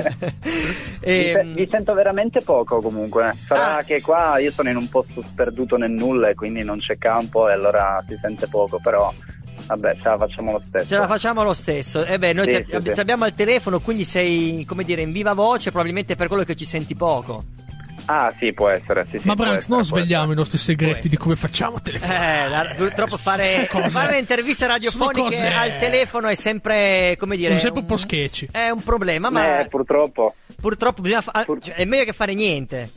Vi, 1.01 1.29
Ehm, 1.31 1.53
vi 1.53 1.67
sento 1.69 1.93
veramente 1.93 2.41
poco 2.41 2.79
comunque. 2.81 3.33
Sarà 3.45 3.77
Ah. 3.77 3.83
che 3.83 4.01
qua 4.01 4.37
io 4.39 4.51
sono 4.51 4.69
in 4.69 4.75
un 4.77 4.87
posto 4.89 5.21
sperduto 5.25 5.75
nel 5.77 5.91
nulla 5.91 6.29
e 6.29 6.35
quindi 6.35 6.63
non 6.63 6.77
c'è 6.79 6.97
campo 6.97 7.49
e 7.49 7.53
allora 7.53 8.03
si 8.07 8.17
sente 8.21 8.47
poco, 8.47 8.79
però 8.81 9.11
vabbè, 9.67 9.95
ce 9.95 10.03
la 10.03 10.17
facciamo 10.17 10.51
lo 10.53 10.61
stesso. 10.65 10.87
Ce 10.87 10.97
la 10.97 11.07
facciamo 11.07 11.43
lo 11.43 11.53
stesso. 11.53 12.05
E 12.05 12.17
beh, 12.17 12.33
noi 12.33 12.45
Sì, 12.49 12.63
ti, 12.63 12.71
sì, 12.71 12.81
ti 12.81 12.93
sì. 12.93 12.99
abbiamo 12.99 13.25
al 13.25 13.33
telefono, 13.33 13.79
quindi 13.79 14.03
sei, 14.05 14.63
come 14.65 14.83
dire, 14.83 15.01
in 15.01 15.11
viva 15.11 15.33
voce, 15.33 15.69
probabilmente 15.71 16.15
per 16.15 16.27
quello 16.27 16.43
che 16.43 16.55
ci 16.55 16.65
senti 16.65 16.95
poco. 16.95 17.43
Ah, 18.05 18.33
sì, 18.39 18.51
può 18.53 18.67
essere. 18.69 19.05
Sì, 19.09 19.19
sì, 19.19 19.27
Ma 19.27 19.35
Branks, 19.35 19.67
non 19.67 19.83
svegliamo 19.83 20.21
essere. 20.23 20.33
i 20.33 20.37
nostri 20.37 20.57
segreti 20.57 21.07
di 21.09 21.17
come 21.17 21.35
facciamo 21.35 21.75
a 21.75 21.79
Eh, 21.79 21.81
telefonare. 21.83 22.49
la- 22.49 22.73
purtroppo 22.75 23.17
fare, 23.17 23.69
fare 23.89 24.11
le 24.13 24.19
interviste 24.19 24.67
radiofoniche 24.67 25.45
al 25.47 25.77
telefono 25.77 26.27
è 26.27 26.35
sempre, 26.35 27.15
come 27.19 27.35
dire, 27.35 27.49
Sono 27.49 27.59
sempre 27.59 27.79
un 27.81 27.85
po' 27.87 27.97
sketchy. 27.97 28.47
È 28.51 28.69
un 28.69 28.81
problema, 28.83 29.29
ma 29.29 29.59
Eh, 29.61 29.67
purtroppo. 29.67 30.35
purtroppo 30.59 31.01
bisogna 31.01 31.21
fa- 31.21 31.43
Pur- 31.45 31.61
cioè, 31.63 31.75
è 31.75 31.85
meglio 31.85 32.03
che 32.05 32.13
fare 32.13 32.33
niente. 32.33 32.89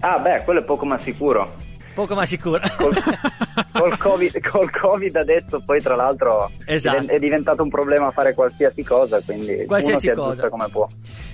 Ah, 0.00 0.18
beh, 0.18 0.42
quello 0.44 0.60
è 0.60 0.64
poco 0.64 0.84
ma 0.84 0.98
sicuro. 1.00 1.54
Poco 1.94 2.14
ma 2.14 2.24
sicuro. 2.26 2.60
Col, 2.76 2.94
col 3.72 3.96
COVID, 3.98 4.40
col 4.48 4.70
Covid 4.70 5.16
adesso 5.16 5.60
poi 5.64 5.80
tra 5.80 5.94
l'altro 5.94 6.50
Esatto. 6.64 7.06
è 7.08 7.18
diventato 7.18 7.62
un 7.62 7.68
problema 7.68 8.10
fare 8.10 8.32
qualsiasi 8.34 8.82
cosa, 8.82 9.20
quindi 9.20 9.64
Qualsiasi 9.66 10.08
uno 10.08 10.14
si 10.14 10.20
aggiusta 10.20 10.34
cosa. 10.34 10.48
come 10.48 10.68
può. 10.70 10.86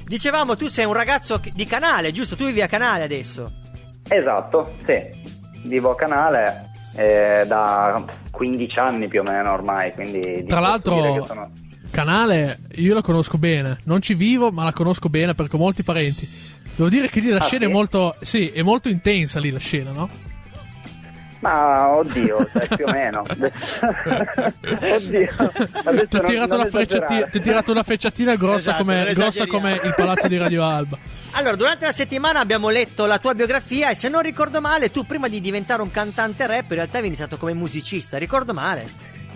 Dicevamo, 0.05 0.57
tu 0.57 0.67
sei 0.67 0.85
un 0.85 0.95
ragazzo 0.95 1.41
di 1.53 1.65
canale, 1.65 2.11
giusto? 2.13 2.35
Tu 2.37 2.47
vivi 2.47 2.61
a 2.63 2.67
canale 2.67 3.05
adesso. 3.05 3.53
Esatto, 4.09 4.75
sì. 4.87 5.37
Vivo 5.65 5.91
a 5.91 5.97
Canale 5.97 6.71
eh, 6.97 7.45
da 7.47 8.03
15 8.31 8.79
anni 8.79 9.09
più 9.09 9.21
o 9.21 9.23
meno 9.25 9.53
ormai, 9.53 9.93
quindi... 9.93 10.45
Tra 10.47 10.61
l'altro, 10.61 11.25
sono- 11.27 11.51
Canale, 11.91 12.61
io 12.77 12.95
la 12.95 13.03
conosco 13.03 13.39
bene. 13.39 13.79
Non 13.85 14.01
ci 14.01 14.15
vivo, 14.15 14.51
ma 14.51 14.65
la 14.65 14.73
conosco 14.73 15.09
bene 15.09 15.35
perché 15.35 15.57
ho 15.57 15.59
molti 15.59 15.83
parenti. 15.83 16.27
Devo 16.77 16.89
dire 16.89 17.09
che 17.09 17.21
lì 17.21 17.29
la 17.31 17.39
Ah, 17.39 17.45
scena 17.45 17.65
sì? 17.65 17.71
è 17.71 17.73
molto. 17.73 18.15
Sì, 18.21 18.47
è 18.51 18.63
molto 18.63 18.89
intensa 18.89 19.41
lì 19.41 19.51
la 19.51 19.59
scena, 19.59 19.91
no? 19.91 20.09
Ma 21.41 21.95
oddio, 21.95 22.49
cioè, 22.53 22.69
più 22.69 22.87
o 22.87 22.91
meno. 22.91 23.23
oddio. 24.95 25.31
Ti 26.09 26.17
ho 26.17 26.23
tirato, 26.23 26.57
non 26.57 26.61
una 26.61 26.71
frecciatina, 26.71 27.07
esagerare. 27.07 27.31
ti 27.31 27.37
ho 27.37 27.41
tirato 27.41 27.73
una 27.73 27.83
frecciatina 27.83 28.35
grossa, 28.35 28.57
Esatto, 28.57 28.85
come, 28.85 29.13
grossa 29.15 29.47
come 29.47 29.81
il 29.83 29.95
palazzo 29.95 30.27
di 30.27 30.37
Radio 30.37 30.65
Alba. 30.65 30.99
Allora, 31.33 31.55
durante 31.55 31.85
la 31.85 31.93
settimana 31.93 32.41
abbiamo 32.41 32.71
letto 32.71 33.07
la 33.07 33.19
tua 33.19 33.35
biografia 33.35 33.91
e 33.91 33.95
se 33.95 34.09
non 34.09 34.23
ricordo 34.23 34.61
male, 34.61 34.91
tu 34.91 35.07
prima 35.07 35.29
di 35.29 35.41
diventare 35.41 35.83
un 35.83 35.91
cantante 35.91 36.47
rap 36.47 36.71
in 36.71 36.77
realtà 36.77 36.93
avevi 36.93 37.09
iniziato 37.09 37.37
come 37.37 37.55
musicista, 37.55 38.19
ricordo 38.19 38.53
male? 38.53 38.87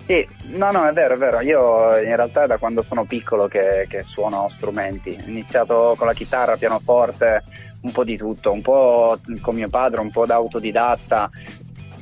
Sì, 0.05 0.27
no, 0.47 0.69
no, 0.71 0.85
è 0.85 0.91
vero, 0.91 1.13
è 1.13 1.17
vero. 1.17 1.39
Io 1.39 1.97
in 1.99 2.15
realtà 2.15 2.43
è 2.43 2.47
da 2.47 2.57
quando 2.57 2.83
sono 2.85 3.05
piccolo 3.05 3.47
che, 3.47 3.85
che 3.87 4.03
suono 4.03 4.51
strumenti. 4.57 5.17
Ho 5.17 5.29
iniziato 5.29 5.95
con 5.97 6.07
la 6.07 6.13
chitarra, 6.13 6.57
pianoforte, 6.57 7.43
un 7.81 7.91
po' 7.93 8.03
di 8.03 8.17
tutto, 8.17 8.51
un 8.51 8.61
po' 8.61 9.17
con 9.39 9.55
mio 9.55 9.69
padre, 9.69 10.01
un 10.01 10.11
po' 10.11 10.25
da 10.25 10.35
autodidatta 10.35 11.29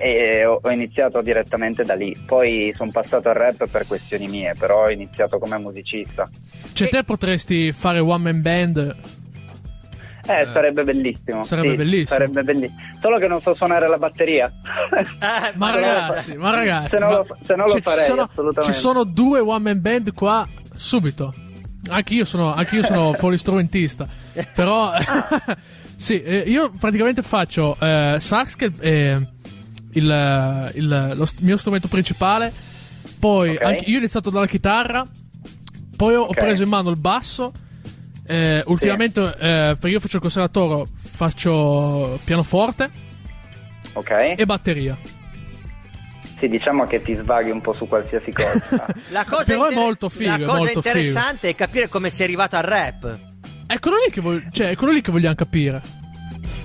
e 0.01 0.45
ho, 0.45 0.59
ho 0.61 0.69
iniziato 0.71 1.21
direttamente 1.21 1.83
da 1.83 1.93
lì. 1.93 2.17
Poi 2.25 2.73
sono 2.75 2.91
passato 2.91 3.29
al 3.29 3.35
rap 3.35 3.67
per 3.67 3.85
questioni 3.85 4.27
mie, 4.27 4.55
però 4.57 4.85
ho 4.85 4.89
iniziato 4.89 5.37
come 5.37 5.57
musicista. 5.59 6.27
Cioè, 6.73 6.89
te 6.89 7.03
potresti 7.03 7.71
fare 7.71 7.99
one 7.99 8.31
man 8.31 8.41
band. 8.41 8.95
Eh, 10.23 10.47
sarebbe 10.53 10.83
bellissimo. 10.83 11.43
sarebbe 11.43 11.71
sì, 11.71 11.75
bellissimo. 11.77 12.07
Sarebbe 12.19 12.43
bellissimo. 12.43 12.79
Solo 13.01 13.17
che 13.17 13.27
non 13.27 13.41
so 13.41 13.53
suonare 13.53 13.87
la 13.87 13.97
batteria. 13.97 14.51
Ma 15.55 15.71
ragazzi, 15.71 16.37
ma 16.37 16.51
ragazzi, 16.51 16.89
se 16.89 16.99
non 16.99 17.09
ma- 17.09 17.17
lo, 17.17 17.37
se 17.43 17.55
non 17.55 17.65
lo 17.65 17.71
cioè, 17.71 17.81
ci 17.81 17.89
farei, 17.89 18.05
sono- 18.05 18.21
assolutamente. 18.21 18.73
Ci 18.73 18.79
sono 18.79 19.03
due 19.03 19.39
one 19.39 19.59
man 19.59 19.81
band 19.81 20.13
qua 20.13 20.47
subito. 20.73 21.33
Anche 21.89 22.13
io 22.13 22.25
sono, 22.25 22.53
anche 22.53 22.75
io 22.75 22.83
sono 22.83 23.15
polistrumentista. 23.17 24.07
Però, 24.53 24.91
sì, 25.97 26.21
eh, 26.21 26.43
io 26.45 26.71
praticamente 26.79 27.23
faccio 27.23 27.75
eh, 27.79 28.15
sax, 28.19 28.55
che 28.55 28.71
è 28.79 29.19
il, 29.93 30.71
il- 30.75 31.13
lo 31.15 31.25
st- 31.25 31.39
mio 31.41 31.57
strumento 31.57 31.87
principale. 31.87 32.51
Poi 33.19 33.55
Ok. 33.55 33.61
anche 33.63 33.83
io 33.85 33.95
ho 33.95 33.99
iniziato 33.99 34.29
dalla 34.29 34.47
chitarra. 34.47 35.05
Poi 35.95 36.15
ho, 36.15 36.21
ho 36.21 36.25
Ok. 36.27 36.39
preso 36.39 36.63
in 36.63 36.69
mano 36.69 36.89
il 36.89 36.99
basso. 36.99 37.51
eh, 38.23 38.63
ultimamente, 38.67 39.19
eh, 39.21 39.75
perché 39.77 39.89
io 39.89 39.99
faccio 39.99 40.15
il 40.15 40.21
conservatorio, 40.21 40.87
faccio 40.95 42.17
pianoforte 42.23 42.89
Ok. 43.93 44.35
e 44.37 44.45
batteria. 44.45 44.97
Sì, 46.39 46.47
diciamo 46.47 46.85
che 46.85 47.01
ti 47.01 47.13
svaghi 47.13 47.51
un 47.51 47.59
po' 47.61 47.73
su 47.73 47.87
qualsiasi 47.87 48.31
cosa. 48.31 48.85
La 49.11 49.25
cosa, 49.25 49.43
Però 49.43 49.67
è 49.67 49.73
molto 49.73 50.07
figo, 50.09 50.29
la 50.29 50.35
è 50.37 50.43
cosa 50.43 50.57
molto 50.57 50.73
interessante 50.77 51.49
è 51.49 51.55
capire 51.55 51.87
come 51.89 52.09
sei 52.09 52.25
arrivato 52.27 52.55
al 52.55 52.63
rap. 52.63 53.19
È 53.67 53.77
quello 53.79 53.97
lì 54.05 54.11
che, 54.11 54.21
vog- 54.21 54.49
cioè, 54.51 54.69
è 54.69 54.75
quello 54.75 54.93
lì 54.93 55.01
che 55.01 55.11
vogliamo 55.11 55.35
capire. 55.35 55.81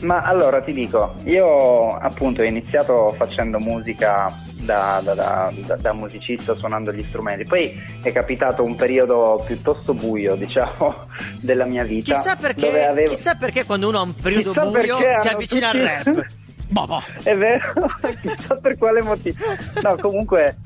Ma 0.00 0.22
allora 0.22 0.60
ti 0.60 0.72
dico, 0.72 1.14
io 1.24 1.96
appunto 1.96 2.42
ho 2.42 2.44
iniziato 2.44 3.14
facendo 3.16 3.58
musica 3.58 4.30
da, 4.60 5.00
da- 5.02 5.14
da- 5.14 5.76
da- 5.76 5.92
musicista 5.94 6.54
suonando 6.54 6.92
gli 6.92 7.04
strumenti, 7.08 7.44
poi 7.44 7.72
è 8.02 8.12
capitato 8.12 8.62
un 8.62 8.74
periodo 8.76 9.42
piuttosto 9.46 9.94
buio, 9.94 10.34
diciamo, 10.34 11.06
della 11.40 11.64
mia 11.64 11.82
vita. 11.84 12.14
Chissà 12.16 12.34
dove 12.34 12.52
perché, 12.54 12.84
avevo... 12.86 13.10
chissà 13.10 13.34
perché 13.36 13.64
quando 13.64 13.88
uno 13.88 13.98
ha 13.98 14.02
un 14.02 14.14
periodo 14.14 14.52
Chissà 14.52 14.66
buio 14.66 14.98
si 15.22 15.28
avvicina 15.28 15.70
tutti- 15.70 15.82
al 15.82 16.02
rap. 16.14 16.26
Boh, 16.68 17.00
È 17.22 17.34
vero, 17.36 17.72
chissà 18.20 18.56
per 18.56 18.76
quale 18.76 19.00
motivo. 19.02 19.36
No, 19.82 19.96
comunque 20.00 20.56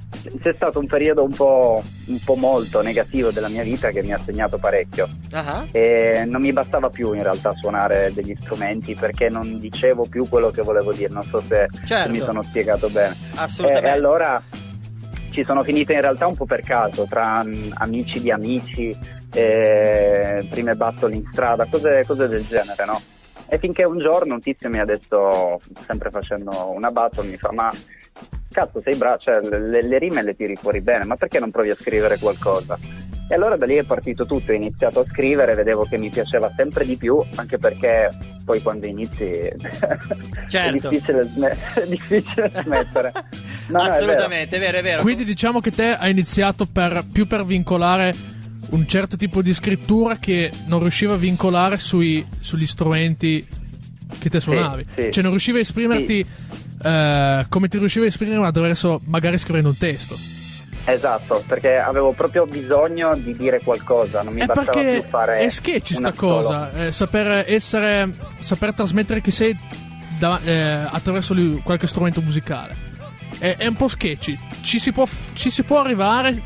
c'è 0.40 0.52
stato 0.54 0.78
un 0.78 0.86
periodo 0.86 1.22
un 1.24 1.32
po', 1.32 1.82
un 2.06 2.18
po' 2.24 2.34
molto 2.36 2.82
negativo 2.82 3.30
della 3.30 3.48
mia 3.48 3.62
vita 3.62 3.90
che 3.90 4.02
mi 4.02 4.12
ha 4.12 4.18
segnato 4.18 4.58
parecchio. 4.58 5.08
Ah, 5.32 5.66
E 5.70 6.24
non 6.26 6.40
mi 6.40 6.52
bastava 6.52 6.88
più 6.88 7.12
in 7.12 7.22
realtà 7.22 7.52
suonare 7.54 8.12
degli 8.14 8.34
strumenti 8.40 8.94
perché 8.94 9.28
non 9.28 9.58
dicevo 9.58 10.06
più 10.08 10.26
quello 10.28 10.50
che 10.50 10.62
volevo 10.62 10.92
dire, 10.92 11.12
non 11.12 11.24
so 11.24 11.40
se, 11.46 11.66
Certo. 11.84 12.10
mi 12.10 12.18
sono 12.18 12.42
spiegato 12.42 12.88
bene. 12.88 13.14
Assolutamente. 13.34 13.86
E, 13.86 13.90
e 13.90 13.94
allora 13.94 14.42
ci 15.30 15.44
sono 15.44 15.62
finite 15.62 15.92
in 15.92 16.00
realtà 16.00 16.26
un 16.26 16.34
po' 16.34 16.46
per 16.46 16.62
caso, 16.62 17.06
tra 17.08 17.44
mm, 17.44 17.72
amici 17.74 18.20
di 18.20 18.30
amici, 18.32 18.96
eh, 19.32 20.44
prime 20.50 20.74
battle 20.74 21.14
in 21.14 21.24
strada, 21.30 21.66
cose, 21.70 22.02
cose 22.06 22.26
del 22.26 22.44
genere, 22.46 22.84
no? 22.84 23.00
E 23.52 23.58
finché 23.58 23.84
un 23.84 23.98
giorno 23.98 24.34
un 24.34 24.40
tizio 24.40 24.68
mi 24.68 24.78
ha 24.78 24.84
detto, 24.84 25.60
sempre 25.84 26.10
facendo 26.10 26.70
una 26.72 26.92
battle, 26.92 27.28
mi 27.28 27.36
fa 27.36 27.50
ma 27.52 27.68
cazzo 28.52 28.80
sei 28.80 28.94
bravo, 28.96 29.18
cioè 29.18 29.40
le, 29.40 29.82
le 29.82 29.98
rime 29.98 30.22
le 30.22 30.36
tiri 30.36 30.54
fuori 30.54 30.80
bene, 30.80 31.04
ma 31.04 31.16
perché 31.16 31.40
non 31.40 31.50
provi 31.50 31.70
a 31.70 31.74
scrivere 31.74 32.18
qualcosa? 32.18 32.78
E 33.28 33.34
allora 33.34 33.56
da 33.56 33.66
lì 33.66 33.74
è 33.76 33.82
partito 33.84 34.24
tutto, 34.24 34.52
ho 34.52 34.54
iniziato 34.54 35.00
a 35.00 35.04
scrivere, 35.04 35.54
vedevo 35.54 35.82
che 35.84 35.98
mi 35.98 36.10
piaceva 36.10 36.52
sempre 36.56 36.84
di 36.84 36.96
più, 36.96 37.20
anche 37.36 37.58
perché 37.58 38.08
poi 38.44 38.62
quando 38.62 38.86
inizi 38.86 39.24
è, 39.28 39.56
Certo. 40.48 40.88
difficile, 40.88 41.22
sme- 41.24 41.56
è 41.74 41.86
difficile 41.86 42.52
smettere. 42.62 43.12
No, 43.68 43.78
no, 43.78 43.84
è 43.84 43.86
vero. 43.86 43.92
Assolutamente, 43.92 44.56
è 44.56 44.60
vero, 44.60 44.78
è 44.78 44.82
vero. 44.82 45.02
Quindi 45.02 45.24
diciamo 45.24 45.60
che 45.60 45.72
te 45.72 45.86
hai 45.90 46.12
iniziato 46.12 46.66
per, 46.66 47.04
più 47.12 47.26
per 47.26 47.44
vincolare 47.44 48.12
un 48.70 48.86
certo 48.86 49.16
tipo 49.16 49.42
di 49.42 49.52
scrittura 49.52 50.16
che 50.16 50.50
non 50.66 50.80
riusciva 50.80 51.14
a 51.14 51.16
vincolare 51.16 51.78
sui- 51.78 52.26
sugli 52.40 52.66
strumenti 52.66 53.46
che 54.18 54.28
te 54.30 54.40
suonavi. 54.40 54.86
sì. 54.94 55.10
Cioè 55.10 55.22
non 55.22 55.32
riuscivi 55.32 55.58
a 55.58 55.60
esprimerti 55.60 56.26
eh, 56.82 57.46
come 57.48 57.68
ti 57.68 57.78
riuscivi 57.78 58.06
a 58.06 58.08
esprimere 58.08 58.44
attraverso 58.44 59.00
magari 59.04 59.38
scrivendo 59.38 59.68
un 59.68 59.76
testo. 59.76 60.16
Esatto, 60.84 61.44
perché 61.46 61.76
avevo 61.76 62.12
proprio 62.12 62.46
bisogno 62.46 63.14
di 63.14 63.36
dire 63.36 63.60
qualcosa, 63.62 64.22
non 64.22 64.32
mi 64.32 64.40
è 64.40 64.46
bastava 64.46 64.70
più 64.70 65.02
fare 65.08 65.36
è 65.36 65.48
sketchy 65.48 65.96
una 65.96 66.10
sta 66.10 66.18
cosa, 66.18 66.72
eh, 66.72 66.92
saper 66.92 67.44
essere, 67.46 68.10
saper 68.38 68.72
trasmettere 68.72 69.20
chi 69.20 69.30
sei 69.30 69.56
da- 70.18 70.40
eh, 70.42 70.86
attraverso 70.90 71.34
qualche 71.62 71.86
strumento 71.86 72.22
musicale. 72.22 72.88
È, 73.38 73.56
è 73.58 73.66
un 73.66 73.76
po' 73.76 73.88
sketchy, 73.88 74.38
ci 74.62 74.78
si 74.78 74.90
può, 74.90 75.06
ci 75.34 75.50
si 75.50 75.62
può 75.64 75.80
arrivare, 75.80 76.42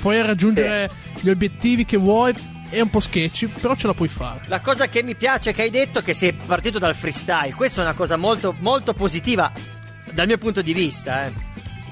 puoi 0.00 0.22
raggiungere 0.22 0.90
gli 1.20 1.28
obiettivi 1.30 1.84
che 1.84 1.96
vuoi, 1.96 2.34
è 2.70 2.80
un 2.80 2.90
po' 2.90 3.00
sketchy, 3.00 3.46
però 3.46 3.74
ce 3.74 3.86
la 3.86 3.94
puoi 3.94 4.08
fare. 4.08 4.42
La 4.46 4.60
cosa 4.60 4.88
che 4.88 5.02
mi 5.02 5.14
piace 5.14 5.52
che 5.52 5.62
hai 5.62 5.70
detto 5.70 6.00
è 6.00 6.02
che 6.02 6.14
sei 6.14 6.32
partito 6.32 6.78
dal 6.78 6.94
freestyle. 6.94 7.54
Questa 7.54 7.80
è 7.80 7.84
una 7.84 7.94
cosa 7.94 8.16
molto, 8.16 8.54
molto 8.58 8.92
positiva 8.94 9.52
dal 10.12 10.26
mio 10.26 10.38
punto 10.38 10.62
di 10.62 10.74
vista. 10.74 11.26
Eh. 11.26 11.32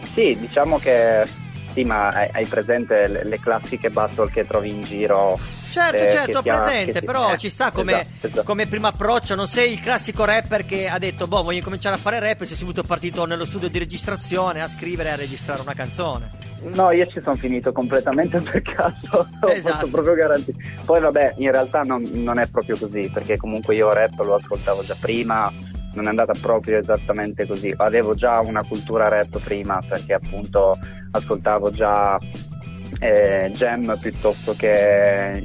Sì, 0.03 0.37
diciamo 0.39 0.79
che 0.79 1.27
sì, 1.73 1.85
ma 1.85 2.09
hai, 2.09 2.47
presente 2.47 3.09
le, 3.09 3.25
le 3.25 3.41
classiche 3.41 3.91
battle 3.91 4.31
che 4.31 4.47
trovi 4.47 4.71
in 4.71 4.83
giro? 4.83 5.39
Certo, 5.73 5.97
eh, 5.97 6.11
certo, 6.11 6.39
ho 6.39 6.43
presente, 6.43 7.01
ti- 7.01 7.07
però 7.07 7.33
eh, 7.33 7.39
ci 7.39 7.49
sta 7.49 7.71
come, 7.71 8.03
esatto, 8.03 8.27
esatto. 8.27 8.43
come 8.45 8.67
primo 8.67 8.89
approccio. 8.89 9.35
Non 9.35 9.47
sei 9.49 9.73
il 9.73 9.81
classico 9.81 10.25
rapper 10.25 10.67
che 10.67 10.87
ha 10.89 10.99
detto, 10.99 11.27
boh, 11.27 11.43
voglio 11.43 11.63
cominciare 11.63 11.95
a 11.95 11.99
fare 11.99 12.19
rap 12.19 12.43
e 12.43 12.47
sei 12.47 12.57
subito 12.57 12.83
partito 12.83 13.25
nello 13.25 13.47
studio 13.47 13.69
di 13.69 13.79
registrazione 13.79 14.61
a 14.61 14.69
scrivere 14.69 15.09
e 15.09 15.13
a 15.13 15.17
registrare 15.17 15.63
una 15.63 15.73
canzone. 15.75 16.31
No, 16.75 16.91
io 16.93 17.07
ci 17.07 17.21
sono 17.23 17.35
finito 17.37 17.73
completamente 17.73 18.39
per 18.41 18.61
caso, 18.63 19.29
Esatto. 19.51 19.75
posso 19.79 19.91
proprio 19.91 20.15
garantire. 20.15 20.59
Poi 20.85 21.01
vabbè, 21.01 21.35
in 21.39 21.51
realtà 21.51 21.81
non, 21.81 22.03
non 22.13 22.39
è 22.39 22.47
proprio 22.49 22.77
così, 22.77 23.11
perché 23.13 23.37
comunque 23.39 23.75
io 23.75 23.93
rap 23.93 24.19
lo 24.21 24.35
ascoltavo 24.37 24.85
già 24.85 24.95
prima, 25.01 25.51
non 25.95 26.05
è 26.05 26.09
andata 26.09 26.35
proprio 26.41 26.79
esattamente 26.79 27.47
così. 27.47 27.75
Avevo 27.79 28.15
già 28.15 28.41
una 28.41 28.63
cultura 28.63 29.09
rap 29.09 29.41
prima, 29.41 29.81
perché 29.89 30.13
appunto 30.13 30.79
ascoltavo 31.11 31.73
già 31.73 32.17
eh, 33.01 33.51
Jam 33.55 33.97
piuttosto 34.01 34.55
che 34.55 35.41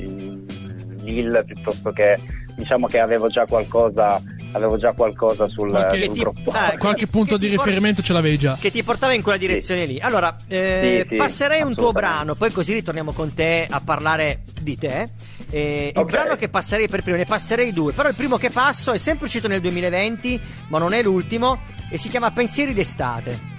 Lil, 1.04 1.44
piuttosto 1.46 1.92
che 1.92 2.18
diciamo 2.56 2.88
che 2.88 3.00
avevo 3.00 3.28
già 3.30 3.46
qualcosa, 3.46 4.22
avevo 4.54 4.78
già 4.78 4.92
qualcosa 4.94 5.48
sul, 5.48 5.70
Qualche, 5.70 6.06
sul 6.06 6.14
grosso. 6.18 6.50
ah, 6.58 6.76
qualche 6.78 7.06
punto 7.08 7.38
di 7.38 7.50
ti 7.50 7.56
por- 7.56 7.66
riferimento 7.66 8.02
ce 8.02 8.14
l'avevi 8.14 8.38
già. 8.38 8.58
Che 8.60 8.72
ti 8.72 8.84
portava 8.84 9.14
in 9.14 9.22
quella 9.22 9.38
direzione 9.38 9.86
lì. 9.86 10.00
Allora, 10.00 10.36
eh, 10.48 11.02
Sì, 11.04 11.10
sì, 11.10 11.16
passerei 11.16 11.62
un 11.62 11.76
tuo 11.76 11.92
brano, 11.92 12.34
poi 12.36 12.52
così 12.52 12.74
ritorniamo 12.74 13.12
con 13.14 13.34
te 13.34 13.68
a 13.70 13.80
parlare 13.80 14.42
di 14.60 14.76
te. 14.76 15.10
Eh, 15.50 15.92
Il 15.96 16.02
Ok. 16.02 16.12
brano 16.12 16.36
che 16.36 16.50
passerei 16.50 16.88
per 16.90 17.04
primo, 17.04 17.18
ne 17.18 17.26
passerei 17.26 17.72
due, 17.72 17.94
però 17.94 18.10
il 18.10 18.16
primo 18.16 18.38
che 18.38 18.50
passo 18.50 18.92
è 18.92 18.98
sempre 18.98 19.26
uscito 19.28 19.48
nel 19.48 19.62
2020, 19.62 20.42
ma 20.70 20.80
non 20.80 20.94
è 20.94 21.02
l'ultimo, 21.04 21.60
e 21.92 21.98
si 21.98 22.10
chiama 22.10 22.32
Pensieri 22.32 22.74
d'estate. 22.74 23.56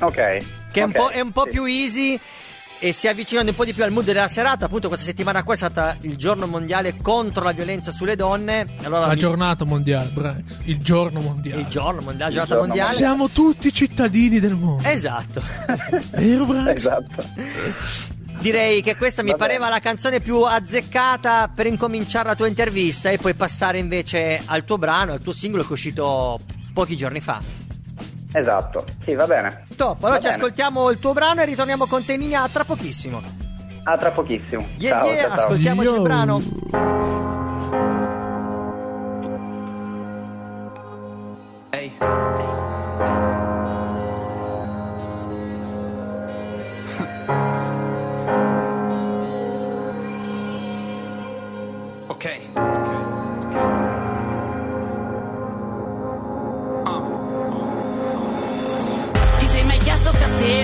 Ok. 0.00 0.14
che 0.72 0.80
è, 0.80 0.82
un 0.84 0.92
po', 0.92 1.08
è 1.08 1.20
un 1.20 1.32
po' 1.32 1.42
sì. 1.44 1.50
più 1.50 1.64
easy 1.64 2.18
E 2.80 2.92
si 2.92 3.08
avvicinando 3.08 3.50
un 3.50 3.56
po' 3.56 3.64
di 3.64 3.72
più 3.72 3.82
al 3.82 3.90
mood 3.90 4.04
della 4.04 4.28
serata, 4.28 4.66
appunto 4.66 4.86
questa 4.86 5.04
settimana 5.04 5.42
qua 5.42 5.54
è 5.54 5.56
stata 5.56 5.96
il 6.02 6.16
giorno 6.16 6.46
mondiale 6.46 6.96
contro 6.96 7.42
la 7.42 7.50
violenza 7.50 7.90
sulle 7.90 8.14
donne. 8.14 8.66
Allora 8.84 9.06
La 9.06 9.14
vi- 9.14 9.18
giornata 9.18 9.64
mondiale, 9.64 10.08
Brax. 10.10 10.58
Il 10.64 10.78
giorno 10.78 11.20
mondiale. 11.20 11.60
il 11.62 11.66
giorno 11.66 12.00
mondiale, 12.02 12.32
la 12.34 12.38
giornata 12.44 12.46
giorno 12.54 12.66
mondiale. 12.66 12.94
Siamo 12.94 13.28
tutti 13.30 13.72
cittadini 13.72 14.38
del 14.38 14.54
mondo. 14.54 14.86
Esatto. 14.88 15.42
Vero, 16.14 16.44
Brax? 16.44 16.76
Esatto. 16.76 17.24
Direi 18.38 18.82
che 18.82 18.96
questa 18.96 19.24
mi 19.24 19.30
Va 19.32 19.36
pareva 19.36 19.68
la 19.68 19.80
canzone 19.80 20.20
più 20.20 20.42
azzeccata 20.42 21.50
per 21.52 21.66
incominciare 21.66 22.28
la 22.28 22.36
tua 22.36 22.46
intervista 22.46 23.10
e 23.10 23.18
poi 23.18 23.34
passare 23.34 23.78
invece 23.80 24.40
al 24.44 24.64
tuo 24.64 24.78
brano, 24.78 25.12
al 25.12 25.20
tuo 25.20 25.32
singolo 25.32 25.64
che 25.64 25.70
è 25.70 25.72
uscito 25.72 26.38
pochi 26.72 26.96
giorni 26.96 27.18
fa. 27.20 27.40
Esatto. 28.32 28.84
Sì, 29.04 29.14
va 29.14 29.26
bene. 29.26 29.64
Top, 29.76 29.96
allora 30.02 30.18
Va 30.18 30.20
ci 30.20 30.28
bene. 30.28 30.36
ascoltiamo 30.42 30.90
il 30.90 30.98
tuo 30.98 31.12
brano 31.12 31.40
e 31.40 31.44
ritorniamo 31.46 31.86
con 31.86 32.04
te 32.04 32.12
in 32.14 32.48
tra 32.52 32.64
pochissimo. 32.64 33.22
A 33.84 33.96
tra 33.96 34.10
pochissimo. 34.10 34.66
Yeah, 34.76 34.98
ciao, 35.00 35.06
yeah, 35.06 35.16
ciao, 35.20 35.28
ciao. 35.28 35.38
ascoltiamoci 35.38 35.88
il 35.88 35.94
Yo. 35.94 36.02
brano. 36.02 36.40
Ehi. 41.70 41.92
Ok. 52.08 52.77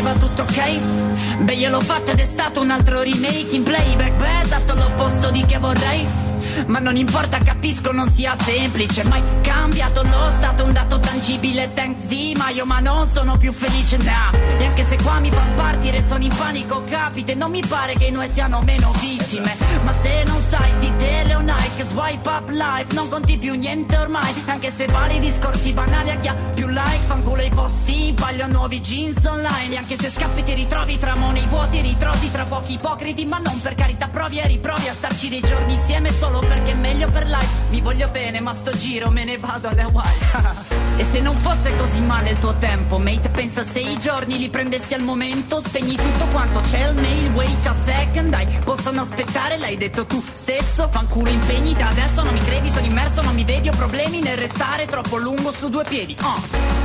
Va 0.02 0.12
tutto 0.12 0.42
ok? 0.42 1.42
Beh 1.42 1.54
io 1.54 1.70
l'ho 1.70 1.80
fatta 1.80 2.12
ed 2.12 2.20
è 2.20 2.24
stato 2.24 2.60
un 2.60 2.70
altro 2.70 3.02
remake 3.02 3.54
in 3.54 3.62
playback 3.62 4.16
Beh 4.16 4.40
esatto 4.40 4.74
l'opposto 4.74 5.30
di 5.30 5.44
che 5.44 5.58
vorrei 5.58 6.23
ma 6.66 6.78
non 6.78 6.96
importa, 6.96 7.38
capisco 7.38 7.92
non 7.92 8.10
sia 8.10 8.36
semplice. 8.36 9.04
Mai 9.04 9.22
cambiato 9.42 10.02
lo 10.02 10.30
stato, 10.36 10.64
un 10.64 10.72
dato 10.72 10.98
tangibile 10.98 11.72
Thanks 11.72 12.04
di 12.06 12.34
Maio, 12.36 12.64
ma 12.64 12.80
non 12.80 13.08
sono 13.08 13.36
più 13.36 13.52
felice. 13.52 13.96
Nah. 13.98 14.32
E 14.58 14.64
anche 14.66 14.84
se 14.84 14.96
qua 15.02 15.18
mi 15.20 15.30
fa 15.30 15.44
partire, 15.56 16.04
sono 16.04 16.22
in 16.22 16.34
panico 16.36 16.84
Capite, 16.88 17.34
non 17.34 17.50
mi 17.50 17.62
pare 17.66 17.94
che 17.94 18.10
noi 18.10 18.28
siano 18.28 18.60
meno 18.62 18.92
vittime. 19.00 19.54
Ma 19.82 19.94
se 20.00 20.22
non 20.26 20.40
sai 20.40 20.78
di 20.78 20.92
te 20.96 21.24
Leonai 21.24 21.70
Che 21.76 21.84
swipe 21.84 22.28
up 22.28 22.48
life, 22.48 22.94
non 22.94 23.08
conti 23.08 23.38
più 23.38 23.54
niente 23.54 23.96
ormai. 23.96 24.32
Anche 24.46 24.70
se 24.70 24.86
vari 24.86 25.18
discorsi 25.18 25.72
banali 25.72 26.10
a 26.10 26.16
chi 26.16 26.28
ha 26.28 26.34
più 26.54 26.68
like 26.68 27.04
Fanculo 27.06 27.42
i 27.42 27.50
posti, 27.50 28.14
paglio 28.14 28.46
nuovi 28.46 28.80
jeans 28.80 29.24
online. 29.24 29.74
E 29.74 29.76
anche 29.76 29.96
se 29.98 30.10
scappi 30.10 30.42
ti 30.42 30.54
ritrovi 30.54 30.98
tra 30.98 31.14
money 31.14 31.46
vuoti 31.46 31.80
Ritrovi 31.80 32.30
tra 32.30 32.44
pochi 32.44 32.74
ipocriti 32.74 33.24
Ma 33.24 33.38
non 33.38 33.60
per 33.60 33.74
carità 33.74 34.08
provi 34.08 34.38
e 34.38 34.46
riprovi 34.46 34.88
a 34.88 34.92
starci 34.92 35.28
dei 35.28 35.40
giorni 35.40 35.74
insieme 35.74 36.10
Solo 36.10 36.33
perché 36.40 36.72
è 36.72 36.76
meglio 36.76 37.08
per 37.10 37.26
life. 37.26 37.62
Mi 37.70 37.80
voglio 37.80 38.08
bene 38.08 38.40
ma 38.40 38.52
sto 38.52 38.70
giro 38.70 39.10
me 39.10 39.24
ne 39.24 39.36
vado 39.38 39.68
alle 39.68 39.82
Hawaii. 39.82 40.72
E 40.96 41.02
se 41.02 41.18
non 41.20 41.34
fosse 41.38 41.76
così 41.76 42.00
male 42.02 42.30
il 42.30 42.38
tuo 42.38 42.54
tempo 42.54 42.98
Mate 42.98 43.28
pensa 43.28 43.64
se 43.64 43.80
i 43.80 43.98
giorni 43.98 44.38
li 44.38 44.48
prendessi 44.48 44.94
al 44.94 45.02
momento. 45.02 45.60
Spegni 45.60 45.96
tutto 45.96 46.24
quanto 46.26 46.60
c'è 46.60 46.88
il 46.88 46.94
mail 46.94 47.32
Wait 47.32 47.66
a 47.66 47.74
second 47.84 48.30
dai 48.30 48.46
Possono 48.62 49.00
aspettare 49.00 49.58
l'hai 49.58 49.76
detto 49.76 50.06
tu 50.06 50.22
stesso. 50.32 50.88
Fanculo 50.88 51.30
impegni 51.30 51.74
da 51.74 51.88
adesso 51.88 52.22
non 52.22 52.32
mi 52.32 52.40
credi 52.40 52.70
Sono 52.70 52.86
immerso 52.86 53.22
non 53.22 53.34
mi 53.34 53.42
vedi. 53.42 53.68
Ho 53.68 53.76
problemi 53.76 54.20
nel 54.20 54.36
restare 54.36 54.86
troppo 54.86 55.16
lungo 55.16 55.50
su 55.50 55.68
due 55.68 55.82
piedi. 55.82 56.16
Oh. 56.22 56.40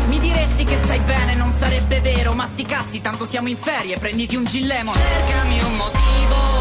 Mi 0.07 0.19
diresti 0.19 0.65
che 0.65 0.79
stai 0.81 0.99
bene 1.01 1.35
non 1.35 1.51
sarebbe 1.51 2.01
vero 2.01 2.33
Ma 2.33 2.47
sti 2.47 2.65
cazzi 2.65 3.01
tanto 3.01 3.25
siamo 3.25 3.47
in 3.47 3.57
ferie 3.57 3.99
Prenditi 3.99 4.35
un 4.35 4.45
gillemon. 4.45 4.95
Cercami 4.95 5.61
un 5.61 5.75
motivo 5.75 6.58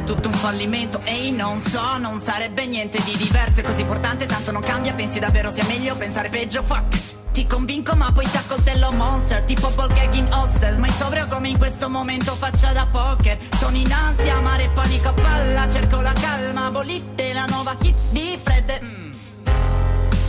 fosse 0.00 0.04
tutto 0.04 0.28
un 0.28 0.34
fallimento, 0.34 1.00
ehi 1.04 1.32
non 1.32 1.60
so, 1.60 1.98
non 1.98 2.18
sarebbe 2.18 2.66
niente 2.66 3.02
di 3.04 3.16
diverso, 3.16 3.60
è 3.60 3.62
così 3.62 3.82
importante, 3.82 4.26
tanto 4.26 4.50
non 4.52 4.62
cambia, 4.62 4.94
pensi 4.94 5.18
davvero 5.18 5.50
sia 5.50 5.64
meglio 5.66 5.94
pensare 5.96 6.28
peggio, 6.28 6.62
fuck. 6.62 7.18
Ti 7.32 7.46
convinco 7.46 7.94
ma 7.94 8.10
poi 8.10 8.24
ti 8.24 8.36
accoltello 8.36 8.90
monster 8.90 9.44
Tipo 9.44 9.68
ball 9.76 9.86
gag 9.94 10.14
in 10.14 10.28
hostel. 10.32 10.78
Ma 10.78 10.88
in 10.88 10.92
sobrio 10.92 11.28
come 11.28 11.48
in 11.48 11.58
questo 11.58 11.88
momento 11.88 12.34
faccia 12.34 12.72
da 12.72 12.86
poker. 12.90 13.38
Sono 13.50 13.76
in 13.76 13.90
ansia, 13.92 14.40
mare 14.40 14.68
panico 14.74 15.10
a 15.10 15.12
palla 15.12 15.68
Cerco 15.68 16.00
la 16.00 16.12
calma, 16.12 16.72
bolite 16.72 17.32
la 17.32 17.44
nuova 17.48 17.76
hit 17.80 17.96
di 18.10 18.36
Fred. 18.42 18.80
Mm. 18.82 19.09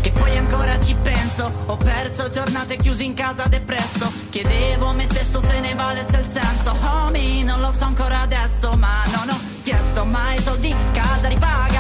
Che 0.01 0.11
poi 0.11 0.35
ancora 0.37 0.79
ci 0.79 0.95
penso. 0.95 1.51
Ho 1.67 1.77
perso 1.77 2.29
giornate 2.29 2.75
chiusi 2.77 3.05
in 3.05 3.13
casa 3.13 3.45
depresso. 3.47 4.11
Chiedevo 4.29 4.87
a 4.87 4.93
me 4.93 5.05
stesso 5.05 5.39
se 5.41 5.59
ne 5.59 5.75
valesse 5.75 6.17
il 6.17 6.27
senso. 6.27 6.75
Homie, 6.81 7.43
non 7.43 7.59
lo 7.59 7.71
so 7.71 7.85
ancora 7.85 8.21
adesso 8.21 8.71
Ma 8.77 9.03
non 9.15 9.29
ho 9.29 9.39
chiesto 9.63 10.05
mai 10.05 10.39
soldi 10.39 10.73
Casa 10.91 11.27
ripaga, 11.27 11.70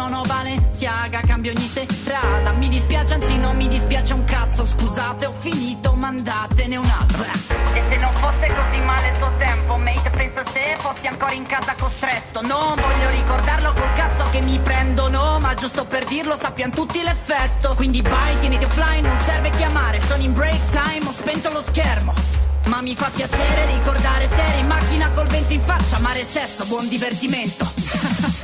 ho 0.00 0.22
Balenciaga, 0.22 1.20
cambio 1.20 1.52
ogni 1.54 1.68
serata. 1.68 2.50
Mi 2.52 2.68
dispiace, 2.68 3.14
anzi 3.14 3.38
non 3.38 3.56
mi 3.56 3.68
dispiace 3.68 4.12
un 4.12 4.24
cazzo. 4.24 4.66
Scusate, 4.66 5.26
ho 5.26 5.32
finito, 5.32 5.94
mandatene 5.94 6.76
un 6.76 6.84
altro. 6.84 7.22
E 7.74 7.82
se 7.88 7.96
non 7.98 8.12
fosse 8.14 8.48
così 8.48 8.78
male 8.80 9.10
il 9.10 9.18
tuo 9.18 9.30
tempo 9.38 9.76
Mate, 9.76 10.10
pensa 10.10 10.42
se 10.52 10.76
fossi 10.78 11.06
ancora 11.06 11.32
in 11.32 11.46
casa 11.46 11.74
costretto. 11.78 12.40
Non 12.42 12.74
voglio 12.74 13.10
ricordarlo 13.10 13.72
col 13.72 13.92
cazzo 13.94 14.24
che 14.30 14.40
mi 14.40 14.58
prendono 14.58 15.38
Ma 15.38 15.54
giusto 15.54 15.84
per 15.84 16.04
dirlo 16.04 16.36
sappiano 16.36 16.72
tutti 16.72 17.00
l'effetto. 17.02 17.74
Quindi 17.74 18.00
vai, 18.00 18.38
tieniti 18.40 18.64
offline, 18.64 19.06
non 19.06 19.18
serve 19.18 19.50
chiamare. 19.50 20.00
Sono 20.00 20.22
in 20.22 20.32
break 20.32 20.70
time, 20.70 21.06
ho 21.06 21.12
spento 21.12 21.52
lo 21.52 21.62
schermo. 21.62 22.12
Ma 22.66 22.80
mi 22.80 22.96
fa 22.96 23.10
piacere 23.14 23.66
ricordare 23.66 24.28
se 24.28 24.42
eri 24.42 24.60
in 24.60 24.66
macchina 24.66 25.10
col 25.10 25.26
vento 25.26 25.52
in 25.52 25.60
faccia, 25.60 25.98
mare 26.00 26.22
e 26.22 26.24
sesso, 26.24 26.64
buon 26.64 26.88
divertimento. 26.88 28.42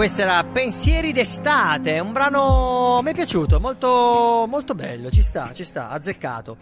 questo 0.00 0.22
era 0.22 0.42
Pensieri 0.44 1.12
d'estate, 1.12 1.98
un 1.98 2.12
brano 2.12 3.00
mi 3.02 3.10
è 3.10 3.12
piaciuto, 3.12 3.60
molto, 3.60 4.46
molto 4.48 4.74
bello, 4.74 5.10
ci 5.10 5.20
sta, 5.20 5.52
ci 5.52 5.62
sta, 5.62 5.90
azzeccato. 5.90 6.56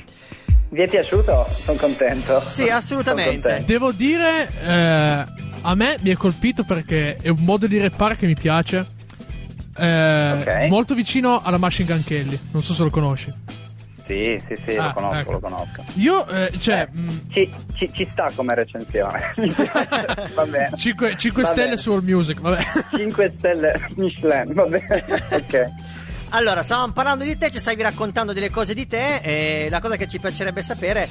Vi 0.70 0.82
è 0.82 0.88
piaciuto? 0.88 1.46
Sono 1.48 1.78
contento. 1.78 2.42
Sì, 2.48 2.64
assolutamente. 2.64 3.40
contento. 3.40 3.64
Devo 3.64 3.92
dire, 3.92 4.48
eh, 4.60 5.24
a 5.60 5.74
me 5.76 5.98
mi 6.00 6.10
è 6.10 6.16
colpito 6.16 6.64
perché 6.64 7.14
è 7.14 7.28
un 7.28 7.44
modo 7.44 7.68
di 7.68 7.78
rappare 7.78 8.16
che 8.16 8.26
mi 8.26 8.34
piace. 8.34 8.84
Eh, 9.76 10.32
Ok. 10.32 10.68
Molto 10.68 10.96
vicino 10.96 11.40
alla 11.40 11.58
Machine 11.58 11.88
Gun 11.88 12.02
Kelly. 12.02 12.40
Non 12.50 12.60
so 12.60 12.74
se 12.74 12.82
lo 12.82 12.90
conosci. 12.90 13.32
Sì, 14.08 14.42
sì, 14.48 14.56
sì, 14.66 14.76
Ah, 14.76 14.86
lo 14.86 14.92
conosco, 14.94 15.18
ecco. 15.18 15.30
lo 15.32 15.40
conosco. 15.40 15.84
Io, 15.96 16.26
eh, 16.28 16.50
cioè, 16.58 16.80
Eh, 16.80 16.88
mh, 16.90 17.30
ci, 17.30 17.54
ci- 17.76 17.90
ci 17.92 18.08
sta 18.10 18.30
come 18.34 18.54
recensione. 18.54 19.34
Va 20.34 20.46
bene. 20.46 20.70
5, 20.76 21.10
Va 21.12 21.44
stelle 21.44 21.64
bene. 21.64 21.76
su 21.76 21.90
All 21.92 22.02
Music. 22.02 22.40
Vabbè. 22.40 22.62
5 22.96 23.34
stelle 23.36 23.86
Michelin, 23.96 24.54
va 24.54 24.64
bene. 24.64 24.86
ok. 25.30 25.66
Allora, 26.30 26.62
stavamo 26.62 26.92
parlando 26.92 27.24
di 27.24 27.36
te, 27.36 27.50
ci 27.50 27.58
stavi 27.58 27.82
raccontando 27.82 28.32
delle 28.32 28.48
cose 28.50 28.72
di 28.74 28.86
te 28.86 29.16
e 29.16 29.68
la 29.70 29.80
cosa 29.80 29.96
che 29.96 30.06
ci 30.06 30.18
piacerebbe 30.18 30.62
sapere 30.62 31.06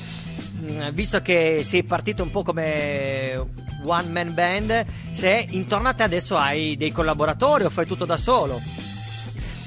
mh, 0.60 0.90
visto 0.92 1.22
che 1.22 1.62
sei 1.64 1.84
partito 1.84 2.24
un 2.24 2.32
po' 2.32 2.42
come 2.44 3.48
one 3.84 4.08
man 4.10 4.34
band, 4.34 4.86
se 5.12 5.46
intorno 5.52 5.88
a 5.88 5.94
te 5.94 6.02
adesso 6.04 6.36
hai 6.36 6.76
dei 6.78 6.92
collaboratori 6.92 7.64
o 7.66 7.70
fai 7.70 7.86
tutto 7.86 8.06
da 8.06 8.18
solo? 8.18 8.60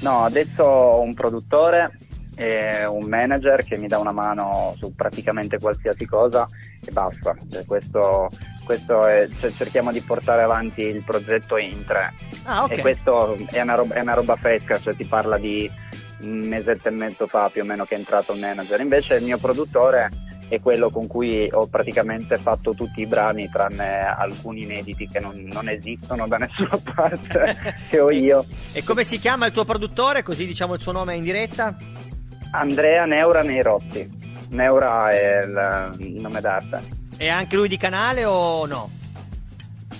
No, 0.01 0.23
adesso 0.25 0.63
ho 0.63 1.01
un 1.01 1.13
produttore 1.13 1.97
e 2.41 2.85
un 2.87 3.07
manager 3.07 3.63
che 3.63 3.77
mi 3.77 3.87
dà 3.87 3.99
una 3.99 4.11
mano 4.11 4.73
su 4.79 4.95
praticamente 4.95 5.59
qualsiasi 5.59 6.07
cosa 6.07 6.47
e 6.83 6.91
basta. 6.91 7.35
Cioè, 7.51 7.65
questo, 7.65 8.29
questo 8.63 9.05
è, 9.05 9.29
cioè, 9.39 9.51
cerchiamo 9.51 9.91
di 9.91 10.01
portare 10.01 10.41
avanti 10.41 10.81
il 10.81 11.03
progetto 11.03 11.57
in 11.57 11.85
tre. 11.85 12.11
Ah, 12.45 12.63
ok. 12.63 12.71
E 12.71 12.81
questo 12.81 13.37
è 13.51 13.61
una, 13.61 13.75
roba, 13.75 13.93
è 13.93 14.01
una 14.01 14.15
roba 14.15 14.35
fresca, 14.37 14.79
cioè 14.79 14.95
ti 14.95 15.05
parla 15.05 15.37
di 15.37 15.69
un 16.23 16.39
mesetto 16.47 16.87
e 16.87 16.91
mezzo 16.91 17.27
fa 17.27 17.47
più 17.49 17.61
o 17.61 17.65
meno 17.65 17.85
che 17.85 17.93
è 17.93 17.99
entrato 17.99 18.33
il 18.33 18.39
manager. 18.39 18.79
Invece 18.79 19.17
il 19.17 19.23
mio 19.23 19.37
produttore 19.37 20.09
è 20.47 20.59
quello 20.59 20.89
con 20.89 21.05
cui 21.05 21.47
ho 21.51 21.67
praticamente 21.67 22.39
fatto 22.39 22.73
tutti 22.73 23.01
i 23.01 23.05
brani, 23.05 23.51
tranne 23.51 23.99
alcuni 23.99 24.63
inediti 24.63 25.07
che 25.07 25.19
non, 25.19 25.47
non 25.51 25.69
esistono 25.69 26.27
da 26.27 26.37
nessuna 26.37 26.79
parte, 26.95 27.75
che 27.87 27.99
ho 27.99 28.09
io. 28.09 28.43
E 28.71 28.83
come 28.83 29.03
si 29.03 29.19
chiama 29.19 29.45
il 29.45 29.51
tuo 29.51 29.63
produttore? 29.63 30.23
Così 30.23 30.47
diciamo 30.47 30.73
il 30.73 30.81
suo 30.81 30.91
nome 30.91 31.13
in 31.13 31.21
diretta? 31.21 31.77
Andrea 32.51 33.05
Neura 33.05 33.41
Neirotti. 33.43 34.19
Neura 34.49 35.09
è 35.09 35.43
il, 35.43 35.95
il 35.99 36.19
nome 36.21 36.41
d'arte. 36.41 36.81
È 37.17 37.27
anche 37.27 37.55
lui 37.55 37.67
di 37.67 37.77
canale 37.77 38.25
o 38.25 38.65
no? 38.65 38.89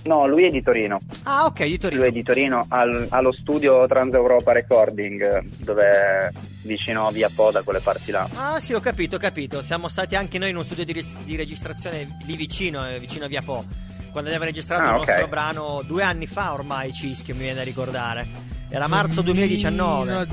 No, 0.03 0.25
lui 0.25 0.45
è 0.45 0.49
di 0.49 0.63
Torino. 0.63 0.97
Ah, 1.23 1.45
ok, 1.45 1.63
di 1.63 1.77
Torino. 1.77 2.01
Lui 2.01 2.09
è 2.09 2.11
di 2.11 2.23
Torino, 2.23 2.65
al- 2.69 3.05
allo 3.11 3.31
studio 3.31 3.85
Transeuropa 3.87 4.51
Recording, 4.51 5.43
dove 5.59 5.81
è 5.83 6.29
vicino 6.63 7.07
a 7.07 7.11
Via 7.11 7.29
Po, 7.33 7.51
da 7.51 7.61
quelle 7.61 7.79
parti 7.81 8.09
là. 8.09 8.27
Ah, 8.35 8.59
sì, 8.59 8.73
ho 8.73 8.79
capito, 8.79 9.17
ho 9.17 9.19
capito. 9.19 9.61
Siamo 9.61 9.87
stati 9.89 10.15
anche 10.15 10.39
noi 10.39 10.49
in 10.49 10.55
uno 10.55 10.65
studio 10.65 10.85
di, 10.85 10.93
res- 10.93 11.17
di 11.23 11.35
registrazione 11.35 12.17
lì 12.25 12.35
vicino, 12.35 12.87
eh, 12.89 12.99
vicino 12.99 13.25
a 13.25 13.27
Via 13.27 13.41
Po. 13.43 13.63
Quando 14.11 14.29
abbiamo 14.29 14.45
registrato 14.45 14.81
Ah, 14.83 14.91
il 14.91 14.97
nostro 14.97 15.23
ok. 15.23 15.29
brano 15.29 15.81
due 15.85 16.03
anni 16.03 16.25
fa 16.25 16.51
ormai, 16.53 16.91
Cischio, 16.91 17.35
mi 17.35 17.41
viene 17.41 17.55
da 17.57 17.63
ricordare. 17.63 18.27
Era 18.69 18.87
marzo 18.87 19.21
2019. 19.21 20.27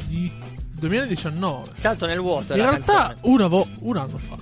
2019. 0.78 1.70
Salto 1.72 2.06
nel 2.06 2.20
vuoto. 2.20 2.54
In 2.54 2.62
realtà 2.62 3.14
una 3.22 3.46
vo- 3.46 3.68
un 3.80 3.96
anno 3.96 4.18
fa. 4.18 4.36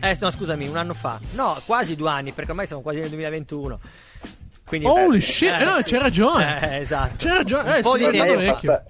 Eh, 0.00 0.16
no, 0.20 0.30
scusami, 0.30 0.68
un 0.68 0.76
anno 0.76 0.94
fa. 0.94 1.18
No, 1.32 1.60
quasi 1.64 1.96
due 1.96 2.10
anni, 2.10 2.32
perché 2.32 2.50
ormai 2.50 2.66
siamo 2.66 2.82
quasi 2.82 3.00
nel 3.00 3.08
2021. 3.08 3.80
Quindi, 4.66 4.86
Holy 4.86 5.18
eh, 5.18 5.20
shit, 5.20 5.50
eh, 5.50 5.60
eh, 5.60 5.64
no, 5.64 5.74
sì. 5.76 5.82
c'è 5.84 5.98
ragione. 5.98 6.70
Eh, 6.70 6.76
esatto. 6.80 7.16
C'è 7.16 7.30
ragione, 7.30 7.70
Un 7.70 7.76
eh, 7.76 7.80
po' 7.80 7.96
di 7.96 8.08
tempo. 8.08 8.36
vecchio. 8.36 8.82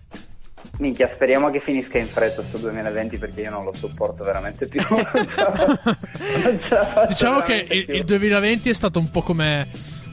Minchia, 0.79 1.11
speriamo 1.15 1.51
che 1.51 1.61
finisca 1.61 1.99
in 1.99 2.07
fretta 2.07 2.43
sto 2.43 2.59
2020 2.59 3.19
perché 3.19 3.43
io 3.43 3.51
non 3.51 3.65
lo 3.65 3.73
sopporto 3.75 4.25
veramente 4.25 4.67
più. 4.67 4.81
Diciamo 7.09 7.41
che 7.43 7.67
il, 7.69 7.85
più. 7.85 7.95
il 7.95 8.05
2020 8.05 8.71
è 8.71 8.75
stato 8.75 8.99
un 8.99 9.11
po' 9.11 9.23
come, 9.23 9.69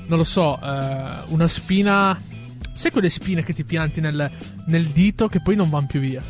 non 0.08 0.18
lo 0.18 0.24
so, 0.24 0.60
eh, 0.62 1.08
una 1.30 1.48
spina. 1.48 2.20
Sai 2.74 2.92
quelle 2.92 3.10
spine 3.10 3.44
che 3.44 3.54
ti 3.54 3.64
pianti 3.64 4.00
nel, 4.02 4.30
nel 4.68 4.86
dito 4.88 5.28
che 5.28 5.42
poi 5.42 5.56
non 5.56 5.70
vanno 5.70 5.88
più 5.88 6.00
via? 6.00 6.22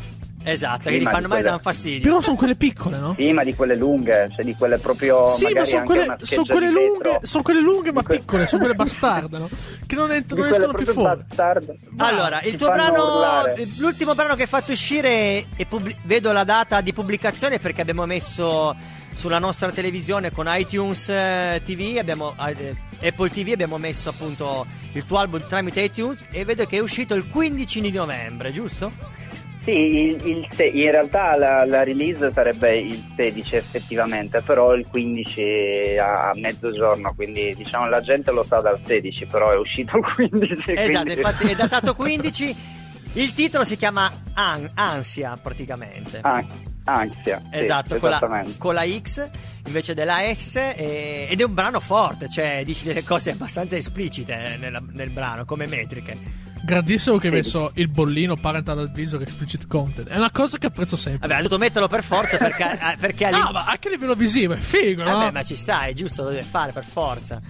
Esatto, 0.44 0.88
Sì, 0.88 0.94
che 0.94 0.98
ti 0.98 1.04
fanno 1.04 1.18
mai 1.20 1.28
quelle- 1.28 1.42
danno 1.44 1.58
fastidio. 1.60 2.00
Però 2.00 2.20
sono 2.20 2.36
quelle 2.36 2.56
piccole, 2.56 2.98
no? 2.98 3.14
Sì, 3.16 3.30
ma 3.30 3.44
di 3.44 3.54
quelle 3.54 3.76
lunghe, 3.76 4.28
cioè 4.34 4.44
di 4.44 4.56
quelle 4.56 4.78
proprio. 4.78 5.24
Sì, 5.28 5.44
ma 5.52 5.64
sono 5.64 5.82
anche 5.82 5.94
quelle, 5.94 6.16
son 6.22 6.44
quelle 6.46 6.70
lunghe, 6.70 7.18
son 7.22 7.42
quelle 7.42 7.60
lunghe 7.60 7.92
ma 7.92 8.02
que- 8.02 8.18
piccole, 8.18 8.46
sono 8.46 8.62
quelle 8.62 8.74
bastarde, 8.74 9.38
no? 9.38 9.48
Che 9.86 9.94
non, 9.94 10.10
ent- 10.10 10.34
non 10.34 10.48
escono 10.48 10.72
più 10.72 10.86
fuori. 10.86 11.22
bastarde. 11.28 11.78
Allora, 11.98 12.40
il 12.42 12.56
tuo 12.56 12.70
brano, 12.72 13.04
urlare. 13.04 13.68
l'ultimo 13.78 14.16
brano 14.16 14.34
che 14.34 14.42
hai 14.42 14.48
fatto 14.48 14.72
uscire, 14.72 15.46
e 15.54 15.66
pubblic- 15.68 15.98
vedo 16.06 16.32
la 16.32 16.42
data 16.42 16.80
di 16.80 16.92
pubblicazione 16.92 17.60
perché 17.60 17.80
abbiamo 17.82 18.04
messo 18.04 18.74
sulla 19.14 19.38
nostra 19.38 19.70
televisione 19.70 20.30
con 20.30 20.46
iTunes 20.48 21.08
eh, 21.08 21.60
TV, 21.64 21.96
abbiamo, 21.98 22.34
eh, 22.56 22.74
Apple 23.06 23.28
TV, 23.30 23.50
abbiamo 23.52 23.78
messo 23.78 24.08
appunto 24.08 24.66
il 24.92 25.04
tuo 25.04 25.18
album 25.18 25.46
tramite 25.46 25.80
iTunes 25.82 26.26
e 26.30 26.44
vedo 26.44 26.66
che 26.66 26.76
è 26.78 26.80
uscito 26.80 27.14
il 27.14 27.28
15 27.28 27.80
di 27.80 27.90
novembre, 27.92 28.50
giusto? 28.52 29.20
Sì, 29.62 29.70
il- 29.70 30.26
il 30.26 30.48
in 30.74 30.90
realtà 30.90 31.36
la, 31.36 31.64
la 31.64 31.84
release 31.84 32.32
sarebbe 32.32 32.76
il 32.78 33.00
16 33.14 33.54
effettivamente, 33.54 34.42
però 34.42 34.74
il 34.74 34.84
15 34.88 35.96
a, 36.00 36.30
a 36.30 36.32
mezzogiorno, 36.34 37.12
quindi 37.14 37.54
diciamo 37.54 37.88
la 37.88 38.00
gente 38.00 38.32
lo 38.32 38.44
sa 38.44 38.60
dal 38.60 38.80
16, 38.84 39.26
però 39.26 39.52
è 39.52 39.56
uscito 39.56 39.96
il 39.98 40.04
15. 40.14 40.54
Esatto, 40.72 41.02
quindi- 41.04 41.12
infatti 41.12 41.46
è 41.46 41.54
datato 41.54 41.94
15. 41.94 42.56
Il 43.14 43.34
titolo 43.34 43.62
si 43.64 43.76
chiama 43.76 44.10
An- 44.32 44.70
Ansia 44.74 45.38
praticamente. 45.40 46.20
Ah, 46.22 46.42
ansia. 46.84 47.40
sì, 47.50 47.58
Esatto, 47.60 47.96
con 47.98 48.10
la, 48.10 48.16
esattamente. 48.16 48.58
con 48.58 48.74
la 48.74 48.84
X 48.86 49.30
invece 49.66 49.94
della 49.94 50.18
S 50.34 50.56
e- 50.56 51.26
ed 51.30 51.40
è 51.40 51.44
un 51.44 51.54
brano 51.54 51.80
forte, 51.80 52.28
cioè 52.28 52.62
dici 52.64 52.84
delle 52.84 53.04
cose 53.04 53.30
abbastanza 53.30 53.76
esplicite 53.76 54.54
eh, 54.54 54.56
nella- 54.56 54.82
nel 54.92 55.10
brano, 55.10 55.44
come 55.44 55.66
metriche. 55.66 56.40
Grandissimo 56.64 57.18
che 57.18 57.26
hai 57.26 57.32
Sì. 57.32 57.38
messo 57.40 57.70
il 57.74 57.88
bollino 57.88 58.36
parental 58.36 58.78
advisor 58.78 59.20
explicit 59.20 59.66
content. 59.66 60.08
È 60.08 60.16
una 60.16 60.30
cosa 60.30 60.58
che 60.58 60.66
apprezzo 60.66 60.96
sempre. 60.96 61.26
Vabbè, 61.26 61.34
ha 61.40 61.42
dovuto 61.42 61.58
metterlo 61.58 61.88
per 61.88 62.04
forza 62.04 62.36
perché, 62.36 62.62
eh, 62.92 62.96
perché 62.98 63.30
No, 63.30 63.50
ma 63.52 63.64
anche 63.64 63.88
a 63.88 63.90
livello 63.90 64.14
visivo 64.14 64.54
è 64.54 64.58
figo, 64.58 65.02
no? 65.02 65.16
Vabbè, 65.16 65.32
ma 65.32 65.42
ci 65.42 65.56
sta, 65.56 65.86
è 65.86 65.92
giusto, 65.92 66.22
lo 66.22 66.28
deve 66.30 66.44
fare 66.44 66.70
per 66.70 66.84
forza. 66.86 67.40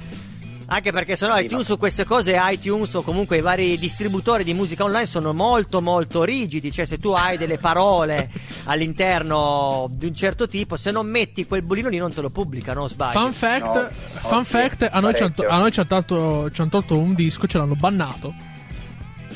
Anche 0.75 0.91
perché 0.91 1.17
sennò 1.17 1.37
Sì, 1.37 1.45
iTunes 1.45 1.67
su 1.67 1.77
queste 1.77 2.05
cose, 2.05 2.35
iTunes 2.41 2.95
o 2.95 3.03
comunque 3.03 3.37
i 3.37 3.41
vari 3.43 3.77
distributori 3.77 4.43
di 4.43 4.55
musica 4.55 4.85
online 4.85 5.05
sono 5.07 5.35
molto 5.35 5.83
molto 5.83 6.25
rigidi, 6.25 6.73
cioè 6.73 6.87
se 6.87 6.97
tu 6.97 7.11
hai 7.11 7.37
delle 7.37 7.59
parole 7.59 8.31
all'interno 8.65 9.89
di 9.91 10.07
un 10.07 10.15
certo 10.15 10.47
tipo, 10.49 10.77
se 10.77 10.91
non 10.91 11.07
metti 11.07 11.47
quel 11.47 11.63
bolino 11.63 11.89
lì 11.89 11.99
non 11.99 12.13
te 12.13 12.23
lo 12.23 12.31
pubblicano, 12.31 12.83
o 12.83 12.89
sbaglio? 12.89 13.21
Fun 13.21 13.33
fact, 13.33 13.65
No, 13.75 13.89
fun 14.21 14.39
oddio, 14.39 14.45
fact 14.45 14.89
a, 14.91 15.01
noi 15.01 15.15
ci 15.15 15.23
hanno, 15.23 15.33
parecchio. 15.35 15.57
a 15.57 15.59
noi 15.59 15.73
ci 15.73 15.81
hanno 15.81 16.71
tolto, 16.71 16.99
un 16.99 17.15
disco, 17.15 17.47
ce 17.47 17.59
l'hanno 17.59 17.75
bannato 17.75 18.33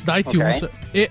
da 0.04 0.16
iTunes 0.16 0.62
Ok. 0.62 0.70
e 0.92 1.10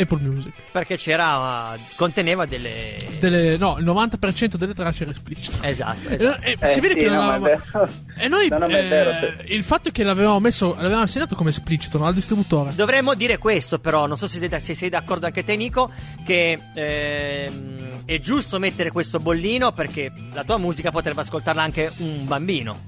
Apple 0.00 0.18
Music. 0.20 0.52
Perché 0.72 0.96
c'era, 0.96 1.76
conteneva 1.96 2.46
delle... 2.46 2.96
Delle- 3.18 3.56
no, 3.56 3.76
il 3.78 3.84
90% 3.84 4.54
delle 4.56 4.74
tracce 4.74 5.02
era 5.02 5.12
esplicito. 5.12 5.58
Esatto, 5.62 6.08
E- 6.08 6.14
esatto. 6.14 6.42
e 6.44 6.56
Eh, 6.58 6.66
si 6.66 6.80
vede 6.80 6.94
sì, 6.94 7.00
che 7.00 7.06
non 7.08 7.16
no, 7.16 7.22
ma 7.24 7.32
è 7.34 7.36
avevamo-. 7.36 7.92
E 8.16 8.28
noi 8.28 8.48
No, 8.48 8.66
è 8.66 8.84
eh, 8.84 8.88
vero, 8.88 9.10
sì. 9.38 9.52
il 9.52 9.62
fatto 9.62 9.90
che 9.90 10.02
l'avevamo 10.02 10.40
messo, 10.40 10.74
l'avevamo 10.74 11.02
assegnato 11.02 11.34
come 11.36 11.50
esplicito 11.50 11.98
no, 11.98 12.06
al 12.06 12.14
distributore. 12.14 12.74
Dovremmo 12.74 13.14
dire 13.14 13.38
questo, 13.38 13.78
però, 13.78 14.06
non 14.06 14.16
so 14.16 14.26
se 14.26 14.38
sei, 14.38 14.60
se 14.60 14.74
sei 14.74 14.88
d'accordo 14.88 15.26
anche 15.26 15.44
te, 15.44 15.56
Nico, 15.56 15.90
che 16.24 16.58
ehm, 16.74 18.04
è 18.04 18.18
giusto 18.18 18.58
mettere 18.58 18.90
questo 18.90 19.18
bollino 19.18 19.72
perché 19.72 20.12
la 20.32 20.44
tua 20.44 20.58
musica 20.58 20.90
potrebbe 20.90 21.20
ascoltarla 21.20 21.62
anche 21.62 21.90
un 21.98 22.26
bambino. 22.26 22.82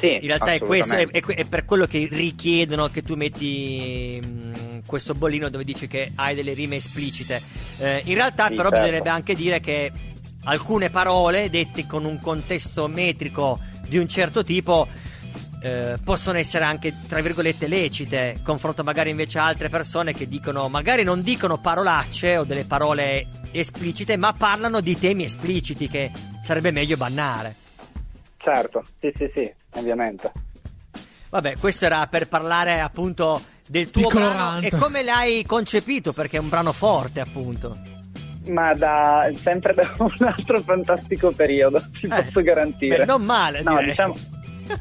Sì, 0.00 0.12
In 0.20 0.26
realtà 0.28 0.52
è 0.52 0.60
questo, 0.60 0.94
è, 0.94 1.08
è- 1.08 1.20
è 1.22 1.44
per 1.44 1.64
quello 1.64 1.84
che 1.86 2.08
richiedono 2.10 2.88
che 2.88 3.02
tu 3.02 3.14
metti 3.16 4.20
mh, 4.24 4.82
questo 4.86 5.14
bollino 5.14 5.48
dove 5.48 5.64
dice 5.64 5.88
che 5.88 6.12
hai 6.14 6.34
delle 6.36 6.52
rime 6.52 6.76
esplicite. 6.76 7.42
Eh, 7.78 8.02
in 8.04 8.14
realtà, 8.14 8.46
Sì, 8.48 8.54
però, 8.54 8.68
certo. 8.68 8.84
bisognerebbe 8.84 9.08
anche 9.10 9.34
dire 9.34 9.58
che 9.60 9.90
alcune 10.44 10.90
parole 10.90 11.50
dette 11.50 11.84
con 11.86 12.04
un 12.04 12.20
contesto 12.20 12.86
metrico 12.86 13.58
di 13.88 13.98
un 13.98 14.06
certo 14.08 14.42
tipo. 14.44 14.86
eh, 15.60 15.96
possono 16.04 16.38
essere 16.38 16.62
anche 16.62 16.94
tra 17.08 17.20
virgolette 17.20 17.66
lecite 17.66 18.38
confronto 18.44 18.84
magari 18.84 19.10
invece 19.10 19.40
a 19.40 19.46
altre 19.46 19.68
persone 19.68 20.12
che 20.14 20.28
dicono 20.28 20.68
magari 20.68 21.02
non 21.02 21.20
dicono 21.22 21.58
parolacce 21.58 22.36
o 22.36 22.44
delle 22.44 22.64
parole 22.64 23.26
esplicite 23.50 24.16
ma 24.16 24.32
parlano 24.32 24.80
di 24.80 24.96
temi 24.96 25.24
espliciti 25.24 25.88
che 25.88 26.12
sarebbe 26.44 26.70
meglio 26.70 26.96
bannare 26.96 27.56
Certo, 28.54 28.82
sì, 29.00 29.12
sì, 29.14 29.30
sì, 29.34 29.52
ovviamente. 29.74 30.32
Vabbè, 31.30 31.56
questo 31.58 31.84
era 31.84 32.06
per 32.06 32.28
parlare 32.28 32.80
appunto 32.80 33.40
del 33.66 33.90
tuo 33.90 34.02
Piccolo 34.08 34.24
brano 34.30 34.60
rant. 34.60 34.64
e 34.72 34.76
come 34.76 35.02
l'hai 35.02 35.44
concepito, 35.44 36.12
perché 36.14 36.38
è 36.38 36.40
un 36.40 36.48
brano 36.48 36.72
forte, 36.72 37.20
appunto. 37.20 37.76
Ma 38.48 38.72
da 38.72 39.30
sempre 39.34 39.74
da 39.74 39.92
un 39.98 40.16
altro 40.26 40.60
fantastico 40.62 41.32
periodo, 41.32 41.78
ti 42.00 42.06
Eh, 42.06 42.22
posso 42.22 42.40
garantire. 42.42 42.98
beh, 42.98 43.04
non 43.04 43.22
male, 43.22 43.60
No, 43.62 43.72
direi. 43.72 43.88
diciamo, 43.88 44.14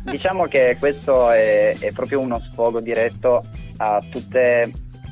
diciamo 0.09 0.45
che 0.45 0.77
questo 0.79 1.29
è, 1.31 1.75
è 1.77 1.91
proprio 1.91 2.21
uno 2.21 2.39
sfogo 2.51 2.79
diretto 2.79 3.43
a 3.79 4.01
tutte 4.09 4.71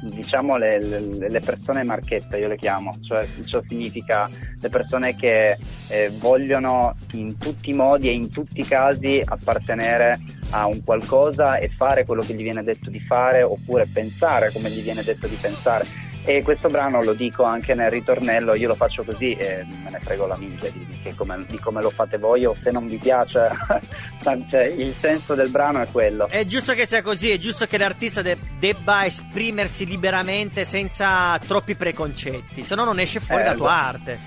diciamo 0.10 0.58
le, 0.58 0.80
le- 0.84 1.30
le 1.30 1.40
persone 1.40 1.84
marchette 1.84 2.38
io 2.38 2.48
le 2.48 2.58
chiamo. 2.58 2.92
Cioè 3.02 3.28
ciò 3.46 3.62
significa 3.68 4.30
le 4.60 4.70
persone 4.70 5.16
che 5.16 5.58
eh, 5.88 6.12
vogliono 6.18 6.96
in 7.14 7.38
tutti 7.38 7.70
i 7.70 7.74
modi 7.74 8.08
e 8.08 8.14
in 8.14 8.30
tutti 8.30 8.60
i 8.62 8.66
casi 8.66 9.22
appartenere 9.24 10.20
a 10.52 10.68
un 10.68 10.84
qualcosa 10.84 11.58
e 11.58 11.70
fare 11.70 12.06
quello 12.06 12.22
che 12.22 12.34
gli 12.34 12.44
viene 12.44 12.64
detto 12.64 12.90
di 12.90 13.00
fare 13.00 13.44
oppure 13.44 13.88
pensare 13.92 14.52
come 14.52 14.70
gli 14.70 14.82
viene 14.82 15.04
detto 15.04 15.28
di 15.28 15.36
pensare 15.36 15.86
e 16.26 16.42
questo 16.44 16.70
brano 16.70 17.02
lo 17.04 17.14
dico 17.14 17.44
anche 17.44 17.74
nel 17.76 17.90
ritornello, 17.92 18.56
io 18.56 18.68
lo 18.68 18.76
faccio 18.76 19.04
così 19.04 19.34
e 19.34 19.64
me 19.84 19.92
ne 19.92 20.00
frego 20.02 20.26
la 20.28 20.36
minchia 20.38 20.72
di, 20.72 20.86
di 21.02 21.14
come, 21.16 21.46
di 21.48 21.60
come 21.60 21.82
lo 21.82 21.90
fate 21.92 22.18
voi 22.18 22.46
o 22.46 22.56
se 22.62 22.72
non 22.72 22.88
vi 22.88 22.98
piace, 22.98 23.50
cioè, 24.50 24.64
il 24.66 24.94
senso 25.00 25.36
del 25.36 25.50
brano 25.50 25.82
è 25.82 25.88
quello. 25.92 26.28
È 26.28 26.46
giusto 26.46 26.74
che 26.74 26.86
sia 26.88 27.02
così, 27.02 27.30
è 27.32 27.38
giusto 27.38 27.66
che 27.68 27.78
l'artista 27.78 28.22
de- 28.22 28.38
debba 28.60 29.06
esprimersi 29.06 29.86
liberamente 29.86 30.66
senza 30.66 31.38
troppi 31.40 31.76
preconcetti, 31.76 32.64
se 32.64 32.76
no 32.76 32.84
non 32.84 33.00
esce 33.00 33.20
fuori 33.20 33.44
Eh, 33.44 33.46
la 33.46 33.54
tua 33.56 33.66
lo- 33.66 33.72
arte. 33.72 34.20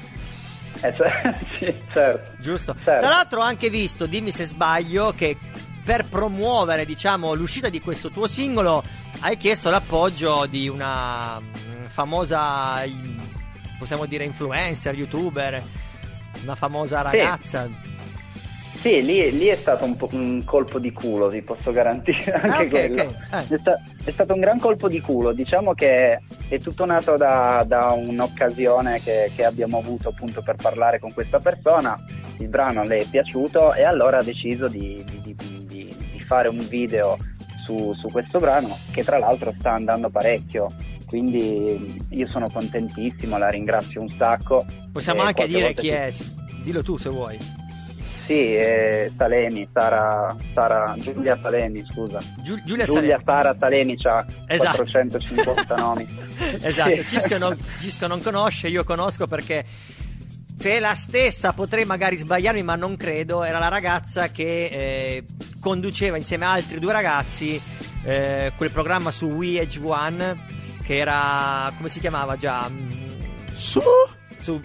Eh, 0.80 0.94
cioè, 0.94 1.34
sì, 1.58 1.74
certo. 1.92 2.32
Giusto. 2.38 2.72
Certo. 2.74 3.00
Tra 3.00 3.08
l'altro 3.08 3.40
ho 3.40 3.42
anche 3.42 3.68
visto, 3.68 4.06
dimmi 4.06 4.30
se 4.30 4.44
sbaglio, 4.44 5.12
che 5.16 5.36
per 5.88 6.04
promuovere, 6.06 6.84
diciamo, 6.84 7.32
l'uscita 7.32 7.70
di 7.70 7.80
questo 7.80 8.10
tuo 8.10 8.26
singolo 8.26 8.84
hai 9.20 9.38
chiesto 9.38 9.70
l'appoggio 9.70 10.44
di 10.44 10.68
una 10.68 11.40
mm, 11.40 11.84
famosa, 11.84 12.82
possiamo 13.78 14.04
dire, 14.04 14.24
influencer, 14.24 14.94
youtuber, 14.94 15.62
una 16.42 16.54
famosa 16.56 16.98
Sì. 16.98 17.16
ragazza. 17.16 17.70
Sì, 18.74 19.02
lì, 19.02 19.36
lì 19.36 19.46
è 19.46 19.56
stato 19.56 19.86
un, 19.86 19.96
un 20.12 20.44
colpo 20.44 20.78
di 20.78 20.92
culo, 20.92 21.28
vi 21.28 21.40
posso 21.40 21.72
garantire 21.72 22.32
anche 22.36 22.48
Ah, 22.50 22.60
ok, 22.60 22.68
quello. 22.68 23.02
ok. 23.04 23.16
Eh. 23.32 23.54
È, 23.54 23.58
sta- 23.58 23.82
è 24.04 24.10
stato 24.10 24.34
un 24.34 24.40
gran 24.40 24.58
colpo 24.58 24.88
di 24.88 25.00
culo, 25.00 25.32
diciamo 25.32 25.72
che 25.72 26.20
è 26.48 26.58
tutto 26.60 26.84
nato 26.84 27.16
da, 27.16 27.64
da 27.66 27.88
un'occasione 27.92 29.00
che, 29.02 29.32
che 29.34 29.44
abbiamo 29.46 29.78
avuto 29.78 30.10
appunto 30.10 30.42
per 30.42 30.56
parlare 30.56 30.98
con 31.00 31.12
questa 31.14 31.38
persona, 31.38 31.98
il 32.40 32.48
brano 32.48 32.84
le 32.84 32.98
è 32.98 33.04
piaciuto 33.06 33.72
e 33.72 33.84
allora 33.84 34.18
ha 34.18 34.22
deciso 34.22 34.68
di- 34.68 35.02
di- 35.08 35.20
di 35.22 35.34
fare 36.28 36.48
un 36.48 36.64
video 36.68 37.16
su, 37.64 37.92
su 37.94 38.08
questo 38.10 38.38
brano 38.38 38.76
che 38.92 39.02
tra 39.02 39.18
l'altro 39.18 39.52
sta 39.58 39.72
andando 39.72 40.08
parecchio, 40.10 40.68
quindi 41.06 42.00
io 42.10 42.28
sono 42.28 42.48
contentissimo, 42.50 43.36
la 43.38 43.48
ringrazio 43.48 44.00
un 44.00 44.10
sacco. 44.10 44.64
Possiamo 44.92 45.22
anche 45.22 45.46
dire 45.46 45.74
chi 45.74 45.82
ci- 45.86 45.88
è, 45.88 46.12
dillo 46.62 46.82
tu 46.82 46.96
se 46.96 47.08
vuoi. 47.08 47.38
sì, 48.26 48.52
è 48.54 49.10
Salemi, 49.16 49.66
Sara, 49.72 50.36
Sara, 50.54 50.94
Giulia 50.98 51.38
Salemi, 51.42 51.82
scusa. 51.90 52.18
Giu- 52.42 52.62
Giulia 52.62 52.84
Giulia 52.84 52.86
Salemi. 52.86 53.22
Sara 53.24 53.56
Salemi 53.58 53.96
ha 54.04 54.26
Esatto. 54.46 54.76
450 54.76 55.76
nomi. 55.76 56.06
Esatto. 56.62 57.02
Cisco 57.04 57.36
non, 57.38 57.56
Cisco 57.80 58.06
non 58.06 58.20
conosce, 58.22 58.68
io 58.68 58.84
conosco 58.84 59.26
perché 59.26 59.64
se 60.58 60.72
è 60.72 60.80
la 60.80 60.94
stessa 60.94 61.52
potrei 61.52 61.84
magari 61.84 62.16
sbagliarmi, 62.16 62.62
ma 62.62 62.74
non 62.76 62.96
credo. 62.96 63.44
Era 63.44 63.58
la 63.58 63.68
ragazza 63.68 64.28
che 64.30 64.64
eh, 64.66 65.24
conduceva 65.60 66.16
insieme 66.16 66.44
a 66.46 66.52
altri 66.52 66.78
due 66.80 66.92
ragazzi 66.92 67.60
eh, 68.04 68.52
quel 68.56 68.72
programma 68.72 69.10
su 69.10 69.26
We 69.26 69.60
Edge 69.60 69.78
One 69.82 70.46
che 70.82 70.96
era 70.96 71.70
come 71.76 71.88
si 71.88 72.00
chiamava 72.00 72.36
già? 72.36 72.68
Su? 73.52 73.80
Su 74.38 74.60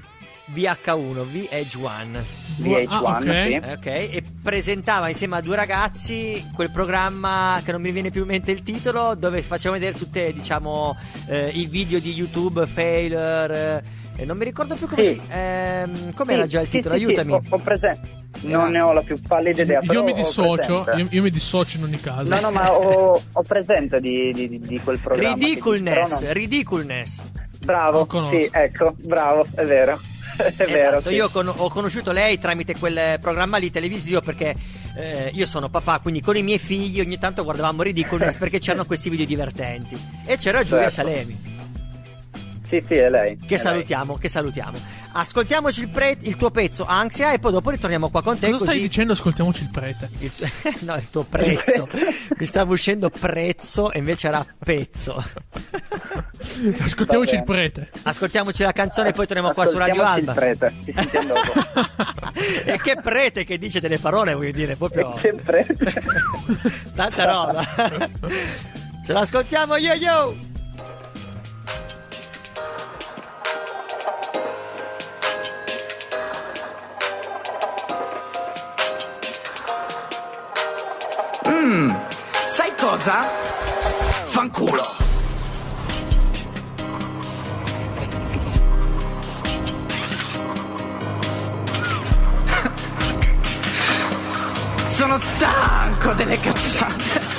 VH1, 0.54 1.24
V 1.24 1.48
Edge 1.50 1.78
One. 1.82 2.24
VH1, 2.62 2.86
Ah, 2.90 3.02
ok. 3.02 3.24
sì. 3.24 3.30
Eh, 3.30 3.72
Ok, 3.74 3.86
e 3.86 4.24
presentava 4.42 5.10
insieme 5.10 5.36
a 5.38 5.42
due 5.42 5.56
ragazzi 5.56 6.50
quel 6.54 6.70
programma 6.72 7.60
che 7.66 7.72
non 7.72 7.82
mi 7.82 7.92
viene 7.92 8.10
più 8.12 8.22
in 8.22 8.28
mente 8.28 8.52
il 8.52 8.62
titolo, 8.64 9.16
dove 9.16 9.42
facevano 9.42 9.80
vedere 9.80 9.98
tutti, 9.98 10.32
diciamo, 10.34 10.96
eh, 11.28 11.50
i 11.50 11.66
video 11.66 12.00
di 12.00 12.14
YouTube, 12.14 12.66
failure. 12.68 13.84
eh, 13.84 14.02
e 14.16 14.26
non 14.26 14.38
mi 14.38 14.46
ricordo 14.46 14.76
più 14.76 14.88
come 14.88 15.04
Sì. 15.04 15.14
si. 15.14 15.22
Ehm, 15.32 16.14
com'era 16.14 16.44
Sì, 16.44 16.50
già 16.50 16.62
il 16.62 16.66
sì, 16.68 16.72
titolo? 16.78 16.96
sì, 16.96 17.00
sì, 17.02 17.06
Aiutami. 17.08 17.32
ho, 17.34 17.42
ho 17.50 17.58
presente. 17.60 18.22
Non 18.42 18.72
ne 18.72 18.82
ho 18.82 18.92
la 18.94 19.02
più 19.02 19.20
pallida 19.22 19.62
idea. 19.62 19.80
però 19.80 19.94
Io 20.00 20.04
mi 20.04 20.14
dissocio, 20.14 20.86
io, 20.98 21.08
io 21.10 21.22
mi 21.22 21.30
dissocio 21.32 21.78
in 21.78 21.84
ogni 21.84 22.00
caso. 22.00 22.30
No, 22.30 22.40
no, 22.40 22.52
ma 22.52 22.72
ho, 22.74 23.22
ho 23.32 23.42
presente 23.44 24.00
di, 24.02 24.32
di- 24.34 24.50
di- 24.50 24.60
di 24.60 24.80
quel 24.80 25.00
programma. 25.00 25.36
che 25.38 25.46
Ridiculness, 25.46 25.96
dici, 26.10 26.10
però 26.16 26.26
non- 26.26 26.34
ridiculness. 26.34 27.22
Bravo, 27.64 28.08
sì, 28.30 28.50
ecco, 28.52 28.96
bravo, 28.98 29.46
è 29.56 29.64
vero. 29.66 30.00
È 30.36 30.66
vero. 30.66 30.98
Esatto, 30.98 31.10
sì. 31.10 31.16
io 31.16 31.30
con- 31.30 31.48
ho 31.56 31.70
conosciuto 31.70 32.12
lei 32.12 32.40
tramite 32.40 32.76
quel 32.80 33.20
programma 33.20 33.58
lì 33.58 33.70
televisivo 33.70 34.20
perché 34.20 34.56
eh, 34.98 35.30
io 35.32 35.46
sono 35.46 35.70
papà, 35.70 36.00
quindi 36.00 36.22
con 36.22 36.36
i 36.36 36.42
miei 36.42 36.58
figli 36.58 37.00
ogni 37.00 37.20
tanto 37.20 37.44
guardavamo 37.44 37.84
Ridiculous 37.84 38.36
perché 38.38 38.58
c'erano 38.58 38.86
questi 38.86 39.12
video 39.12 39.28
divertenti. 39.28 39.96
E 40.26 40.38
c'era 40.38 40.64
Giulia 40.64 40.90
Certo. 40.90 41.10
Salemi. 41.12 41.53
Sì, 42.74 42.84
sì, 42.88 42.94
è 42.96 43.08
lei. 43.10 43.38
Che 43.38 43.54
è 43.54 43.58
salutiamo, 43.60 44.16
che 44.16 44.28
salutiamo. 44.28 44.78
Ascoltiamoci 45.12 45.82
il, 45.82 45.90
pre- 45.90 46.18
il 46.22 46.36
tuo 46.38 46.50
pezzo 46.50 46.86
Ansia 46.86 47.32
e 47.32 47.38
poi 47.38 47.52
dopo 47.52 47.70
ritorniamo 47.70 48.10
qua 48.10 48.24
con 48.24 48.34
te. 48.40 48.48
Cosa 48.48 48.64
stai 48.64 48.68
così 48.78 48.82
dicendo? 48.82 49.14
Ascoltiamoci 49.14 49.62
il 49.62 49.70
prete. 49.70 50.10
il, 50.18 50.32
no, 50.82 50.96
il 50.96 51.08
tuo 51.12 51.24
prezzo. 51.24 51.88
Mi 52.36 52.46
stava 52.48 52.72
uscendo 52.72 53.12
prezzo 53.12 53.92
e 53.92 54.00
invece 54.00 54.28
era 54.28 54.44
pezzo. 54.58 55.24
Ascoltiamoci 56.82 57.36
il 57.36 57.44
prete. 57.44 57.90
Ascoltiamoci 58.02 58.64
la 58.64 58.72
canzone 58.72 59.10
e 59.10 59.14
poi 59.14 59.28
torniamo 59.28 59.54
qua 59.54 59.68
su 59.68 59.78
Radio 59.78 60.02
Ascoltiamoci 60.02 60.30
Alba. 60.30 60.50
il 60.50 60.58
prete, 60.58 60.94
sentiamo 60.96 61.34
e 62.66 62.80
che 62.82 62.98
prete 63.02 63.44
che 63.44 63.60
dice 63.60 63.80
delle 63.80 64.00
parole, 64.00 64.34
voglio 64.34 64.52
dire, 64.52 64.76
proprio 64.76 65.14
Che 65.14 65.32
prete. 65.34 65.76
tanta 66.96 67.26
roba. 67.26 67.64
Ce 69.06 69.14
l'ascoltiamo 69.14 69.76
yo 69.78 69.94
yo. 69.94 70.52
Cosa? 83.04 83.28
Fanculo. 84.26 84.96
Sono 94.94 95.20
stanco 95.20 96.14
delle 96.14 96.40
cazzate. 96.40 97.32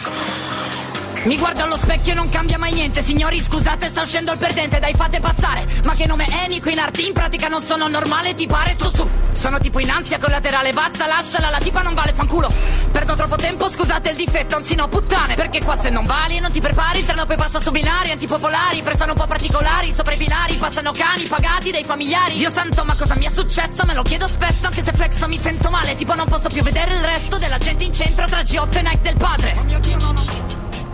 Mi 1.25 1.39
guardo 1.39 1.63
allo 1.63 1.79
specchio 1.79 2.13
e 2.13 2.15
non 2.15 2.29
cambia 2.29 2.59
mai 2.59 2.75
niente 2.75 3.01
Signori 3.01 3.41
scusate 3.41 3.89
sta 3.89 4.03
uscendo 4.03 4.33
il 4.33 4.39
perdente 4.39 4.79
Dai 4.79 4.93
fate 4.93 5.21
passare 5.21 5.65
Ma 5.85 5.95
che 5.95 6.07
nome 6.07 6.27
è 6.27 6.47
Nico 6.49 6.69
in 6.69 6.79
arti 6.79 7.07
In 7.07 7.15
pratica 7.15 7.49
non 7.49 7.63
sono 7.63 7.89
normale 7.89 8.35
ti 8.35 8.47
pare 8.47 8.75
sto 8.75 8.91
su 8.95 9.09
Sono 9.33 9.59
tipo 9.59 9.79
in 9.79 9.89
ansia 9.89 10.19
collaterale 10.19 10.75
Basta 10.75 11.07
lasciala 11.07 11.49
la 11.49 11.57
tipa 11.57 11.81
non 11.81 11.95
vale 11.95 12.13
fanculo 12.13 12.53
Perdo 12.95 13.17
troppo 13.17 13.35
tempo 13.35 13.69
scusate 13.69 14.11
il 14.11 14.17
difetto 14.17 14.55
Anzi 14.55 14.77
no 14.77 14.87
puttane. 14.87 15.35
Perché 15.35 15.61
qua 15.65 15.77
se 15.77 15.91
non 15.91 16.05
vali 16.07 16.37
e 16.37 16.41
non 16.41 16.53
ti 16.53 16.61
prepari 16.61 17.01
Il 17.01 17.05
treno 17.05 17.27
poi 17.27 17.37
passa 17.37 17.61
su 17.61 17.73
binari 17.73 18.13
Antipopolari 18.13 18.83
Pressano 18.83 19.13
un 19.13 19.19
po' 19.19 19.27
particolari 19.27 19.93
Sopra 19.93 20.15
i 20.15 20.17
binari 20.17 20.55
Passano 20.55 20.93
cani 20.93 21.25
pagati 21.25 21.73
dai 21.73 21.83
familiari. 21.83 22.37
Dio 22.37 22.51
santo 22.51 22.85
ma 22.85 22.95
cosa 22.95 23.17
mi 23.17 23.25
è 23.25 23.31
successo? 23.35 23.85
Me 23.85 23.95
lo 23.95 24.03
chiedo 24.03 24.29
spesso 24.29 24.69
Anche 24.69 24.85
se 24.85 24.93
flexo 24.93 25.27
mi 25.27 25.39
sento 25.39 25.71
male 25.71 25.97
Tipo 25.97 26.15
non 26.15 26.27
posso 26.27 26.49
più 26.49 26.63
vedere 26.63 26.93
il 26.95 27.03
resto 27.03 27.37
Della 27.39 27.59
gente 27.59 27.83
in 27.83 27.93
centro 27.93 28.29
Tra 28.29 28.43
G8 28.43 28.77
e 28.77 28.83
Nike 28.83 29.01
del 29.03 29.17
padre. 29.17 29.55
Oh 29.59 29.65
mio 29.65 29.81
Dio 29.81 29.97
no 29.99 30.13
no 30.13 30.34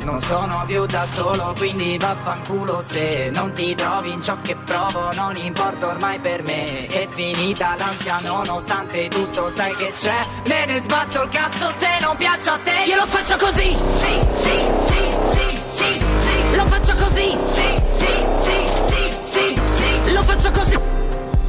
Non 0.03 0.19
sono 0.21 0.65
più 0.67 0.87
da 0.87 1.07
solo, 1.13 1.55
quindi 1.57 1.97
vaffanculo 1.99 2.81
se 2.81 3.31
non 3.33 3.53
ti 3.53 3.75
trovi 3.75 4.13
in 4.13 4.23
ciò 4.23 4.37
che 4.43 4.57
provo, 4.57 5.13
non 5.13 5.37
importa 5.37 5.89
ormai 5.89 6.19
per 6.19 6.43
me. 6.43 6.87
È 6.87 7.07
finita 7.11 7.77
l'ansia 7.77 8.19
nonostante 8.21 9.09
tutto, 9.09 9.51
sai 9.51 9.75
che 9.77 9.93
c'è. 9.97 10.27
Me 10.47 10.65
ne 10.67 10.81
sbatto 10.81 11.23
il 11.23 11.29
cazzo 11.29 11.73
se 11.77 11.87
non 12.01 12.17
piaccio 12.17 12.51
a 12.51 12.59
te. 12.59 12.83
Io 12.87 12.97
lo 12.97 13.07
faccio 13.07 13.37
così. 13.37 13.77
Sì, 13.99 14.19
sì, 14.41 14.65
sì, 14.87 15.05
sì, 15.33 15.63
sì, 15.75 16.05
sì. 16.21 16.57
Lo 16.57 16.67
faccio 16.67 16.95
così. 16.95 17.39
Sì, 17.45 17.81
sì, 17.99 18.27
sì, 18.43 18.57
sì, 18.89 19.15
sì, 19.31 19.61
sì. 19.75 20.13
Lo 20.13 20.23
faccio 20.25 20.51
così. 20.51 20.79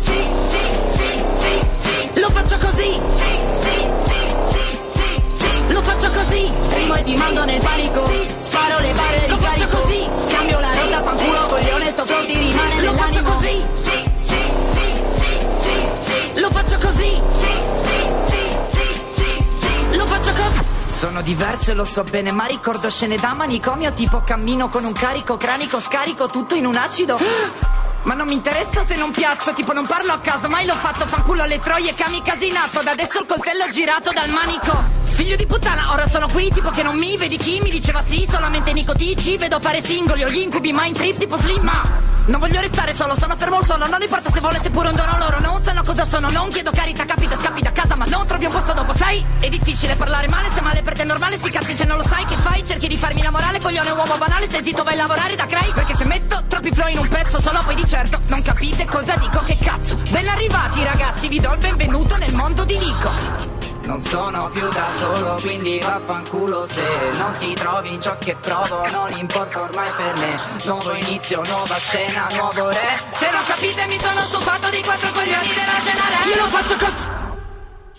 Sì, 0.01 0.27
sì, 0.49 0.65
sì, 0.97 1.23
sì, 1.39 1.65
sì. 1.81 2.19
Lo 2.19 2.29
faccio 2.29 2.57
così. 2.57 3.01
Sì, 3.15 3.31
sì, 3.61 3.89
sì, 4.05 4.19
sì, 4.51 4.63
sì, 4.91 5.21
sì. 5.37 5.73
Lo 5.73 5.81
faccio 5.81 6.09
così. 6.09 6.53
E 6.93 7.03
ti 7.03 7.15
mando 7.15 7.45
nel 7.45 7.59
panico. 7.61 8.39
Sparo 8.51 8.79
le 8.79 8.91
barre 8.91 9.27
Lo 9.29 9.39
faccio 9.39 9.67
così. 9.69 10.09
Cambio 10.27 10.59
la 10.59 10.73
rotta, 10.73 11.03
fanculo, 11.03 11.45
coglione, 11.47 11.89
sto 11.91 12.03
pronti, 12.03 12.33
rimane 12.37 12.83
Lo 12.83 12.93
faccio 12.95 13.21
così. 13.21 13.65
Sì, 13.75 14.09
sì, 14.27 14.53
sì, 14.73 14.87
sì, 15.13 15.37
sì, 15.61 16.31
sì. 16.33 16.39
Lo 16.41 16.51
faccio 16.51 16.77
così. 16.77 17.21
Sì, 17.31 17.47
sì, 17.85 18.09
sì, 18.27 18.61
sì, 18.73 19.01
sì, 19.15 19.45
sì. 19.61 19.97
Lo 19.97 20.05
faccio 20.05 20.33
così. 20.33 20.59
Sono 20.87 21.21
diverse, 21.21 21.73
lo 21.73 21.85
so 21.85 22.03
bene, 22.03 22.31
ma 22.31 22.43
ricordo 22.43 22.89
scene 22.89 23.15
da 23.15 23.33
manicomio, 23.33 23.93
tipo 23.93 24.21
cammino 24.25 24.67
con 24.67 24.83
un 24.83 24.91
carico 24.91 25.37
cranico, 25.37 25.79
scarico 25.79 26.27
tutto 26.27 26.53
in 26.55 26.65
un 26.65 26.75
acido. 26.75 27.17
Ma 28.03 28.15
non 28.15 28.27
mi 28.27 28.33
interessa 28.33 28.83
se 28.83 28.95
non 28.95 29.11
piaccio, 29.11 29.53
tipo 29.53 29.71
non 29.73 29.85
parlo 29.85 30.11
a 30.11 30.19
caso, 30.19 30.49
mai 30.49 30.65
l'ho 30.65 30.75
fatto, 30.75 31.05
fanculo 31.05 31.43
alle 31.43 31.59
troie, 31.59 31.93
kamikazinato, 31.93 32.81
da 32.81 32.91
adesso 32.91 33.19
il 33.19 33.27
coltello 33.27 33.69
girato 33.69 34.11
dal 34.11 34.29
manico. 34.29 35.00
Figlio 35.13 35.35
di 35.35 35.45
puttana, 35.45 35.91
ora 35.91 36.07
sono 36.09 36.27
qui, 36.27 36.49
tipo 36.49 36.69
che 36.71 36.83
non 36.83 36.97
mi 36.97 37.15
vedi 37.17 37.37
chi 37.37 37.59
mi 37.61 37.69
diceva 37.69 38.01
sì, 38.01 38.27
solamente 38.29 38.73
nicotici, 38.73 39.37
vedo 39.37 39.59
fare 39.59 39.81
singoli 39.81 40.23
o 40.23 40.29
gli 40.29 40.37
incubi, 40.37 40.71
mind 40.73 40.95
trip 40.95 41.17
tipo 41.17 41.37
slim, 41.37 41.63
ma... 41.63 42.09
Non 42.25 42.39
voglio 42.39 42.59
restare 42.61 42.95
solo, 42.95 43.15
sono 43.15 43.35
fermo 43.35 43.57
al 43.57 43.65
suolo, 43.65 43.87
non 43.87 44.01
importa 44.01 44.29
se 44.29 44.39
vuole, 44.39 44.59
seppure 44.61 44.89
un 44.89 44.95
dono 44.95 45.17
loro, 45.17 45.39
non 45.39 45.61
sanno 45.63 45.83
cosa 45.83 46.05
sono, 46.05 46.29
non 46.29 46.49
chiedo 46.49 46.71
carità, 46.71 47.03
capita, 47.03 47.35
scappi 47.35 47.61
da 47.61 47.71
casa, 47.71 47.95
ma 47.97 48.05
non 48.05 48.25
trovi 48.27 48.45
un 48.45 48.51
posto 48.51 48.73
dopo, 48.73 48.95
sai? 48.95 49.25
È 49.39 49.49
difficile 49.49 49.95
parlare 49.95 50.27
male, 50.27 50.49
se 50.53 50.61
male 50.61 50.81
per 50.83 50.93
te 50.93 51.01
è 51.01 51.05
normale, 51.05 51.37
sti 51.37 51.49
cazzi 51.49 51.75
se 51.75 51.85
non 51.85 51.97
lo 51.97 52.03
sai 52.07 52.23
che 52.25 52.35
fai, 52.35 52.63
cerchi 52.63 52.87
di 52.87 52.97
farmi 52.97 53.19
innamorare, 53.19 53.59
coglione 53.59 53.89
uomo 53.91 54.17
banale, 54.17 54.45
stai 54.45 54.63
zitto, 54.63 54.83
vai 54.83 54.93
a 54.93 54.97
lavorare 54.97 55.35
da 55.35 55.45
cray, 55.45 55.73
perché 55.73 55.95
se 55.95 56.05
metto 56.05 56.43
troppi 56.47 56.71
flow 56.71 56.87
in 56.89 56.99
un 56.99 57.07
pezzo, 57.07 57.41
solo 57.41 57.59
poi 57.63 57.75
di 57.75 57.87
certo 57.87 58.19
non 58.27 58.41
capite 58.43 58.85
cosa 58.85 59.15
dico, 59.15 59.43
che 59.43 59.57
cazzo. 59.57 59.97
Ben 60.09 60.27
arrivati 60.27 60.83
ragazzi, 60.83 61.27
vi 61.27 61.39
do 61.39 61.51
il 61.51 61.59
benvenuto 61.59 62.17
nel 62.17 62.33
mondo 62.33 62.63
di 62.65 62.77
Nico. 62.77 63.50
Non 63.83 63.99
sono 63.99 64.49
più 64.49 64.67
da 64.69 64.85
solo, 64.99 65.37
quindi 65.41 65.79
vaffanculo 65.79 66.65
se 66.67 66.81
non 67.17 67.33
ti 67.39 67.53
trovi 67.55 67.93
in 67.93 68.01
ciò 68.01 68.15
che 68.19 68.35
provo, 68.35 68.87
non 68.89 69.11
importa 69.17 69.61
ormai 69.61 69.89
per 69.97 70.15
me. 70.15 70.39
Nuovo 70.63 70.93
inizio, 70.93 71.41
nuova 71.43 71.77
scena, 71.77 72.27
nuovo 72.31 72.69
re. 72.69 72.99
Se 73.13 73.29
non 73.31 73.43
capite 73.45 73.87
mi 73.87 73.99
sono 73.99 74.21
stufato 74.21 74.69
di 74.69 74.81
quattro 74.81 75.11
coglioni 75.11 75.47
della 75.47 75.81
cena 75.83 76.03
re. 76.09 76.29
Io 76.29 76.35
lo 76.35 76.47
faccio 76.47 76.75
così. 76.77 77.07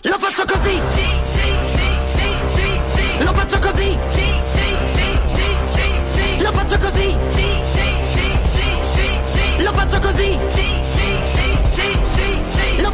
Lo 0.01 0.17
faccio 0.19 0.45
così. 0.45 0.81
Lo 3.19 3.33
faccio 3.33 3.59
così. 3.59 3.99
Lo 6.39 6.51
faccio 6.51 6.77
così. 6.77 7.17
Lo 9.59 9.73
faccio 9.73 9.99
così. 9.99 10.39
Lo 10.39 12.12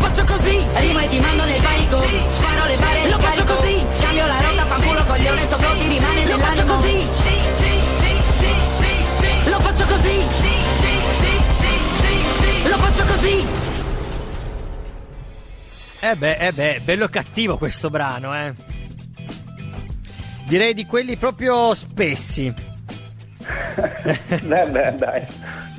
faccio 0.10 0.24
così. 0.26 0.68
Rimo 0.74 0.99
e 0.99 1.07
ti 1.07 1.20
mando 1.20 1.45
nel 1.45 1.62
panico. 1.62 2.01
Sparo 2.28 2.66
le 2.66 2.76
bare. 2.78 3.10
Lo 3.10 3.20
faccio 3.20 3.43
così. 3.43 3.86
Cambio 3.99 4.26
la 4.26 4.41
rotta, 4.41 4.66
fanculo 4.66 5.05
coglione, 5.05 5.49
sopra 5.49 5.70
ti 5.70 5.88
rimane 5.88 6.26
Lo 6.26 6.38
faccio 6.39 6.66
così. 6.66 7.07
Lo 9.49 9.60
faccio 9.60 9.86
così. 9.86 10.18
Lo 12.68 12.78
faccio 12.78 13.03
così. 13.05 13.47
Eh 16.01 16.16
beh, 16.16 16.38
eh 16.38 16.51
beh, 16.53 16.82
bello 16.84 17.07
cattivo 17.10 17.57
questo 17.57 17.89
brano, 17.89 18.36
eh. 18.36 18.53
Direi 20.47 20.74
di 20.74 20.86
quelli 20.86 21.18
proprio 21.18 21.74
spessi. 21.76 22.51
Beh, 23.76 24.66
beh, 24.66 24.95
dai. 24.97 25.28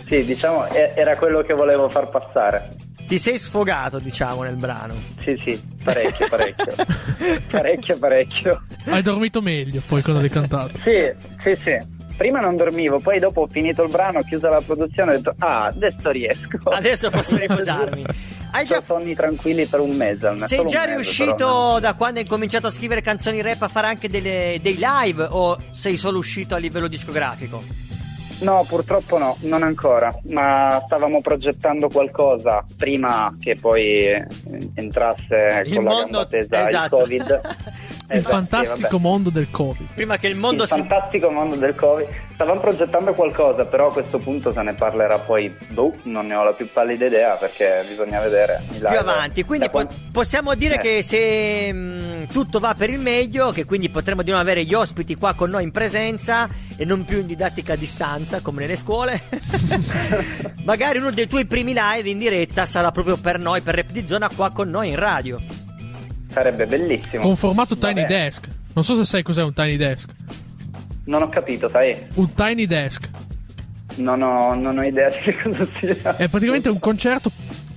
Sì, 0.06 0.24
diciamo, 0.24 0.66
era 0.68 1.16
quello 1.16 1.42
che 1.42 1.54
volevo 1.54 1.88
far 1.88 2.08
passare. 2.10 2.68
Ti 3.10 3.18
sei 3.18 3.40
sfogato, 3.40 3.98
diciamo, 3.98 4.44
nel 4.44 4.54
brano. 4.54 4.94
Sì, 5.20 5.34
sì, 5.44 5.60
parecchio, 5.82 6.28
parecchio. 6.28 6.72
parecchio, 7.50 7.98
parecchio. 7.98 8.62
Hai 8.84 9.02
dormito 9.02 9.40
meglio 9.42 9.82
poi 9.84 10.00
quando 10.00 10.20
l'hai 10.20 10.30
cantato. 10.30 10.78
Sì, 10.78 11.12
sì, 11.42 11.60
sì. 11.60 11.98
Prima 12.16 12.38
non 12.38 12.54
dormivo, 12.54 13.00
poi 13.00 13.18
dopo 13.18 13.40
ho 13.40 13.46
finito 13.48 13.82
il 13.82 13.90
brano, 13.90 14.18
ho 14.18 14.22
chiuso 14.22 14.46
la 14.46 14.60
produzione 14.64 15.10
e 15.10 15.14
ho 15.14 15.18
detto, 15.18 15.34
ah, 15.38 15.64
adesso 15.64 16.08
riesco. 16.10 16.70
Adesso 16.70 17.10
posso 17.10 17.34
riposarmi. 17.40 18.04
Hai 18.52 18.64
già 18.66 18.76
Ho 18.76 18.82
sonni 18.86 19.14
tranquilli 19.16 19.66
per 19.66 19.80
un 19.80 19.90
mese. 19.96 20.28
almeno, 20.28 20.46
Sei 20.46 20.64
già 20.66 20.82
mese, 20.82 20.94
riuscito 20.94 21.34
però, 21.34 21.80
da 21.80 21.94
quando 21.94 22.20
hai 22.20 22.26
cominciato 22.26 22.68
a 22.68 22.70
scrivere 22.70 23.00
canzoni 23.00 23.42
rap 23.42 23.62
a 23.62 23.68
fare 23.68 23.88
anche 23.88 24.08
delle- 24.08 24.60
dei 24.62 24.78
live 24.78 25.26
o 25.30 25.58
sei 25.72 25.96
solo 25.96 26.18
uscito 26.18 26.54
a 26.54 26.58
livello 26.58 26.86
discografico? 26.86 27.88
No, 28.40 28.64
purtroppo 28.66 29.18
no, 29.18 29.36
non 29.40 29.62
ancora, 29.62 30.14
ma 30.28 30.82
stavamo 30.86 31.20
progettando 31.20 31.88
qualcosa 31.88 32.64
prima 32.76 33.34
che 33.38 33.54
poi 33.60 34.06
eh, 34.06 34.26
entrasse 34.74 35.62
Il 35.66 35.74
con 35.74 35.84
la 35.84 35.90
mondo- 35.90 36.02
gamba 36.18 36.26
tesa 36.26 36.68
esatto. 36.68 36.96
il 36.96 37.02
Covid. 37.02 37.40
Il 38.12 38.16
Esatto, 38.16 38.34
fantastico 38.34 38.88
vabbè. 38.98 39.02
mondo 39.02 39.30
del 39.30 39.50
Covid. 39.50 39.86
Prima 39.94 40.16
che 40.16 40.26
il 40.26 40.36
mondo 40.36 40.64
il 40.64 40.68
si... 40.68 40.74
fantastico 40.74 41.30
mondo 41.30 41.54
del 41.54 41.74
Covid. 41.76 42.08
Stavamo 42.34 42.58
progettando 42.58 43.14
qualcosa, 43.14 43.64
però 43.66 43.88
a 43.88 43.92
questo 43.92 44.18
punto 44.18 44.50
se 44.50 44.60
ne 44.62 44.74
parlerà 44.74 45.18
poi. 45.20 45.54
Boh, 45.70 45.94
non 46.04 46.26
ne 46.26 46.34
ho 46.34 46.42
la 46.42 46.52
più 46.52 46.68
pallida 46.72 47.06
idea 47.06 47.34
perché 47.36 47.84
bisogna 47.88 48.18
vedere. 48.20 48.62
più 48.68 48.86
avanti. 48.98 49.44
Quindi 49.44 49.66
po- 49.66 49.72
quan- 49.72 49.88
possiamo 50.10 50.54
dire 50.54 50.74
Eh. 50.74 50.78
che 50.78 51.02
se 51.04 51.72
mh, 51.72 52.26
tutto 52.32 52.58
va 52.58 52.74
per 52.74 52.90
il 52.90 52.98
meglio, 52.98 53.50
che 53.52 53.64
quindi 53.64 53.90
potremo 53.90 54.22
di 54.22 54.30
nuovo 54.30 54.42
avere 54.42 54.64
gli 54.64 54.74
ospiti 54.74 55.14
qua 55.14 55.34
con 55.34 55.50
noi 55.50 55.62
in 55.62 55.70
presenza 55.70 56.48
e 56.76 56.84
non 56.84 57.04
più 57.04 57.20
in 57.20 57.26
didattica 57.26 57.74
a 57.74 57.76
distanza 57.76 58.40
come 58.40 58.62
nelle 58.62 58.76
scuole. 58.76 59.22
Magari 60.64 60.98
uno 60.98 61.10
dei 61.12 61.26
tuoi 61.28 61.46
primi 61.46 61.74
live 61.76 62.08
in 62.10 62.18
diretta 62.18 62.66
sarà 62.66 62.90
proprio 62.90 63.16
per 63.16 63.38
noi, 63.38 63.60
per 63.60 63.74
Rap 63.76 63.90
di 63.90 64.06
Zona, 64.06 64.28
qua 64.34 64.50
con 64.50 64.68
noi 64.68 64.88
in 64.88 64.96
radio. 64.96 65.40
Sarebbe 66.30 66.66
bellissimo. 66.66 67.22
Con 67.22 67.36
formato 67.36 67.76
Tiny 67.76 68.02
Vabbè. 68.02 68.06
Desk. 68.06 68.48
Non 68.74 68.84
so 68.84 68.94
se 68.94 69.04
sai 69.04 69.22
cos'è 69.22 69.42
un 69.42 69.52
Tiny 69.52 69.76
Desk. 69.76 70.10
Non 71.04 71.22
ho 71.22 71.28
capito, 71.28 71.68
sai? 71.68 71.96
Un 72.14 72.32
Tiny 72.34 72.66
Desk. 72.66 73.08
Non 73.96 74.22
ho, 74.22 74.54
non 74.54 74.78
ho 74.78 74.82
idea 74.82 75.08
di 75.10 75.16
che 75.18 75.36
cosa 75.42 75.66
sia. 75.78 76.16
È 76.16 76.28
praticamente 76.28 76.68
un 76.68 76.78
concerto. 76.78 77.30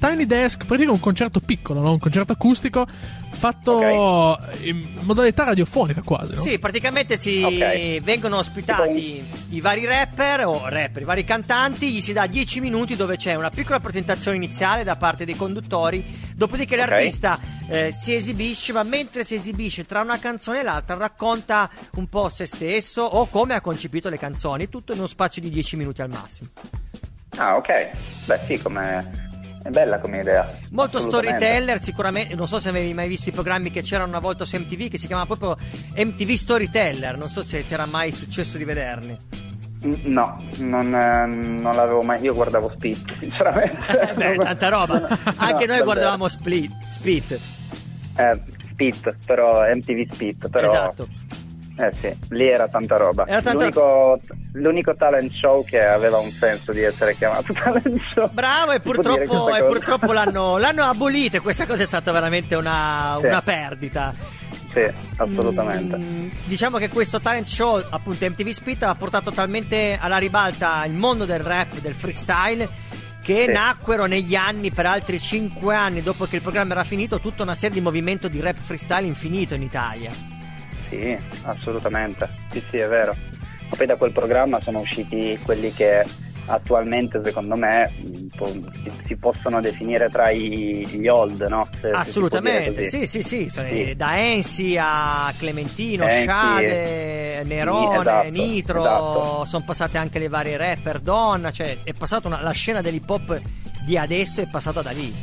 Tiny 0.05 0.25
Desk, 0.25 0.57
praticamente 0.65 0.91
un 0.91 0.99
concerto 0.99 1.39
piccolo, 1.39 1.79
no? 1.79 1.91
un 1.91 1.99
concerto 1.99 2.33
acustico 2.33 2.85
fatto 3.29 4.37
in 4.63 4.97
modalità 4.99 5.45
radiofonica 5.45 6.01
quasi. 6.03 6.33
No? 6.33 6.41
Sì, 6.41 6.59
praticamente 6.59 7.17
si 7.17 7.41
Ok. 7.41 8.01
vengono 8.01 8.35
ospitati 8.37 9.23
i 9.51 9.61
vari 9.61 9.85
rapper 9.85 10.45
o 10.45 10.67
rapper, 10.67 11.03
i 11.03 11.05
vari 11.05 11.23
cantanti, 11.23 11.89
gli 11.89 12.01
si 12.01 12.11
dà 12.11 12.27
10 12.27 12.59
minuti 12.59 12.97
dove 12.97 13.15
c'è 13.15 13.35
una 13.35 13.49
piccola 13.49 13.79
presentazione 13.79 14.35
iniziale 14.35 14.83
da 14.83 14.97
parte 14.97 15.23
dei 15.23 15.35
conduttori, 15.35 16.03
dopodiché 16.35 16.75
Ok. 16.75 16.85
l'artista 16.89 17.39
eh, 17.69 17.93
si 17.97 18.13
esibisce, 18.13 18.73
ma 18.73 18.83
mentre 18.83 19.23
si 19.23 19.35
esibisce 19.35 19.85
tra 19.85 20.01
una 20.01 20.19
canzone 20.19 20.59
e 20.59 20.63
l'altra 20.63 20.97
racconta 20.97 21.69
un 21.93 22.09
po' 22.09 22.27
se 22.27 22.45
stesso 22.45 23.03
o 23.03 23.27
come 23.27 23.53
ha 23.53 23.61
concepito 23.61 24.09
le 24.09 24.17
canzoni, 24.17 24.67
tutto 24.67 24.91
in 24.91 24.97
uno 24.97 25.07
spazio 25.07 25.41
di 25.41 25.49
10 25.49 25.77
minuti 25.77 26.01
al 26.01 26.09
massimo. 26.09 26.49
Ah, 27.37 27.55
ok. 27.55 27.89
Beh, 28.25 28.39
sì, 28.45 28.61
come. 28.61 29.22
È 29.63 29.69
bella 29.69 29.97
come 29.99 30.19
idea. 30.19 30.51
Molto 30.71 30.99
storyteller, 30.99 31.81
sicuramente. 31.81 32.35
Non 32.35 32.47
so 32.47 32.59
se 32.59 32.67
avevi 32.69 32.93
mai 32.93 33.07
visto 33.07 33.29
i 33.29 33.31
programmi 33.31 33.71
che 33.71 33.81
c'erano 33.81 34.09
una 34.09 34.19
volta 34.19 34.43
su 34.43 34.57
MTV 34.57 34.89
che 34.89 34.97
si 34.97 35.07
chiamava 35.07 35.35
proprio 35.35 35.57
MTV 35.95 36.31
Storyteller. 36.33 37.17
Non 37.17 37.29
so 37.29 37.43
se 37.45 37.65
ti 37.65 37.73
era 37.73 37.85
mai 37.85 38.11
successo 38.11 38.57
di 38.57 38.65
vederli. 38.65 39.17
No, 40.03 40.37
non, 40.59 40.93
eh, 40.95 41.25
non 41.25 41.73
l'avevo 41.75 42.01
mai. 42.03 42.21
Io 42.21 42.33
guardavo 42.33 42.71
Split, 42.75 43.03
sinceramente. 43.21 44.11
Beh, 44.15 44.35
tanta 44.37 44.69
roba. 44.69 44.99
No, 45.07 45.07
Anche 45.37 45.65
noi 45.65 45.65
davvero. 45.65 45.83
guardavamo 45.85 46.27
Split. 46.27 46.71
Split. 46.91 47.39
Eh, 48.15 48.41
Spit, 48.69 49.15
però 49.25 49.61
MTV 49.73 50.11
Spit, 50.13 50.49
però. 50.49 50.71
Esatto. 50.71 51.07
Eh 51.75 51.91
sì, 51.93 52.15
lì 52.29 52.47
era 52.49 52.67
tanta 52.67 52.97
roba. 52.97 53.25
Era 53.25 53.41
tanta- 53.41 53.59
l'unico, 53.63 54.19
l'unico 54.53 54.95
talent 54.95 55.31
show 55.31 55.63
che 55.65 55.83
aveva 55.83 56.17
un 56.19 56.29
senso 56.29 56.71
di 56.71 56.81
essere 56.83 57.15
chiamato 57.15 57.51
talent 57.59 57.99
show. 58.13 58.29
Bravo, 58.31 58.71
e 58.73 58.79
purtroppo, 58.79 59.55
e 59.55 59.63
purtroppo 59.63 60.11
l'hanno, 60.13 60.57
l'hanno 60.59 60.83
abolito. 60.83 61.37
E 61.37 61.39
questa 61.39 61.65
cosa 61.65 61.81
è 61.83 61.85
stata 61.87 62.11
veramente 62.11 62.53
una, 62.55 63.17
Sì. 63.19 63.25
una 63.25 63.41
perdita. 63.41 64.13
Sì, 64.71 64.91
assolutamente. 65.17 65.97
Mm, 65.97 66.29
diciamo 66.45 66.77
che 66.77 66.89
questo 66.89 67.19
talent 67.19 67.47
show, 67.47 67.83
appunto 67.89 68.23
MTV 68.25 68.49
Split, 68.49 68.83
ha 68.83 68.95
portato 68.95 69.31
talmente 69.31 69.97
alla 69.99 70.17
ribalta 70.17 70.83
il 70.85 70.93
mondo 70.93 71.25
del 71.25 71.39
rap, 71.39 71.79
del 71.79 71.93
freestyle, 71.95 72.69
che 73.23 73.45
Sì. 73.47 73.51
nacquero 73.51 74.05
negli 74.05 74.35
anni, 74.35 74.69
per 74.71 74.85
altri 74.85 75.19
5 75.19 75.73
anni 75.75 76.01
dopo 76.03 76.25
che 76.25 76.35
il 76.37 76.41
programma 76.43 76.73
era 76.73 76.83
finito, 76.83 77.19
tutta 77.19 77.41
una 77.43 77.55
serie 77.55 77.75
di 77.77 77.81
movimento 77.81 78.27
di 78.27 78.39
rap 78.41 78.57
freestyle 78.59 79.07
infinito 79.07 79.53
in 79.55 79.61
Italia. 79.63 80.11
Sì, 81.01 81.17
assolutamente. 81.43 82.29
Sì, 82.51 82.63
sì, 82.69 82.77
è 82.77 82.87
vero. 82.87 83.13
Ma 83.69 83.75
poi 83.75 83.85
da 83.87 83.95
quel 83.95 84.11
programma 84.11 84.61
sono 84.61 84.79
usciti 84.79 85.37
quelli 85.43 85.71
che 85.73 86.03
attualmente, 86.45 87.21
secondo 87.23 87.55
me, 87.55 87.89
si, 89.05 89.15
possono 89.15 89.61
definire 89.61 90.09
tra 90.09 90.29
gli 90.31 91.07
old, 91.07 91.41
no? 91.47 91.65
Se- 91.79 91.89
Assolutamente, 91.89 92.83
sì, 92.83 93.07
sì, 93.07 93.21
sì, 93.23 93.47
Sì. 93.49 93.93
da 93.95 94.17
Ensi 94.19 94.75
a 94.77 95.33
Clementino, 95.37 96.03
Ensi, 96.05 96.25
Shade, 96.27 97.43
Nerone, 97.45 98.01
esatto, 98.01 98.29
Nitro, 98.29 98.79
esatto. 98.81 99.45
sono 99.45 99.63
passate 99.65 99.97
anche 99.97 100.19
le 100.19 100.27
varie 100.27 100.57
rapper 100.57 100.99
donna, 100.99 101.49
cioè 101.51 101.77
è 101.83 101.93
passata 101.93 102.27
una- 102.27 102.41
la 102.41 102.51
scena 102.51 102.81
dell'hip 102.81 103.09
hop 103.09 103.41
di 103.85 103.97
adesso 103.97 104.41
è 104.41 104.47
passata 104.47 104.81
da 104.81 104.91
lì. 104.91 105.13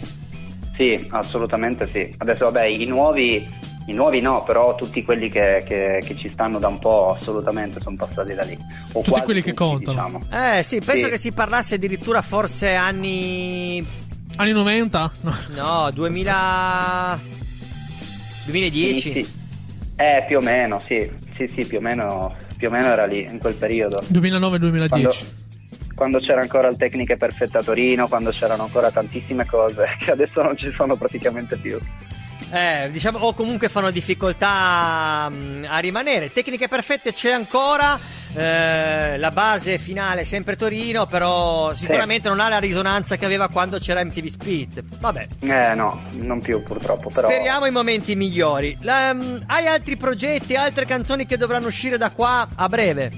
Sì, 0.81 1.07
assolutamente 1.11 1.87
sì. 1.93 2.11
Adesso 2.17 2.45
vabbè, 2.51 2.65
i 2.65 2.87
nuovi, 2.87 3.47
i 3.85 3.93
nuovi 3.93 4.23
no, 4.23 4.43
però 4.45 4.75
tutti 4.77 5.03
quelli 5.05 5.29
che, 5.29 5.63
che- 5.67 5.99
che 6.03 6.17
ci 6.17 6.31
stanno 6.33 6.59
da 6.59 6.69
un 6.69 6.79
po' 6.79 7.17
assolutamente 7.21 7.81
sono 7.83 7.97
passati 7.97 8.33
da 8.33 8.43
lì. 8.45 8.57
O 8.93 9.03
Tutti 9.03 9.21
quelli 9.21 9.43
che 9.43 9.53
tutti, 9.53 9.85
contano. 9.85 10.19
diciamo. 10.21 10.57
Eh 10.59 10.63
sì, 10.63 10.81
penso 10.81 11.05
Sì. 11.05 11.11
che 11.11 11.19
si 11.19 11.33
parlasse 11.33 11.75
addirittura 11.75 12.23
forse 12.23 12.73
anni... 12.73 13.87
Anni 14.37 14.53
90? 14.53 15.11
No. 15.21 15.35
no, 15.55 15.91
2000... 15.93 17.21
2010. 18.47 19.11
Inizi- 19.11 19.33
Eh, 19.97 20.25
più 20.27 20.39
o 20.39 20.41
meno, 20.41 20.83
sì. 20.89 21.11
Sì, 21.37 21.47
sì, 21.55 21.67
più 21.69 21.77
o 21.77 21.81
meno, 21.83 22.35
più 22.57 22.69
o 22.69 22.71
meno 22.71 22.87
era 22.87 23.05
lì, 23.05 23.23
in 23.31 23.39
quel 23.39 23.53
periodo. 23.55 24.01
2009-2010. 24.11 24.89
Quando, 24.89 25.13
quando 26.01 26.19
c'era 26.19 26.41
ancora 26.41 26.69
il 26.69 26.79
Tecniche 26.79 27.19
Perfette 27.19 27.59
a 27.59 27.63
Torino, 27.63 28.09
quando 28.09 28.31
c'erano 28.31 28.63
ancora 28.63 28.91
tantissime 28.91 29.45
cose 29.45 29.85
che 30.01 30.11
adesso 30.13 30.41
non 30.41 30.57
ci 30.57 30.73
sono 30.75 30.97
praticamente 30.97 31.59
più. 31.59 31.79
Eh, 32.53 32.89
diciamo, 32.91 33.19
o 33.19 33.35
comunque 33.35 33.69
fanno 33.69 33.91
difficoltà 33.91 35.29
mh, 35.29 35.67
a 35.69 35.79
rimanere. 35.79 36.33
Tecniche 36.33 36.69
perfette 36.69 37.13
c'è 37.13 37.33
ancora. 37.33 37.99
eh, 38.35 39.19
la 39.19 39.31
base 39.31 39.77
finale 39.77 40.23
è 40.23 40.25
sempre 40.25 40.57
Torino, 40.57 41.07
però 41.07 41.75
sicuramente 41.75 42.31
non 42.31 42.41
ha 42.41 42.49
la 42.49 42.59
risonanza 42.59 43.17
che 43.19 43.27
aveva 43.27 43.49
quando 43.51 43.79
c'era 43.79 44.03
MTV 44.03 44.25
Split. 44.25 44.83
Vabbè, 45.01 45.29
Eh 45.41 45.75
no, 45.75 46.01
non 46.13 46.41
più 46.41 46.63
purtroppo, 46.63 47.11
però... 47.11 47.29
speriamo 47.29 47.67
i 47.67 47.71
momenti 47.71 48.15
migliori. 48.17 48.75
La- 48.81 49.13
mh, 49.13 49.43
hai 49.49 49.67
altri 49.67 49.99
progetti, 49.99 50.57
altre 50.57 50.87
canzoni 50.87 51.27
che 51.27 51.37
dovranno 51.37 51.67
uscire 51.67 51.99
da 51.99 52.11
qua 52.11 52.49
a 52.57 52.69
breve? 52.71 53.11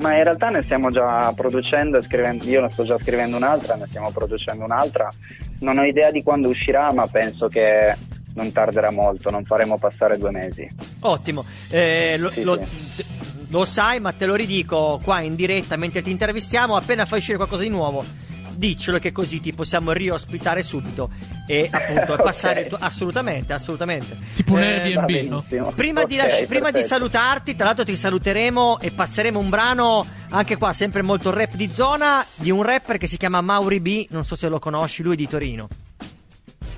Ma 0.00 0.16
in 0.16 0.24
realtà 0.24 0.48
ne 0.48 0.62
stiamo 0.62 0.90
già 0.90 1.30
producendo 1.34 1.98
e 1.98 2.02
scrivendo, 2.02 2.44
io 2.46 2.62
ne 2.62 2.70
sto 2.70 2.84
già 2.84 2.98
scrivendo 2.98 3.36
un'altra, 3.36 3.74
ne 3.74 3.84
stiamo 3.88 4.10
producendo 4.10 4.64
un'altra. 4.64 5.08
Non 5.60 5.78
ho 5.78 5.84
idea 5.84 6.10
di 6.10 6.22
quando 6.22 6.48
uscirà, 6.48 6.90
ma 6.92 7.06
penso 7.06 7.48
che 7.48 7.94
non 8.34 8.50
tarderà 8.50 8.90
molto, 8.90 9.28
non 9.30 9.44
faremo 9.44 9.76
passare 9.76 10.16
due 10.16 10.30
mesi. 10.30 10.66
Ottimo. 11.00 11.44
Eh, 11.68 12.16
lo, 12.18 12.30
Sì, 12.30 12.42
lo- 12.44 12.58
sì. 12.94 13.04
lo 13.50 13.64
sai, 13.66 14.00
ma 14.00 14.12
te 14.12 14.24
lo 14.24 14.34
ridico 14.36 14.98
qua 15.04 15.20
in 15.20 15.34
diretta 15.34 15.76
mentre 15.76 16.00
ti 16.00 16.10
intervistiamo. 16.10 16.76
Appena 16.76 17.04
fai 17.04 17.18
uscire 17.18 17.36
qualcosa 17.36 17.62
di 17.62 17.68
nuovo, 17.68 18.02
diccelo 18.60 18.98
che 18.98 19.10
così 19.10 19.40
ti 19.40 19.52
possiamo 19.54 19.90
riospitare 19.92 20.62
subito 20.62 21.10
e 21.46 21.66
appunto 21.70 22.12
Ok. 22.20 22.22
passare 22.22 22.66
tu- 22.68 22.76
assolutamente, 22.78 23.52
assolutamente. 23.54 24.16
Tipo 24.34 24.52
un 24.52 24.62
Eh, 24.62 24.74
Airbnb, 24.82 25.28
no? 25.28 25.44
benissimo. 25.48 25.72
Prima, 25.74 26.04
di, 26.04 26.18
Ok, 26.18 26.26
lasci- 26.26 26.46
prima 26.46 26.70
di 26.70 26.82
salutarti, 26.82 27.56
tra 27.56 27.64
l'altro 27.66 27.84
ti 27.84 27.96
saluteremo 27.96 28.78
e 28.80 28.90
passeremo 28.92 29.38
un 29.38 29.48
brano, 29.48 30.06
anche 30.28 30.56
qua 30.58 30.72
sempre 30.74 31.00
molto 31.02 31.30
rap 31.32 31.54
di 31.54 31.68
zona, 31.68 32.24
di 32.34 32.50
un 32.50 32.62
rapper 32.62 32.98
che 32.98 33.06
si 33.06 33.16
chiama 33.16 33.40
Mauri 33.40 33.80
B, 33.80 34.06
non 34.10 34.24
so 34.24 34.36
se 34.36 34.48
lo 34.48 34.58
conosci, 34.58 35.02
lui 35.02 35.14
è 35.14 35.16
di 35.16 35.26
Torino. 35.26 35.66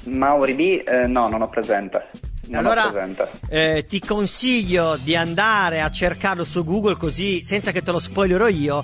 Mauri 0.05 0.55
B, 0.55 0.83
eh, 0.87 1.07
no, 1.07 1.29
non 1.29 1.43
ho 1.43 1.49
presente. 1.49 2.09
Non 2.49 2.65
allora 2.67 2.87
ho 2.87 2.91
presente. 2.91 3.29
eh, 3.49 3.87
ti 3.89 4.01
consiglio 4.01 4.97
di 5.01 5.15
andare 5.15 5.81
a 5.81 5.91
cercarlo 5.91 6.43
su 6.45 6.65
Google 6.65 6.97
così, 6.97 7.43
senza 7.43 7.71
che 7.71 7.83
te 7.83 7.93
lo 7.93 8.01
spoilerò 8.01 8.49
io, 8.49 8.83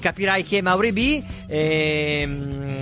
capirai 0.00 0.42
chi 0.42 0.56
è 0.56 0.60
Mauri 0.60 0.92
B. 0.92 1.22
Ehm, 1.46 2.80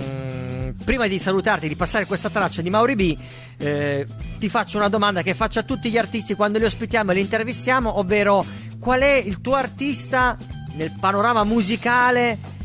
prima 0.83 1.07
di 1.07 1.19
salutarti, 1.19 1.67
di 1.67 1.75
passare 1.75 2.05
questa 2.05 2.29
traccia 2.29 2.63
di 2.63 2.71
Mauri 2.71 2.95
B, 2.95 3.15
eh, 3.57 4.07
ti 4.39 4.49
faccio 4.49 4.77
una 4.77 4.89
domanda 4.89 5.21
che 5.21 5.35
faccio 5.35 5.59
a 5.59 5.63
tutti 5.63 5.91
gli 5.91 5.97
artisti 5.97 6.33
quando 6.33 6.57
li 6.57 6.65
ospitiamo 6.65 7.11
e 7.11 7.13
li 7.13 7.21
intervistiamo, 7.21 7.99
ovvero 7.99 8.43
qual 8.79 9.01
è 9.01 9.13
il 9.13 9.41
tuo 9.41 9.53
artista 9.53 10.35
nel 10.73 10.95
panorama 10.99 11.43
musicale 11.43 12.57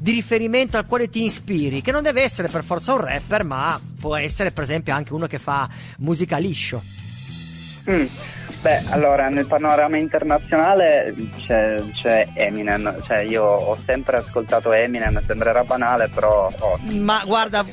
di 0.00 0.12
riferimento 0.12 0.76
al 0.76 0.86
quale 0.86 1.08
ti 1.08 1.24
ispiri, 1.24 1.82
che 1.82 1.92
non 1.92 2.02
deve 2.02 2.22
essere 2.22 2.48
per 2.48 2.64
forza 2.64 2.94
un 2.94 3.00
rapper, 3.00 3.44
ma 3.44 3.80
può 4.00 4.16
essere 4.16 4.52
per 4.52 4.64
esempio 4.64 4.94
anche 4.94 5.12
uno 5.12 5.26
che 5.26 5.38
fa 5.38 5.68
musica 5.98 6.38
liscio. 6.38 6.82
Mm. 7.90 8.06
Beh, 8.60 8.82
allora 8.88 9.28
nel 9.28 9.46
panorama 9.46 9.98
internazionale 9.98 11.14
c'è, 11.46 11.80
c'è 11.92 12.26
Eminem, 12.34 13.00
cioè 13.06 13.18
io 13.20 13.44
ho 13.44 13.76
sempre 13.86 14.16
ascoltato 14.16 14.72
Eminem, 14.72 15.22
sembrerà 15.26 15.62
banale, 15.62 16.08
però 16.08 16.50
oh, 16.58 16.78
Ma 16.90 17.22
guarda, 17.24 17.64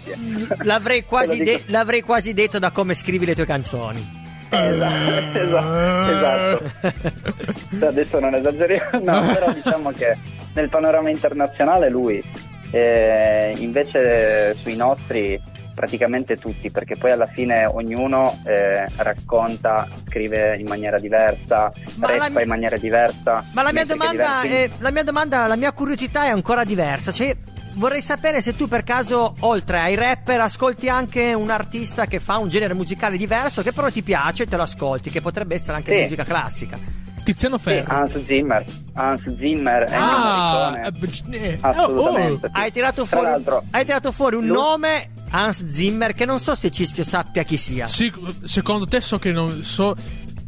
l'avrei 0.61 1.03
quasi, 1.03 1.41
de- 1.41 1.63
l'avrei 1.67 2.01
quasi 2.01 2.33
detto 2.33 2.59
da 2.59 2.69
come 2.69 2.93
scrivi 2.93 3.25
le 3.25 3.33
tue 3.33 3.45
canzoni. 3.45 4.23
Esatto, 4.49 5.39
esatto, 5.39 6.11
esatto. 6.11 7.85
Adesso 7.85 8.19
non 8.19 8.35
esageriamo, 8.35 9.01
no, 9.03 9.25
però 9.33 9.51
diciamo 9.51 9.91
che 9.91 10.17
nel 10.53 10.69
panorama 10.69 11.09
internazionale 11.09 11.89
lui, 11.89 12.23
eh, 12.69 13.53
invece 13.57 14.53
sui 14.55 14.75
nostri 14.75 15.41
praticamente 15.75 16.37
tutti, 16.37 16.71
perché 16.71 16.95
poi 16.95 17.11
alla 17.11 17.27
fine 17.27 17.65
ognuno 17.65 18.39
eh, 18.45 18.87
racconta, 18.95 19.87
scrive 20.07 20.57
in 20.57 20.65
maniera 20.67 20.97
diversa, 20.97 21.71
Ma 21.97 22.07
rappa 22.07 22.29
mia- 22.29 22.41
in 22.41 22.47
maniera 22.47 22.77
diversa. 22.77 23.43
Ma 23.53 23.61
la 23.61 23.73
mia, 23.73 23.85
domanda 23.85 24.41
è, 24.41 24.69
la 24.79 24.91
mia 24.91 25.03
domanda, 25.03 25.45
la 25.45 25.55
mia 25.57 25.73
curiosità 25.73 26.23
è 26.23 26.29
ancora 26.29 26.63
diversa. 26.63 27.11
Cioè, 27.11 27.35
vorrei 27.75 28.01
sapere 28.01 28.41
se 28.41 28.55
tu 28.55 28.67
per 28.67 28.83
caso, 28.83 29.35
oltre 29.41 29.79
ai 29.79 29.95
rapper, 29.95 30.39
ascolti 30.39 30.87
anche 30.87 31.33
un 31.33 31.49
artista 31.49 32.05
che 32.05 32.19
fa 32.19 32.37
un 32.37 32.47
genere 32.49 32.73
musicale 32.73 33.17
diverso, 33.17 33.61
che 33.61 33.73
però 33.73 33.89
ti 33.89 34.01
piace 34.01 34.43
e 34.43 34.47
te 34.47 34.55
lo 34.55 34.63
ascolti, 34.63 35.09
che 35.09 35.19
potrebbe 35.21 35.55
essere 35.55 35.77
anche 35.77 35.91
Sì. 35.93 36.01
musica 36.01 36.23
classica. 36.23 37.03
Tiziano 37.25 37.57
Sì, 37.57 37.63
Ferro. 37.63 37.93
Hans 37.93 38.23
Zimmer, 38.25 38.65
Hans 38.93 39.35
Zimmer, 39.37 39.85
Ah, 39.91 40.73
eh, 40.85 40.91
eh, 41.31 41.57
Assolutamente. 41.59 42.45
oh, 42.45 42.49
Hai 42.53 42.71
tirato 42.71 43.03
Tra 43.03 43.17
fuori, 43.17 43.25
l'altro, 43.31 43.63
hai 43.71 43.83
tirato 43.83 44.11
fuori 44.13 44.35
un 44.37 44.45
lui- 44.45 44.55
nome, 44.55 45.09
Hans 45.31 45.65
Zimmer, 45.65 46.13
che 46.13 46.25
non 46.25 46.39
so 46.39 46.53
se 46.55 46.69
Cischio 46.69 47.03
sappia 47.03 47.41
chi 47.43 47.57
sia. 47.57 47.87
sì, 47.87 48.13
secondo 48.43 48.85
te 48.85 49.01
so 49.01 49.17
che 49.17 49.31
non 49.31 49.63
so. 49.63 49.95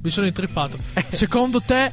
Mi 0.03 0.09
sono 0.11 0.27
intrippato. 0.27 0.77
Secondo 1.09 1.59
te, 1.59 1.91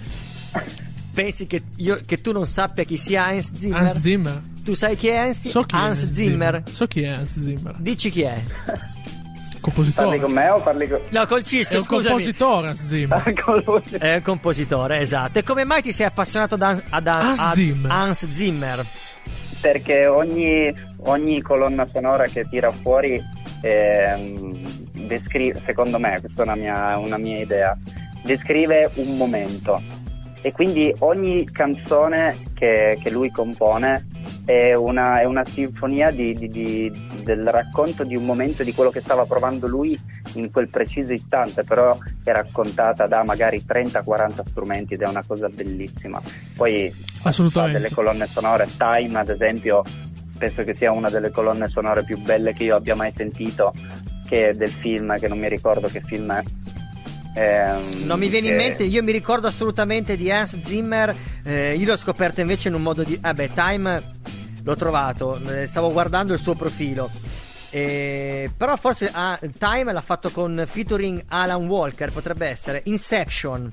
Pensi 1.15 1.47
che, 1.47 1.63
io- 1.77 2.01
che 2.05 2.21
tu 2.21 2.33
non 2.33 2.45
sappia 2.45 2.85
chi 2.85 2.97
sia 2.97 3.25
Hans 3.27 3.55
Zimmer? 3.55 3.81
Hans 3.81 3.99
Zimmer? 4.01 4.41
Tu 4.65 4.75
sai 4.75 4.97
chi 4.97 5.07
è 5.09 5.17
Hans, 5.17 5.49
So 5.49 5.63
chi 5.63 5.75
Hans 5.77 6.03
è 6.03 6.07
Zimmer? 6.07 6.63
So 6.71 6.87
chi 6.87 7.03
è 7.03 7.09
Hans 7.09 7.41
Zimmer. 7.41 7.77
Dici 7.79 8.11
chi 8.11 8.23
è? 8.23 8.43
Compositore. 9.65 10.07
Parli 10.07 10.21
con 10.21 10.33
me 10.33 10.49
o 10.51 10.61
parli 10.61 10.89
con... 10.89 11.01
No, 11.09 11.27
col 11.27 11.41
È 11.41 11.43
Cischio, 11.43 11.79
un 11.79 11.85
scusami. 11.85 12.09
compositore 12.09 12.75
Hans 12.75 13.35
con 13.43 13.63
lui? 13.65 13.83
È 13.99 14.15
un 14.17 14.23
compositore, 14.23 15.01
esatto. 15.01 15.39
E 15.39 15.43
come 15.43 15.65
mai 15.65 15.81
ti 15.81 15.91
sei 15.91 16.05
appassionato 16.07 16.55
ad, 16.57 16.63
Hans 17.07 17.39
ad- 17.39 17.53
Zimmer. 17.55 17.91
Hans 17.91 18.31
Zimmer? 18.31 18.85
perché 19.65 20.07
ogni, 20.07 20.71
ogni 21.07 21.41
colonna 21.41 21.87
sonora 21.87 22.25
che 22.27 22.47
tira 22.51 22.71
fuori 22.71 23.19
ehm, 23.63 24.53
descrive, 25.07 25.63
secondo 25.65 25.99
me, 25.99 26.19
questa 26.21 26.43
è 26.43 26.45
una 26.45 26.55
mia, 26.55 26.99
una 26.99 27.17
mia 27.17 27.41
idea, 27.41 27.75
descrive 28.23 28.91
un 28.97 29.17
momento 29.17 29.81
e 30.45 30.53
quindi 30.53 30.95
ogni 30.99 31.47
canzone 31.51 32.37
che, 32.53 32.99
che 33.03 33.11
lui 33.11 33.31
compone 33.31 34.07
è 34.45 34.75
una, 34.75 35.19
è 35.19 35.25
una 35.25 35.43
sinfonia 35.47 36.11
di- 36.11 36.35
di- 36.35 36.51
di- 36.51 36.93
del 37.23 37.49
racconto 37.49 38.05
di 38.05 38.15
un 38.15 38.27
momento 38.27 38.63
di 38.63 38.75
quello 38.75 38.91
che 38.91 39.01
stava 39.01 39.25
provando 39.25 39.67
lui 39.67 39.99
in 40.35 40.51
quel 40.51 40.69
preciso 40.69 41.15
istante, 41.15 41.65
però 41.65 41.97
è 42.23 42.31
raccontata 42.31 43.07
da 43.07 43.25
magari 43.25 43.65
30-40 43.67 44.43
strumenti 44.47 44.93
ed 44.93 45.01
è 45.01 45.09
una 45.09 45.25
cosa 45.27 45.49
bellissima. 45.49 46.21
Poi 46.55 46.93
Assolutamente. 47.23 47.79
delle 47.79 47.95
colonne 47.95 48.27
sonore, 48.27 48.69
Time 48.77 49.19
ad 49.19 49.31
esempio, 49.31 49.83
penso 50.37 50.63
che 50.63 50.75
sia 50.77 50.93
una 50.93 51.09
delle 51.09 51.31
colonne 51.31 51.69
sonore 51.69 52.05
più 52.05 52.19
belle 52.19 52.53
che 52.53 52.65
io 52.65 52.77
abbia 52.77 52.95
mai 52.95 53.15
sentito, 53.17 53.73
che 54.29 54.51
è 54.51 54.53
del 54.53 54.69
film, 54.69 55.19
che 55.19 55.27
non 55.27 55.39
mi 55.39 55.49
ricordo 55.49 55.87
che 55.87 56.03
film 56.05 56.31
è. 56.35 56.43
Ehm, 57.35 58.05
Non 58.05 58.19
mi 58.19 58.29
viene 58.29 58.49
in 58.49 58.57
che- 58.57 58.63
mente, 58.63 58.83
io 58.85 59.03
mi 59.03 59.13
ricordo 59.13 59.47
assolutamente 59.47 60.17
di 60.17 60.31
Hans 60.31 60.59
Zimmer. 60.61 61.15
eh, 61.45 61.75
io 61.75 61.87
l'ho 61.87 61.97
scoperto 61.97 62.41
invece 62.41 62.69
in 62.69 62.75
un 62.75 62.83
modo 62.83 63.03
di. 63.03 63.17
Vabbè, 63.17 63.51
Time 63.51 64.11
l'ho 64.63 64.75
trovato, 64.77 65.41
eh, 65.49 65.67
stavo 65.67 65.91
guardando 65.93 66.33
il 66.33 66.39
suo 66.39 66.55
profilo. 66.55 67.11
Eh, 67.71 68.49
però 68.57 68.77
forse 68.77 69.11
ah, 69.13 69.39
Time 69.59 69.93
l'ha 69.93 70.01
fatto 70.01 70.31
con 70.31 70.63
featuring 70.67 71.25
Alan 71.29 71.67
Walker, 71.67 72.13
potrebbe 72.13 72.47
essere 72.47 72.83
Inception. 72.85 73.73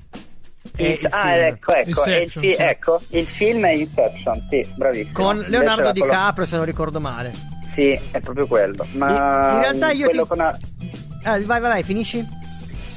Il 0.76 1.06
ah, 1.10 1.22
film. 1.22 1.44
ecco, 1.44 1.72
ecco, 1.74 1.88
il 2.10 2.30
fi- 2.30 2.40
sì. 2.50 2.56
ecco, 2.58 3.00
il 3.10 3.26
film 3.26 3.64
è 3.66 3.72
Inception, 3.72 4.46
sì, 4.50 4.66
bravissimo. 4.76 5.12
Con 5.12 5.44
Leonardo 5.46 5.92
DiCaprio, 5.92 6.46
se 6.46 6.56
non 6.56 6.64
ricordo 6.64 6.98
male. 7.00 7.32
Sì, 7.74 7.98
è 8.10 8.20
proprio 8.20 8.46
quello. 8.46 8.86
Ma 8.92 9.08
In- 9.08 9.54
in 9.54 9.60
realtà 9.60 9.90
io 9.92 10.08
ti- 10.08 10.18
con 10.26 10.40
A- 10.40 10.58
Ah, 11.24 11.38
vai, 11.40 11.44
vai, 11.44 11.60
vai, 11.60 11.82
finisci? 11.84 12.26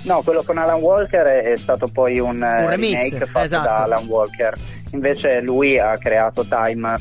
No, 0.06 0.22
quello 0.22 0.44
con 0.44 0.58
Alan 0.58 0.80
Walker 0.80 1.26
è, 1.26 1.52
è 1.52 1.58
stato 1.58 1.88
poi 1.88 2.20
un, 2.20 2.42
eh, 2.42 2.64
Un 2.64 2.70
remix, 2.70 3.10
remake 3.10 3.26
fatto 3.26 3.46
esatto. 3.46 3.68
da 3.68 3.84
Alan 3.84 4.06
Walker. 4.06 4.54
Invece 4.92 5.42
lui 5.42 5.80
ha 5.80 5.98
creato 5.98 6.46
Time 6.46 6.96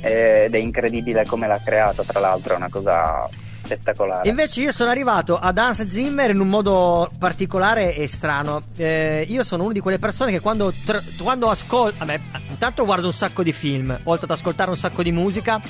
eh, 0.00 0.44
ed 0.44 0.54
è 0.54 0.58
incredibile 0.58 1.24
come 1.26 1.48
l'ha 1.48 1.60
creato, 1.62 2.04
tra 2.04 2.20
l'altro, 2.20 2.54
è 2.54 2.56
una 2.56 2.68
cosa 2.70 3.28
spettacolare. 3.64 4.28
Invece 4.28 4.60
io 4.60 4.72
sono 4.72 4.90
arrivato 4.90 5.36
ad 5.38 5.58
Hans 5.58 5.86
Zimmer 5.86 6.30
in 6.30 6.40
un 6.40 6.48
modo 6.48 7.10
particolare 7.18 7.94
e 7.96 8.06
strano. 8.06 8.62
Eh, 8.76 9.24
io 9.28 9.42
sono 9.42 9.64
una 9.64 9.72
di 9.72 9.80
quelle 9.80 9.98
persone 9.98 10.30
che 10.30 10.40
quando, 10.40 10.72
tr- 10.72 11.22
quando 11.22 11.50
ascolto... 11.50 12.04
Intanto 12.50 12.84
guardo 12.84 13.06
un 13.06 13.12
sacco 13.12 13.42
di 13.42 13.52
film, 13.52 13.98
oltre 14.04 14.26
ad 14.26 14.30
ascoltare 14.30 14.70
un 14.70 14.76
sacco 14.76 15.02
di 15.02 15.10
musica 15.10 15.60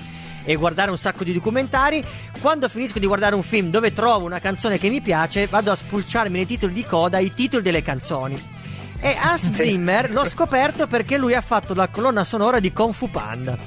e 0.44 0.54
guardare 0.56 0.90
un 0.90 0.98
sacco 0.98 1.24
di 1.24 1.32
documentari. 1.32 2.04
Quando 2.40 2.68
finisco 2.68 2.98
di 2.98 3.06
guardare 3.06 3.34
un 3.34 3.42
film 3.42 3.70
dove 3.70 3.92
trovo 3.92 4.26
una 4.26 4.40
canzone 4.40 4.78
che 4.78 4.90
mi 4.90 5.00
piace, 5.00 5.46
vado 5.46 5.72
a 5.72 5.76
spulciarmi 5.76 6.36
nei 6.36 6.46
titoli 6.46 6.72
di 6.72 6.84
coda 6.84 7.18
i 7.18 7.32
titoli 7.32 7.62
delle 7.62 7.82
canzoni. 7.82 8.40
E 9.00 9.16
Hans 9.20 9.52
Zimmer 9.52 10.10
l'ho 10.10 10.24
scoperto 10.26 10.86
perché 10.86 11.18
lui 11.18 11.34
ha 11.34 11.42
fatto 11.42 11.74
la 11.74 11.88
colonna 11.88 12.24
sonora 12.24 12.60
di 12.60 12.72
Kung 12.72 12.94
Fu 12.94 13.10
Panda. 13.10 13.58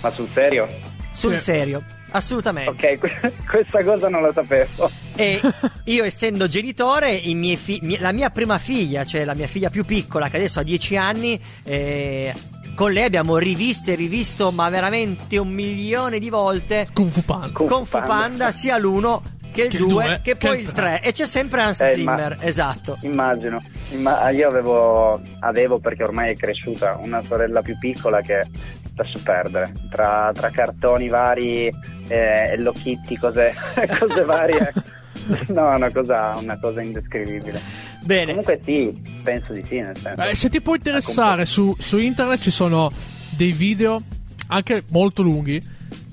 Ma 0.00 0.10
sul 0.10 0.28
serio? 0.32 0.68
Sul 1.12 1.36
serio, 1.38 1.84
assolutamente. 2.12 2.70
Ok, 2.70 2.98
que- 2.98 3.34
questa 3.50 3.82
cosa 3.82 4.08
non 4.08 4.22
la 4.22 4.32
sapevo. 4.32 4.90
E 5.16 5.40
io, 5.84 6.04
essendo 6.04 6.46
genitore, 6.46 7.12
i 7.12 7.34
miei 7.34 7.56
fi- 7.56 7.98
la 7.98 8.12
mia 8.12 8.30
prima 8.30 8.58
figlia, 8.58 9.04
cioè 9.04 9.24
la 9.24 9.34
mia 9.34 9.48
figlia 9.48 9.70
più 9.70 9.84
piccola, 9.84 10.30
che 10.30 10.36
adesso 10.36 10.60
ha 10.60 10.62
10 10.62 10.96
anni, 10.96 11.38
eh, 11.64 12.32
con 12.74 12.92
lei 12.92 13.04
abbiamo 13.04 13.36
rivisto 13.38 13.90
e 13.90 13.94
rivisto, 13.94 14.50
ma 14.52 14.68
veramente 14.68 15.36
un 15.38 15.48
milione 15.48 16.18
di 16.18 16.30
volte, 16.30 16.88
Kung 16.92 17.10
Fu 17.10 17.24
Panda. 17.24 17.50
Kung 17.52 17.68
Kung 17.70 17.84
Fu 17.84 17.98
Panda. 17.98 18.06
Panda, 18.14 18.50
sia 18.52 18.76
l'uno 18.78 19.22
che 19.52 19.62
il 19.64 19.70
Che 19.70 19.76
il 19.78 19.86
2, 19.86 19.88
due, 19.88 20.20
che 20.22 20.32
che 20.32 20.36
poi 20.36 20.60
il 20.60 20.66
il 20.68 20.72
tre. 20.72 20.98
3. 21.00 21.08
E 21.08 21.12
c'è 21.12 21.24
sempre 21.26 21.60
Hans 21.62 21.80
Eh, 21.80 21.84
ma- 21.86 21.92
Zimmer, 22.16 22.36
esatto. 22.40 22.98
Immagino. 23.02 23.62
Imma- 23.90 24.30
io 24.30 24.48
avevo, 24.48 25.20
avevo, 25.40 25.78
perché 25.80 26.04
ormai 26.04 26.32
è 26.32 26.36
cresciuta, 26.36 26.96
una 27.02 27.22
sorella 27.24 27.60
più 27.60 27.76
piccola 27.78 28.20
che 28.20 28.46
lascio 28.94 29.18
perdere. 29.24 29.72
Tra, 29.90 30.30
tra 30.32 30.50
cartoni 30.50 31.08
vari, 31.08 31.66
eh, 31.66 32.50
Hello 32.52 32.72
Kitty, 32.72 33.16
cose, 33.16 33.52
cose 33.98 34.24
varie. 34.24 34.72
No, 35.48 35.68
una 35.68 35.90
cosa, 35.90 36.34
una 36.36 36.58
cosa 36.58 36.80
indescrivibile. 36.82 37.60
Bene, 38.02 38.26
Comunque 38.28 38.60
sì, 38.64 39.00
penso 39.22 39.52
di 39.52 39.64
sì, 39.66 39.80
nel 39.80 39.96
senso. 39.96 40.22
Eh, 40.22 40.34
se 40.34 40.48
ti 40.48 40.60
può 40.60 40.74
interessare, 40.74 41.46
su, 41.46 41.74
su 41.78 41.98
internet 41.98 42.40
ci 42.40 42.50
sono 42.50 42.90
dei 43.36 43.52
video, 43.52 44.00
anche 44.48 44.84
molto 44.90 45.22
lunghi, 45.22 45.60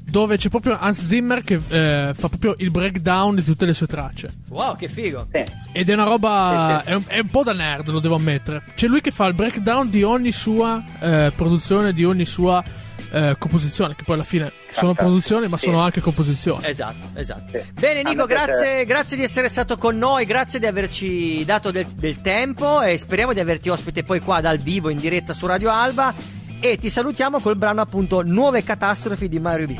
dove 0.09 0.37
c'è 0.37 0.49
proprio 0.49 0.77
Hans 0.77 1.03
Zimmer 1.03 1.41
che 1.43 1.55
eh, 1.55 2.13
fa 2.13 2.29
proprio 2.29 2.55
il 2.59 2.71
breakdown 2.71 3.35
di 3.35 3.43
tutte 3.43 3.65
le 3.65 3.73
sue 3.73 3.87
tracce. 3.87 4.31
Wow, 4.49 4.75
che 4.75 4.87
figo. 4.87 5.27
Ed 5.71 5.89
è 5.89 5.93
una 5.93 6.05
roba. 6.05 6.83
È 6.83 6.93
un, 6.93 7.03
è 7.07 7.19
un 7.19 7.27
po' 7.27 7.43
da 7.43 7.53
nerd, 7.53 7.89
lo 7.89 7.99
devo 7.99 8.15
ammettere. 8.15 8.63
C'è 8.73 8.87
lui 8.87 9.01
che 9.01 9.11
fa 9.11 9.25
il 9.25 9.33
breakdown 9.33 9.89
di 9.89 10.03
ogni 10.03 10.31
sua 10.31 10.83
eh, 10.99 11.31
produzione, 11.35 11.93
di 11.93 12.05
ogni 12.05 12.25
sua 12.25 12.63
eh, 13.11 13.35
composizione. 13.37 13.95
Che 13.95 14.03
poi 14.03 14.15
alla 14.15 14.23
fine 14.23 14.51
sono 14.71 14.93
produzioni, 14.93 15.47
ma 15.47 15.57
Sì. 15.57 15.65
sono 15.65 15.81
anche 15.81 16.01
composizioni. 16.01 16.65
Esatto, 16.65 17.07
esatto. 17.15 17.59
Bene 17.73 18.03
Nico, 18.03 18.25
grazie, 18.25 18.85
grazie 18.85 19.17
di 19.17 19.23
essere 19.23 19.49
stato 19.49 19.77
con 19.77 19.97
noi, 19.97 20.25
grazie 20.25 20.59
di 20.59 20.65
averci 20.65 21.43
dato 21.45 21.71
del, 21.71 21.85
del 21.85 22.21
tempo 22.21 22.81
e 22.81 22.97
speriamo 22.97 23.33
di 23.33 23.39
averti 23.39 23.69
ospite 23.69 24.03
poi 24.03 24.19
qua 24.19 24.41
dal 24.41 24.57
vivo 24.57 24.89
in 24.89 24.97
diretta 24.97 25.33
su 25.33 25.45
Radio 25.47 25.71
Alba 25.71 26.13
e 26.59 26.77
ti 26.77 26.89
salutiamo 26.89 27.39
col 27.39 27.55
brano 27.55 27.81
appunto 27.81 28.21
Nuove 28.23 28.63
catastrofi 28.63 29.29
di 29.29 29.39
Mario 29.39 29.67
B. 29.67 29.75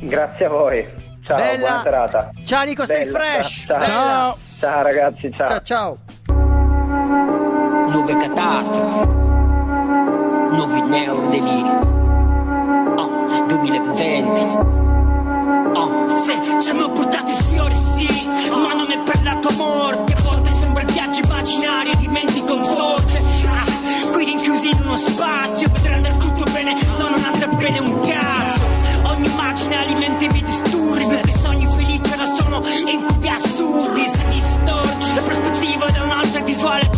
Grazie 0.00 0.46
a 0.46 0.48
voi. 0.48 0.86
Ciao, 1.26 1.36
Bella. 1.36 1.58
buona 1.58 1.80
serata. 1.82 2.30
Ciao 2.44 2.64
Nico, 2.64 2.84
stay 2.84 3.04
Bella, 3.04 3.18
fresh. 3.18 3.64
Ciao. 3.66 3.78
Bella. 3.78 4.36
Ciao 4.58 4.82
ragazzi, 4.82 5.30
ciao. 5.34 5.46
Ciao 5.46 5.62
ciao. 5.62 5.98
Nuove 7.90 8.16
catastrofi, 8.16 9.27
nuovi 10.50 10.80
neurodeliri. 10.80 11.70
Oh, 12.96 13.44
2020. 13.46 14.40
Oh, 15.74 16.22
se 16.24 16.60
ci 16.62 16.68
hanno 16.70 16.90
portato 16.90 17.30
i 17.30 17.36
fiori, 17.48 17.74
sì, 17.74 18.28
ma 18.50 18.72
non 18.74 18.90
è 18.90 18.98
per 19.00 19.22
la 19.22 19.36
tua 19.36 19.52
morte. 19.52 20.14
A 20.14 20.22
volte 20.22 20.52
sembra 20.52 20.82
il 20.82 20.92
viaggio 20.92 21.20
immaginario 21.20 21.94
di 21.96 22.08
menti 22.08 22.42
contorte. 22.44 23.22
Ah, 23.46 24.12
qui 24.12 24.24
rinchiusi 24.24 24.70
in 24.70 24.78
uno 24.82 24.96
spazio, 24.96 25.68
per 25.70 25.92
andare 25.92 26.16
tutto 26.18 26.44
bene, 26.52 26.74
no, 26.98 27.08
non 27.08 27.24
andrà 27.24 27.46
bene 27.48 27.78
un 27.78 28.00
cazzo. 28.00 28.60
Ogni 29.04 29.28
immagine 29.28 29.76
alimenta 29.76 30.24
i 30.24 30.42
disturbi, 30.42 31.18
quei 31.20 31.32
sogni 31.32 31.66
felici 31.66 32.12
ora 32.12 32.26
sono 32.36 32.62
incubi 32.86 33.28
assurdi. 33.28 34.08
Se 34.08 34.26
distorci 34.28 35.14
la 35.14 35.22
prospettiva 35.22 35.90
da 35.90 36.02
un'altra 36.02 36.40
visuale, 36.40 36.90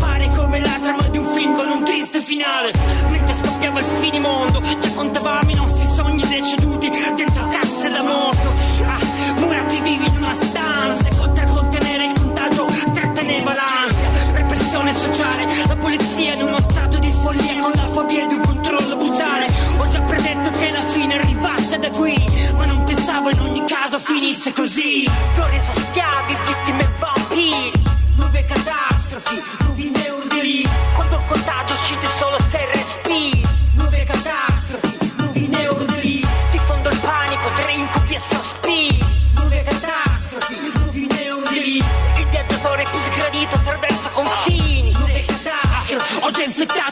film 1.41 1.57
con 1.57 1.69
un 1.71 1.85
triste 1.85 2.21
finale. 2.21 2.71
Mentre 3.09 3.35
scoppiava 3.43 3.81
il 3.81 3.87
finimondo, 4.01 4.61
già 4.61 4.91
contavamo 4.95 5.51
i 5.51 5.55
nostri 5.55 5.87
sogni 5.95 6.27
deceduti 6.29 6.91
dentro 7.17 7.47
casse 7.47 7.91
da 7.91 8.03
morto. 8.03 8.53
Ah, 8.85 9.41
murati 9.41 9.81
vivi 9.81 10.07
in 10.07 10.17
una 10.17 10.35
stanza, 10.35 11.23
oltre 11.23 11.45
a 11.45 11.49
contenere 11.49 12.05
il 12.07 12.21
contagio, 12.21 12.67
tratteneva 12.93 13.55
l'ansia. 13.55 14.11
Repressione 14.35 14.95
sociale, 14.95 15.47
la 15.67 15.77
polizia 15.77 16.35
in 16.35 16.43
uno 16.43 16.61
stato 16.69 16.99
di 16.99 17.13
follia 17.23 17.63
con 17.63 17.73
la 17.75 17.87
fobia 17.87 18.27
di 18.27 18.35
un 18.35 18.41
controllo 18.43 18.97
brutale. 18.97 19.47
Ho 19.79 19.89
già 19.89 20.01
predetto 20.03 20.51
che 20.51 20.71
la 20.71 20.83
fine 20.83 21.15
arrivasse 21.15 21.79
da 21.79 21.91
qui, 21.91 22.23
ma 22.55 22.67
non 22.67 22.83
pensavo 22.85 23.31
in 23.31 23.41
ogni 23.41 23.65
caso 23.65 23.99
finisse 23.99 24.53
così. 24.53 25.05
Su 25.05 25.81
schiavi, 25.89 26.37
vittime 26.45 26.89
vampiri. 26.99 27.73
Nuove 28.17 28.45
catastrofi, 28.45 29.43
nuovi 29.61 29.91
neurodeli. 29.91 30.90
Contagio 31.29 31.75
uccide 31.75 32.07
solo 32.19 32.39
se 32.49 32.67
respiri. 32.73 33.43
Nuove 33.75 34.05
catastrofi, 34.05 35.13
nuovi 35.17 35.47
neurodeli. 35.47 36.27
Diffondo 36.51 36.89
il 36.91 36.99
panico 36.99 37.49
tra 37.55 37.71
incubi 37.71 38.15
e 38.15 38.21
sospiri. 38.21 38.99
Nuove 39.37 39.63
catastrofi, 39.63 40.59
nuovi 40.75 41.07
neurodeli. 41.07 41.77
Il 41.77 42.27
viaggiatore 42.31 42.85
più 42.85 42.99
sgradito 42.99 43.55
attraverso 43.57 44.09
confini. 44.11 44.93
Nuove 44.93 45.25
catastrofi. 45.25 46.19
Ho 46.23 46.31
già 46.31 46.43
infettato 46.43 46.90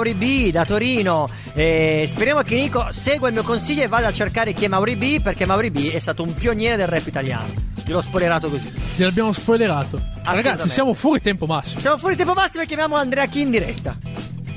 Mauri 0.00 0.14
B 0.14 0.50
da 0.50 0.64
Torino. 0.64 1.28
E 1.52 2.06
speriamo 2.08 2.40
che 2.40 2.54
Nico 2.54 2.86
segua 2.90 3.28
il 3.28 3.34
mio 3.34 3.42
consiglio 3.42 3.82
e 3.82 3.86
vada 3.86 4.06
a 4.06 4.12
cercare 4.12 4.54
chi 4.54 4.64
è 4.64 4.68
Mauri 4.68 4.96
B 4.96 5.20
perché 5.20 5.44
Mauri 5.44 5.70
B 5.70 5.90
è 5.90 5.98
stato 5.98 6.22
un 6.22 6.32
pioniere 6.32 6.76
del 6.76 6.86
rap 6.86 7.06
italiano. 7.06 7.52
Gliel'ho 7.84 8.00
spoilerato 8.00 8.48
così. 8.48 8.72
Gliel'abbiamo 8.96 9.30
spoilerato. 9.32 10.02
Ragazzi, 10.24 10.70
siamo 10.70 10.94
fuori 10.94 11.20
tempo 11.20 11.44
massimo. 11.44 11.80
Siamo 11.80 11.98
fuori 11.98 12.16
tempo 12.16 12.32
massimo 12.32 12.62
e 12.62 12.66
chiamiamo 12.66 12.96
Andrea 12.96 13.26
Chi 13.26 13.42
in 13.42 13.50
diretta. 13.50 13.94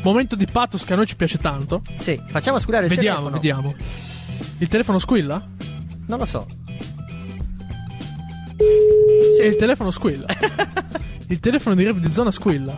Momento 0.01 0.37
di 0.37 0.47
pathos 0.47 0.85
che 0.85 0.93
a 0.93 0.95
noi 0.95 1.07
ci 1.07 1.17
piace 1.17 1.37
tanto. 1.39 1.81
Sì, 1.97 2.17
facciamo 2.29 2.57
squillare 2.57 2.85
il 2.85 2.89
Vediamo, 2.95 3.29
telefono. 3.29 3.41
vediamo. 3.41 3.75
Il 4.59 4.67
telefono 4.69 4.97
squilla? 4.97 5.45
Non 6.07 6.19
lo 6.19 6.25
so. 6.25 6.47
E 9.41 9.45
il 9.45 9.57
telefono 9.57 9.91
squilla. 9.91 10.27
il 11.27 11.39
telefono 11.41 11.75
di 11.75 11.83
rap 11.83 11.97
di 11.97 12.11
zona 12.13 12.31
squilla. 12.31 12.77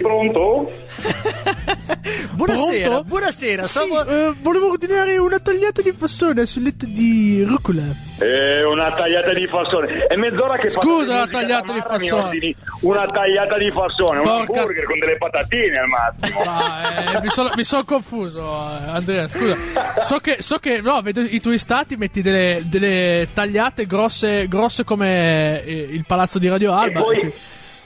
Pronto? 0.00 0.70
Buonasera, 2.32 2.88
Pronto? 2.88 3.04
buonasera. 3.04 3.64
Sì, 3.64 3.70
siamo- 3.78 4.04
eh, 4.04 4.34
volevo 4.40 4.70
ordinare 4.70 5.16
una 5.18 5.38
tagliata 5.38 5.82
di 5.82 5.92
fassone 5.96 6.46
sul 6.46 6.62
letto 6.62 6.86
di 6.86 7.42
rucola. 7.46 7.82
Eh, 8.18 8.64
una 8.64 8.90
tagliata 8.92 9.32
di 9.32 9.46
fassone. 9.46 10.06
È 10.06 10.16
mezz'ora 10.16 10.56
che 10.56 10.70
Scusa, 10.70 11.18
la 11.18 11.26
tagliata 11.26 11.72
di 11.72 11.80
fassone. 11.80 12.54
Una 12.80 13.06
tagliata 13.06 13.58
di 13.58 13.70
fassone, 13.70 14.18
un 14.20 14.24
Porca- 14.24 14.60
hamburger 14.60 14.84
con 14.84 14.98
delle 14.98 15.16
patatine 15.18 15.76
al 15.76 15.88
massimo. 15.88 16.40
Ah, 16.40 17.16
eh, 17.16 17.20
mi 17.20 17.28
sono 17.28 17.50
mi 17.54 17.64
son 17.64 17.84
confuso, 17.84 18.40
eh, 18.40 18.90
Andrea. 18.90 19.28
Scusa. 19.28 19.56
So 20.00 20.18
che, 20.18 20.36
so 20.40 20.58
che 20.58 20.80
no, 20.80 21.00
vedo 21.02 21.20
i 21.20 21.40
tuoi 21.40 21.58
stati, 21.58 21.96
metti 21.96 22.22
delle, 22.22 22.60
delle 22.64 23.28
tagliate 23.32 23.86
grosse, 23.86 24.48
grosse 24.48 24.84
come 24.84 25.62
eh, 25.64 25.88
il 25.90 26.04
palazzo 26.06 26.38
di 26.38 26.48
Radio 26.48 26.70
E 26.70 26.74
Alba. 26.74 27.00
poi, 27.02 27.32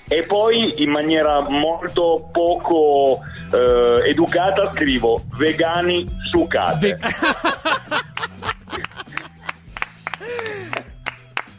e 0.09 0.25
poi 0.27 0.83
in 0.83 0.91
maniera 0.91 1.41
molto 1.49 2.29
poco 2.33 3.21
eh, 3.53 4.09
educata 4.09 4.73
scrivo 4.73 5.23
vegani 5.37 6.07
sucate. 6.25 6.97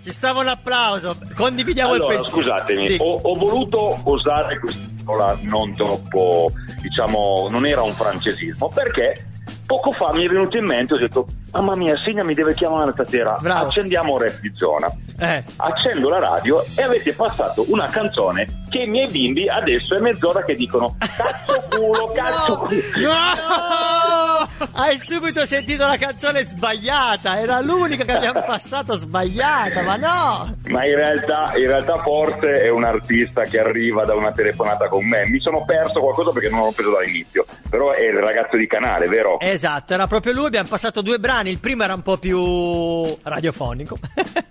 Ci 0.01 0.13
stava 0.13 0.39
un 0.39 0.47
applauso. 0.47 1.17
Condividiamo 1.35 1.91
allora, 1.93 2.13
il 2.13 2.19
pensiero. 2.21 2.41
scusatemi, 2.41 2.95
ho, 2.99 3.19
ho 3.23 3.33
voluto 3.33 3.99
usare 4.05 4.57
questa 4.57 4.85
parola 5.03 5.37
non 5.41 5.75
troppo, 5.75 6.49
diciamo, 6.81 7.49
non 7.51 7.65
era 7.65 7.81
un 7.81 7.91
francesismo, 7.91 8.69
perché 8.69 9.26
poco 9.67 9.91
fa 9.91 10.11
mi 10.13 10.25
è 10.25 10.27
venuto 10.27 10.57
in 10.57 10.65
mente, 10.65 10.95
ho 10.95 10.97
detto, 10.97 11.27
mamma 11.51 11.75
mia, 11.75 11.95
Signa 11.97 12.23
mi 12.23 12.33
deve 12.33 12.55
chiamare 12.55 12.91
stasera, 12.93 13.35
accendiamo 13.35 14.17
Rap 14.17 14.39
di 14.39 14.51
Zona. 14.55 14.89
Eh. 15.19 15.43
Accendo 15.57 16.09
la 16.09 16.19
radio 16.19 16.63
e 16.75 16.81
avete 16.81 17.13
passato 17.13 17.65
una 17.67 17.87
canzone 17.87 18.65
che 18.69 18.83
i 18.83 18.87
miei 18.87 19.09
bimbi 19.11 19.49
adesso 19.49 19.95
è 19.95 19.99
mezz'ora 19.99 20.43
che 20.43 20.55
dicono 20.55 20.95
cazzo 20.97 21.63
culo, 21.69 22.11
cazzo 22.13 22.57
culo. 22.59 22.81
No! 23.01 24.36
Hai 24.73 24.97
subito 24.97 25.45
sentito 25.45 25.85
la 25.85 25.97
canzone 25.97 26.43
sbagliata, 26.43 27.39
era 27.39 27.59
l'unica 27.61 28.03
che 28.03 28.11
abbiamo 28.11 28.41
passato 28.45 28.95
sbagliata, 28.95 29.81
ma 29.83 29.95
no! 29.97 30.57
Ma 30.67 30.85
in 30.85 30.95
realtà, 30.95 31.51
in 31.55 31.67
realtà 31.67 31.97
forse 32.01 32.63
è 32.63 32.69
un 32.69 32.83
artista 32.83 33.43
che 33.43 33.59
arriva 33.59 34.03
da 34.03 34.15
una 34.15 34.31
telefonata 34.31 34.87
con 34.87 35.05
me. 35.05 35.27
Mi 35.27 35.39
sono 35.39 35.63
perso 35.63 35.99
qualcosa 35.99 36.31
perché 36.31 36.49
non 36.49 36.61
l'ho 36.61 36.71
preso 36.71 36.91
dall'inizio. 36.91 37.45
Però 37.69 37.91
è 37.91 38.01
il 38.01 38.17
ragazzo 38.17 38.57
di 38.57 38.65
canale, 38.65 39.07
vero? 39.07 39.39
Esatto, 39.39 39.93
era 39.93 40.07
proprio 40.07 40.33
lui, 40.33 40.45
abbiamo 40.47 40.69
passato 40.69 41.01
due 41.01 41.19
brani, 41.19 41.51
il 41.51 41.59
primo 41.59 41.83
era 41.83 41.93
un 41.93 42.01
po' 42.01 42.17
più 42.17 43.05
radiofonico. 43.21 43.97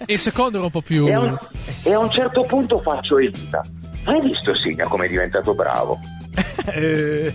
E 0.07 0.13
il 0.15 0.21
secondo 0.21 0.59
era 0.59 0.67
un 0.67 0.73
po' 0.73 0.83
più... 0.83 1.07
E 1.09 1.13
a 1.15 1.21
un, 1.21 1.39
e 1.83 1.93
a 1.93 1.99
un 1.99 2.11
certo 2.11 2.43
punto 2.43 2.81
faccio 2.81 3.19
Elita. 3.19 3.61
Hai 4.05 4.21
visto 4.21 4.55
Signa 4.55 4.87
come 4.87 5.07
è 5.07 5.09
diventato 5.09 5.53
bravo? 5.55 5.99
Eh. 6.69 7.35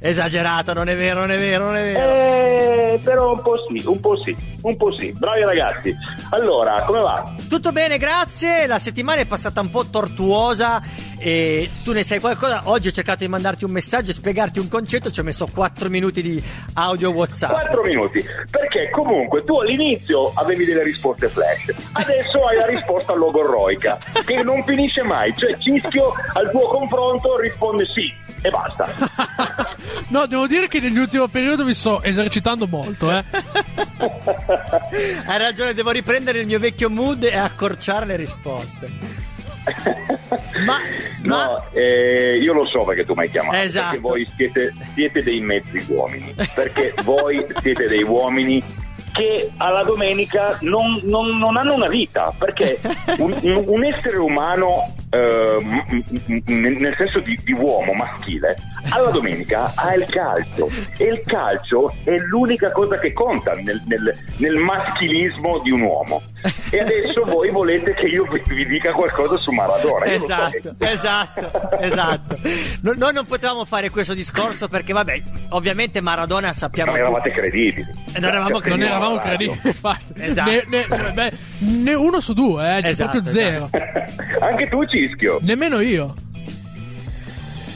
Esagerato, 0.00 0.72
non 0.72 0.88
è 0.88 0.96
vero, 0.96 1.20
non 1.20 1.30
è 1.30 1.38
vero, 1.38 1.66
non 1.66 1.76
è 1.76 1.82
vero. 1.82 1.98
Eh, 1.98 3.00
però 3.02 3.32
un 3.32 3.42
po' 3.42 3.56
sì, 3.68 3.86
un 3.86 4.00
po' 4.00 4.16
sì, 4.24 4.36
un 4.62 4.76
po' 4.76 4.96
sì. 4.96 5.12
Bravi 5.12 5.42
ragazzi. 5.42 5.94
Allora, 6.30 6.82
come 6.82 7.00
va? 7.00 7.34
Tutto 7.48 7.72
bene, 7.72 7.98
grazie. 7.98 8.66
La 8.66 8.78
settimana 8.78 9.20
è 9.20 9.26
passata 9.26 9.60
un 9.60 9.70
po' 9.70 9.86
tortuosa 9.86 10.82
e 11.18 11.68
tu 11.84 11.92
ne 11.92 12.02
sai 12.02 12.18
qualcosa. 12.18 12.62
Oggi 12.64 12.88
ho 12.88 12.92
cercato 12.92 13.24
di 13.24 13.28
mandarti 13.28 13.64
un 13.64 13.72
messaggio 13.72 14.10
e 14.10 14.14
spiegarti 14.14 14.58
un 14.58 14.68
concetto, 14.68 15.10
ci 15.10 15.20
ho 15.20 15.22
messo 15.22 15.46
4 15.46 15.88
minuti 15.88 16.22
di 16.22 16.42
audio 16.74 17.10
WhatsApp. 17.10 17.50
4 17.50 17.82
minuti. 17.82 18.24
Perché 18.50 18.90
comunque 18.90 19.44
tu 19.44 19.58
all'inizio 19.58 20.32
avevi 20.34 20.64
delle 20.64 20.82
risposte 20.82 21.28
flash, 21.28 21.74
adesso 21.92 22.46
hai 22.46 22.56
la 22.56 22.66
risposta 22.66 23.12
logorroica, 23.14 23.98
che 24.24 24.42
non 24.42 24.64
finisce 24.64 25.02
mai. 25.02 25.34
Cioè, 25.36 25.56
Cischio 25.58 26.12
al 26.32 26.50
tuo 26.50 26.68
confronto 26.68 27.38
risponde 27.38 27.84
sì 27.84 28.12
e 28.42 28.50
basta. 28.50 28.88
No, 30.08 30.26
devo 30.26 30.46
dire 30.46 30.68
che 30.68 30.80
nell'ultimo 30.80 31.28
periodo 31.28 31.64
mi 31.64 31.74
sto 31.74 32.02
esercitando 32.02 32.66
molto, 32.66 33.10
eh. 33.10 33.24
Hai 35.26 35.38
ragione, 35.38 35.74
devo 35.74 35.90
riprendere 35.90 36.40
il 36.40 36.46
mio 36.46 36.58
vecchio 36.58 36.90
mood 36.90 37.24
e 37.24 37.36
accorciare 37.36 38.06
le 38.06 38.16
risposte. 38.16 38.88
ma, 40.64 40.78
No, 41.22 41.66
eh, 41.72 42.38
io 42.38 42.52
lo 42.52 42.64
so 42.64 42.84
perché 42.84 43.04
tu 43.04 43.14
mi 43.14 43.22
hai 43.22 43.30
chiamato. 43.30 43.56
Esatto. 43.56 43.86
Perché 43.90 44.00
voi 44.00 44.28
siete, 44.36 44.74
siete 44.94 45.22
dei 45.22 45.40
mezzi 45.40 45.84
uomini. 45.88 46.34
Perché 46.54 46.94
voi 47.02 47.44
siete 47.60 47.86
dei 47.86 48.02
uomini 48.02 48.62
che 49.12 49.50
alla 49.56 49.82
domenica 49.82 50.56
non, 50.62 51.00
non- 51.04 51.36
non 51.36 51.56
hanno 51.56 51.74
una 51.74 51.88
vita. 51.88 52.32
Perché 52.38 52.78
un, 53.18 53.32
un- 53.66 53.84
essere 53.84 54.16
umano, 54.18 54.94
m- 55.10 56.42
nel 56.46 56.94
senso 56.96 57.18
di, 57.20 57.38
di 57.42 57.52
uomo 57.52 57.92
maschile, 57.92 58.56
alla 58.90 59.10
domenica 59.10 59.72
ha 59.74 59.94
il 59.94 60.06
calcio. 60.06 60.68
E 60.98 61.04
il 61.04 61.22
calcio 61.26 61.92
è 62.04 62.14
l'unica 62.16 62.70
cosa 62.72 62.98
che 62.98 63.12
conta 63.12 63.54
nel, 63.54 63.82
nel- 63.86 64.14
nel 64.38 64.54
maschilismo 64.56 65.58
di 65.60 65.70
un 65.70 65.80
uomo. 65.82 66.22
E 66.70 66.78
adesso 66.78 67.24
voi 67.24 67.50
volete 67.50 67.92
che 67.94 68.06
io 68.06 68.24
vi, 68.24 68.64
dica 68.66 68.92
qualcosa 68.92 69.36
su 69.36 69.50
Maradona. 69.52 70.06
Io 70.06 70.16
Esatto, 70.16 70.74
esatto, 70.78 71.78
esatto. 71.80 72.36
No- 72.82 72.94
noi 72.96 73.12
non 73.12 73.26
potevamo 73.26 73.64
fare 73.64 73.90
questo 73.90 74.14
discorso 74.14 74.68
perché, 74.68 74.92
vabbè, 74.92 75.22
ovviamente 75.50 76.00
Maradona 76.00 76.52
sappiamo. 76.52 76.92
Non 76.92 77.00
eravate 77.00 77.30
credibili. 77.32 77.86
Eh, 78.14 78.20
non 78.20 78.30
eravamo 78.30 78.50
Non 78.50 78.60
credibili. 78.60 78.88
eravamo 78.88 79.18
credibili, 79.18 79.60
infatti. 79.64 80.12
Esatto. 80.16 80.50
Ne, 80.50 80.64
ne- 80.68 80.86
cioè, 80.88 81.12
beh, 81.12 81.32
ne 81.58 81.94
uno 81.94 82.20
su 82.20 82.32
due, 82.32 82.78
eh, 82.78 82.80
c'è 82.82 82.88
Esatto, 82.88 83.10
proprio 83.20 83.32
zero. 83.32 83.70
Anche 84.40 84.66
tu 84.68 84.84
Cischio. 84.86 85.38
Nemmeno 85.42 85.80
io. 85.80 86.14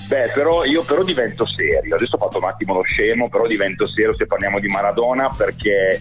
Beh, 0.09 0.31
però 0.35 0.65
io 0.65 0.83
però 0.83 1.03
divento 1.03 1.45
serio. 1.47 1.97
Adesso 1.97 2.17
ho 2.17 2.19
fatto 2.19 2.39
un 2.39 2.45
attimo 2.45 2.75
lo 2.75 2.83
scemo, 2.83 3.29
però 3.29 3.47
divento 3.47 3.89
serio 3.89 4.15
se 4.15 4.27
parliamo 4.27 4.61
di 4.61 4.69
Maradona 4.69 5.29
perché 5.37 6.01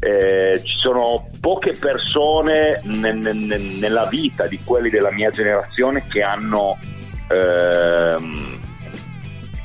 eh, 0.00 0.60
ci 0.62 0.76
sono 0.80 1.28
poche 1.40 1.72
persone 1.72 2.80
ne- 2.84 3.12
ne- 3.12 3.32
ne- 3.32 3.58
nella 3.58 4.06
vita 4.06 4.46
di 4.46 4.60
quelli 4.62 4.90
della 4.90 5.10
mia 5.10 5.30
generazione 5.30 6.06
che 6.08 6.22
hanno 6.22 6.78
ehm, 7.28 8.60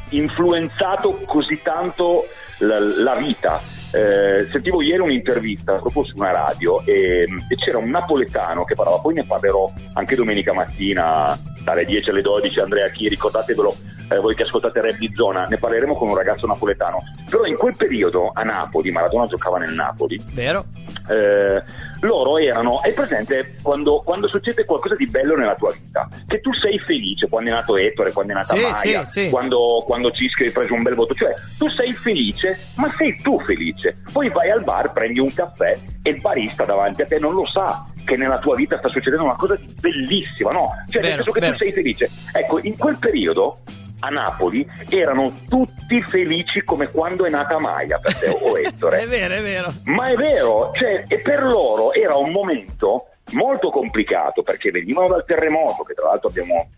influenzato 0.09 1.21
così 1.25 1.59
tanto 1.61 2.27
la, 2.59 2.79
la 2.79 3.15
vita. 3.15 3.59
Eh, 3.93 4.47
sentivo 4.51 4.81
ieri 4.81 5.01
un'intervista 5.01 5.73
proprio 5.75 6.03
su 6.05 6.15
una 6.17 6.31
radio 6.31 6.81
e, 6.85 7.23
e 7.23 7.55
c'era 7.55 7.77
un 7.77 7.89
napoletano 7.89 8.63
che 8.63 8.75
parlava, 8.75 8.99
poi 8.99 9.15
ne 9.15 9.25
parlerò 9.25 9.71
anche 9.93 10.15
domenica 10.15 10.53
mattina 10.53 11.37
dalle 11.63 11.85
10 11.85 12.09
alle 12.09 12.21
12 12.21 12.59
Andrea 12.59 12.87
Chi, 12.89 13.09
ricordatevelo 13.09 13.75
eh, 14.11 14.19
voi 14.19 14.35
che 14.35 14.43
ascoltate 14.43 14.81
Rap 14.81 14.97
di 14.97 15.11
Zona, 15.15 15.45
ne 15.45 15.57
parleremo 15.57 15.95
con 15.95 16.09
un 16.09 16.15
ragazzo 16.15 16.45
napoletano, 16.45 17.01
però 17.29 17.45
in 17.45 17.55
quel 17.55 17.75
periodo 17.75 18.31
a 18.33 18.43
Napoli, 18.43 18.91
Maradona 18.91 19.25
giocava 19.25 19.57
nel 19.57 19.73
Napoli, 19.73 20.19
Vero? 20.33 20.65
eh, 21.09 21.63
loro 22.01 22.37
erano, 22.37 22.81
è 22.83 22.91
presente 22.93 23.55
quando, 23.61 24.01
quando 24.03 24.27
succede 24.27 24.65
qualcosa 24.65 24.95
di 24.95 25.05
bello 25.05 25.35
nella 25.35 25.55
tua 25.55 25.71
vita, 25.71 26.09
che 26.27 26.41
tu 26.41 26.53
sei 26.53 26.77
felice 26.79 27.29
quando 27.29 27.51
è 27.51 27.53
nato 27.53 27.77
Ettore, 27.77 28.11
quando 28.11 28.33
è 28.33 28.35
nata 28.35 28.53
Sì, 28.55 28.61
Maia, 28.61 29.05
sì, 29.05 29.23
sì. 29.23 29.29
quando, 29.29 29.81
quando 29.85 30.11
Cischio 30.11 30.45
hai 30.45 30.51
preso 30.51 30.73
un 30.73 30.83
bel 30.83 30.95
voto, 30.95 31.13
cioè 31.13 31.33
tu 31.57 31.69
sei 31.69 31.93
felice, 31.93 32.59
ma 32.75 32.89
sei 32.89 33.15
tu 33.21 33.39
felice, 33.41 33.80
poi 34.11 34.29
vai 34.29 34.49
al 34.49 34.63
bar, 34.63 34.91
prendi 34.91 35.19
un 35.19 35.33
caffè 35.33 35.77
e 36.01 36.09
il 36.09 36.21
barista 36.21 36.63
davanti 36.65 37.01
a 37.01 37.05
te 37.05 37.19
non 37.19 37.33
lo 37.33 37.45
sa 37.47 37.85
che 38.03 38.15
nella 38.17 38.39
tua 38.39 38.55
vita 38.55 38.77
sta 38.77 38.87
succedendo 38.87 39.25
una 39.25 39.35
cosa 39.35 39.57
bellissima, 39.79 40.51
no? 40.51 40.69
Cioè 40.89 41.01
nel 41.01 41.11
Vero, 41.11 41.23
senso 41.23 41.31
che 41.31 41.39
vero. 41.39 41.51
tu 41.53 41.57
sei 41.59 41.71
felice. 41.71 42.09
Ecco, 42.33 42.59
in 42.63 42.77
quel 42.77 42.97
periodo 42.99 43.59
a 44.03 44.09
Napoli 44.09 44.67
erano 44.89 45.31
tutti 45.47 46.01
felici 46.07 46.63
come 46.63 46.89
quando 46.89 47.25
è 47.25 47.29
nata 47.29 47.59
Maia 47.59 47.99
per 47.99 48.15
te 48.17 48.29
o 48.29 48.57
Ettore. 48.57 49.01
È 49.01 49.07
vero, 49.07 49.35
è 49.35 49.41
vero. 49.41 49.71
Ma 49.83 50.09
è 50.09 50.15
vero, 50.15 50.71
cioè, 50.73 51.05
e 51.07 51.21
per 51.21 51.43
loro 51.43 51.93
era 51.93 52.15
un 52.15 52.31
momento 52.31 53.05
molto 53.33 53.69
complicato 53.69 54.41
perché 54.41 54.71
venivano 54.71 55.07
dal 55.09 55.23
terremoto, 55.25 55.83
che 55.83 55.93
tra 55.93 56.07
l'altro 56.07 56.29
abbiamo 56.29 56.69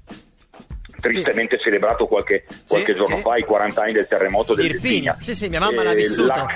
tristemente 0.99 1.57
celebrato 1.59 2.05
qualche, 2.07 2.45
qualche 2.67 2.93
giorno 2.93 3.17
sì. 3.17 3.21
fa 3.21 3.35
i 3.37 3.43
40 3.43 3.81
anni 3.81 3.93
del 3.93 4.07
terremoto 4.07 4.53
del. 4.53 4.65
Irpinia. 4.65 5.15
Sì, 5.19 5.33
sì, 5.35 5.47
mia 5.49 5.59
mamma 5.59 5.83
l'ha 5.83 5.91
Eh, 5.91 5.95
vissuto. 5.95 6.27
la- 6.27 6.55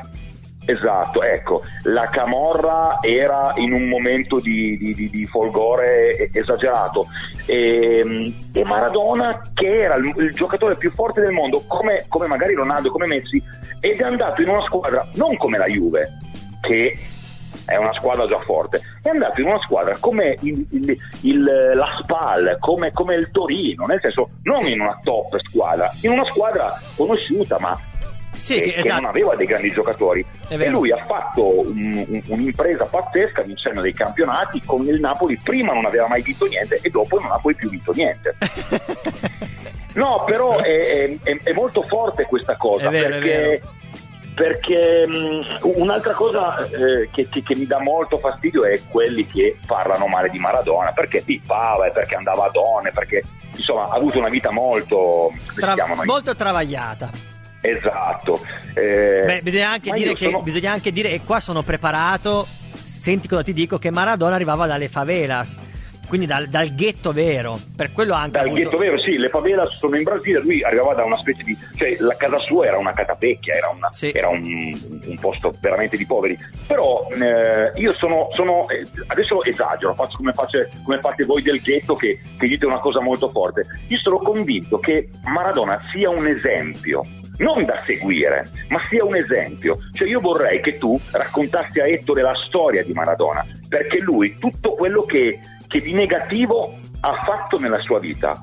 Esatto, 0.69 1.23
ecco, 1.23 1.63
la 1.83 2.07
Camorra 2.09 2.97
era 3.01 3.53
in 3.55 3.71
un 3.71 3.87
momento 3.87 4.41
di, 4.41 4.77
di- 4.77 4.93
di- 4.93 5.09
di 5.09 5.25
folgore 5.25 6.29
esagerato. 6.33 7.05
E, 7.45 8.33
e 8.51 8.63
Maradona, 8.65 9.39
che 9.53 9.83
era 9.83 9.95
il, 9.95 10.13
il 10.17 10.33
giocatore 10.33 10.75
più 10.75 10.91
forte 10.91 11.21
del 11.21 11.31
mondo, 11.31 11.63
come, 11.67 12.03
come 12.09 12.27
magari 12.27 12.53
Ronaldo, 12.53 12.91
come 12.91 13.07
Messi, 13.07 13.41
ed 13.79 14.01
è 14.01 14.03
andato 14.03 14.41
in 14.41 14.49
una 14.49 14.63
squadra 14.63 15.07
non 15.13 15.37
come 15.37 15.57
la 15.57 15.67
Juve, 15.67 16.09
che 16.59 16.97
è 17.65 17.77
una 17.77 17.93
squadra 17.93 18.27
già 18.27 18.39
forte, 18.41 18.81
è 19.01 19.07
andato 19.09 19.39
in 19.39 19.47
una 19.47 19.61
squadra 19.61 19.95
come 20.01 20.37
il- 20.41 20.67
il- 20.71 20.97
il- 21.21 21.71
la 21.75 21.87
Spal, 22.03 22.57
come, 22.59 22.91
come 22.91 23.15
il 23.15 23.31
Torino, 23.31 23.85
nel 23.85 23.99
senso 24.01 24.31
non 24.43 24.65
in 24.67 24.81
una 24.81 24.99
top 25.01 25.37
squadra, 25.39 25.89
in 26.01 26.11
una 26.11 26.25
squadra 26.25 26.77
conosciuta 26.97 27.57
ma 27.59 27.79
Sì, 28.37 28.55
che, 28.55 28.61
che- 28.61 28.71
che 28.73 28.79
esatto. 28.87 29.01
non 29.01 29.09
aveva 29.09 29.35
dei 29.35 29.45
grandi 29.47 29.71
giocatori. 29.71 30.25
E 30.47 30.69
lui 30.69 30.91
ha 30.91 31.03
fatto 31.03 31.61
un- 31.61 32.05
un- 32.07 32.21
un'impresa 32.27 32.85
pazzesca 32.85 33.41
vincendo 33.41 33.81
dei 33.81 33.93
campionati 33.93 34.61
con 34.65 34.85
il 34.87 34.99
Napoli. 34.99 35.37
Prima 35.43 35.73
non 35.73 35.85
aveva 35.85 36.07
mai 36.07 36.21
vinto 36.21 36.45
niente 36.45 36.79
e 36.81 36.89
dopo 36.89 37.19
non 37.19 37.31
ha 37.31 37.39
poi 37.39 37.55
più 37.55 37.69
vinto 37.69 37.91
niente. 37.93 38.35
No, 39.97 40.23
però 40.25 40.59
è, 40.59 41.17
è- 41.23 41.39
è 41.41 41.53
molto 41.53 41.81
forte 41.81 42.25
questa 42.25 42.55
cosa 42.55 42.87
vero, 42.89 43.09
perché, 43.17 43.61
perché 44.35 45.07
mh, 45.07 45.59
un'altra 45.79 46.13
cosa 46.13 46.61
eh, 46.65 47.09
che, 47.11 47.27
che- 47.29 47.41
che 47.41 47.55
mi 47.55 47.65
dà 47.65 47.79
molto 47.81 48.17
fastidio 48.19 48.63
è 48.63 48.79
quelli 48.91 49.25
che 49.25 49.57
parlano 49.65 50.05
male 50.05 50.29
di 50.29 50.37
Maradona 50.37 50.91
perché 50.91 51.23
pippava 51.23 51.87
e 51.87 51.91
perché 51.91 52.13
andava 52.13 52.45
a 52.45 52.49
donne, 52.51 52.91
perché 52.91 53.23
insomma 53.55 53.87
ha 53.89 53.95
avuto 53.95 54.19
una 54.19 54.29
vita 54.29 54.51
molto, 54.51 55.31
Tra- 55.55 55.73
molto 56.05 56.35
travagliata. 56.35 57.09
Esatto. 57.69 58.39
Eh, 58.73 59.23
Beh, 59.25 59.39
bisogna 59.43 59.71
anche, 59.71 59.91
dire 59.91 60.13
che, 60.13 60.25
sono- 60.25 60.41
bisogna 60.41 60.71
anche 60.71 60.91
dire, 60.91 61.11
e 61.11 61.21
qua 61.25 61.39
sono 61.39 61.61
preparato, 61.63 62.47
senti 62.83 63.27
cosa 63.27 63.43
ti 63.43 63.53
dico, 63.53 63.77
che 63.77 63.89
Maradona 63.91 64.35
arrivava 64.35 64.67
dalle 64.67 64.87
favelas, 64.87 65.57
quindi 66.07 66.25
dal, 66.25 66.47
dal 66.47 66.73
ghetto 66.73 67.11
vero, 67.11 67.59
per 67.75 67.91
quello 67.91 68.13
anche 68.13 68.37
Dal 68.37 68.45
avuto... 68.45 68.61
ghetto 68.61 68.77
vero, 68.77 68.97
sì, 69.01 69.17
le 69.17 69.27
favelas 69.27 69.77
sono 69.77 69.97
in 69.97 70.03
Brasile, 70.03 70.39
lui 70.39 70.63
arrivava 70.63 70.93
da 70.93 71.03
una 71.03 71.17
specie 71.17 71.43
di... 71.43 71.57
cioè 71.75 71.97
la 71.99 72.15
casa 72.15 72.37
sua 72.37 72.65
era 72.65 72.77
una 72.77 72.93
catapecchia, 72.93 73.53
era, 73.55 73.67
una- 73.75 73.89
era 74.13 74.29
un, 74.29 74.73
un 75.05 75.17
posto 75.19 75.53
veramente 75.59 75.97
di 75.97 76.05
poveri. 76.05 76.37
Però 76.65 77.09
eh, 77.11 77.73
io 77.77 77.93
sono, 77.95 78.29
sono 78.31 78.69
eh, 78.69 78.85
adesso 79.07 79.43
esagero, 79.43 79.93
faccio 79.95 80.15
come, 80.15 80.31
face- 80.31 80.69
come 80.81 80.99
fate 81.01 81.25
voi 81.25 81.41
del 81.41 81.59
ghetto 81.59 81.95
che, 81.95 82.21
che 82.39 82.47
dite 82.47 82.65
una 82.65 82.79
cosa 82.79 83.01
molto 83.01 83.29
forte. 83.29 83.65
Io 83.87 83.97
sono 83.97 84.19
convinto 84.19 84.79
che 84.79 85.09
Maradona 85.25 85.81
sia 85.91 86.09
un 86.09 86.25
esempio 86.25 87.01
non 87.37 87.63
da 87.63 87.83
seguire, 87.85 88.45
ma 88.69 88.79
sia 88.89 89.03
un 89.03 89.15
esempio. 89.15 89.77
Cioè 89.93 90.07
io 90.07 90.19
vorrei 90.19 90.61
che 90.61 90.77
tu 90.77 90.99
raccontassi 91.11 91.79
a 91.79 91.87
Ettore 91.87 92.21
la 92.21 92.35
storia 92.45 92.83
di 92.83 92.93
Maradona, 92.93 93.45
perché 93.67 93.99
lui 93.99 94.37
tutto 94.39 94.73
quello 94.73 95.03
che, 95.03 95.39
che 95.67 95.81
di 95.81 95.93
negativo 95.93 96.77
ha 97.01 97.13
fatto 97.23 97.59
nella 97.59 97.81
sua 97.81 97.99
vita, 97.99 98.39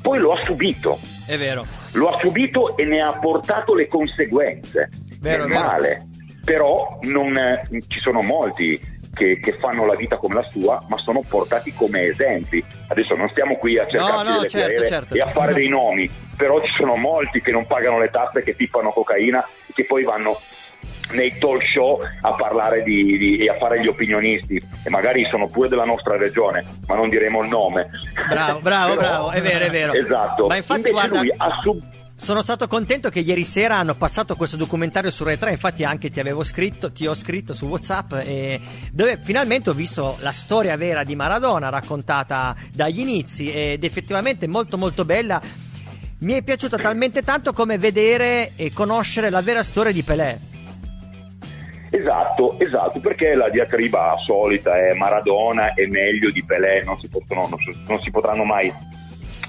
poi 0.00 0.18
lo 0.18 0.32
ha 0.32 0.36
subito. 0.44 0.98
È 1.26 1.36
vero. 1.36 1.64
Lo 1.92 2.08
ha 2.08 2.18
subito 2.20 2.76
e 2.76 2.84
ne 2.84 3.00
ha 3.00 3.10
portato 3.18 3.74
le 3.74 3.88
conseguenze. 3.88 4.90
Vero, 5.20 5.44
È 5.44 5.48
vero. 5.48 5.60
male. 5.60 6.06
Però 6.44 6.98
non, 7.02 7.36
eh, 7.36 7.62
ci 7.88 7.98
sono 8.00 8.22
molti 8.22 8.80
che, 9.16 9.40
che 9.40 9.52
fanno 9.52 9.86
la 9.86 9.94
vita 9.96 10.16
come 10.18 10.34
la 10.34 10.42
sua, 10.52 10.82
ma 10.88 10.98
sono 10.98 11.22
portati 11.26 11.72
come 11.72 12.02
esempi. 12.02 12.62
Adesso 12.88 13.16
non 13.16 13.30
stiamo 13.30 13.56
qui 13.56 13.78
a 13.78 13.86
cercarci 13.86 14.30
no, 14.30 14.36
delle 14.36 14.48
certo, 14.48 14.86
certo. 14.86 15.14
e 15.14 15.20
a 15.20 15.26
fare 15.26 15.54
dei 15.54 15.68
nomi, 15.68 16.08
però 16.36 16.60
ci 16.62 16.72
sono 16.76 16.96
molti 16.96 17.40
che 17.40 17.50
non 17.50 17.66
pagano 17.66 17.98
le 17.98 18.10
tasse, 18.10 18.42
che 18.42 18.54
tippano 18.54 18.92
cocaina, 18.92 19.44
che 19.74 19.84
poi 19.84 20.04
vanno 20.04 20.38
nei 21.12 21.38
talk 21.38 21.62
show 21.72 22.00
a 22.20 22.30
parlare 22.34 22.82
di, 22.82 23.16
di- 23.16 23.36
e 23.38 23.48
a 23.48 23.54
fare 23.54 23.80
gli 23.80 23.86
opinionisti 23.86 24.56
e 24.84 24.90
magari 24.90 25.24
sono 25.30 25.46
pure 25.46 25.68
della 25.68 25.84
nostra 25.84 26.16
regione 26.16 26.64
ma 26.88 26.96
non 26.96 27.08
diremo 27.08 27.42
il 27.42 27.48
nome 27.48 27.88
Bravo, 28.28 28.58
bravo, 28.58 28.94
Però- 28.96 29.08
bravo, 29.08 29.30
è 29.30 29.40
vero, 29.40 29.64
è 29.66 29.70
vero. 29.70 29.92
esatto 29.92 30.48
Ma 30.48 30.56
infatti, 30.56 30.88
Invece 30.88 30.92
guarda, 31.08 31.20
lui 31.20 31.32
ha 31.36 31.60
sub- 31.62 31.82
sono 32.16 32.42
stato 32.42 32.66
contento 32.66 33.10
che 33.10 33.20
ieri 33.20 33.44
sera 33.44 33.76
hanno 33.76 33.94
passato 33.94 34.36
questo 34.36 34.56
documentario 34.56 35.10
su 35.10 35.22
Rai 35.22 35.38
3, 35.38 35.52
infatti 35.52 35.84
anche 35.84 36.10
ti 36.10 36.18
avevo 36.18 36.42
scritto, 36.42 36.90
ti 36.90 37.06
ho 37.06 37.14
scritto 37.14 37.52
su 37.52 37.66
WhatsApp, 37.66 38.14
e 38.24 38.60
dove 38.90 39.18
finalmente 39.22 39.70
ho 39.70 39.74
visto 39.74 40.16
la 40.20 40.32
storia 40.32 40.76
vera 40.76 41.04
di 41.04 41.14
Maradona 41.14 41.68
raccontata 41.68 42.56
dagli 42.72 43.00
inizi 43.00 43.52
ed 43.52 43.84
effettivamente 43.84 44.48
molto 44.48 44.78
molto 44.78 45.04
bella. 45.04 45.40
Mi 46.18 46.32
è 46.32 46.42
piaciuta 46.42 46.78
talmente 46.78 47.22
tanto 47.22 47.52
come 47.52 47.76
vedere 47.76 48.52
e 48.56 48.72
conoscere 48.72 49.28
la 49.28 49.42
vera 49.42 49.62
storia 49.62 49.92
di 49.92 50.02
Pelé. 50.02 50.40
Esatto, 51.90 52.58
esatto, 52.58 52.98
perché 52.98 53.34
la 53.34 53.50
diatriba 53.50 54.14
solita 54.24 54.76
è 54.76 54.94
Maradona 54.94 55.74
è 55.74 55.86
meglio 55.86 56.30
di 56.30 56.42
Pelé, 56.42 56.82
non 56.84 56.98
si, 56.98 57.08
possono- 57.08 57.48
non 57.86 58.02
si 58.02 58.10
potranno 58.10 58.44
mai 58.44 58.72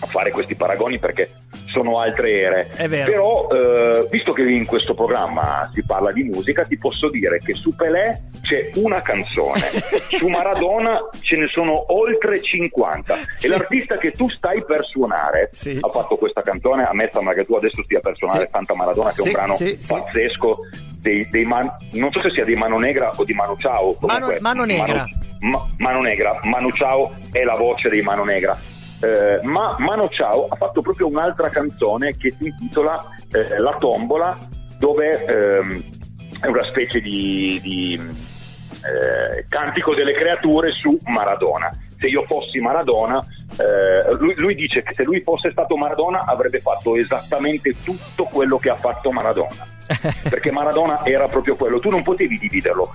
fare 0.06 0.32
questi 0.32 0.56
paragoni 0.56 1.00
perché 1.00 1.32
sono 1.68 2.00
altre 2.00 2.40
ere. 2.42 2.70
È 2.76 2.88
vero. 2.88 3.12
Però, 3.12 3.48
eh, 3.52 4.08
visto 4.10 4.34
che 4.34 4.44
in 4.44 4.66
questo 4.66 4.94
programma 4.94 5.70
si 5.74 5.84
parla 5.84 6.12
di 6.12 6.24
musica, 6.24 6.64
ti 6.64 6.78
posso 6.78 7.10
dire 7.10 7.40
che 7.40 7.54
su 7.54 7.76
Pelé 7.76 8.30
c'è 8.42 8.72
una 8.76 9.02
canzone, 9.02 9.60
su 10.18 10.28
Maradona 10.28 11.00
ce 11.22 11.36
ne 11.38 11.48
sono 11.48 11.86
oltre 11.94 12.42
50 12.42 13.16
e 13.42 13.48
l'artista 13.48 13.98
che 13.98 14.12
tu 14.12 14.30
stai 14.30 14.64
per 14.64 14.84
suonare 14.86 15.50
ha 15.82 15.90
fatto 15.90 16.16
questa 16.18 16.42
canzone, 16.42 16.84
a 16.84 16.94
me 16.94 17.10
sembra 17.14 17.34
che 17.34 17.44
tu 17.44 17.56
adesso 17.56 17.84
stia 17.84 18.00
per 18.00 18.16
suonare 18.16 18.46
Sì. 18.46 18.50
Santa 18.52 18.76
Maradona, 18.76 19.10
che 19.12 19.20
è 19.20 19.22
Sì, 19.22 19.28
un 19.28 19.34
brano 19.34 19.56
sì, 19.56 19.78
sì. 19.80 19.94
pazzesco 19.94 20.58
dei, 21.00 21.28
dei 21.30 21.46
Man- 21.46 21.76
non 21.94 22.12
so 22.12 22.22
se 22.22 22.30
sia 22.32 22.46
di 22.46 22.56
Mano 22.56 22.78
Negra 22.78 23.12
o 23.16 23.24
di 23.24 23.34
Manu 23.34 23.56
Ciao. 23.58 23.94
comunque, 23.96 24.40
Mano- 24.40 24.66
Mano 24.66 24.66
Negra. 24.66 25.06
Manu, 25.06 25.08
Ma- 25.52 25.68
Mano 25.78 26.02
Negra, 26.02 26.40
Manu 26.44 26.72
Ciao 26.72 27.14
è 27.32 27.44
la 27.44 27.56
voce 27.56 27.90
di 27.90 28.02
Mano 28.02 28.24
Negra. 28.24 28.58
Eh, 29.00 29.40
ma 29.44 29.76
Mano 29.78 30.10
Ciao 30.10 30.48
ha 30.48 30.56
fatto 30.56 30.82
proprio 30.82 31.08
un'altra 31.08 31.50
canzone 31.50 32.16
che 32.18 32.34
si 32.38 32.48
intitola 32.48 33.00
eh, 33.32 33.60
La 33.60 33.76
tombola, 33.78 34.38
dove 34.80 35.24
ehm, 35.26 35.84
è 36.42 36.48
una 36.48 36.64
specie 36.64 37.00
di, 37.00 37.60
di, 37.62 37.94
eh, 37.94 39.46
cantico 39.48 39.94
delle 39.94 40.14
creature 40.14 40.72
su 40.72 40.98
Maradona. 41.06 41.70
Se 42.00 42.08
io 42.08 42.26
fossi 42.28 42.60
Maradona, 42.60 43.24
eh, 43.60 44.14
lui, 44.16 44.34
lui 44.36 44.56
dice 44.56 44.84
che 44.84 44.94
se 44.96 45.04
lui 45.04 45.22
fosse 45.22 45.52
stato 45.52 45.76
Maradona 45.78 46.26
avrebbe 46.26 46.60
fatto 46.60 46.96
esattamente 46.96 47.76
tutto 47.84 48.26
quello 48.26 48.58
che 48.58 48.70
ha 48.70 48.76
fatto 48.76 49.12
Maradona. 49.12 49.66
Perché 50.30 50.52
Maradona 50.52 51.04
era 51.06 51.28
proprio 51.28 51.56
quello, 51.56 51.80
tu 51.80 51.90
non 51.90 52.04
potevi 52.04 52.38
dividerlo. 52.38 52.94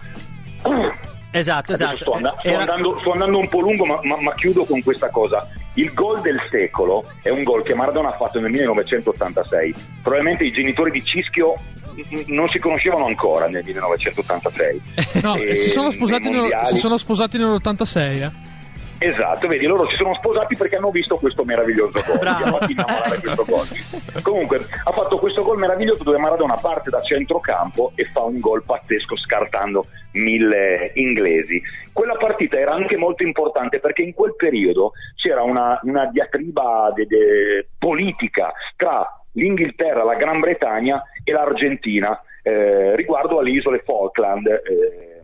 Esatto, 1.34 1.72
esatto. 1.72 1.96
sto, 1.96 2.12
and- 2.12 2.28
sto 2.38 2.48
Era- 2.48 2.58
andando, 2.60 2.98
sto 3.00 3.12
andando 3.12 3.38
un 3.38 3.48
po' 3.48 3.60
lungo, 3.60 3.84
ma, 3.86 3.98
ma- 4.02 4.20
ma 4.20 4.34
chiudo 4.34 4.64
con 4.64 4.82
questa 4.82 5.08
cosa. 5.10 5.48
Il 5.74 5.92
gol 5.94 6.20
del 6.20 6.40
secolo 6.50 7.04
è 7.22 7.30
un 7.30 7.42
gol 7.42 7.62
che 7.62 7.74
Maradona 7.74 8.10
ha 8.10 8.16
fatto 8.16 8.38
nel 8.38 8.50
1986. 8.50 9.74
Probabilmente 10.02 10.44
i 10.44 10.52
genitori 10.52 10.90
di 10.90 11.02
Cischio 11.02 11.54
non 12.26 12.48
si 12.48 12.58
conoscevano 12.58 13.06
ancora 13.06 13.48
nel 13.48 13.62
1986. 13.64 14.82
No, 15.22 15.34
E 15.36 15.54
si 15.56 15.70
sono 15.70 15.90
sposati, 15.90 16.28
nel- 16.30 16.60
si 16.64 16.76
sono 16.76 16.96
sposati 16.98 17.38
nell'86, 17.38 18.20
eh. 18.22 18.30
Esatto, 19.04 19.48
vedi, 19.48 19.66
loro 19.66 19.86
si 19.86 19.96
sono 19.96 20.14
sposati 20.14 20.56
perché 20.56 20.76
hanno 20.76 20.90
visto 20.90 21.16
questo 21.16 21.44
meraviglioso 21.44 22.00
gol. 22.06 22.18
Bravo. 22.18 22.58
Questo 22.58 23.44
gol. 23.46 23.66
Comunque, 24.22 24.60
ha 24.84 24.92
fatto 24.92 25.18
questo 25.18 25.42
gol 25.42 25.58
meraviglioso 25.58 26.04
dove 26.04 26.18
Maradona 26.18 26.56
parte 26.56 26.90
da 26.90 27.02
centrocampo 27.02 27.92
e 27.96 28.04
fa 28.04 28.22
un 28.22 28.38
gol 28.38 28.62
pazzesco 28.64 29.16
scartando 29.16 29.86
mille 30.12 30.92
inglesi. 30.94 31.60
Quella 31.92 32.14
partita 32.14 32.58
era 32.58 32.72
anche 32.72 32.96
molto 32.96 33.22
importante 33.22 33.80
perché 33.80 34.02
in 34.02 34.14
quel 34.14 34.34
periodo 34.36 34.92
c'era 35.16 35.42
una, 35.42 35.78
una 35.82 36.06
diatriba 36.06 36.92
de- 36.94 37.06
de- 37.06 37.68
politica 37.78 38.52
tra 38.76 39.06
l'Inghilterra, 39.32 40.04
la 40.04 40.14
Gran 40.14 40.40
Bretagna 40.40 41.02
e 41.24 41.32
l'Argentina 41.32 42.20
eh, 42.42 42.94
riguardo 42.96 43.38
alle 43.38 43.50
isole 43.50 43.82
Falkland. 43.84 44.46
eh, 44.46 45.21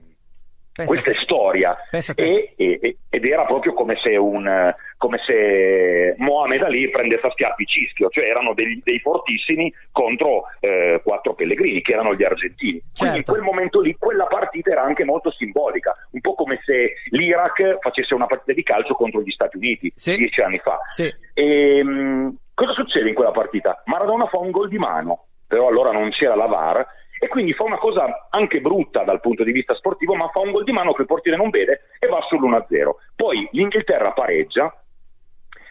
Pensa 0.78 0.92
questa 0.92 1.10
è 1.10 1.22
storia 1.24 1.76
e, 2.14 2.55
e- 2.56 2.96
ed 3.10 3.24
era 3.24 3.44
proprio 3.46 3.72
come 3.72 3.96
se, 4.00 4.16
un, 4.16 4.72
come 4.96 5.18
se 5.26 6.14
Mohamed 6.18 6.62
Ali 6.62 6.88
prendesse 6.88 7.26
a 7.26 7.30
schiaffi 7.32 7.66
Cischio, 7.66 8.09
cioè 8.10 8.26
erano 8.28 8.55
dei, 8.55 8.80
dei 8.84 9.00
fortissimi 9.00 9.74
contro 9.90 10.44
eh, 10.60 11.00
quattro 11.02 11.34
pellegrini 11.34 11.82
che 11.82 11.94
erano 11.94 12.14
gli 12.14 12.22
argentini. 12.22 12.80
Quindi 12.96 13.16
in 13.18 13.24
Certo. 13.24 13.32
quel 13.32 13.42
momento 13.42 13.80
lì 13.80 13.96
quella 13.98 14.26
partita 14.26 14.70
era 14.70 14.82
anche 14.82 15.02
molto 15.02 15.32
simbolica, 15.32 15.92
un 16.12 16.20
po' 16.20 16.34
come 16.34 16.60
se 16.64 16.92
l'Iraq 17.10 17.78
facesse 17.80 18.14
una 18.14 18.26
partita 18.26 18.52
di 18.52 18.62
calcio 18.62 18.94
contro 18.94 19.20
gli 19.20 19.32
Stati 19.32 19.56
Uniti 19.56 19.92
dieci 19.96 20.40
anni 20.40 20.59
fa. 20.59 20.78
Sì. 20.90 21.12
E, 21.34 21.82
mh, 21.82 22.36
cosa 22.55 22.70
succede 22.70 23.09
in 23.09 23.16
quella 23.16 23.32
partita? 23.32 23.82
Maradona 23.86 24.26
fa 24.28 24.38
un 24.38 24.52
gol 24.52 24.68
di 24.68 24.78
mano, 24.78 25.24
però 25.44 25.66
allora 25.66 25.90
non 25.90 26.10
c'era 26.10 26.36
la 26.36 26.46
VAR 26.46 26.86
e 27.19 27.28
quindi 27.28 27.53
fa 27.53 27.65
una 27.65 27.78
cosa 27.78 28.28
anche 28.31 28.61
brutta 28.61 29.03
dal 29.03 29.20
punto 29.20 29.45
di 29.45 29.53
vista 29.53 29.74
sportivo, 29.74 30.15
ma 30.15 30.28
fa 30.28 30.40
un 30.40 30.53
gol 30.53 30.65
di 30.65 30.73
mano 30.73 30.93
che 30.93 31.03
il 31.03 31.09
portiere 31.09 31.36
non 31.36 31.51
vede 31.51 31.81
e 31.99 32.09
va 32.09 32.19
sull'1-0. 32.20 32.90
Poi 33.16 33.49
l'Inghilterra 33.53 34.12
pareggia, 34.12 34.73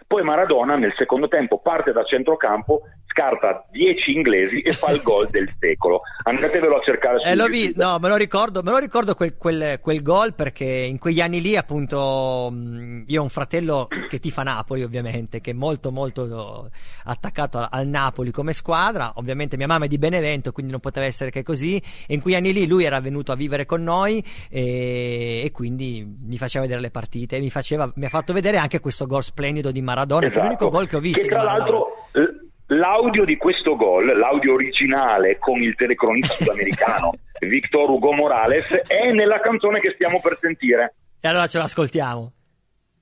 poi 0.05 0.23
Maradona 0.23 0.75
nel 0.75 0.93
secondo 0.95 1.27
tempo 1.27 1.59
parte 1.59 1.91
da 1.91 2.03
centrocampo, 2.03 2.81
scarta 3.17 3.65
10 3.71 4.11
inglesi 4.11 4.59
e 4.61 4.71
fa 4.73 4.91
il 4.91 5.01
gol 5.01 5.27
del 5.31 5.51
secolo. 5.59 6.01
Andatevelo 6.23 6.77
a 6.77 6.81
cercare 6.83 7.19
su 7.19 7.27
Eh, 7.27 7.35
l'ho 7.35 7.47
vi- 7.47 7.73
no, 7.75 7.97
me 7.99 8.09
lo 8.09 8.15
ricordo, 8.15 8.61
me 8.61 8.69
lo 8.71 8.77
ricordo 8.77 9.15
quel, 9.15 9.35
quel, 9.37 9.79
quel 9.81 10.01
gol 10.03 10.33
perché 10.35 10.65
in 10.65 10.99
quegli 10.99 11.19
anni 11.21 11.41
lì, 11.41 11.55
appunto, 11.55 12.49
mh, 12.51 13.03
io 13.07 13.21
ho 13.21 13.23
un 13.23 13.29
fratello 13.29 13.87
che 14.09 14.19
tifa 14.19 14.43
Napoli, 14.43 14.83
ovviamente, 14.83 15.41
che 15.41 15.51
è 15.51 15.53
molto, 15.53 15.91
molto 15.91 16.69
attaccato 17.05 17.57
al, 17.57 17.67
al 17.71 17.87
Napoli 17.87 18.31
come 18.31 18.53
squadra. 18.53 19.13
Ovviamente 19.15 19.57
mia 19.57 19.67
mamma 19.67 19.85
è 19.85 19.87
di 19.87 19.97
Benevento, 19.97 20.51
quindi 20.51 20.71
non 20.71 20.81
poteva 20.81 21.05
essere 21.05 21.31
che 21.31 21.41
così. 21.43 21.77
E 22.05 22.13
in 22.13 22.21
quegli 22.21 22.35
anni 22.35 22.53
lì 22.53 22.67
lui 22.67 22.83
era 22.83 22.99
venuto 22.99 23.31
a 23.31 23.35
vivere 23.35 23.65
con 23.65 23.81
noi 23.83 24.23
e, 24.49 25.41
e 25.43 25.51
quindi 25.51 26.05
mi 26.23 26.37
faceva 26.37 26.65
vedere 26.65 26.81
le 26.81 26.91
partite. 26.91 27.37
E 27.37 27.39
mi, 27.39 27.49
faceva, 27.49 27.89
mi 27.95 28.05
ha 28.05 28.09
fatto 28.09 28.33
vedere 28.33 28.57
anche 28.57 28.79
questo 28.79 29.05
gol 29.07 29.23
splendido 29.23 29.71
di 29.71 29.81
Maradona, 29.81 30.27
che 30.29 30.33
è 30.35 30.41
l'unico 30.41 30.65
Esatto. 30.67 30.69
gol 30.69 30.87
che 30.87 30.95
ho 30.95 30.99
visto. 30.99 31.21
Che 31.21 31.27
tra 31.27 31.43
l'altro 31.43 31.87
l- 32.11 32.45
l'audio 32.67 33.25
di 33.25 33.37
questo 33.37 33.75
gol, 33.75 34.17
l'audio 34.17 34.53
originale 34.53 35.37
con 35.39 35.61
il 35.61 35.75
telecronista 35.75 36.33
sudamericano 36.43 37.13
Victor 37.39 37.89
Hugo 37.89 38.13
Morales, 38.13 38.69
è 38.87 39.11
nella 39.11 39.39
canzone 39.39 39.79
che 39.79 39.91
stiamo 39.93 40.19
per 40.21 40.37
sentire. 40.41 40.95
E 41.19 41.27
allora 41.27 41.47
ce 41.47 41.57
l'ascoltiamo. 41.59 42.31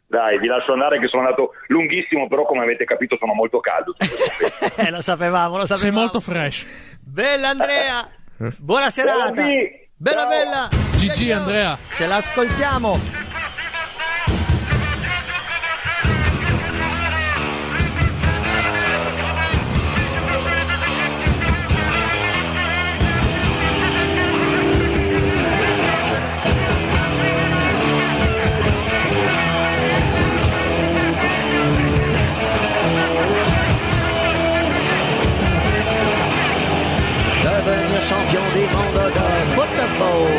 Dai, 0.07 0.37
vi 0.39 0.47
lascio 0.47 0.73
andare 0.73 0.99
che 0.99 1.07
sono 1.07 1.23
andato 1.23 1.51
lunghissimo, 1.67 2.27
però 2.27 2.45
come 2.45 2.61
avete 2.61 2.85
capito 2.85 3.17
sono 3.17 3.33
molto 3.33 3.59
caldo. 3.59 3.95
Eh, 4.77 4.91
lo 4.91 5.01
sapevamo, 5.01 5.57
lo 5.57 5.65
sapevamo. 5.65 5.77
Sei 5.77 5.91
molto 5.91 6.19
fresh. 6.19 6.99
Bella 7.01 7.49
Andrea, 7.49 8.07
buona 8.57 8.89
serata. 8.89 9.31
Buondì. 9.31 9.89
Bella 9.97 10.21
Ciao. 10.21 10.29
bella. 10.29 10.69
GG 10.97 11.31
Andrea. 11.31 11.77
Ce 11.95 12.05
l'ascoltiamo. 12.05 13.34
Champion 38.09 38.45
du 38.53 38.65
monde 38.75 39.01
de 39.17 39.27
football. 39.55 40.29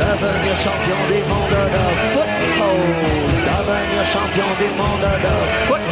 Devenir 0.00 0.56
champion 0.56 1.00
du 1.10 1.20
monde 1.30 1.56
de 1.76 1.84
football. 2.14 2.80
Devenir 3.50 4.04
champion 4.14 4.50
du 4.58 4.68
monde 4.76 5.08
de 5.22 5.34
football. 5.68 5.83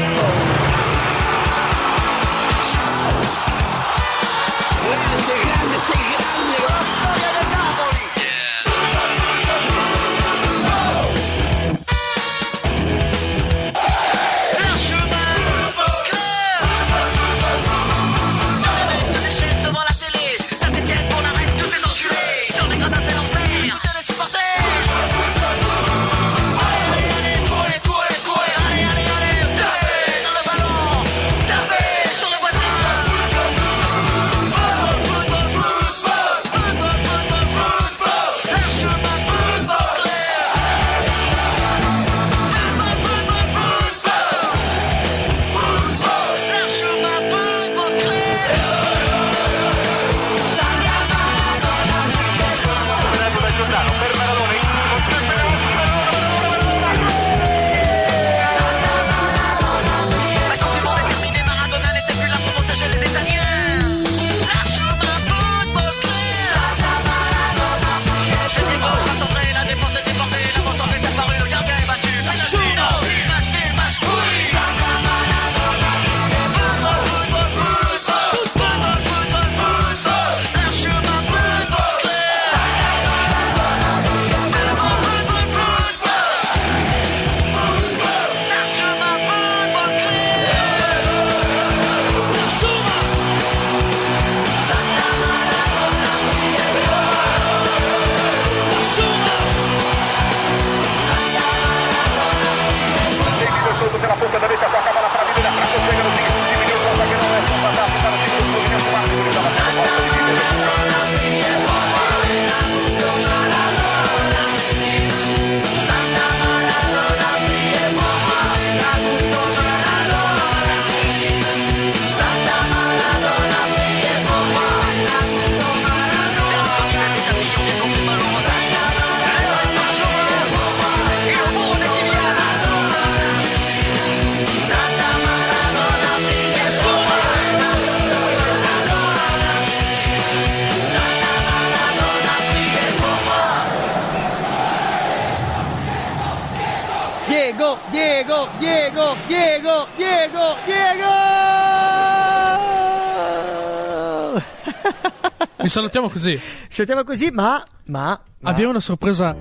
Salutiamo 155.73 156.11
così. 156.11 156.39
Salutiamo 156.69 157.03
così, 157.03 157.31
ma, 157.31 157.63
ma, 157.87 158.21
ma 158.41 158.51
Abbiamo 158.51 158.71
una 158.71 158.81
sorpresa 158.81 159.35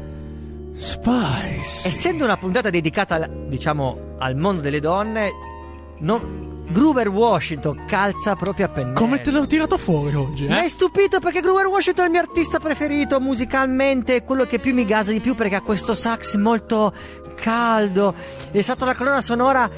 Spice. 0.74 1.90
essendo 1.90 2.24
una 2.24 2.38
puntata 2.38 2.70
dedicata, 2.70 3.16
al- 3.16 3.46
diciamo, 3.50 4.16
al 4.18 4.36
mondo 4.36 4.62
delle 4.62 4.80
donne, 4.80 5.30
non- 6.00 6.50
Groover 6.72 7.10
Washington 7.10 7.84
calza 7.86 8.38
proprio 8.38 8.68
a 8.68 8.70
pennello. 8.70 8.94
Come 8.98 9.20
te 9.20 9.30
l'ho 9.30 9.46
tirato 9.46 9.78
fuori 9.78 10.16
oggi, 10.16 10.46
Mi 10.46 10.54
hai 10.54 10.66
eh? 10.68 10.70
stupito 10.70 11.20
perché 11.20 11.42
Groover 11.42 11.66
Washington 11.66 12.06
è 12.06 12.08
il 12.08 12.14
mio 12.14 12.22
artista 12.22 12.60
preferito 12.60 13.20
musicalmente, 13.20 14.24
quello 14.24 14.46
che 14.46 14.58
più 14.58 14.74
mi 14.74 14.86
gasa 14.86 15.12
di 15.12 15.20
più 15.20 15.36
perché 15.36 15.56
ha 15.56 15.62
questo 15.62 15.94
sax 15.94 16.36
molto 16.38 16.94
caldo. 17.36 18.16
È 18.52 18.62
stata 18.62 18.86
la 18.86 18.96
colonna 18.96 19.22
sonora, 19.22 19.70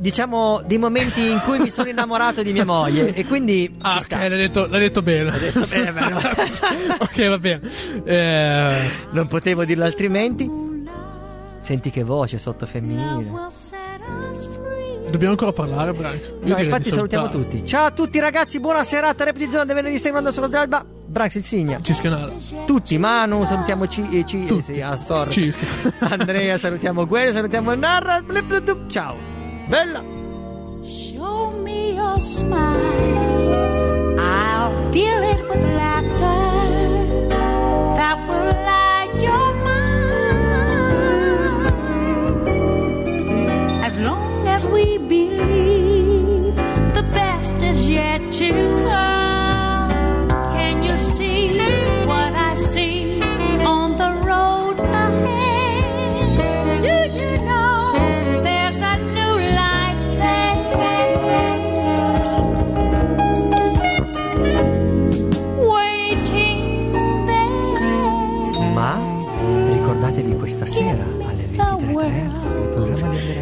diciamo, 0.00 0.62
dei 0.66 0.78
momenti 0.78 1.30
in 1.30 1.40
cui 1.44 1.58
mi 1.58 1.68
sono 1.68 1.88
innamorato 1.90 2.42
di 2.42 2.52
mia 2.52 2.64
moglie 2.64 3.12
e 3.14 3.24
quindi 3.26 3.72
Ah, 3.82 3.98
ok, 4.02 4.10
l'hai 4.10 4.28
detto, 4.30 4.66
l'hai 4.66 4.80
detto 4.80 5.02
bene. 5.02 5.30
detto 5.38 5.66
bene, 5.68 5.92
bene. 5.92 6.14
ok, 6.98 7.28
va 7.28 7.38
bene. 7.38 7.60
Eh, 8.04 8.90
Non 9.10 9.28
potevo 9.28 9.64
dirlo 9.64 9.84
altrimenti. 9.84 10.68
Senti 11.60 11.90
che 11.90 12.02
voce 12.02 12.38
sotto 12.38 12.64
femminile. 12.64 13.30
dobbiamo 15.10 15.32
ancora 15.32 15.52
parlare. 15.52 15.90
Io 15.90 16.54
No, 16.56 16.58
infatti 16.58 16.90
salutiamo 16.90 17.28
tutti. 17.28 17.66
Ciao 17.66 17.84
a 17.86 17.90
tutti 17.90 18.18
ragazzi, 18.18 18.58
buona 18.58 18.82
serata, 18.82 19.24
repetizione 19.24 19.66
del 19.66 19.74
venerdì 19.74 19.98
seguendo 19.98 20.32
solo 20.32 20.48
d'alba. 20.48 20.82
Branx 21.06 21.34
il 21.34 21.44
Signa. 21.44 21.78
Ciscanale. 21.82 22.32
Tutti, 22.64 22.96
Manu, 22.96 23.44
salutiamo 23.44 23.84
C, 23.86 23.98
eh, 24.10 24.24
C 24.24 24.46
eh, 24.48 25.32
sì. 25.32 25.54
Andrea, 25.98 26.56
salutiamo 26.56 27.06
Guerra, 27.06 27.32
salutiamo 27.32 27.72
il 27.72 27.78
Narra. 27.78 28.22
Ciao. 28.86 29.39
Bella. 29.70 30.02
Show 30.84 31.52
me 31.52 31.94
your 31.94 32.18
smile. 32.18 34.18
I'll 34.18 34.74
fill 34.90 35.22
it 35.32 35.40
with 35.48 35.64
laughter 35.64 36.42
that 37.98 38.16
will 38.28 38.50
light 38.70 39.14
your 39.22 39.54
mind. 39.68 40.40
As 43.84 43.96
long 43.98 44.48
as 44.48 44.66
we 44.66 44.98
believe 44.98 46.56
the 46.96 47.02
best 47.14 47.54
is 47.62 47.88
yet 47.88 48.28
to 48.32 48.50
come. 48.88 49.09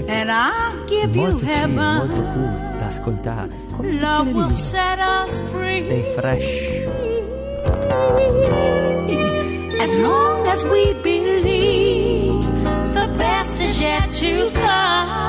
And 0.07 0.31
I'll 0.31 0.85
give 0.87 1.15
you 1.15 1.23
molto 1.23 1.45
chill, 1.45 1.69
molto 1.69 2.17
heaven. 2.17 2.33
cool 2.35 2.79
da 2.79 2.87
ascoltare. 2.87 3.49
Come 3.77 4.01
Love 4.01 4.33
will 4.33 4.51
set 4.51 4.99
us 4.99 5.41
free. 5.51 5.85
Stay 5.87 6.03
fresh. 6.15 6.87
As 9.81 9.97
long 9.97 10.47
as 10.47 10.65
we 10.65 10.95
believe 11.03 12.43
the 12.93 13.09
best 13.17 13.61
is 13.61 13.81
yet 13.81 14.13
to 14.13 14.51
come. 14.53 15.28